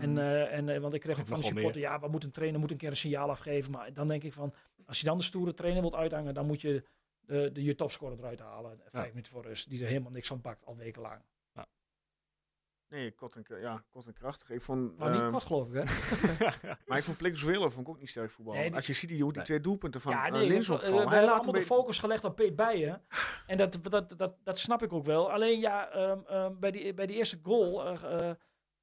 En, 0.00 0.18
eh, 0.18 0.56
en, 0.58 0.80
want 0.80 0.94
ik 0.94 1.00
kreeg 1.00 1.18
ook 1.20 1.26
van 1.26 1.36
de 1.36 1.42
supporter, 1.62 1.80
ja, 1.80 1.98
wat 1.98 2.10
moet 2.10 2.24
een 2.24 2.30
trainer 2.30 2.60
moet 2.60 2.70
een 2.70 2.76
keer 2.76 2.90
een 2.90 2.96
signaal 2.96 3.30
afgeven. 3.30 3.70
Maar 3.72 3.92
dan 3.92 4.08
denk 4.08 4.22
ik 4.22 4.32
van, 4.32 4.54
als 4.86 4.98
je 5.00 5.06
dan 5.06 5.16
de 5.16 5.22
stoere 5.22 5.54
trainer 5.54 5.80
wilt 5.80 5.94
uithangen, 5.94 6.34
dan 6.34 6.46
moet 6.46 6.60
je 6.60 6.84
de, 7.20 7.50
de, 7.52 7.62
je 7.62 7.74
topscorer 7.74 8.18
eruit 8.18 8.40
halen. 8.40 8.80
Vijf 8.86 9.08
minuten 9.08 9.32
voor 9.32 9.42
rust, 9.42 9.68
die 9.70 9.82
er 9.82 9.88
helemaal 9.88 10.10
niks 10.10 10.28
van 10.28 10.40
pakt, 10.40 10.66
al 10.66 10.76
wekenlang. 10.76 11.22
Nee, 12.92 13.10
kort 13.12 13.36
en, 13.36 13.44
ja, 13.60 13.82
kort 13.90 14.06
en 14.06 14.12
krachtig. 14.12 14.50
Ik 14.50 14.62
vond, 14.62 14.98
Maar 14.98 15.10
niet 15.10 15.20
ehm, 15.20 15.30
kort 15.30 15.42
geloof 15.44 15.68
ik, 15.68 15.72
hè? 15.74 15.82
maar 16.86 16.98
ik 16.98 17.04
vond 17.04 17.16
Plexuelo 17.16 17.68
vond 17.70 17.86
ik 17.86 17.92
ook 17.94 18.00
niet 18.00 18.08
sterk 18.08 18.30
voetbal. 18.30 18.54
Nee, 18.54 18.64
die- 18.66 18.74
Als 18.74 18.86
je 18.86 18.92
ziet 18.92 19.10
hoe 19.10 19.18
die 19.18 19.32
Nee. 19.36 19.44
twee 19.44 19.60
doelpunten 19.60 20.00
van 20.00 20.12
ja, 20.12 20.26
eh, 20.26 20.32
nee, 20.32 20.48
Lins 20.48 20.68
we, 20.68 20.74
hebben 20.84 21.32
allemaal 21.32 21.52
de 21.52 21.60
focus 21.60 21.98
gelegd 21.98 22.24
op 22.24 22.36
Peet 22.36 22.56
Bijen. 22.56 23.02
En 23.46 23.56
dat, 23.56 23.78
dat, 23.82 24.14
dat, 24.16 24.34
dat 24.44 24.58
snap 24.58 24.82
ik 24.82 24.92
ook 24.92 25.04
wel. 25.04 25.32
Alleen 25.32 25.60
ja, 25.60 25.88
ehm, 25.90 26.18
ehm, 26.26 26.52
bij, 26.60 26.70
die, 26.70 26.94
bij 26.94 27.06
die 27.06 27.16
eerste 27.16 27.38
goal 27.42 27.86
eh, 27.86 28.30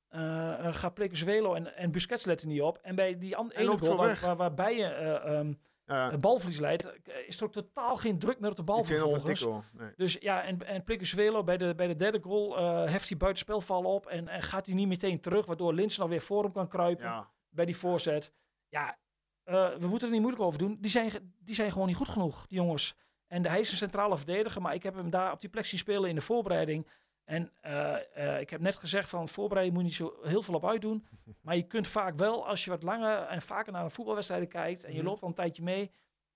eh, 0.10 0.66
eh, 0.68 0.74
gaat 0.74 0.94
Plekuzuelo 0.94 1.54
en, 1.54 1.76
en 1.76 1.92
Busquets 1.92 2.26
letten 2.26 2.48
niet 2.48 2.62
op. 2.62 2.78
En 2.78 2.96
bij 2.96 3.18
die 3.18 3.36
an- 3.38 3.52
ene 3.52 3.66
loopt 3.68 3.86
goal 3.86 3.98
waar, 3.98 4.20
waar, 4.22 4.36
waar 4.36 4.54
Bijen 4.54 5.58
Ja, 5.90 6.12
het 6.12 6.22
balverlies 6.22 6.60
leidt, 6.60 6.86
eh, 6.86 7.28
is 7.28 7.38
er 7.38 7.44
ook 7.44 7.52
totaal 7.52 7.98
geen 7.98 8.20
druk 8.20 8.40
meer 8.40 8.50
op 8.50 8.56
de 8.56 8.64
bal 8.64 8.84
vervolgens. 8.84 9.46
nee. 9.72 9.92
Dus 9.96 10.18
ja, 10.20 10.44
en, 10.44 10.68
en 10.68 10.84
Plekuzuelo 10.84 11.44
bij 11.44 11.58
de, 11.58 11.76
bij 11.76 11.88
de 11.88 11.96
derde 11.96 12.20
goal 12.22 12.58
eh, 12.58 12.92
heft 12.92 13.10
hij 13.10 13.18
buitenspelval 13.18 13.84
op 13.84 14.06
en, 14.06 14.28
en 14.28 14.42
gaat 14.42 14.66
hij 14.66 14.76
niet 14.76 14.88
meteen 14.88 15.20
terug, 15.20 15.46
waardoor 15.46 15.74
Lins 15.74 15.98
nog 15.98 16.10
weer 16.10 16.22
voor 16.22 16.44
hem 16.44 16.52
kan 16.52 16.68
kruipen 16.68 17.06
Ja, 17.06 17.32
bij 17.50 17.66
die 17.66 17.78
voorzet. 17.78 18.34
Ja, 18.68 18.98
eh, 19.44 19.70
we 19.78 19.88
moeten 19.88 20.08
er 20.08 20.14
niet 20.14 20.22
moeilijk 20.22 20.44
over 20.44 20.60
doen. 20.60 20.78
Die 20.80 20.92
zijn, 20.92 21.34
die 21.40 21.56
zijn 21.56 21.72
gewoon 21.72 21.88
niet 21.88 21.96
goed 21.96 22.10
genoeg, 22.10 22.48
die 22.48 22.58
jongens. 22.58 22.96
En 23.28 23.46
hij 23.46 23.60
is 23.60 23.72
een 23.72 23.78
centrale 23.78 24.18
verdediger, 24.18 24.62
maar 24.62 24.74
ik 24.74 24.84
heb 24.84 24.96
hem 24.96 25.10
daar 25.10 25.32
op 25.32 25.40
die 25.40 25.50
plek 25.50 25.66
zien 25.66 25.80
spelen 25.80 26.10
in 26.10 26.16
de 26.16 26.22
voorbereiding. 26.22 26.88
En 27.30 27.52
eh, 27.62 28.34
eh, 28.36 28.42
ik 28.42 28.50
heb 28.50 28.62
net 28.62 28.76
gezegd 28.76 29.10
van 29.10 29.28
voorbereiding 29.28 29.78
moet 29.78 29.94
je 29.96 30.04
niet 30.04 30.14
zo 30.14 30.28
heel 30.28 30.42
veel 30.42 30.54
op 30.54 30.66
uitdoen. 30.66 31.08
Maar 31.42 31.56
je 31.56 31.68
kunt 31.68 31.88
vaak 31.88 32.16
wel, 32.16 32.48
als 32.48 32.64
je 32.64 32.70
wat 32.70 32.84
langer 32.84 33.22
en 33.22 33.42
vaker 33.42 33.72
naar 33.74 33.84
een 33.84 33.92
voetbalwedstrijd 33.92 34.48
kijkt 34.48 34.84
en 34.84 34.92
je 34.92 34.98
Mhm. 34.98 35.08
loopt 35.08 35.22
al 35.22 35.28
een 35.28 35.34
tijdje 35.34 35.64
mee 35.64 35.92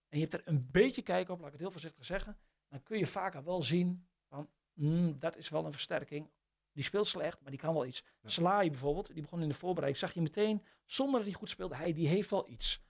en 0.09 0.19
je 0.19 0.19
hebt 0.19 0.33
er 0.33 0.41
een 0.45 0.67
beetje 0.71 1.01
kijk 1.01 1.29
op, 1.29 1.37
laat 1.37 1.45
ik 1.45 1.51
het 1.51 1.61
heel 1.61 1.71
voorzichtig 1.71 2.05
zeggen, 2.05 2.37
dan 2.69 2.83
kun 2.83 2.97
je 2.97 3.05
vaker 3.05 3.43
wel 3.43 3.61
zien 3.61 4.07
van 4.27 4.49
hmm, 4.73 5.19
dat 5.19 5.37
is 5.37 5.49
wel 5.49 5.65
een 5.65 5.71
versterking. 5.71 6.31
Die 6.71 6.83
speelt 6.83 7.07
slecht, 7.07 7.41
maar 7.41 7.51
die 7.51 7.59
kan 7.59 7.73
wel 7.73 7.85
iets. 7.85 8.03
Ja. 8.21 8.29
Slaai 8.29 8.69
bijvoorbeeld, 8.69 9.13
die 9.13 9.21
begon 9.21 9.41
in 9.41 9.49
de 9.49 9.53
voorbereiding, 9.55 10.03
zag 10.03 10.13
je 10.13 10.21
meteen, 10.21 10.63
zonder 10.85 11.15
dat 11.15 11.27
hij 11.27 11.37
goed 11.37 11.49
speelde, 11.49 11.75
hij 11.75 11.93
die 11.93 12.07
heeft 12.07 12.29
wel 12.29 12.49
iets. 12.49 12.81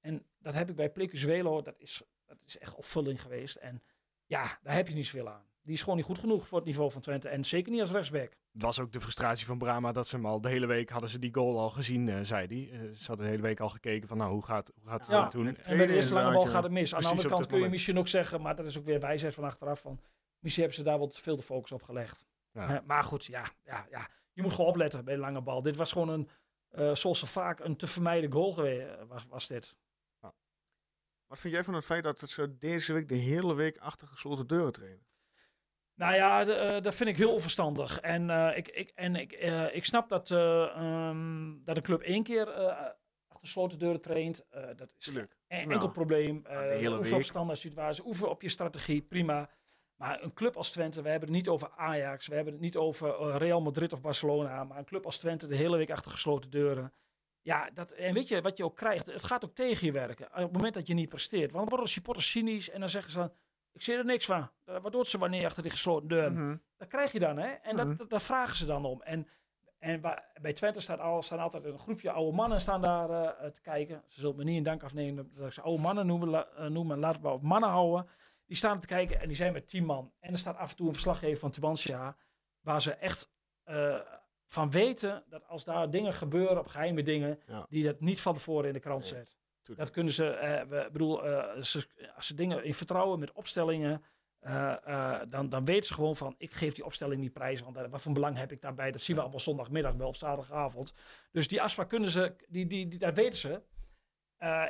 En 0.00 0.26
dat 0.38 0.54
heb 0.54 0.70
ik 0.70 0.76
bij 0.76 0.90
Plekuzuelo, 0.90 1.62
dat 1.62 1.78
is, 1.78 2.02
dat 2.24 2.38
is 2.44 2.58
echt 2.58 2.74
opvulling 2.74 3.22
geweest. 3.22 3.56
En 3.56 3.82
ja, 4.26 4.58
daar 4.62 4.74
heb 4.74 4.88
je 4.88 4.94
niet 4.94 5.06
zoveel 5.06 5.28
aan. 5.28 5.46
Die 5.68 5.76
is 5.76 5.82
gewoon 5.82 5.96
niet 5.98 6.06
goed 6.06 6.18
genoeg 6.18 6.46
voor 6.48 6.58
het 6.58 6.66
niveau 6.66 6.90
van 6.90 7.00
Twente. 7.00 7.28
En 7.28 7.44
zeker 7.44 7.72
niet 7.72 7.80
als 7.80 7.90
rechtsback. 7.90 8.36
Het 8.52 8.62
was 8.62 8.80
ook 8.80 8.92
de 8.92 9.00
frustratie 9.00 9.46
van 9.46 9.58
Brama 9.58 9.92
dat 9.92 10.06
ze 10.06 10.16
hem 10.16 10.26
al 10.26 10.40
de 10.40 10.48
hele 10.48 10.66
week 10.66 10.88
hadden 10.90 11.10
ze 11.10 11.18
die 11.18 11.34
goal 11.34 11.58
al 11.58 11.70
gezien, 11.70 12.08
eh, 12.08 12.18
zei 12.22 12.46
hij. 12.46 12.80
Eh, 12.80 12.90
ze 12.94 13.06
hadden 13.06 13.24
de 13.24 13.30
hele 13.30 13.42
week 13.42 13.60
al 13.60 13.68
gekeken 13.68 14.08
van 14.08 14.16
nou, 14.16 14.32
hoe 14.32 14.44
gaat, 14.44 14.72
hoe 14.80 14.90
gaat 14.90 15.06
Ja, 15.06 15.22
het 15.22 15.32
doen? 15.32 15.46
en- 15.46 15.64
En 15.64 15.76
bij 15.76 15.86
de 15.86 15.92
eerste 15.94 16.14
lange 16.14 16.32
bal 16.34 16.46
gaat 16.46 16.62
het 16.62 16.72
mis. 16.72 16.94
Aan 16.94 17.00
de 17.02 17.08
andere 17.08 17.28
kant 17.28 17.46
kun 17.46 17.60
je 17.60 17.68
misschien 17.68 17.98
ook 17.98 18.08
zeggen, 18.08 18.40
maar 18.42 18.56
dat 18.56 18.66
is 18.66 18.78
ook 18.78 18.84
weer 18.84 19.00
wijsheid 19.00 19.34
van 19.34 19.44
achteraf. 19.44 19.80
Van, 19.80 20.00
misschien 20.38 20.64
hebben 20.64 20.82
ze 20.84 20.88
daar 20.90 20.98
wel 20.98 21.08
te 21.08 21.20
veel 21.22 21.36
de 21.36 21.42
focus 21.42 21.72
op 21.72 21.82
gelegd. 21.82 22.24
Ja. 22.52 22.74
Eh, 22.74 22.80
maar 22.86 23.04
goed, 23.04 23.24
ja, 23.24 23.44
ja, 23.64 23.86
ja, 23.90 24.08
je 24.32 24.42
moet 24.42 24.52
gewoon 24.52 24.70
opletten 24.70 25.04
bij 25.04 25.14
de 25.14 25.20
lange 25.20 25.40
bal. 25.42 25.62
Dit 25.62 25.76
was 25.76 25.92
gewoon 25.92 26.08
een, 26.08 26.28
eh, 26.68 26.94
zoals 26.94 27.18
ze 27.18 27.26
vaak, 27.26 27.60
een 27.60 27.76
te 27.76 27.86
vermijden 27.86 28.32
goal 28.32 28.52
geweest 28.52 28.86
was, 29.08 29.26
was 29.28 29.46
dit. 29.46 29.76
Wat 31.26 31.38
vind 31.38 31.54
jij 31.54 31.64
van 31.64 31.74
het 31.74 31.84
feit 31.84 32.04
dat 32.04 32.18
ze 32.20 32.58
deze 32.58 32.92
week 32.92 33.08
de 33.08 33.14
hele 33.14 33.54
week 33.54 33.78
achter 33.78 34.08
gesloten 34.08 34.46
deuren 34.46 34.72
trainen? 34.72 35.06
Nou 35.98 36.14
ja, 36.14 36.46
eh, 36.46 36.82
dat 36.82 36.94
vind 36.94 37.08
ik 37.08 37.16
heel 37.16 37.32
onverstandig. 37.32 38.00
En, 38.00 38.30
eh, 38.30 38.56
ik, 38.56 38.68
ik, 38.68 38.92
en 38.94 39.16
ik, 39.16 39.32
eh, 39.32 39.74
ik 39.74 39.84
snap 39.84 40.08
dat, 40.08 40.30
eh, 40.30 40.62
ehm, 40.76 41.52
dat 41.64 41.76
een 41.76 41.82
club 41.82 42.00
één 42.02 42.22
keer 42.22 42.46
achter 42.52 42.96
gesloten 43.40 43.78
deuren 43.78 44.00
traint. 44.00 44.46
Dat 44.76 44.88
is 44.98 45.06
een 45.06 45.28
Ja. 45.48 45.56
enkel 45.56 45.90
probleem. 45.90 46.42
de 46.42 46.80
Uh, 46.82 47.14
op 47.14 47.22
standaard 47.22 47.58
situatie, 47.58 48.06
oefen 48.06 48.30
op 48.30 48.42
je 48.42 48.48
strategie, 48.48 49.02
prima. 49.02 49.50
Maar 49.96 50.22
een 50.22 50.34
club 50.34 50.56
als 50.56 50.70
Twente, 50.70 51.02
we 51.02 51.08
hebben 51.08 51.28
het 51.28 51.36
niet 51.38 51.48
over 51.48 51.70
Ajax, 51.76 52.26
we 52.26 52.34
hebben 52.34 52.52
het 52.52 52.62
niet 52.62 52.76
over 52.76 53.36
Real 53.36 53.60
Madrid 53.60 53.92
of 53.92 54.00
Barcelona, 54.00 54.64
maar 54.64 54.78
een 54.78 54.84
club 54.84 55.04
als 55.04 55.18
Twente 55.18 55.46
de 55.46 55.56
hele 55.56 55.76
week 55.76 55.90
achter 55.90 56.10
gesloten 56.10 56.50
deuren. 56.50 56.92
Ja, 57.40 57.70
dat, 57.74 57.90
en 57.90 58.14
weet 58.14 58.28
je 58.28 58.40
wat 58.42 58.56
je 58.56 58.64
ook 58.64 58.76
krijgt? 58.76 59.06
Het 59.06 59.24
gaat 59.24 59.44
ook 59.44 59.54
tegen 59.54 59.86
je 59.86 59.92
werken. 59.92 60.26
Op 60.26 60.34
het 60.34 60.52
moment 60.52 60.74
dat 60.74 60.86
je 60.86 60.94
niet 60.94 61.08
presteert. 61.08 61.52
Want 61.52 61.54
dan 61.54 61.68
worden 61.68 61.86
de 61.86 61.92
supporters 61.92 62.30
cynisch 62.30 62.70
en 62.70 62.80
dan 62.80 62.88
zeggen 62.88 63.12
ze: 63.12 63.30
Ik 63.78 63.84
zie 63.84 63.94
er 63.96 64.04
niks 64.04 64.24
van. 64.24 64.50
Eh, 64.64 64.80
Wat 64.82 64.92
doet 64.92 65.06
ze 65.08 65.18
wanneer 65.18 65.44
achter 65.46 65.62
die 65.62 65.70
gesloten 65.70 66.08
deuren? 66.08 66.32
Mhm. 66.32 66.56
Dat 66.76 66.88
krijg 66.88 67.12
je 67.12 67.18
dan, 67.18 67.36
hè? 67.38 67.48
En 67.48 67.76
Mhm. 67.76 67.88
dat, 67.88 67.98
dat, 67.98 68.10
daar 68.10 68.20
vragen 68.20 68.56
ze 68.56 68.66
dan 68.66 68.84
om. 68.84 69.02
En, 69.02 69.28
en 69.78 70.00
waar, 70.00 70.30
bij 70.40 70.52
Twente 70.52 70.80
staat 70.80 70.98
al, 71.00 71.22
staan 71.22 71.38
altijd 71.38 71.64
een 71.64 71.78
groepje 71.78 72.10
oude 72.10 72.36
mannen 72.36 72.60
staan 72.60 72.80
daar 72.82 73.10
eh, 73.10 73.50
te 73.50 73.60
kijken. 73.60 74.02
Ze 74.06 74.20
zullen 74.20 74.36
me 74.36 74.44
niet 74.44 74.56
in 74.56 74.62
dank 74.62 74.82
afnemen 74.82 75.30
dat 75.34 75.46
ik 75.46 75.52
ze 75.52 75.60
oude 75.60 75.82
mannen 75.82 76.06
noemen, 76.06 76.28
la, 76.28 76.46
eh, 76.46 76.66
noemen 76.66 76.98
laten 76.98 77.22
we 77.22 77.28
op 77.28 77.42
mannen 77.42 77.70
houden. 77.70 78.08
Die 78.46 78.56
staan 78.56 78.80
te 78.80 78.86
kijken 78.86 79.20
en 79.20 79.26
die 79.28 79.36
zijn 79.36 79.52
met 79.52 79.68
tien 79.68 79.84
man. 79.84 80.12
En 80.20 80.32
er 80.32 80.38
staat 80.38 80.56
af 80.56 80.70
en 80.70 80.76
toe 80.76 80.86
een 80.86 80.92
verslaggever 80.92 81.38
van 81.38 81.50
Tubantia, 81.50 82.16
waar 82.60 82.82
ze 82.82 82.92
echt 82.92 83.30
eh, 83.64 84.00
van 84.46 84.70
weten 84.70 85.24
dat 85.28 85.46
als 85.48 85.64
daar 85.64 85.90
dingen 85.90 86.12
gebeuren, 86.12 86.58
op 86.58 86.66
geheime 86.66 87.02
dingen, 87.02 87.40
Ja. 87.46 87.66
die 87.68 87.84
dat 87.84 88.00
niet 88.00 88.20
van 88.20 88.34
tevoren 88.34 88.66
in 88.66 88.72
de 88.72 88.80
krant 88.80 89.04
zet. 89.04 89.38
Tuurlijk. 89.68 89.78
Dat 89.78 89.90
kunnen 89.90 90.12
ze, 90.12 90.26
eh, 90.30 90.62
we, 90.68 90.88
bedoel, 90.92 91.24
eh, 91.26 91.62
ze, 91.62 91.86
als 92.16 92.26
ze 92.26 92.34
dingen 92.34 92.64
in 92.64 92.74
vertrouwen 92.74 93.18
met 93.18 93.32
opstellingen, 93.32 94.02
eh, 94.38 94.86
eh, 94.86 95.28
dan, 95.28 95.48
dan 95.48 95.64
weten 95.64 95.86
ze 95.86 95.94
gewoon 95.94 96.16
van, 96.16 96.34
ik 96.38 96.52
geef 96.52 96.74
die 96.74 96.84
opstelling 96.84 97.20
niet 97.20 97.32
prijs, 97.32 97.60
want 97.60 97.74
daar- 97.74 97.90
wat 97.90 98.00
voor 98.02 98.12
belang 98.12 98.36
heb 98.36 98.52
ik 98.52 98.60
daarbij? 98.60 98.90
Dat 98.90 99.00
zien 99.00 99.16
we 99.16 99.22
allemaal 99.22 99.40
zondagmiddag 99.40 99.94
wel 99.94 100.08
of 100.08 100.16
zaterdagavond. 100.16 100.92
Dus 101.32 101.48
die 101.48 101.62
afspraak 101.62 101.88
kunnen 101.88 102.10
ze, 102.10 102.34
die, 102.48 102.66
die, 102.66 102.88
die, 102.88 102.98
dat 102.98 103.14
weten 103.16 103.38
ze. 103.38 103.62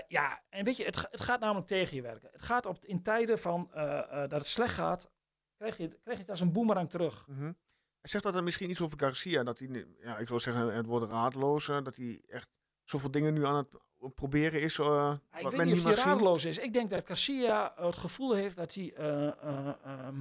Ja, 0.09 0.43
en 0.49 0.65
weet 0.65 0.77
je, 0.77 0.85
het, 0.85 0.97
ga- 0.97 1.09
het 1.11 1.21
gaat 1.21 1.41
namelijk 1.41 1.67
tegen 1.67 1.97
je 1.97 2.03
werken. 2.03 2.29
Het 2.33 2.43
gaat 2.43 2.67
op, 2.67 2.85
in 2.85 3.03
tijden 3.03 3.39
van, 3.39 3.71
dat 4.11 4.31
het 4.31 4.47
slecht 4.47 4.75
gaat, 4.75 5.11
krijg 5.57 5.77
je, 5.77 5.89
krijg 5.89 6.17
je 6.17 6.23
het 6.23 6.31
als 6.31 6.41
een 6.41 6.53
boemerang 6.53 6.91
terug. 6.91 7.27
Mhm. 7.27 7.53
Hij 8.01 8.11
zegt 8.11 8.25
dat 8.25 8.35
er 8.35 8.43
misschien 8.43 8.71
iets 8.71 8.81
over 8.81 8.99
Garcia, 8.99 9.43
dat 9.43 9.59
hij, 9.59 9.87
ja, 10.01 10.19
ik 10.19 10.29
wil 10.29 10.41
zeggen, 10.41 10.75
het 10.75 10.87
wordt 10.87 11.11
raadloos, 11.11 11.67
dat 11.67 11.97
hij 11.97 12.23
echt 12.29 12.49
zoveel 12.85 13.11
dingen 13.11 13.35
nu 13.35 13.45
aan 13.47 13.57
het 13.57 13.69
proberen 14.15 14.61
is. 14.61 14.79
eh, 14.79 14.87
wat 14.87 15.19
ik 15.33 15.43
men 15.43 15.51
weet 15.57 15.67
niet 15.67 15.77
of 15.77 15.85
hij 15.85 15.95
radeloos 16.13 16.45
is. 16.45 16.59
Ik 16.59 16.73
denk 16.73 16.91
dat 16.91 17.07
Garcia 17.07 17.73
het 17.77 17.97
gevoel 17.97 18.33
heeft 18.35 18.57
dat 18.57 18.75
hij... 18.75 18.93
eh, 18.95 19.27
eh, 19.27 19.69
ehm, 19.85 20.21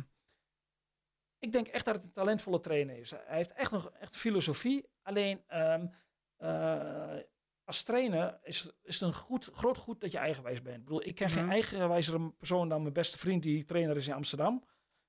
ik 1.40 1.52
denk 1.52 1.68
echt 1.68 1.86
dat 1.86 1.96
het 1.96 2.04
een 2.04 2.12
talentvolle 2.12 2.60
trainer 2.60 2.98
is. 2.98 3.12
Hij 3.12 3.38
heeft 3.38 3.54
echt 3.54 3.72
nog 3.72 3.90
echt 4.00 4.16
filosofie. 4.16 4.86
Alleen 5.02 5.44
ehm, 5.48 5.86
eh, 6.38 7.16
als 7.64 7.84
trainer 7.84 8.40
is, 8.44 8.70
is 8.84 9.00
het 9.00 9.02
een 9.10 9.14
goed, 9.16 9.50
groot 9.54 9.78
goed 9.78 10.02
dat 10.02 10.12
je 10.12 10.18
eigenwijs 10.18 10.62
bent. 10.62 10.78
Ik 10.78 10.84
bedoel, 10.84 11.06
ik 11.06 11.16
ken 11.16 11.30
geen 11.30 11.44
Mhm. 11.44 11.52
eigenwijzere 11.52 12.30
persoon 12.32 12.70
dan 12.70 12.82
mijn 12.82 12.94
beste 12.94 13.18
vriend 13.18 13.44
die 13.44 13.66
trainer 13.66 13.96
is 13.98 14.08
in 14.08 14.14
Amsterdam. 14.14 14.64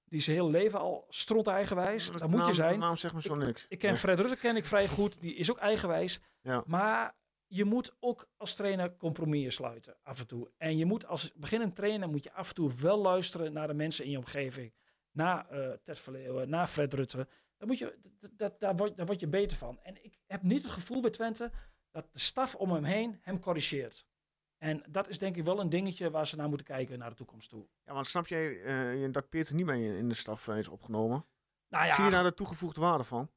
Die 0.04 0.20
zijn 0.20 0.36
hele 0.36 0.50
leven 0.50 0.78
al 0.80 1.06
stront 1.08 1.46
eigenwijs. 1.46 2.10
Dat 2.10 2.28
moet 2.28 2.46
je 2.46 2.52
zijn. 2.52 2.78
naam 2.78 2.96
zegt 2.96 3.14
me 3.14 3.22
zo 3.22 3.34
niks. 3.34 3.66
Ik 3.68 3.78
ken 3.78 3.90
Nee. 3.90 3.98
Fred 3.98 4.20
Rutte 4.20 4.36
ken 4.36 4.56
ik 4.56 4.64
vrij 4.64 4.88
goed. 4.88 5.20
Die 5.20 5.34
is 5.34 5.50
ook 5.50 5.58
eigenwijs. 5.58 6.20
Ja. 6.42 6.62
Maar 6.66 7.16
je 7.48 7.64
moet 7.64 7.96
ook 8.00 8.28
als 8.36 8.54
trainer 8.54 8.96
compromissen 8.96 9.52
sluiten 9.52 9.96
af 10.02 10.20
en 10.20 10.26
toe. 10.26 10.50
En 10.56 10.76
je 10.76 10.84
moet 10.84 11.06
als 11.06 11.32
beginnend 11.34 11.76
trainer 11.76 12.08
moet 12.08 12.24
je 12.24 12.32
af 12.32 12.48
en 12.48 12.54
toe 12.54 12.74
wel 12.74 12.98
luisteren 12.98 13.52
naar 13.52 13.66
de 13.66 13.74
mensen 13.74 14.04
in 14.04 14.10
je 14.10 14.18
omgeving. 14.18 14.72
Naar 15.10 15.48
eh 15.48 15.70
Ted 15.82 15.98
Verleeuwen, 15.98 16.48
naar 16.48 16.66
Fred 16.66 16.94
Rutte. 16.94 17.28
Dan 17.56 17.68
moet 17.68 17.78
je, 17.78 17.98
dat, 18.32 18.60
daar, 18.60 18.76
word, 18.76 18.96
daar 18.96 19.06
word 19.06 19.20
je 19.20 19.28
beter 19.28 19.56
van. 19.56 19.78
En 19.82 20.04
ik 20.04 20.18
heb 20.26 20.42
niet 20.42 20.62
het 20.62 20.72
gevoel 20.72 21.00
bij 21.00 21.10
Twente 21.10 21.50
dat 21.90 22.12
de 22.12 22.18
staf 22.18 22.54
om 22.54 22.72
hem 22.72 22.84
heen 22.84 23.18
hem 23.20 23.40
corrigeert. 23.40 24.06
En 24.58 24.82
dat 24.88 25.08
is 25.08 25.18
denk 25.18 25.36
ik 25.36 25.44
wel 25.44 25.60
een 25.60 25.68
dingetje 25.68 26.10
waar 26.10 26.26
ze 26.26 26.36
naar 26.36 26.48
moeten 26.48 26.66
kijken 26.66 26.98
naar 26.98 27.10
de 27.10 27.16
toekomst 27.16 27.48
toe. 27.48 27.66
Ja, 27.84 27.92
want 27.92 28.06
snap 28.06 28.26
jij 28.26 28.62
eh, 28.62 29.12
dat 29.12 29.28
Peter 29.28 29.54
niet 29.54 29.66
meer 29.66 29.96
in 29.96 30.08
de 30.08 30.14
staf 30.14 30.48
is 30.48 30.68
opgenomen? 30.68 31.26
Nou 31.68 31.86
ja, 31.86 31.94
Zie 31.94 32.04
je 32.04 32.10
daar 32.10 32.22
de 32.22 32.34
toegevoegde 32.34 32.80
waarde 32.80 33.04
van? 33.04 33.30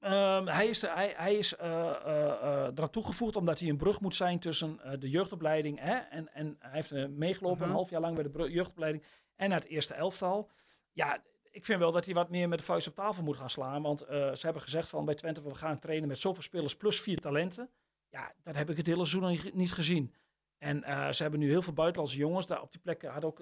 Ehm, 0.00 0.46
hij 0.46 0.66
is, 0.68 0.82
er- 0.82 0.94
hij, 0.94 1.14
hij 1.16 1.34
is 1.34 1.56
eh, 1.56 1.90
eh, 1.90 2.70
eraan 2.74 2.90
toegevoegd 2.90 3.36
omdat 3.36 3.58
hij 3.60 3.68
een 3.68 3.76
brug 3.76 4.00
moet 4.00 4.14
zijn 4.14 4.38
tussen 4.38 4.80
de 5.00 5.10
jeugdopleiding. 5.10 5.78
Hè, 5.80 5.94
en, 5.96 6.34
en 6.34 6.56
hij 6.58 6.70
heeft 6.72 7.08
meegelopen 7.08 7.58
Mhm. 7.60 7.68
een 7.68 7.74
half 7.74 7.90
jaar 7.90 8.00
lang 8.00 8.14
bij 8.14 8.22
de 8.46 8.50
jeugdopleiding 8.52 9.04
en 9.36 9.48
naar 9.48 9.58
het 9.60 9.68
eerste 9.68 9.94
elftal. 9.94 10.50
Ja, 10.92 11.22
ik 11.50 11.64
vind 11.64 11.78
wel 11.78 11.92
dat 11.92 12.04
hij 12.04 12.14
wat 12.14 12.30
meer 12.30 12.48
met 12.48 12.58
de 12.58 12.64
vuist 12.64 12.86
op 12.88 12.94
tafel 12.94 13.22
moet 13.22 13.36
gaan 13.36 13.50
slaan. 13.50 13.82
Want 13.82 13.98
ze 14.08 14.38
hebben 14.40 14.62
gezegd 14.62 14.88
van 14.88 15.04
bij 15.04 15.14
Twente, 15.14 15.42
we 15.42 15.54
gaan 15.54 15.78
trainen 15.78 16.08
met 16.08 16.18
zoveel 16.18 16.42
spelers 16.42 16.76
plus 16.76 17.00
vier 17.00 17.18
talenten. 17.20 17.70
Ja, 18.08 18.32
dat 18.42 18.54
heb 18.54 18.70
ik 18.70 18.76
het 18.76 18.86
hele 18.86 19.06
seizoen 19.06 19.38
niet- 19.54 19.72
gezien. 19.72 20.14
En 20.58 20.82
ze 21.14 21.22
hebben 21.22 21.40
nu 21.40 21.48
heel 21.48 21.62
veel 21.62 21.72
buitenlandse 21.72 22.16
jongens. 22.18 22.46
Daar 22.46 22.62
op 22.62 22.70
die 22.70 22.80
plekken 22.80 23.10
hadden 23.10 23.30
ook 23.30 23.38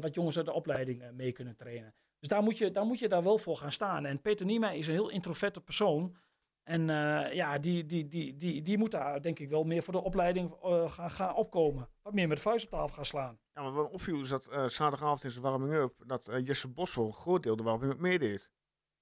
wat 0.00 0.14
jongens 0.14 0.36
uit 0.36 0.46
de 0.46 0.52
opleiding 0.52 1.10
mee 1.12 1.32
kunnen 1.32 1.56
trainen. 1.56 1.94
Dus 2.18 2.28
daar 2.28 2.42
moet, 2.42 2.58
je, 2.58 2.70
daar 2.70 2.84
moet 2.84 2.98
je 2.98 3.08
daar 3.08 3.22
wel 3.22 3.38
voor 3.38 3.56
gaan 3.56 3.72
staan. 3.72 4.04
En 4.04 4.20
Peter 4.20 4.46
Niema 4.46 4.70
is 4.70 4.86
een 4.86 4.92
heel 4.92 5.10
introverte 5.10 5.60
persoon. 5.60 6.16
En 6.62 6.90
eh, 6.90 7.32
ja, 7.32 7.58
die, 7.58 7.86
die, 7.86 8.08
die, 8.08 8.36
die, 8.36 8.62
die 8.62 8.78
moet 8.78 8.90
daar 8.90 9.22
denk 9.22 9.38
ik 9.38 9.48
wel 9.48 9.64
meer 9.64 9.82
voor 9.82 9.92
de 9.92 10.02
opleiding 10.02 10.52
eh, 10.52 10.90
gaan, 10.90 11.10
gaan 11.10 11.34
opkomen. 11.34 11.88
Wat 12.02 12.12
meer 12.12 12.28
met 12.28 12.36
de 12.36 12.42
vuist 12.42 12.64
op 12.64 12.70
tafel 12.70 12.94
gaan 12.94 13.04
slaan. 13.04 13.38
Ja, 13.54 13.62
maar 13.62 13.72
wat 13.72 13.86
me 13.86 13.92
opviel 13.92 14.20
is 14.20 14.28
dat 14.28 14.46
eh, 14.46 14.66
zaterdagavond 14.66 15.24
in 15.24 15.30
zijn 15.30 15.44
warming-up, 15.44 15.94
dat 16.06 16.30
Jesse 16.42 16.68
Bos 16.68 16.90
voor 16.90 17.06
een 17.06 17.12
groot 17.12 17.42
deel 17.42 17.56
de 17.56 17.62
warming-up 17.62 17.98
meedeed. 17.98 18.50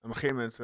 En 0.01 0.09
op 0.09 0.15
een 0.15 0.21
gegeven 0.21 0.37
moment 0.37 0.59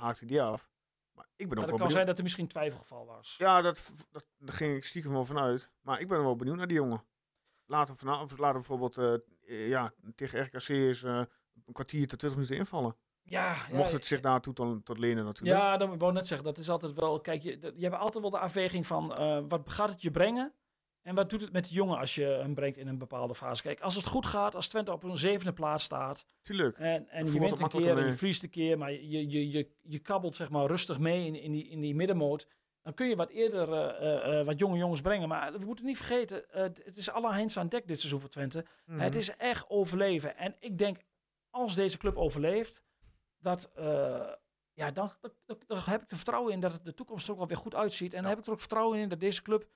haakte 0.00 0.26
die 0.26 0.42
af. 0.42 0.70
Maar 1.12 1.26
ik 1.36 1.48
ben 1.48 1.58
ook 1.58 1.64
wel 1.64 1.64
kan 1.64 1.72
benieuwd. 1.72 1.92
zijn 1.92 2.06
dat 2.06 2.16
er 2.16 2.22
misschien 2.22 2.46
twijfelgeval 2.46 3.06
was. 3.06 3.34
Ja, 3.38 3.60
dat, 3.60 3.92
dat, 4.10 4.24
daar 4.38 4.54
ging 4.54 4.76
ik 4.76 4.84
stiekem 4.84 5.12
wel 5.12 5.24
vanuit. 5.24 5.70
Maar 5.80 6.00
ik 6.00 6.08
ben 6.08 6.22
wel 6.22 6.36
benieuwd 6.36 6.56
naar 6.56 6.66
die 6.66 6.76
jongen. 6.76 7.04
Laat 7.66 7.88
hem, 7.88 7.96
vanavond, 7.96 8.38
laat 8.38 8.54
hem 8.54 8.64
bijvoorbeeld 8.66 9.22
ja, 9.46 9.92
tegen 10.14 10.42
RKC 10.42 10.68
eens 10.68 11.02
eh, 11.02 11.22
een 11.66 11.72
kwartier 11.72 12.06
tot 12.06 12.18
20 12.18 12.38
minuten 12.40 12.56
invallen. 12.56 12.96
Ja, 13.24 13.54
ja, 13.70 13.76
Mocht 13.76 13.92
het 13.92 14.06
zich 14.06 14.20
daartoe 14.20 14.54
tot, 14.54 14.84
tot 14.84 14.98
lenen 14.98 15.24
natuurlijk. 15.24 15.58
Ja, 15.58 15.76
dan 15.76 15.98
wou 15.98 16.10
ik 16.10 16.16
net 16.16 16.26
zeggen, 16.26 16.46
dat 16.46 16.58
is 16.58 16.68
altijd 16.68 16.92
wel. 16.94 17.20
Kijk, 17.20 17.42
je, 17.42 17.72
je 17.76 17.84
hebt 17.84 17.96
altijd 17.96 18.22
wel 18.22 18.30
de 18.30 18.38
afweging 18.38 18.86
van 18.86 19.14
eh, 19.16 19.38
wat 19.48 19.70
gaat 19.70 19.90
het 19.90 20.02
je 20.02 20.10
brengen? 20.10 20.54
En 21.02 21.14
wat 21.14 21.30
doet 21.30 21.40
het 21.40 21.52
met 21.52 21.68
de 21.68 21.74
jongen 21.74 21.98
als 21.98 22.14
je 22.14 22.24
hem 22.24 22.54
brengt 22.54 22.76
in 22.76 22.88
een 22.88 22.98
bepaalde 22.98 23.34
fase? 23.34 23.62
Kijk, 23.62 23.80
als 23.80 23.94
het 23.94 24.06
goed 24.06 24.26
gaat, 24.26 24.54
als 24.54 24.68
Twente 24.68 24.92
op 24.92 25.02
een 25.02 25.16
zevende 25.16 25.52
plaats 25.52 25.84
staat. 25.84 26.26
Tuurlijk. 26.42 26.76
En, 26.78 27.08
en 27.08 27.32
je 27.32 27.38
wint 27.38 27.60
een 27.60 27.68
keer 27.68 27.90
en 27.90 27.96
je 27.96 28.02
mee. 28.02 28.12
verliest 28.12 28.42
een 28.42 28.50
keer, 28.50 28.78
maar 28.78 28.92
je, 28.92 29.30
je, 29.30 29.50
je, 29.50 29.70
je 29.82 29.98
kabbelt 29.98 30.34
zeg 30.34 30.50
maar 30.50 30.66
rustig 30.66 30.98
mee 30.98 31.26
in, 31.26 31.34
in, 31.34 31.52
die, 31.52 31.68
in 31.68 31.80
die 31.80 31.94
middenmoot. 31.94 32.46
Dan 32.82 32.94
kun 32.94 33.08
je 33.08 33.16
wat 33.16 33.30
eerder 33.30 33.72
eh, 33.72 34.40
eh, 34.40 34.46
wat 34.46 34.58
jonge 34.58 34.76
jongens 34.76 35.00
brengen. 35.00 35.28
Maar 35.28 35.52
we 35.52 35.64
moeten 35.64 35.84
niet 35.84 35.96
vergeten, 35.96 36.44
het 36.50 36.96
is 36.96 37.10
alle 37.10 37.32
hens 37.32 37.56
aan 37.56 37.68
dek 37.68 37.86
dit 37.86 37.98
seizoen 37.98 38.20
voor 38.20 38.28
Twente. 38.28 38.64
Mhm. 38.86 38.98
Het 38.98 39.14
is 39.14 39.36
echt 39.36 39.70
overleven. 39.70 40.36
En 40.36 40.56
ik 40.60 40.78
denk, 40.78 40.98
als 41.52 41.74
deze 41.74 41.98
club 41.98 42.16
overleeft, 42.16 42.82
dat, 43.38 43.70
eh, 43.74 44.32
ja, 44.72 44.90
dan, 44.90 45.10
dan, 45.20 45.32
dan- 45.46 45.58
dan 45.66 45.78
heb 45.84 46.02
ik 46.02 46.10
er 46.10 46.16
vertrouwen 46.16 46.52
in 46.52 46.60
dat 46.60 46.72
het 46.72 46.84
de 46.84 46.94
toekomst 46.94 47.26
er 47.26 47.32
ook 47.32 47.38
wel 47.38 47.48
weer 47.48 47.56
goed 47.56 47.74
uitziet. 47.74 48.14
En 48.14 48.20
dan 48.20 48.30
heb 48.30 48.38
ik 48.38 48.46
er 48.46 48.52
ook 48.52 48.58
vertrouwen 48.60 48.98
in 48.98 49.08
dat 49.08 49.20
deze 49.20 49.42
club, 49.42 49.68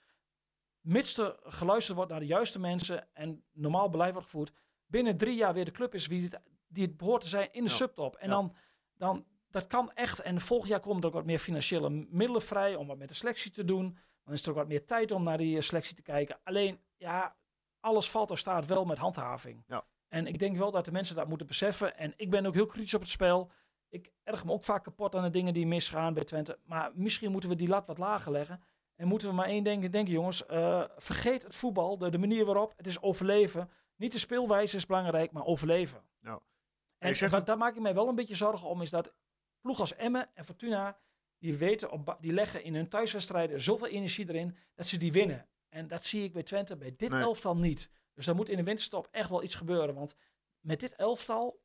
mits 0.80 1.16
er 1.18 1.36
geluisterd 1.42 1.96
wordt 1.96 2.10
naar 2.10 2.20
de 2.20 2.26
juiste 2.26 2.58
mensen 2.60 3.14
en 3.14 3.44
normaal 3.52 3.88
beleid 3.90 4.12
wordt 4.12 4.28
gevoerd, 4.28 4.52
binnen 4.86 5.16
drie 5.16 5.36
jaar 5.36 5.54
weer 5.54 5.64
de 5.64 5.70
club 5.70 5.94
is 5.94 6.06
wie 6.06 6.22
het, 6.22 6.40
die 6.68 6.84
het 6.86 6.96
behoort 6.96 7.22
te 7.22 7.28
zijn 7.28 7.52
in 7.52 7.62
de 7.64 7.70
subtop. 7.76 8.16
En 8.16 8.28
dan, 8.30 8.54
dan, 8.96 9.26
dat 9.50 9.66
kan 9.66 9.92
echt. 9.92 10.20
En 10.20 10.40
volgend 10.40 10.70
jaar 10.70 10.80
komen 10.80 11.00
er 11.02 11.08
ook 11.08 11.14
wat 11.14 11.24
meer 11.24 11.38
financiële 11.38 11.90
middelen 11.90 12.42
vrij 12.42 12.74
om 12.74 12.86
wat 12.86 12.98
met 12.98 13.08
de 13.08 13.14
selectie 13.14 13.50
te 13.50 13.64
doen. 13.64 13.98
Dan 14.24 14.34
is 14.34 14.42
er 14.42 14.50
ook 14.50 14.56
wat 14.56 14.68
meer 14.68 14.84
tijd 14.84 15.10
om 15.10 15.22
naar 15.22 15.38
die 15.38 15.56
eh, 15.56 15.62
selectie 15.62 15.96
te 15.96 16.02
kijken. 16.02 16.38
Alleen, 16.44 16.80
ja, 16.96 17.36
alles 17.80 18.10
valt 18.10 18.30
of 18.30 18.38
staat 18.38 18.66
wel 18.66 18.84
met 18.84 18.98
handhaving. 18.98 19.64
Ja. 19.66 19.86
En 20.08 20.26
ik 20.26 20.38
denk 20.38 20.56
wel 20.56 20.70
dat 20.70 20.84
de 20.84 20.92
mensen 20.92 21.16
dat 21.16 21.28
moeten 21.28 21.46
beseffen. 21.46 21.96
En 21.98 22.12
ik 22.16 22.30
ben 22.30 22.46
ook 22.46 22.54
heel 22.54 22.66
kritisch 22.66 22.94
op 22.94 23.00
het 23.00 23.10
spel. 23.10 23.50
Ik 23.88 24.12
erg 24.22 24.44
me 24.44 24.52
ook 24.52 24.64
vaak 24.64 24.84
kapot 24.84 25.14
aan 25.14 25.22
de 25.22 25.30
dingen 25.30 25.54
die 25.54 25.66
misgaan 25.66 26.14
bij 26.14 26.24
Twente. 26.24 26.58
Maar 26.64 26.90
misschien 26.94 27.30
moeten 27.32 27.48
we 27.50 27.56
die 27.56 27.68
lat 27.68 27.86
wat 27.86 27.98
lager 27.98 28.32
leggen. 28.32 28.62
En 28.94 29.08
moeten 29.08 29.28
we 29.28 29.34
maar 29.34 29.46
één 29.46 29.64
ding 29.64 29.90
denken, 29.90 30.12
jongens. 30.12 30.46
eh, 30.46 30.84
vergeet 30.96 31.42
het 31.42 31.54
voetbal, 31.54 31.98
de, 31.98 32.10
de 32.10 32.18
manier 32.18 32.44
waarop. 32.44 32.72
Het 32.76 32.86
is 32.86 33.02
overleven. 33.02 33.70
Niet 33.96 34.12
de 34.12 34.18
speelwijze 34.18 34.76
is 34.76 34.86
belangrijk, 34.86 35.32
maar 35.32 35.44
overleven. 35.44 36.02
Ja. 36.20 36.40
En 36.98 37.30
wat, 37.30 37.46
daar 37.46 37.56
maak 37.58 37.74
ik 37.76 37.82
mij 37.82 37.94
wel 37.94 38.08
een 38.08 38.14
beetje 38.14 38.34
zorgen 38.34 38.68
om, 38.68 38.82
is 38.82 38.90
dat 38.90 39.12
ploeg 39.60 39.80
als 39.80 39.94
Emmen 39.96 40.28
en 40.34 40.44
Fortuna, 40.44 40.98
die 41.38 41.56
weten, 41.56 41.90
op, 41.90 42.16
die 42.20 42.32
leggen 42.32 42.62
in 42.64 42.74
hun 42.74 42.88
thuiswedstrijden 42.88 43.60
zoveel 43.60 43.86
energie 43.86 44.28
erin, 44.28 44.56
dat 44.74 44.86
ze 44.86 44.96
die 44.96 45.12
winnen. 45.12 45.46
En 45.68 45.88
dat 45.88 46.04
zie 46.04 46.22
ik 46.24 46.32
bij 46.32 46.42
Twente 46.42 46.76
bij 46.76 46.94
dit 46.96 47.10
Nee. 47.10 47.22
elftal 47.22 47.56
niet. 47.56 47.90
Dus 48.16 48.26
daar 48.26 48.34
moet 48.34 48.48
in 48.48 48.56
de 48.56 48.62
winterstop 48.62 49.08
echt 49.10 49.30
wel 49.30 49.42
iets 49.42 49.54
gebeuren. 49.54 49.94
Want 49.94 50.16
met 50.60 50.80
dit 50.80 50.94
elftal 50.94 51.60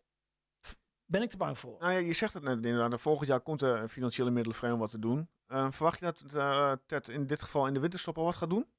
ben 1.06 1.22
ik 1.22 1.30
te 1.30 1.38
bang 1.38 1.58
voor. 1.58 1.80
Nou 1.80 1.91
ja, 1.91 1.97
je 1.97 2.14
zegt 2.14 2.34
het 2.34 2.43
net 2.43 2.66
inderdaad. 2.66 3.02
Volgend 3.02 3.28
jaar 3.28 3.41
komt 3.41 3.62
er 3.62 3.89
financiële 3.89 4.32
middelen 4.32 4.58
vrij 4.58 4.72
om 4.72 4.80
wat 4.80 4.91
te 4.91 4.99
doen. 4.99 5.30
Eh, 5.45 5.72
verwacht 5.72 5.99
je 5.99 6.06
dat 6.06 6.22
eh, 6.34 6.74
Ted 6.86 7.10
in 7.10 7.28
dit 7.28 7.41
geval 7.41 7.68
in 7.68 7.74
de 7.74 7.80
winterstop 7.80 8.18
al 8.18 8.24
wat 8.24 8.36
gaat 8.36 8.49
doen? 8.49 8.72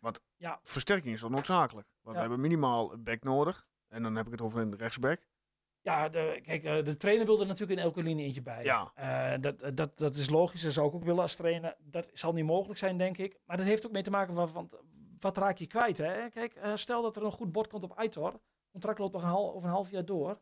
Want 0.00 0.20
Ja. 0.36 0.60
versterking 0.62 1.14
is 1.14 1.20
wel 1.20 1.30
noodzakelijk. 1.30 1.86
Want 2.00 2.16
Ja. 2.16 2.22
we 2.22 2.28
hebben 2.28 2.40
minimaal 2.40 2.92
een 2.92 3.04
back 3.04 3.22
nodig. 3.22 3.66
En 3.88 4.02
dan 4.02 4.16
heb 4.16 4.26
ik 4.26 4.32
het 4.32 4.40
over 4.42 4.60
een 4.60 4.76
rechtsback. 4.76 5.26
Ja, 5.80 6.08
de, 6.08 6.40
kijk, 6.42 6.64
eh, 6.64 6.84
de 6.84 6.96
trainer 6.96 7.26
wil 7.26 7.40
er 7.40 7.46
natuurlijk 7.46 7.78
in 7.78 7.84
elke 7.84 8.02
linie 8.02 8.24
eentje 8.24 8.42
bij. 8.42 8.64
Ja. 8.64 8.92
Dat, 9.38 9.76
dat, 9.76 9.98
dat 9.98 10.14
is 10.14 10.30
logisch. 10.30 10.62
Dat 10.62 10.72
zou 10.72 10.88
ik 10.88 10.94
ook 10.94 11.04
willen 11.04 11.22
als 11.22 11.34
trainer. 11.36 11.76
Dat 11.78 12.10
zal 12.12 12.32
niet 12.32 12.44
mogelijk 12.44 12.78
zijn, 12.78 12.98
denk 12.98 13.18
ik. 13.18 13.38
Maar 13.44 13.56
dat 13.56 13.66
heeft 13.66 13.86
ook 13.86 13.92
mee 13.92 14.02
te 14.02 14.10
maken 14.10 14.34
van, 14.34 14.48
van 14.48 14.70
wat 15.20 15.36
raak 15.36 15.58
je 15.58 15.66
kwijt. 15.66 15.98
Hè? 15.98 16.28
Kijk, 16.28 16.54
eh, 16.54 16.76
stel 16.76 17.02
dat 17.02 17.16
er 17.16 17.24
een 17.24 17.32
goed 17.32 17.52
bod 17.52 17.68
komt 17.68 17.82
op 17.82 17.92
Aitor. 17.92 18.40
Contract 18.70 18.98
loopt 18.98 19.12
nog 19.12 19.22
een 19.22 19.28
half, 19.28 19.54
over 19.54 19.68
een 19.68 19.74
half 19.74 19.90
jaar 19.90 20.04
door. 20.04 20.40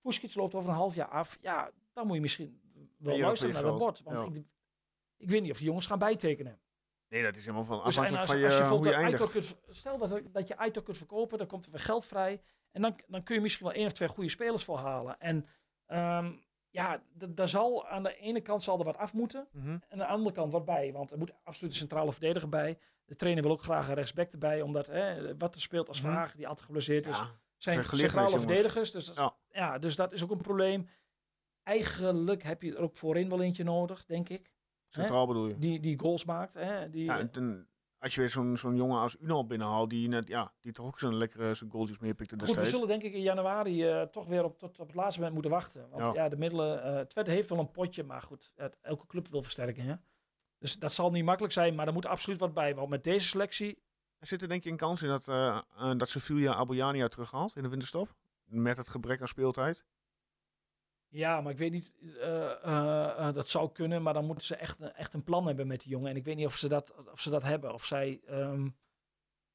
Fuskic 0.00 0.34
loopt 0.34 0.54
over 0.54 0.70
een 0.70 0.76
half 0.76 0.94
jaar 0.94 1.08
af. 1.08 1.38
Ja, 1.40 1.70
dan 1.92 2.06
moet 2.06 2.16
je 2.16 2.22
misschien 2.22 2.60
wel 2.98 3.18
luisteren 3.18 3.54
naar 3.54 3.62
dat 3.62 3.78
bod. 3.78 4.00
Want 4.02 4.34
Ja. 4.34 4.40
ik, 4.40 4.46
ik 5.16 5.30
weet 5.30 5.42
niet 5.42 5.50
of 5.50 5.58
de 5.58 5.64
jongens 5.64 5.86
gaan 5.86 5.98
bijtekenen. 5.98 6.58
Nee, 7.08 7.22
dat 7.22 7.36
is 7.36 7.44
helemaal 7.44 7.64
van 7.64 7.84
Dus 7.84 7.96
en 7.96 8.02
afhankelijk 8.02 8.20
als, 8.20 8.30
van 8.30 8.38
je, 8.38 8.44
als 8.44 8.56
je 8.56 8.74
hoe 8.74 8.84
je 8.88 8.94
eindigt. 8.94 9.30
kunt, 9.30 9.56
stel 9.76 9.98
dat, 9.98 10.22
dat 10.32 10.48
je 10.48 10.56
Aitor 10.56 10.82
kunt 10.82 10.96
verkopen, 10.96 11.38
dan 11.38 11.46
komt 11.46 11.64
er 11.64 11.70
weer 11.70 11.80
geld 11.80 12.04
vrij. 12.04 12.42
En 12.70 12.82
dan, 12.82 13.00
dan 13.06 13.22
kun 13.22 13.34
je 13.34 13.40
misschien 13.40 13.66
wel 13.66 13.74
één 13.74 13.86
of 13.86 13.92
twee 13.92 14.08
goede 14.08 14.30
spelers 14.30 14.64
voor 14.64 14.78
halen. 14.78 15.20
En 15.20 15.46
ehm, 15.86 16.32
ja, 16.74 17.02
daar 17.28 17.48
zal 17.48 17.86
aan 17.86 18.02
de 18.02 18.16
ene 18.16 18.40
kant 18.40 18.62
zal 18.62 18.78
er 18.78 18.84
wat 18.84 18.96
af 18.96 19.12
moeten. 19.12 19.46
Mhm. 19.52 19.68
En 19.68 19.80
aan 19.88 19.98
de 19.98 20.06
andere 20.06 20.34
kant 20.34 20.52
wat 20.52 20.64
bij. 20.64 20.92
Want 20.92 21.12
er 21.12 21.18
moet 21.18 21.32
absoluut 21.42 21.72
een 21.72 21.78
centrale 21.78 22.12
verdediger 22.12 22.48
bij. 22.48 22.78
De 23.04 23.14
trainer 23.16 23.42
wil 23.42 23.52
ook 23.52 23.62
graag 23.62 23.88
een 23.88 23.94
rechtsback 23.94 24.32
erbij. 24.32 24.62
Omdat 24.62 24.86
hè, 24.86 25.36
wat 25.36 25.54
er 25.54 25.60
speelt 25.60 25.88
als 25.88 26.00
Mhm. 26.00 26.10
vraag, 26.10 26.34
die 26.34 26.46
altijd 26.48 26.66
geblesseerd 26.66 27.06
is, 27.06 27.18
Ja, 27.18 27.30
zijn 27.56 27.84
zijn 27.84 27.96
centrale 27.98 28.38
verdedigers. 28.38 28.90
Dus 28.90 29.04
dat, 29.06 29.14
is- 29.14 29.20
Ja. 29.20 29.34
ja, 29.48 29.78
dus 29.78 29.94
dat 29.96 30.12
is 30.12 30.22
ook 30.22 30.30
een 30.30 30.36
probleem. 30.40 30.88
Eigenlijk 31.62 32.42
heb 32.42 32.62
je 32.62 32.74
er 32.76 32.82
ook 32.82 32.96
voorin 32.96 33.28
wel 33.28 33.42
eentje 33.42 33.64
nodig, 33.64 34.04
denk 34.06 34.28
ik. 34.28 34.52
centraal 34.88 35.26
bedoel 35.26 35.48
je. 35.48 35.58
Die, 35.58 35.80
die 35.80 35.98
goals 35.98 36.24
maakt. 36.24 36.54
Hè? 36.54 36.90
Die, 36.90 37.04
Ja, 37.04 37.18
en 37.18 37.30
ten- 37.30 37.68
als 38.04 38.14
je 38.14 38.20
weer 38.20 38.30
zo'n 38.30 38.56
zo'n 38.56 38.76
jongen 38.76 39.00
als 39.00 39.16
Unal 39.20 39.46
binnenhaalt, 39.46 39.90
die, 39.90 40.08
net, 40.08 40.28
ja, 40.28 40.52
die 40.60 40.72
toch 40.72 40.86
ook 40.86 40.98
zo'n 40.98 41.14
lekkere 41.16 41.54
zijn 41.54 41.70
goaltjes 41.70 41.98
meepikte 41.98 42.36
Goed, 42.46 42.54
we 42.54 42.64
zullen 42.66 42.88
denk 42.88 43.02
ik 43.02 43.12
in 43.12 43.20
januari 43.22 43.84
eh, 43.88 44.02
toch 44.02 44.26
weer 44.26 44.44
op, 44.44 44.58
tot 44.58 44.78
op 44.78 44.86
het 44.86 44.96
laatste 44.96 45.16
moment 45.20 45.32
moeten 45.34 45.52
wachten. 45.52 45.88
Want 45.90 46.04
Ja. 46.16 46.22
ja, 46.22 46.28
de 46.28 46.36
middelen... 46.36 46.82
eh 46.82 47.00
Twente 47.00 47.30
heeft 47.30 47.48
wel 47.48 47.58
een 47.58 47.70
potje, 47.70 48.02
maar 48.04 48.22
goed, 48.22 48.52
het- 48.54 48.78
elke 48.82 49.06
club 49.06 49.28
wil 49.28 49.42
versterkingen. 49.42 50.04
Dus 50.58 50.78
dat 50.78 50.92
zal 50.92 51.10
niet 51.10 51.24
makkelijk 51.24 51.52
zijn, 51.52 51.74
maar 51.74 51.86
er 51.86 51.92
moet 51.92 52.06
absoluut 52.06 52.38
wat 52.38 52.54
bij. 52.54 52.74
Want 52.74 52.88
met 52.88 53.04
deze 53.04 53.26
selectie... 53.26 53.82
Er 54.18 54.26
zit 54.26 54.42
er 54.42 54.48
denk 54.48 54.62
je 54.64 54.70
een 54.70 54.76
kans 54.76 55.02
in 55.02 55.08
dat, 55.08 55.28
eh, 55.28 55.58
dat 55.96 56.08
Sevilla 56.08 56.54
Abuyania 56.54 57.08
terughaalt 57.08 57.56
in 57.56 57.62
de 57.62 57.68
winterstop? 57.68 58.14
Met 58.44 58.76
het 58.76 58.88
gebrek 58.88 59.20
aan 59.20 59.28
speeltijd? 59.28 59.84
Ja, 61.14 61.40
maar 61.40 61.52
ik 61.52 61.58
weet 61.58 61.72
niet, 61.72 61.92
eh, 62.20 62.50
eh, 62.64 63.28
eh, 63.28 63.34
dat 63.34 63.48
zou 63.48 63.72
kunnen, 63.72 64.02
maar 64.02 64.14
dan 64.14 64.24
moeten 64.24 64.46
ze 64.46 64.56
echt, 64.56 64.80
een- 64.80 64.92
echt 64.92 65.14
een 65.14 65.24
plan 65.24 65.46
hebben 65.46 65.66
met 65.66 65.80
die 65.80 65.90
jongen. 65.90 66.10
En 66.10 66.16
ik 66.16 66.24
weet 66.24 66.36
niet 66.36 66.46
of 66.46 66.56
ze 66.56 66.68
dat, 66.68 66.94
of 67.12 67.20
ze 67.20 67.30
dat 67.30 67.42
hebben. 67.42 67.72
Of 67.72 67.84
zij, 67.84 68.20
ehm, 68.26 68.68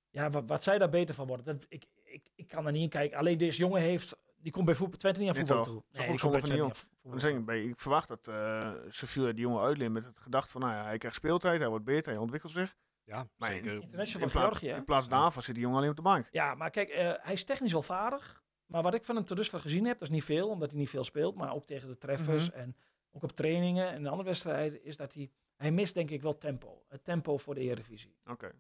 ja, 0.09 0.29
wat, 0.29 0.43
wat 0.47 0.63
zij 0.63 0.77
daar 0.77 0.89
beter 0.89 1.15
van 1.15 1.27
worden. 1.27 1.45
Dat, 1.45 1.65
ik, 1.69 1.85
ik, 2.03 2.29
ik 2.35 2.47
kan 2.47 2.65
er 2.65 2.71
niet 2.71 2.81
in 2.83 2.89
kijken. 2.89 3.17
Alleen 3.17 3.37
deze 3.37 3.57
jongen 3.59 3.81
heeft, 3.81 4.17
die 4.37 4.51
komt 4.51 4.65
bij 4.65 4.75
voetbal, 4.75 4.97
Twente 4.99 5.19
niet 5.19 5.29
aan 5.29 5.35
Dit 5.35 5.47
voetbal 5.47 5.65
toe. 5.65 5.83
Die 5.91 6.05
bij 6.07 6.17
zonde 6.17 6.39
van 6.39 6.49
niet 6.49 6.61
aan 6.61 6.67
Dan 6.67 6.75
voetbal 7.01 7.19
zeg 7.19 7.65
ik, 7.71 7.79
verwacht 7.79 8.07
dat 8.07 8.27
eh 8.27 8.71
Sevilla 8.89 9.31
die 9.31 9.41
jongen 9.41 9.61
uitleent 9.61 9.93
met 9.93 10.05
het 10.05 10.19
gedachte 10.19 10.51
van, 10.51 10.61
nou 10.61 10.73
ja, 10.73 10.83
hij 10.83 10.97
krijgt 10.97 11.17
speeltijd, 11.17 11.59
hij 11.59 11.69
wordt 11.69 11.85
beter, 11.85 12.11
hij 12.11 12.21
ontwikkelt 12.21 12.51
zich. 12.53 12.75
Ja, 13.03 13.27
Maar 13.37 13.49
zeker. 13.49 13.73
in, 13.73 13.81
in 13.81 13.89
plaats- 14.07 14.31
Georgië, 14.31 14.67
in 14.69 14.85
plaats 14.85 15.07
daarvan 15.09 15.41
zit 15.43 15.53
die 15.55 15.63
jongen 15.63 15.77
alleen 15.79 15.89
op 15.89 15.95
de 15.95 16.01
bank. 16.01 16.27
Ja, 16.31 16.55
maar 16.55 16.69
kijk, 16.69 16.89
eh, 16.89 17.13
hij 17.19 17.33
is 17.33 17.43
technisch 17.43 17.71
wel 17.71 17.81
vaardig. 17.81 18.43
Maar 18.69 18.81
wat 18.83 18.93
ik 18.93 19.05
van 19.05 19.15
hem 19.15 19.25
tot 19.25 19.37
dusver 19.37 19.59
gezien 19.59 19.85
heb, 19.85 19.99
dat 19.99 20.07
is 20.07 20.13
niet 20.13 20.23
veel, 20.23 20.49
omdat 20.49 20.69
hij 20.71 20.79
niet 20.79 20.89
veel 20.89 21.03
speelt. 21.03 21.35
Maar 21.35 21.53
ook 21.53 21.65
tegen 21.65 21.87
de 21.87 21.97
treffers 21.97 22.49
Mhm. 22.49 22.59
en 22.59 22.75
ook 23.11 23.23
op 23.23 23.31
trainingen 23.31 23.87
en 23.89 23.95
in 23.95 24.07
andere 24.07 24.23
wedstrijden, 24.27 24.83
is 24.83 24.97
dat 24.97 25.13
hij, 25.13 25.31
hij 25.55 25.71
mist 25.71 25.93
denk 25.93 26.09
ik 26.09 26.21
wel 26.21 26.37
tempo. 26.37 26.83
Het 26.87 27.03
tempo 27.03 27.37
voor 27.37 27.55
de 27.55 27.61
Eredivisie. 27.61 28.17
Oké. 28.25 28.51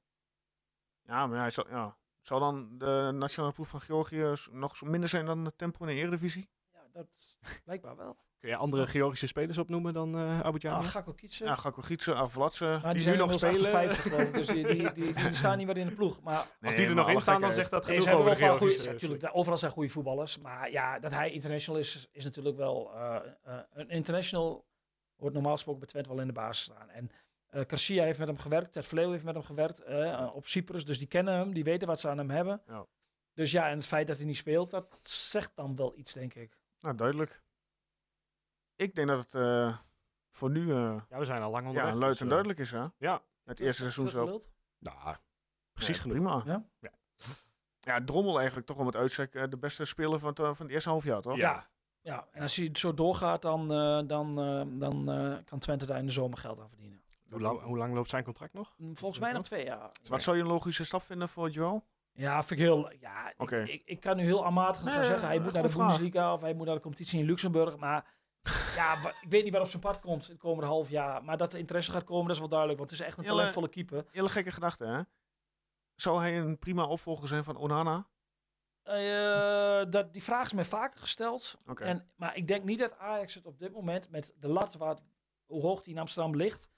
Ja, 1.03 1.27
maar 1.27 1.39
hij 1.39 1.49
zal, 1.49 1.69
ja. 1.69 1.97
zal 2.21 2.39
dan 2.39 2.77
de 2.77 3.11
nationale 3.13 3.53
ploeg 3.53 3.67
van 3.67 3.81
Georgië 3.81 4.33
nog 4.51 4.75
zo 4.75 4.85
minder 4.85 5.09
zijn 5.09 5.25
dan 5.25 5.45
het 5.45 5.57
tempo 5.57 5.85
in 5.85 5.95
de 5.95 6.01
Eredivisie? 6.01 6.49
Ja, 6.73 6.87
dat 6.91 7.07
is 7.15 7.39
blijkbaar 7.65 7.95
wel. 7.95 8.17
Kun 8.39 8.49
je 8.49 8.55
andere 8.55 8.87
Georgische 8.87 9.27
spelers 9.27 9.57
opnoemen 9.57 9.93
dan 9.93 10.15
eh 10.15 10.39
Abidjan? 10.39 10.73
Ah, 10.73 10.83
Gakko. 10.85 11.13
Ja, 11.17 11.55
Gakko 11.55 11.81
Gietsen, 11.81 12.15
Avlatse. 12.15 12.65
maar 12.65 12.81
die, 12.81 12.91
die 12.93 13.01
zijn 13.01 13.15
nu 13.15 13.21
nog 13.21 13.33
spelen. 13.33 13.55
58 13.73 14.01
geloof 14.01 14.21
ik, 14.21 14.33
dus 14.33 14.47
die, 14.47 14.67
die, 14.67 14.91
die, 14.91 15.13
die 15.13 15.33
staan 15.33 15.57
niet 15.57 15.67
meer 15.67 15.77
in 15.77 15.87
de 15.87 15.93
ploeg. 15.93 16.21
Maar 16.21 16.45
Als 16.61 16.75
die 16.75 16.87
er 16.87 16.95
nog 16.95 17.09
in 17.09 17.21
staan, 17.21 17.41
dan 17.41 17.51
zegt 17.51 17.71
dat 17.71 17.85
genoeg 17.85 18.11
over 18.11 18.29
de 18.29 18.35
Georgische. 18.35 18.91
natuurlijk, 18.91 19.21
daar- 19.21 19.33
overal 19.33 19.57
zijn 19.57 19.71
goede 19.71 19.89
voetballers. 19.89 20.37
Maar 20.37 20.71
ja, 20.71 20.99
dat 20.99 21.11
hij 21.11 21.31
international 21.31 21.79
is, 21.79 22.07
is 22.11 22.23
natuurlijk 22.23 22.57
wel... 22.57 22.91
eh, 22.93 23.15
eh, 23.43 23.59
een 23.73 23.89
international 23.89 24.65
wordt 25.15 25.33
normaal 25.35 25.53
gesproken 25.53 25.79
bij 25.81 25.89
Twente 25.89 26.09
wel 26.09 26.19
in 26.21 26.27
de 26.27 26.33
basis 26.33 26.63
staan. 26.63 26.89
En 26.89 27.09
eh 27.49 27.61
Garcia 27.67 28.03
heeft 28.03 28.19
met 28.19 28.27
hem 28.27 28.37
gewerkt, 28.37 28.71
Ted 28.71 28.85
Vleeuw 28.85 29.11
heeft 29.11 29.23
met 29.23 29.33
hem 29.33 29.43
gewerkt 29.43 29.79
eh, 29.79 30.11
eh, 30.13 30.35
op 30.35 30.47
Cyprus. 30.47 30.85
Dus 30.85 30.97
die 30.97 31.07
kennen 31.07 31.33
hem, 31.33 31.53
die 31.53 31.63
weten 31.63 31.87
wat 31.87 31.99
ze 31.99 32.09
aan 32.09 32.17
hem 32.17 32.29
hebben. 32.29 32.61
Ja. 32.67 32.85
Dus 33.33 33.51
ja, 33.51 33.69
en 33.69 33.77
het 33.77 33.85
feit 33.85 34.07
dat 34.07 34.17
hij 34.17 34.25
niet 34.25 34.37
speelt, 34.37 34.69
dat 34.69 34.97
zegt 35.01 35.51
dan 35.55 35.75
wel 35.75 35.93
iets, 35.97 36.13
denk 36.13 36.33
ik. 36.33 36.57
Nou, 36.81 36.95
duidelijk. 36.95 37.41
Ik 38.79 38.95
denk 38.95 39.07
dat 39.07 39.17
het 39.17 39.35
eh, 39.35 39.77
voor 40.29 40.49
nu 40.49 40.61
eh, 40.71 40.95
Ja, 41.09 41.17
we 41.17 41.25
zijn 41.25 41.41
al 41.41 41.51
lang 41.51 41.67
onderweg. 41.67 41.91
ja, 41.93 41.97
luid 41.99 42.11
dus, 42.11 42.19
en 42.19 42.25
eh, 42.25 42.31
duidelijk 42.31 42.59
is, 42.59 42.71
hè? 42.71 42.85
Ja, 42.97 43.21
Het 43.43 43.59
eerste 43.59 43.81
seizoen 43.81 44.09
zo. 44.09 44.39
nou, 44.79 45.15
precies 45.73 45.95
Ja, 45.95 46.01
genoeg. 46.01 46.17
Prima. 46.17 46.41
Ja? 46.45 46.63
Ja. 46.79 46.91
Ja, 47.79 48.03
Drommel 48.03 48.37
eigenlijk 48.37 48.67
toch 48.67 48.77
om 48.77 48.85
het 48.85 48.95
uitstek 48.95 49.51
de 49.51 49.57
beste 49.57 49.85
speler 49.85 50.19
van 50.19 50.29
het, 50.29 50.37
van 50.37 50.55
het 50.65 50.69
eerste 50.69 50.89
halfjaar, 50.89 51.21
toch? 51.21 51.35
Ja. 51.35 51.67
Ja, 52.01 52.27
en 52.31 52.41
als 52.41 52.55
hij 52.55 52.65
het 52.65 52.77
zo 52.77 52.93
doorgaat, 52.93 53.41
dan, 53.41 53.71
eh, 53.73 54.01
dan, 54.07 54.39
eh, 54.39 54.79
dan 54.79 55.11
eh, 55.11 55.37
kan 55.45 55.59
Twente 55.59 55.85
daar 55.85 55.97
in 55.97 56.05
de 56.05 56.11
zomer 56.11 56.37
geld 56.37 56.59
aan 56.59 56.69
verdienen. 56.69 57.01
Hoe, 57.29 57.39
lang, 57.41 57.61
hoe 57.61 57.77
lang 57.77 57.93
loopt 57.93 58.09
zijn 58.09 58.23
contract 58.23 58.53
nog? 58.53 58.73
Mm, 58.77 58.97
Volgens 58.97 59.19
mij 59.19 59.31
nog 59.31 59.43
twee 59.43 59.65
jaar. 59.65 59.91
Wat 60.09 60.21
zou 60.21 60.35
je 60.37 60.41
een 60.41 60.47
logische 60.49 60.85
stap 60.85 61.01
vinden 61.01 61.29
voor 61.29 61.49
Joel? 61.49 61.83
Ja, 62.11 62.43
vind 62.43 62.59
ik 62.59 62.65
heel. 62.65 62.91
Ja, 62.99 63.29
ik- 63.29 63.41
Oké. 63.41 63.57
ik, 63.61 63.81
ik, 63.85 63.99
kan 63.99 64.17
nu 64.17 64.23
heel 64.23 64.45
aanmatig 64.45 64.83
gaan 64.83 64.95
Nee, 64.95 65.05
zeggen. 65.05 65.27
Hij 65.27 65.39
moet 65.39 65.53
naar 65.53 65.67
de. 65.67 65.75
Bundesliga 65.77 66.33
of 66.33 66.41
hij 66.41 66.53
moet 66.53 66.65
naar 66.65 66.75
de 66.75 66.81
competitie 66.81 67.19
in 67.19 67.25
Luxemburg. 67.25 67.77
Maar 67.77 68.05
ja, 68.75 69.01
wa- 69.01 69.13
ik 69.21 69.29
weet 69.29 69.43
niet 69.43 69.53
waar 69.53 69.61
op 69.61 69.67
zijn 69.67 69.81
pad 69.81 69.99
komt 69.99 70.27
het 70.27 70.37
komende 70.37 70.65
half 70.67 70.89
jaar. 70.89 71.23
Maar 71.23 71.37
dat 71.37 71.53
er 71.53 71.59
interesse 71.59 71.91
gaat 71.91 72.03
komen, 72.03 72.23
dat 72.25 72.33
is 72.33 72.39
wel 72.39 72.49
duidelijk. 72.49 72.79
Want 72.79 72.91
het 72.91 72.99
is 72.99 73.05
echt 73.05 73.17
een 73.17 73.23
talentvolle 73.37 73.69
keeper. 73.69 74.05
Hele 74.11 74.29
gekke 74.29 74.51
gedachte, 74.51 74.85
hè? 74.85 75.01
Zou 75.95 76.19
hij 76.19 76.37
een 76.37 76.59
prima 76.59 76.85
opvolger 76.85 77.27
zijn 77.27 77.43
van 77.43 77.57
Onana? 77.57 78.07
Eh, 78.83 79.91
dat, 79.91 80.13
die 80.13 80.23
vraag 80.23 80.45
is 80.45 80.53
mij 80.53 80.65
vaker 80.65 80.99
gesteld. 80.99 81.57
Oké. 81.67 81.83
En, 81.83 82.09
maar 82.15 82.35
ik 82.35 82.47
denk 82.47 82.63
niet 82.63 82.79
dat 82.79 82.97
Ajax 82.97 83.33
het 83.33 83.45
op 83.45 83.59
dit 83.59 83.71
moment 83.73 84.09
met 84.09 84.33
de 84.39 84.47
lat 84.47 84.73
waar, 84.75 84.89
het- 84.89 85.03
hoe 85.45 85.61
hoog 85.61 85.81
die 85.81 85.93
in 85.93 85.99
Amsterdam 85.99 86.35
ligt. 86.35 86.69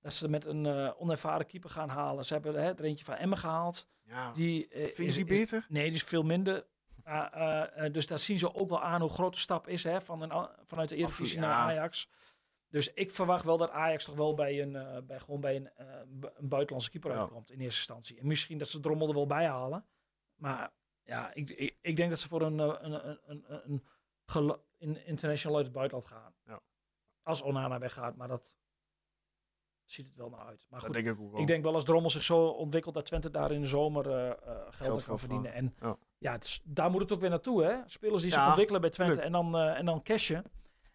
Dat 0.00 0.12
ze 0.14 0.28
met 0.28 0.44
een 0.44 0.66
eh, 0.66 0.90
onervaren 0.98 1.46
keeper 1.46 1.70
gaan 1.70 1.88
halen. 1.88 2.24
Ze 2.24 2.32
hebben 2.32 2.54
hè, 2.54 2.70
er 2.74 2.84
eentje 2.84 3.04
van 3.04 3.14
Emmen 3.14 3.38
gehaald. 3.38 3.88
Ja. 4.02 4.32
Die, 4.32 4.68
eh, 4.68 4.82
Vind 4.82 4.96
je 4.96 5.04
is- 5.04 5.14
die 5.14 5.24
is- 5.24 5.38
beter? 5.38 5.66
Nee, 5.68 5.84
die 5.84 5.94
is 5.94 6.02
veel 6.04 6.22
minder. 6.22 6.66
Ah, 7.04 7.34
eh, 7.34 7.84
eh, 7.86 7.92
dus 7.92 8.06
daar 8.06 8.18
zien 8.18 8.38
ze 8.38 8.54
ook 8.54 8.68
wel 8.68 8.82
aan 8.82 9.00
hoe 9.00 9.10
groot 9.10 9.32
de 9.34 9.40
stap 9.40 9.68
is 9.68 9.84
hè, 9.84 10.00
van 10.00 10.22
een, 10.22 10.48
vanuit 10.64 10.88
de 10.88 10.96
Eredivisie 10.96 11.04
Absoluut, 11.38 11.38
naar 11.38 11.50
ja. 11.74 11.80
Ajax. 11.80 12.08
Dus 12.68 12.92
ik 12.92 13.10
verwacht 13.10 13.44
wel 13.44 13.56
dat 13.58 13.70
Ajax 13.70 14.04
toch 14.04 14.16
wel 14.16 14.34
bij 14.34 14.62
een, 14.62 14.76
eh, 14.76 14.98
bij, 15.02 15.20
gewoon 15.20 15.40
bij 15.40 15.56
een, 15.56 15.70
eh, 15.74 15.86
bu- 16.08 16.28
een 16.34 16.48
buitenlandse 16.48 16.90
keeper 16.90 17.10
Ja. 17.12 17.18
uitkomt 17.18 17.50
in 17.50 17.60
eerste 17.60 17.78
instantie. 17.78 18.18
En 18.18 18.26
misschien 18.26 18.58
dat 18.58 18.68
ze 18.68 18.80
Drommel 18.80 19.08
er 19.08 19.14
wel 19.14 19.26
bij 19.26 19.46
halen. 19.46 19.86
Maar 20.34 20.70
ja, 21.02 21.34
ik, 21.34 21.50
ik, 21.50 21.78
ik 21.80 21.96
denk 21.96 22.08
dat 22.10 22.18
ze 22.18 22.28
voor 22.28 22.42
een, 22.42 22.60
eh, 22.60 22.76
een, 22.80 23.44
een, 23.46 23.82
een, 24.78 25.04
international 25.06 25.56
uit 25.56 25.64
het 25.66 25.74
buitenland 25.74 26.08
gaan. 26.08 26.34
Ja. 26.44 26.60
Als 27.22 27.42
Onana 27.42 27.78
weggaat, 27.78 28.16
maar 28.16 28.28
dat 28.28 28.56
ziet 29.84 30.06
het 30.06 30.16
wel 30.16 30.30
naar 30.30 30.46
uit. 30.46 30.66
Maar 30.68 30.80
goed, 30.80 30.92
denk 30.92 31.06
ik 31.38 31.46
denk 31.46 31.62
wel 31.64 31.74
als 31.74 31.84
Drommel 31.84 32.10
zich 32.10 32.22
zo 32.22 32.46
ontwikkelt 32.46 32.94
dat 32.94 33.06
Twente 33.06 33.30
daar 33.30 33.52
in 33.52 33.60
de 33.60 33.66
zomer 33.66 34.10
eh, 34.10 34.30
eh, 34.30 34.36
geld, 34.70 34.90
aan 34.92 35.00
van 35.00 35.02
kan 35.04 35.18
verdienen. 35.18 35.52
En 35.52 35.74
Ja. 35.80 35.96
Ja, 36.20 36.38
is- 36.40 36.60
daar 36.64 36.90
moet 36.90 37.00
het 37.00 37.12
ook 37.12 37.20
weer 37.20 37.30
naartoe, 37.30 37.64
hè? 37.64 37.76
Spelers 37.86 38.22
die 38.22 38.30
zich 38.30 38.46
ontwikkelen 38.48 38.80
bij 38.80 38.90
Twente 38.90 39.20
en 39.20 39.32
dan, 39.32 39.56
eh, 39.56 39.78
en 39.78 39.84
dan 39.84 40.02
cashen. 40.02 40.44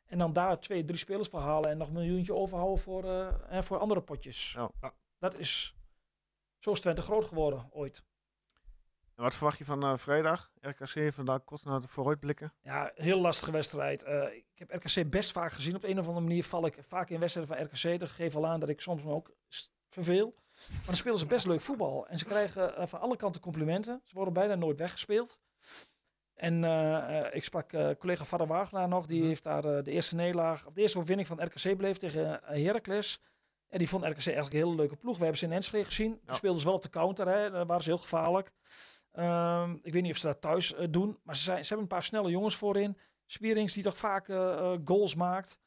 En 0.05 0.17
dan 0.17 0.33
daar 0.33 0.59
twee, 0.59 0.85
drie 0.85 0.97
spelers 0.99 1.29
voor 1.29 1.39
halen 1.39 1.69
en 1.69 1.77
nog 1.77 1.87
een 1.87 1.93
miljoentje 1.93 2.33
overhouden 2.33 2.79
voor, 2.83 3.03
eh, 3.03 3.27
hè, 3.47 3.63
voor 3.63 3.77
andere 3.77 4.01
potjes. 4.01 4.51
Ja. 4.51 4.69
Ja. 4.81 4.93
Dat 5.19 5.37
is... 5.39 5.75
Zo 6.59 6.71
is 6.71 6.79
Twente 6.79 7.01
groot 7.01 7.25
geworden, 7.25 7.67
ooit. 7.71 8.03
En 9.15 9.23
wat 9.23 9.35
verwacht 9.35 9.57
je 9.57 9.65
van 9.65 9.83
eh, 9.83 9.97
vrijdag? 9.97 10.51
RKC 10.61 11.13
vandaag 11.13 11.43
kort 11.43 11.65
naar 11.65 11.81
de 11.81 11.87
vooruitblikken. 11.87 12.53
Ja, 12.61 12.91
heel 12.95 13.19
lastige 13.21 13.51
wedstrijd. 13.51 14.03
Eh, 14.03 14.33
ik 14.33 14.45
heb 14.55 14.71
RKC 14.71 15.09
best 15.09 15.31
vaak 15.31 15.51
gezien. 15.51 15.75
Op 15.75 15.83
een 15.83 15.99
of 15.99 16.07
andere 16.07 16.25
manier 16.25 16.43
val 16.43 16.65
ik 16.65 16.77
vaak 16.87 17.09
in 17.09 17.19
wedstrijden 17.19 17.55
van 17.57 17.65
RKC. 17.65 17.99
Dat 17.99 18.09
geeft 18.09 18.35
al 18.35 18.47
aan 18.47 18.59
dat 18.59 18.69
ik 18.69 18.81
soms 18.81 19.03
me 19.03 19.11
ook 19.11 19.31
verveel. 19.89 20.35
Maar 20.69 20.85
dan 20.85 20.95
spelen 20.95 21.17
ze 21.17 21.25
best 21.25 21.45
leuk 21.45 21.61
voetbal. 21.61 22.07
En 22.07 22.17
ze 22.17 22.25
krijgen 22.25 22.75
eh, 22.75 22.87
van 22.87 22.99
alle 22.99 23.15
kanten 23.15 23.41
complimenten. 23.41 24.01
Ze 24.05 24.13
worden 24.15 24.33
bijna 24.33 24.55
nooit 24.55 24.77
weggespeeld. 24.79 25.39
En 26.33 26.63
eh, 26.63 27.19
eh, 27.19 27.35
ik 27.35 27.43
sprak 27.43 27.73
eh, 27.73 27.89
collega 27.99 28.23
Vader 28.25 28.47
Wagenaar 28.47 28.87
nog. 28.87 29.05
Die 29.05 29.19
Mhm. 29.19 29.27
heeft 29.27 29.43
daar 29.43 29.61
de 29.83 29.91
eerste 29.91 30.15
nederlaag, 30.15 30.65
of 30.65 30.73
de 30.73 30.81
eerste 30.81 30.97
overwinning 30.97 31.27
van 31.27 31.43
RKC 31.43 31.77
beleefd 31.77 31.99
tegen 31.99 32.39
Heracles. 32.43 33.21
En 33.67 33.77
die 33.77 33.89
vond 33.89 34.03
RKC 34.03 34.15
eigenlijk 34.25 34.53
een 34.53 34.59
hele 34.63 34.75
leuke 34.75 34.95
ploeg. 34.95 35.15
We 35.17 35.21
hebben 35.21 35.39
ze 35.39 35.45
in 35.45 35.51
Enschede 35.51 35.85
gezien. 35.85 36.11
Die 36.11 36.21
Ja. 36.25 36.33
speelden 36.33 36.59
ze 36.61 36.65
wel 36.67 36.75
op 36.75 36.81
de 36.81 36.89
counter. 36.89 37.27
Hè. 37.27 37.51
Daar 37.51 37.65
waren 37.65 37.83
ze 37.83 37.89
heel 37.89 37.97
gevaarlijk. 37.97 38.51
Ehm, 39.11 39.73
ik 39.81 39.93
weet 39.93 40.01
niet 40.01 40.11
of 40.11 40.17
ze 40.17 40.27
dat 40.27 40.41
thuis 40.41 40.73
doen. 40.89 41.19
Maar 41.23 41.35
ze, 41.35 41.43
zijn, 41.43 41.57
ze 41.65 41.67
hebben 41.67 41.79
een 41.89 41.95
paar 41.95 42.03
snelle 42.03 42.29
jongens 42.29 42.55
voorin. 42.55 42.97
Spierings 43.25 43.73
die 43.73 43.83
toch 43.83 43.97
vaak 43.97 44.25
goals 44.85 45.15
maakt. 45.15 45.57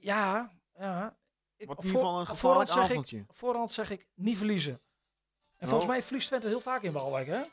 Ja, 0.00 0.50
ja. 0.74 1.16
Ik, 1.56 1.66
Wat 1.66 1.76
op 1.76 1.82
in 1.84 1.88
ieder 1.88 2.02
geval 2.04 2.20
een 2.20 2.26
gevaarlijk 2.26 2.68
voorhand 2.70 2.88
zeg 2.88 2.96
ik- 2.96 3.04
avondje. 3.04 3.24
voorhand 3.34 3.70
zeg 3.72 3.90
ik 3.90 4.06
niet 4.14 4.36
verliezen. 4.36 4.72
En 4.72 4.80
Nou. 5.58 5.70
volgens 5.70 5.90
mij 5.90 6.02
verliest 6.02 6.28
Twente 6.28 6.48
heel 6.48 6.60
vaak 6.60 6.82
in 6.82 6.92
Waalwijk, 6.92 7.26
hè? 7.26 7.40
Eh, 7.40 7.46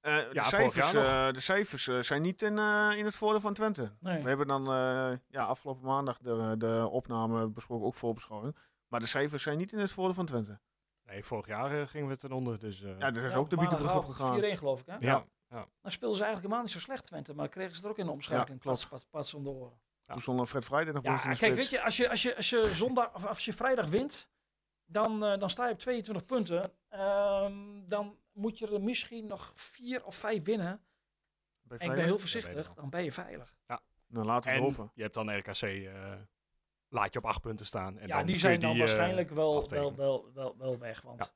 de, 0.00 0.28
Ja, 0.32 0.42
vorig 0.42 0.46
cijfers, 0.48 0.90
jaar 0.92 1.26
eh, 1.28 1.34
de 1.34 1.40
cijfers 1.40 1.88
eh, 1.88 1.98
zijn 2.00 2.22
niet 2.22 2.42
in, 2.42 2.58
eh, 2.58 2.90
in 2.96 3.04
het 3.04 3.16
voordeel 3.16 3.40
van 3.40 3.54
Twente. 3.54 3.92
Nee. 4.00 4.22
We 4.22 4.28
hebben 4.28 4.46
dan 4.46 4.66
eh, 4.66 5.12
ja, 5.28 5.44
afgelopen 5.44 5.84
maandag 5.86 6.18
de, 6.18 6.54
de 6.58 6.88
opname 6.90 7.48
besproken, 7.48 7.86
ook 7.86 7.94
voorbeschouwing. 7.94 8.56
Maar 8.88 9.00
de 9.00 9.06
cijfers 9.06 9.42
zijn 9.42 9.58
niet 9.58 9.72
in 9.72 9.78
het 9.78 9.92
voordeel 9.92 10.14
van 10.14 10.26
Twente. 10.26 10.60
Nee, 11.02 11.24
vorig 11.24 11.46
jaar 11.46 11.80
eh, 11.80 11.86
gingen 11.86 12.08
we 12.08 12.16
ten 12.16 12.32
onder. 12.32 12.58
Dus, 12.58 12.82
eh, 12.82 12.98
Ja, 12.98 13.06
er 13.14 13.24
is 13.24 13.32
Ja, 13.32 13.36
ook 13.38 13.50
de 13.50 13.56
bietenbrug 13.56 13.96
opgegaan. 13.96 14.34
4-1 14.38 14.56
geloof 14.56 14.80
ik, 14.80 14.86
hè? 14.86 14.96
ja. 14.98 15.24
Dan 15.48 15.92
speelden 15.92 16.16
ze 16.16 16.24
eigenlijk 16.24 16.40
helemaal 16.42 16.62
niet 16.62 16.70
zo 16.72 16.78
slecht, 16.78 17.04
Twente. 17.06 17.34
Maar 17.34 17.48
kregen 17.48 17.76
ze 17.76 17.82
er 17.84 17.88
ook 17.88 17.98
in 17.98 18.06
de 18.06 18.12
omschakeling. 18.12 18.64
Ja, 18.64 18.76
pats 19.10 19.34
om 19.34 19.42
de 19.44 19.50
oren. 19.50 19.80
Ja. 20.10 20.16
Toen 20.16 20.34
stond 20.34 20.48
Fred 20.48 20.64
Friday 20.64 20.92
nog 20.92 21.02
Ja, 21.02 21.10
boven 21.10 21.24
in 21.26 21.32
de 21.32 21.38
kijk, 21.38 21.52
spits. 21.52 21.70
weet 21.70 21.78
je, 21.80 21.84
als 21.84 21.96
je, 21.96 22.08
als 22.10 22.22
je, 22.22 22.36
als 22.36 22.50
je 22.50 22.74
zondag 22.74 23.14
of 23.14 23.24
als 23.26 23.44
je 23.44 23.52
vrijdag 23.52 23.86
wint, 23.88 24.28
dan, 24.84 25.24
eh, 25.24 25.38
dan 25.38 25.50
sta 25.50 25.66
je 25.66 25.72
op 25.72 25.78
22 25.78 26.24
punten. 26.26 26.72
Ehm, 26.88 27.54
dan 27.88 28.18
moet 28.32 28.58
je 28.58 28.66
er 28.72 28.80
misschien 28.82 29.26
nog 29.26 29.52
vier 29.54 30.04
of 30.04 30.14
vijf 30.14 30.44
winnen. 30.44 30.66
En 30.68 30.78
ik 31.62 31.68
ben 31.68 31.78
Vrijdag. 31.78 32.04
heel 32.04 32.18
voorzichtig, 32.18 32.72
dan 32.74 32.90
ben 32.90 33.04
je 33.04 33.12
veilig. 33.12 33.54
Nou, 33.66 34.26
laten 34.26 34.50
we 34.50 34.56
En 34.56 34.62
hopen. 34.62 34.90
je 34.94 35.02
hebt 35.02 35.14
dan 35.14 35.36
RKC, 35.38 35.62
eh, 35.62 36.12
laat 36.88 37.12
je 37.12 37.18
op 37.18 37.24
acht 37.26 37.40
punten 37.40 37.66
staan. 37.66 37.98
En 37.98 38.08
ja, 38.08 38.16
dan 38.16 38.26
die 38.26 38.38
zijn 38.38 38.60
dan 38.60 38.72
eh, 38.72 38.78
waarschijnlijk 38.78 39.30
wel, 39.30 39.68
wel, 39.68 39.94
wel, 39.96 40.30
wel, 40.34 40.56
wel 40.58 40.78
weg. 40.78 41.00
Want 41.02 41.24
Ja. 41.24 41.30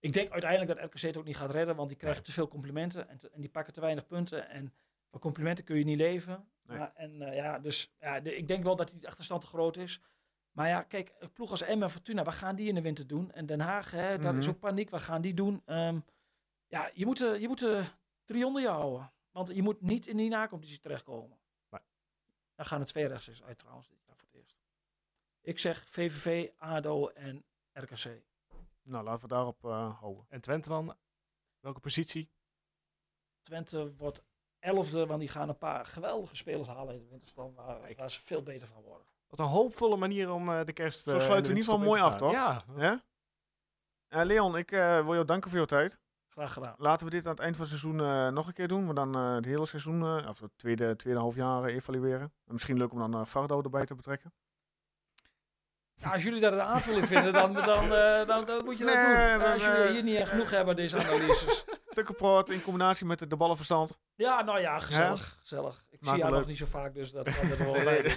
ik 0.00 0.12
denk 0.12 0.30
uiteindelijk 0.30 0.80
dat 0.80 0.90
RKC 0.90 1.00
het 1.00 1.16
ook 1.16 1.24
niet 1.24 1.36
gaat 1.36 1.50
redden, 1.50 1.76
want 1.76 1.88
die 1.88 1.98
krijgen 1.98 2.20
Nee. 2.20 2.28
te 2.28 2.34
veel 2.34 2.48
complimenten 2.48 3.08
en, 3.08 3.18
te- 3.18 3.30
en 3.30 3.40
die 3.40 3.50
pakken 3.50 3.72
te 3.72 3.80
weinig 3.80 4.06
punten. 4.06 4.48
En 4.48 4.74
van 5.10 5.20
complimenten 5.20 5.64
kun 5.64 5.76
je 5.78 5.84
niet 5.84 5.98
leven. 5.98 6.48
Nee. 6.68 6.78
Maar, 6.78 6.92
en, 6.94 7.22
eh, 7.22 7.34
ja, 7.36 7.58
dus 7.58 7.94
ja, 8.00 8.20
de- 8.20 8.36
ik 8.36 8.48
denk 8.48 8.64
wel 8.64 8.76
dat 8.76 8.90
die 8.90 9.06
achterstand 9.06 9.40
te 9.40 9.46
groot 9.46 9.76
is. 9.76 10.00
Maar 10.52 10.68
ja, 10.68 10.82
kijk, 10.82 11.14
een 11.18 11.32
ploeg 11.32 11.50
als 11.50 11.62
Emmen 11.62 11.86
en 11.86 11.92
Fortuna, 11.92 12.24
wat 12.24 12.34
gaan 12.34 12.56
die 12.56 12.68
in 12.68 12.74
de 12.74 12.80
winter 12.82 13.06
doen? 13.06 13.30
En 13.32 13.46
Den 13.46 13.60
Haag, 13.60 13.90
hè, 13.90 14.18
daar 14.18 14.36
is 14.36 14.44
Mhm. 14.46 14.54
ook 14.54 14.60
paniek, 14.60 14.90
wat 14.90 15.00
gaan 15.02 15.20
die 15.22 15.34
doen? 15.34 15.62
Ehm, 15.64 16.00
ja, 16.66 16.90
je 16.94 17.06
moet, 17.06 17.20
eh, 17.22 17.40
je 17.40 17.48
moet 17.48 17.62
eh, 17.62 17.86
drie 18.24 18.46
onder 18.46 18.62
je 18.62 18.68
houden. 18.68 19.12
Want 19.30 19.48
je 19.54 19.62
moet 19.62 19.80
niet 19.80 20.06
in 20.06 20.16
die 20.16 20.28
nacompetitie 20.28 20.80
terechtkomen. 20.80 21.38
Nee. 21.70 21.80
Dan 22.54 22.66
gaan 22.66 22.80
er 22.80 22.86
twee 22.86 23.06
rechtstreeks 23.06 23.42
uit 23.42 23.58
trouwens 23.58 23.88
dit 23.88 24.02
jaar 24.06 24.16
voor 24.16 24.28
het 24.32 24.36
eerst. 24.40 24.56
Ik 25.40 25.58
zeg 25.58 25.84
VVV, 25.88 26.48
ADO 26.56 27.08
en 27.08 27.44
RKC. 27.72 28.22
Nou, 28.82 29.04
laten 29.04 29.22
we 29.22 29.28
daarop 29.34 29.64
eh, 29.64 29.98
houden. 30.00 30.24
En 30.28 30.40
Twente 30.40 30.68
dan? 30.68 30.96
Welke 31.60 31.80
positie? 31.80 32.30
Twente 33.42 33.94
wordt 33.96 34.22
elfde, 34.60 35.06
want 35.06 35.20
die 35.20 35.28
gaan 35.28 35.48
een 35.48 35.58
paar 35.58 35.84
geweldige 35.84 36.36
spelers 36.36 36.68
halen 36.68 36.94
in 36.94 37.00
de 37.00 37.08
winterstop, 37.10 37.56
waar, 37.96 38.10
ze 38.10 38.20
veel 38.20 38.42
beter 38.42 38.66
van 38.66 38.82
worden. 38.82 39.06
Wat 39.28 39.38
een 39.38 39.44
hoopvolle 39.44 39.96
manier 39.96 40.30
om 40.32 40.48
eh, 40.50 40.64
de 40.64 40.72
kerst... 40.72 41.02
Zo 41.02 41.16
eh, 41.16 41.20
sluiten 41.20 41.36
en 41.36 41.42
we 41.42 41.48
in 41.50 41.56
ieder 41.56 41.72
geval 41.72 41.86
mooi 41.88 42.00
af, 42.00 42.18
gaan. 42.18 42.30
Ja, 42.76 43.02
Eh, 44.08 44.24
Leon, 44.24 44.56
ik 44.56 44.72
eh, 44.72 45.04
wil 45.04 45.12
jou 45.12 45.24
danken 45.24 45.48
voor 45.50 45.58
jouw 45.58 45.66
tijd. 45.68 45.98
Graag 46.28 46.52
gedaan. 46.52 46.74
Laten 46.78 47.06
we 47.06 47.12
dit 47.12 47.24
aan 47.26 47.30
het 47.32 47.40
eind 47.40 47.56
van 47.56 47.66
het 47.66 47.78
seizoen 47.78 48.00
eh, 48.00 48.28
nog 48.28 48.46
een 48.46 48.52
keer 48.52 48.68
doen. 48.68 48.88
We 48.88 48.94
dan 48.94 49.14
eh, 49.14 49.34
het 49.34 49.44
hele 49.44 49.66
seizoen, 49.66 50.02
eh, 50.02 50.28
of 50.28 50.40
het 50.40 50.50
tweede, 50.56 50.96
tweede 50.96 51.20
half 51.20 51.34
jaar 51.34 51.64
evalueren. 51.64 52.20
En 52.46 52.52
misschien 52.52 52.76
leuk 52.78 52.92
om 52.92 52.98
dan 52.98 53.16
uh, 53.20 53.24
Fardo 53.24 53.62
erbij 53.62 53.86
te 53.86 53.94
betrekken. 53.94 54.32
Ja, 55.94 56.12
als 56.12 56.22
jullie 56.22 56.40
dat 56.40 56.52
een 56.52 56.60
aanvulling 56.60 57.06
vinden, 57.06 57.32
dan, 57.32 57.52
dan, 57.52 57.92
eh, 57.94 58.26
dan, 58.26 58.44
dan 58.44 58.64
moet 58.64 58.78
je 58.78 58.84
dat 58.84 58.94
Nee, 58.94 59.36
doen. 59.36 59.46
als 59.52 59.66
jullie 59.66 59.92
hier 59.92 60.02
niet 60.02 60.16
echt 60.16 60.30
genoeg 60.30 60.50
hebben, 60.50 60.76
deze 60.76 60.98
analyses. 60.98 61.64
Tukkenproot 61.98 62.50
in 62.50 62.62
combinatie 62.62 63.06
met 63.06 63.18
de, 63.18 63.26
de 63.26 63.36
ballenverstand. 63.36 64.00
Ja, 64.14 64.42
nou 64.42 64.60
ja, 64.60 64.78
gezellig. 64.78 65.36
gezellig. 65.40 65.84
Ik 65.90 65.98
zie 66.00 66.22
haar 66.22 66.30
leuk. 66.30 66.38
nog 66.38 66.48
niet 66.48 66.56
zo 66.58 66.66
vaak, 66.66 66.94
dus 66.94 67.10
dat 67.10 67.24
kan 67.24 67.50
er 67.50 67.58
wel 67.58 67.72
bij. 67.84 68.16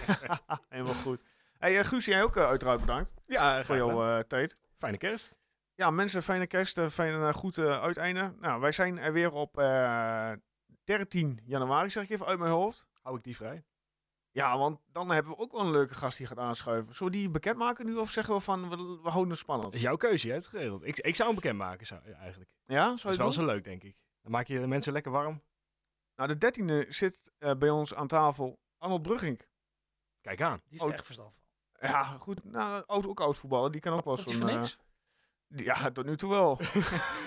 Helemaal 0.70 0.94
goed. 0.94 1.24
Hey, 1.58 1.80
eh, 1.80 1.86
Guus, 1.86 2.06
jij 2.06 2.24
ook 2.24 2.36
eh, 2.36 2.46
uiteraard 2.46 2.80
bedankt 2.80 3.14
Ja, 3.26 3.64
voor 3.64 3.76
jouw 3.76 4.18
eh, 4.18 4.20
tijd. 4.20 4.62
Fijne 4.78 4.98
kerst. 4.98 5.40
Ja, 5.76 5.92
mensen, 5.92 6.24
fijne 6.24 6.48
kerst, 6.48 6.80
fijn 6.80 7.14
eh, 7.14 7.34
goed 7.34 7.58
uiteinde. 7.60 8.34
Nou, 8.40 8.62
wij 8.62 8.72
zijn 8.72 8.98
er 8.98 9.14
weer 9.14 9.32
op 9.32 9.58
eh 9.58 10.32
13 10.84 11.40
januari, 11.44 11.90
zeg 11.90 12.04
ik 12.04 12.10
even 12.10 12.26
uit 12.26 12.40
mijn 12.40 12.52
hoofd. 12.52 12.88
Hou 13.02 13.18
ik 13.18 13.24
die 13.24 13.36
vrij? 13.36 13.64
Ja, 14.32 14.58
want 14.58 14.80
dan 14.92 15.12
hebben 15.12 15.32
we 15.32 15.38
ook 15.38 15.52
wel 15.52 15.62
een 15.62 15.72
leuke 15.72 15.94
gast 15.94 16.18
die 16.18 16.28
gaat 16.28 16.38
aanschuiven. 16.38 16.96
Zullen 16.96 17.12
we 17.14 17.18
die 17.20 17.30
bekendmaken 17.30 17.86
nu 17.86 17.96
of 17.96 18.10
zeggen 18.12 18.34
we 18.36 18.40
van 18.40 18.70
we, 18.70 18.76
we 19.04 19.10
houden 19.10 19.30
het 19.30 19.40
spannend? 19.40 19.68
Dat 19.72 19.76
is 19.80 19.86
jouw 19.88 19.96
keuze, 19.96 20.28
je 20.28 20.34
hebt 20.34 20.46
het 20.46 20.54
geregeld. 20.56 20.86
Ik, 20.86 21.00
ik 21.00 21.16
zou 21.16 21.28
hem 21.30 21.38
bekendmaken, 21.42 21.86
zou, 21.88 22.02
ja, 22.06 22.14
eigenlijk. 22.16 22.50
Ja, 22.66 22.90
Dat 22.90 23.00
zou 23.00 23.14
is 23.14 23.20
je 23.20 23.24
wel 23.24 23.34
doen? 23.36 23.46
zo 23.46 23.54
leuk, 23.54 23.64
denk 23.64 23.84
ik. 23.84 23.96
Dan 24.22 24.32
maak 24.32 24.48
je 24.48 24.60
de 24.60 24.68
mensen 24.68 24.94
lekker 24.94 25.12
warm. 25.12 25.42
Nou, 26.16 26.30
de 26.30 26.38
dertiende 26.38 26.86
zit 26.90 27.32
eh, 27.38 27.56
bij 27.56 27.70
ons 27.70 27.94
aan 27.94 28.08
tafel 28.08 28.60
Arnold 28.78 29.02
Brugging. 29.02 29.42
Kijk 30.22 30.42
aan. 30.42 30.62
Die 30.68 30.80
is 30.80 30.86
echt 30.94 31.06
verstand 31.06 31.34
van. 31.34 31.90
Ja, 31.90 32.04
goed. 32.04 32.44
Nou, 32.44 32.84
oud, 32.88 33.08
ook 33.08 33.20
oud 33.20 33.38
voetballer. 33.38 33.72
Die 33.72 33.82
kan 33.82 33.94
ook 33.94 34.06
wel 34.06 34.18
zo'n... 34.18 34.34
die- 34.34 34.76
ja, 35.56 35.92
tot 35.92 36.06
nu 36.06 36.18
toe 36.18 36.30
wel. 36.30 36.60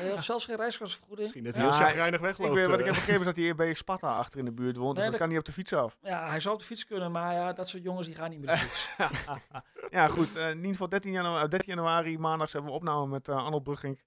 Uh, 0.02 0.20
zelfs 0.20 0.44
geen 0.44 0.56
reiskostenvergoeding? 0.56 1.34
Misschien 1.34 1.44
dat 1.44 1.54
Ja, 1.54 1.60
hij 1.60 1.68
heel 1.70 1.78
hij- 1.78 1.86
chagrijnig 1.88 2.20
ik 2.20 2.26
wegloopt. 2.26 2.54
weet, 2.54 2.66
wat 2.66 2.80
ik 2.80 2.86
eh. 2.86 2.92
heb 2.92 2.94
begrepen 2.94 3.20
is 3.20 3.26
dat 3.26 3.34
hij 3.36 3.44
hier 3.44 3.54
bij 3.54 3.74
Sparta 3.74 4.16
achter 4.16 4.38
in 4.38 4.44
de 4.44 4.52
buurt 4.52 4.76
woont. 4.76 4.94
Dus 4.94 5.02
Nee, 5.02 5.10
dat 5.10 5.10
dat- 5.12 5.20
kan 5.20 5.28
hij 5.28 5.38
op 5.38 5.44
de 5.44 5.52
fiets 5.52 5.72
af. 5.72 5.98
Ja, 6.02 6.28
hij 6.28 6.40
zou 6.40 6.54
op 6.54 6.60
de 6.60 6.66
fiets 6.66 6.84
kunnen, 6.86 7.12
maar 7.12 7.32
ja, 7.32 7.52
dat 7.52 7.68
soort 7.68 7.82
jongens 7.82 8.06
die 8.06 8.14
gaan 8.14 8.30
niet 8.30 8.40
met 8.40 8.48
de 8.48 8.56
fiets. 8.56 8.88
ja, 9.90 10.08
goed. 10.08 10.36
eh, 10.36 10.48
in 10.50 10.56
ieder 10.56 10.70
geval 10.70 10.88
13 10.88 11.12
januari, 11.12 11.48
13 11.48 11.74
januari 11.74 12.18
maandags 12.18 12.52
hebben 12.52 12.70
we 12.70 12.76
opname 12.76 13.06
met 13.06 13.28
eh, 13.28 13.36
Arnold 13.44 13.62
Brugging. 13.62 14.00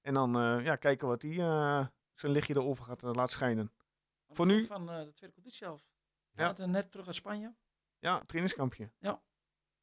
En 0.00 0.14
dan 0.14 0.36
eh, 0.40 0.64
ja, 0.64 0.76
kijken 0.76 1.08
wat 1.08 1.22
hij 1.22 1.38
eh, 1.38 1.86
zijn 2.14 2.32
lichtje 2.32 2.54
erover 2.56 2.84
gaat 2.84 3.02
eh, 3.02 3.10
laten 3.12 3.32
schijnen. 3.32 3.72
Voor 4.28 4.46
nu- 4.46 4.66
Van 4.66 4.90
eh, 4.90 4.96
de 5.04 5.12
tweede 5.12 5.34
competitie 5.34 5.66
af. 5.66 5.82
Ja. 6.34 6.52
Ja. 6.56 6.66
net 6.66 6.90
terug 6.90 7.06
uit 7.06 7.14
Spanje. 7.16 7.54
Ja, 7.98 8.22
trainingskampje. 8.26 8.90
Ja. 8.98 9.20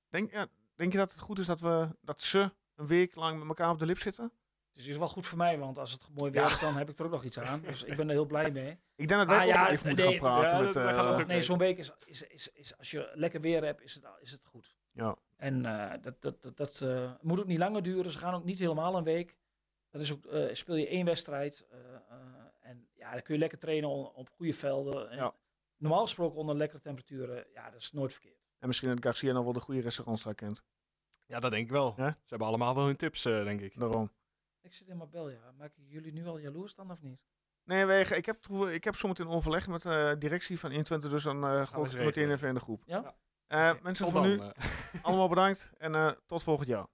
Denk, 0.09 0.31
ja, 0.31 0.47
denk 0.75 0.91
je 0.91 0.97
dat 0.97 1.11
het 1.11 1.19
goed 1.21 1.39
is 1.39 1.45
dat, 1.45 1.61
we, 1.61 1.87
dat 2.01 2.21
ze 2.21 2.51
een 2.77 2.87
week 2.87 3.15
lang 3.15 3.39
met 3.39 3.47
elkaar 3.47 3.69
op 3.69 3.79
de 3.79 3.85
lip 3.85 3.97
zitten? 3.97 4.31
Dus 4.73 4.83
het 4.85 4.91
is 4.93 4.99
wel 4.99 5.07
goed 5.07 5.25
voor 5.25 5.37
mij, 5.37 5.59
want 5.59 5.77
als 5.77 5.91
het 5.91 6.01
mooi 6.13 6.31
weer 6.31 6.41
Ja. 6.41 6.47
is, 6.47 6.59
dan 6.59 6.75
heb 6.77 6.89
ik 6.89 6.99
er 6.99 7.05
ook 7.05 7.11
nog 7.11 7.23
iets 7.23 7.39
aan. 7.39 7.61
Dus 7.61 7.83
ik 7.83 7.95
ben 7.95 8.05
er 8.07 8.13
heel 8.13 8.25
blij 8.25 8.51
mee. 8.51 8.69
Ik 8.95 9.07
denk 9.07 9.19
dat 9.19 9.29
wij 9.29 9.39
Ah, 9.39 9.45
ja, 9.47 9.69
even 9.69 9.87
moeten 9.87 10.05
nee, 10.05 10.19
gaan 10.19 10.39
praten. 10.39 10.81
ja, 10.83 11.07
met, 11.09 11.19
eh, 11.19 11.25
Nee, 11.25 11.41
zo'n 11.41 11.57
week 11.57 11.77
is, 11.77 11.91
is, 12.05 12.21
is, 12.23 12.47
is, 12.51 12.77
als 12.77 12.91
je 12.91 13.11
lekker 13.13 13.41
weer 13.41 13.63
hebt, 13.63 13.81
is 13.81 13.93
het, 13.93 14.03
is 14.19 14.31
het 14.31 14.45
goed. 14.45 14.75
Ja. 14.91 15.15
En 15.35 15.65
eh, 15.65 16.01
dat, 16.01 16.21
dat, 16.21 16.41
dat, 16.41 16.57
dat 16.57 16.81
eh, 16.81 17.11
moet 17.21 17.39
ook 17.39 17.45
niet 17.45 17.57
langer 17.57 17.83
duren. 17.83 18.11
Ze 18.11 18.17
gaan 18.19 18.33
ook 18.33 18.43
niet 18.43 18.59
helemaal 18.59 18.97
een 18.97 19.03
week. 19.03 19.35
Dat 19.89 20.01
is 20.01 20.13
ook, 20.13 20.25
eh, 20.25 20.53
speel 20.53 20.75
je 20.75 20.87
één 20.87 21.05
wedstrijd. 21.05 21.65
eh, 21.69 21.79
eh, 21.95 22.19
en 22.61 22.87
ja, 22.93 23.11
dan 23.11 23.21
kun 23.21 23.33
je 23.33 23.39
lekker 23.39 23.57
trainen 23.59 23.89
on- 23.89 24.13
op 24.13 24.29
goede 24.29 24.53
velden. 24.53 25.09
En 25.09 25.17
Ja. 25.17 25.33
Normaal 25.77 26.03
gesproken 26.03 26.37
onder 26.39 26.55
lekkere 26.55 26.81
temperaturen. 26.81 27.45
Ja, 27.53 27.69
dat 27.69 27.79
is 27.81 27.91
nooit 27.91 28.11
verkeerd. 28.13 28.45
En 28.59 28.67
misschien 28.67 28.89
dat 28.89 29.03
Garcia 29.03 29.33
nog 29.33 29.43
wel 29.43 29.53
de 29.53 29.59
goede 29.59 29.81
restaurants 29.81 30.23
daar 30.23 30.35
kent. 30.35 30.63
Ja, 31.27 31.39
dat 31.39 31.51
denk 31.51 31.65
ik 31.65 31.71
wel. 31.71 31.93
Ja? 31.97 32.09
Ze 32.09 32.29
hebben 32.29 32.47
allemaal 32.47 32.75
wel 32.75 32.85
hun 32.85 32.95
tips, 32.95 33.25
eh, 33.25 33.43
denk 33.43 33.61
ik. 33.61 33.79
Daarom. 33.79 34.11
Ik 34.61 34.73
zit 34.73 34.87
in 34.87 34.97
Marbella. 34.97 35.51
Maak 35.57 35.71
ik 35.75 35.83
jullie 35.87 36.13
nu 36.13 36.27
al 36.27 36.37
jaloers 36.37 36.75
dan 36.75 36.91
of 36.91 37.01
niet? 37.01 37.25
Nee, 37.63 37.85
wij, 37.85 38.01
ik, 38.01 38.25
heb, 38.25 38.47
ik 38.47 38.83
heb 38.83 38.95
zometeen 38.95 39.27
overleg 39.27 39.67
met 39.67 39.81
de 39.81 40.15
directie 40.19 40.59
van 40.59 40.71
Intwente, 40.71 41.07
dus 41.07 41.23
dan 41.23 41.43
eh 41.43 41.67
gooi 41.67 41.89
ik 41.89 41.95
het 41.95 42.05
meteen 42.05 42.31
even 42.31 42.47
in 42.47 42.53
de 42.53 42.59
groep. 42.59 42.83
Ja? 42.85 43.15
Eh, 43.47 43.73
mensen 43.81 44.05
tot 44.05 44.13
voor 44.13 44.23
dan, 44.23 44.29
nu, 44.29 44.39
eh. 44.39 45.03
allemaal 45.05 45.27
bedankt 45.27 45.71
en 45.77 45.95
eh, 45.95 46.11
tot 46.25 46.43
volgend 46.43 46.67
jaar. 46.67 46.87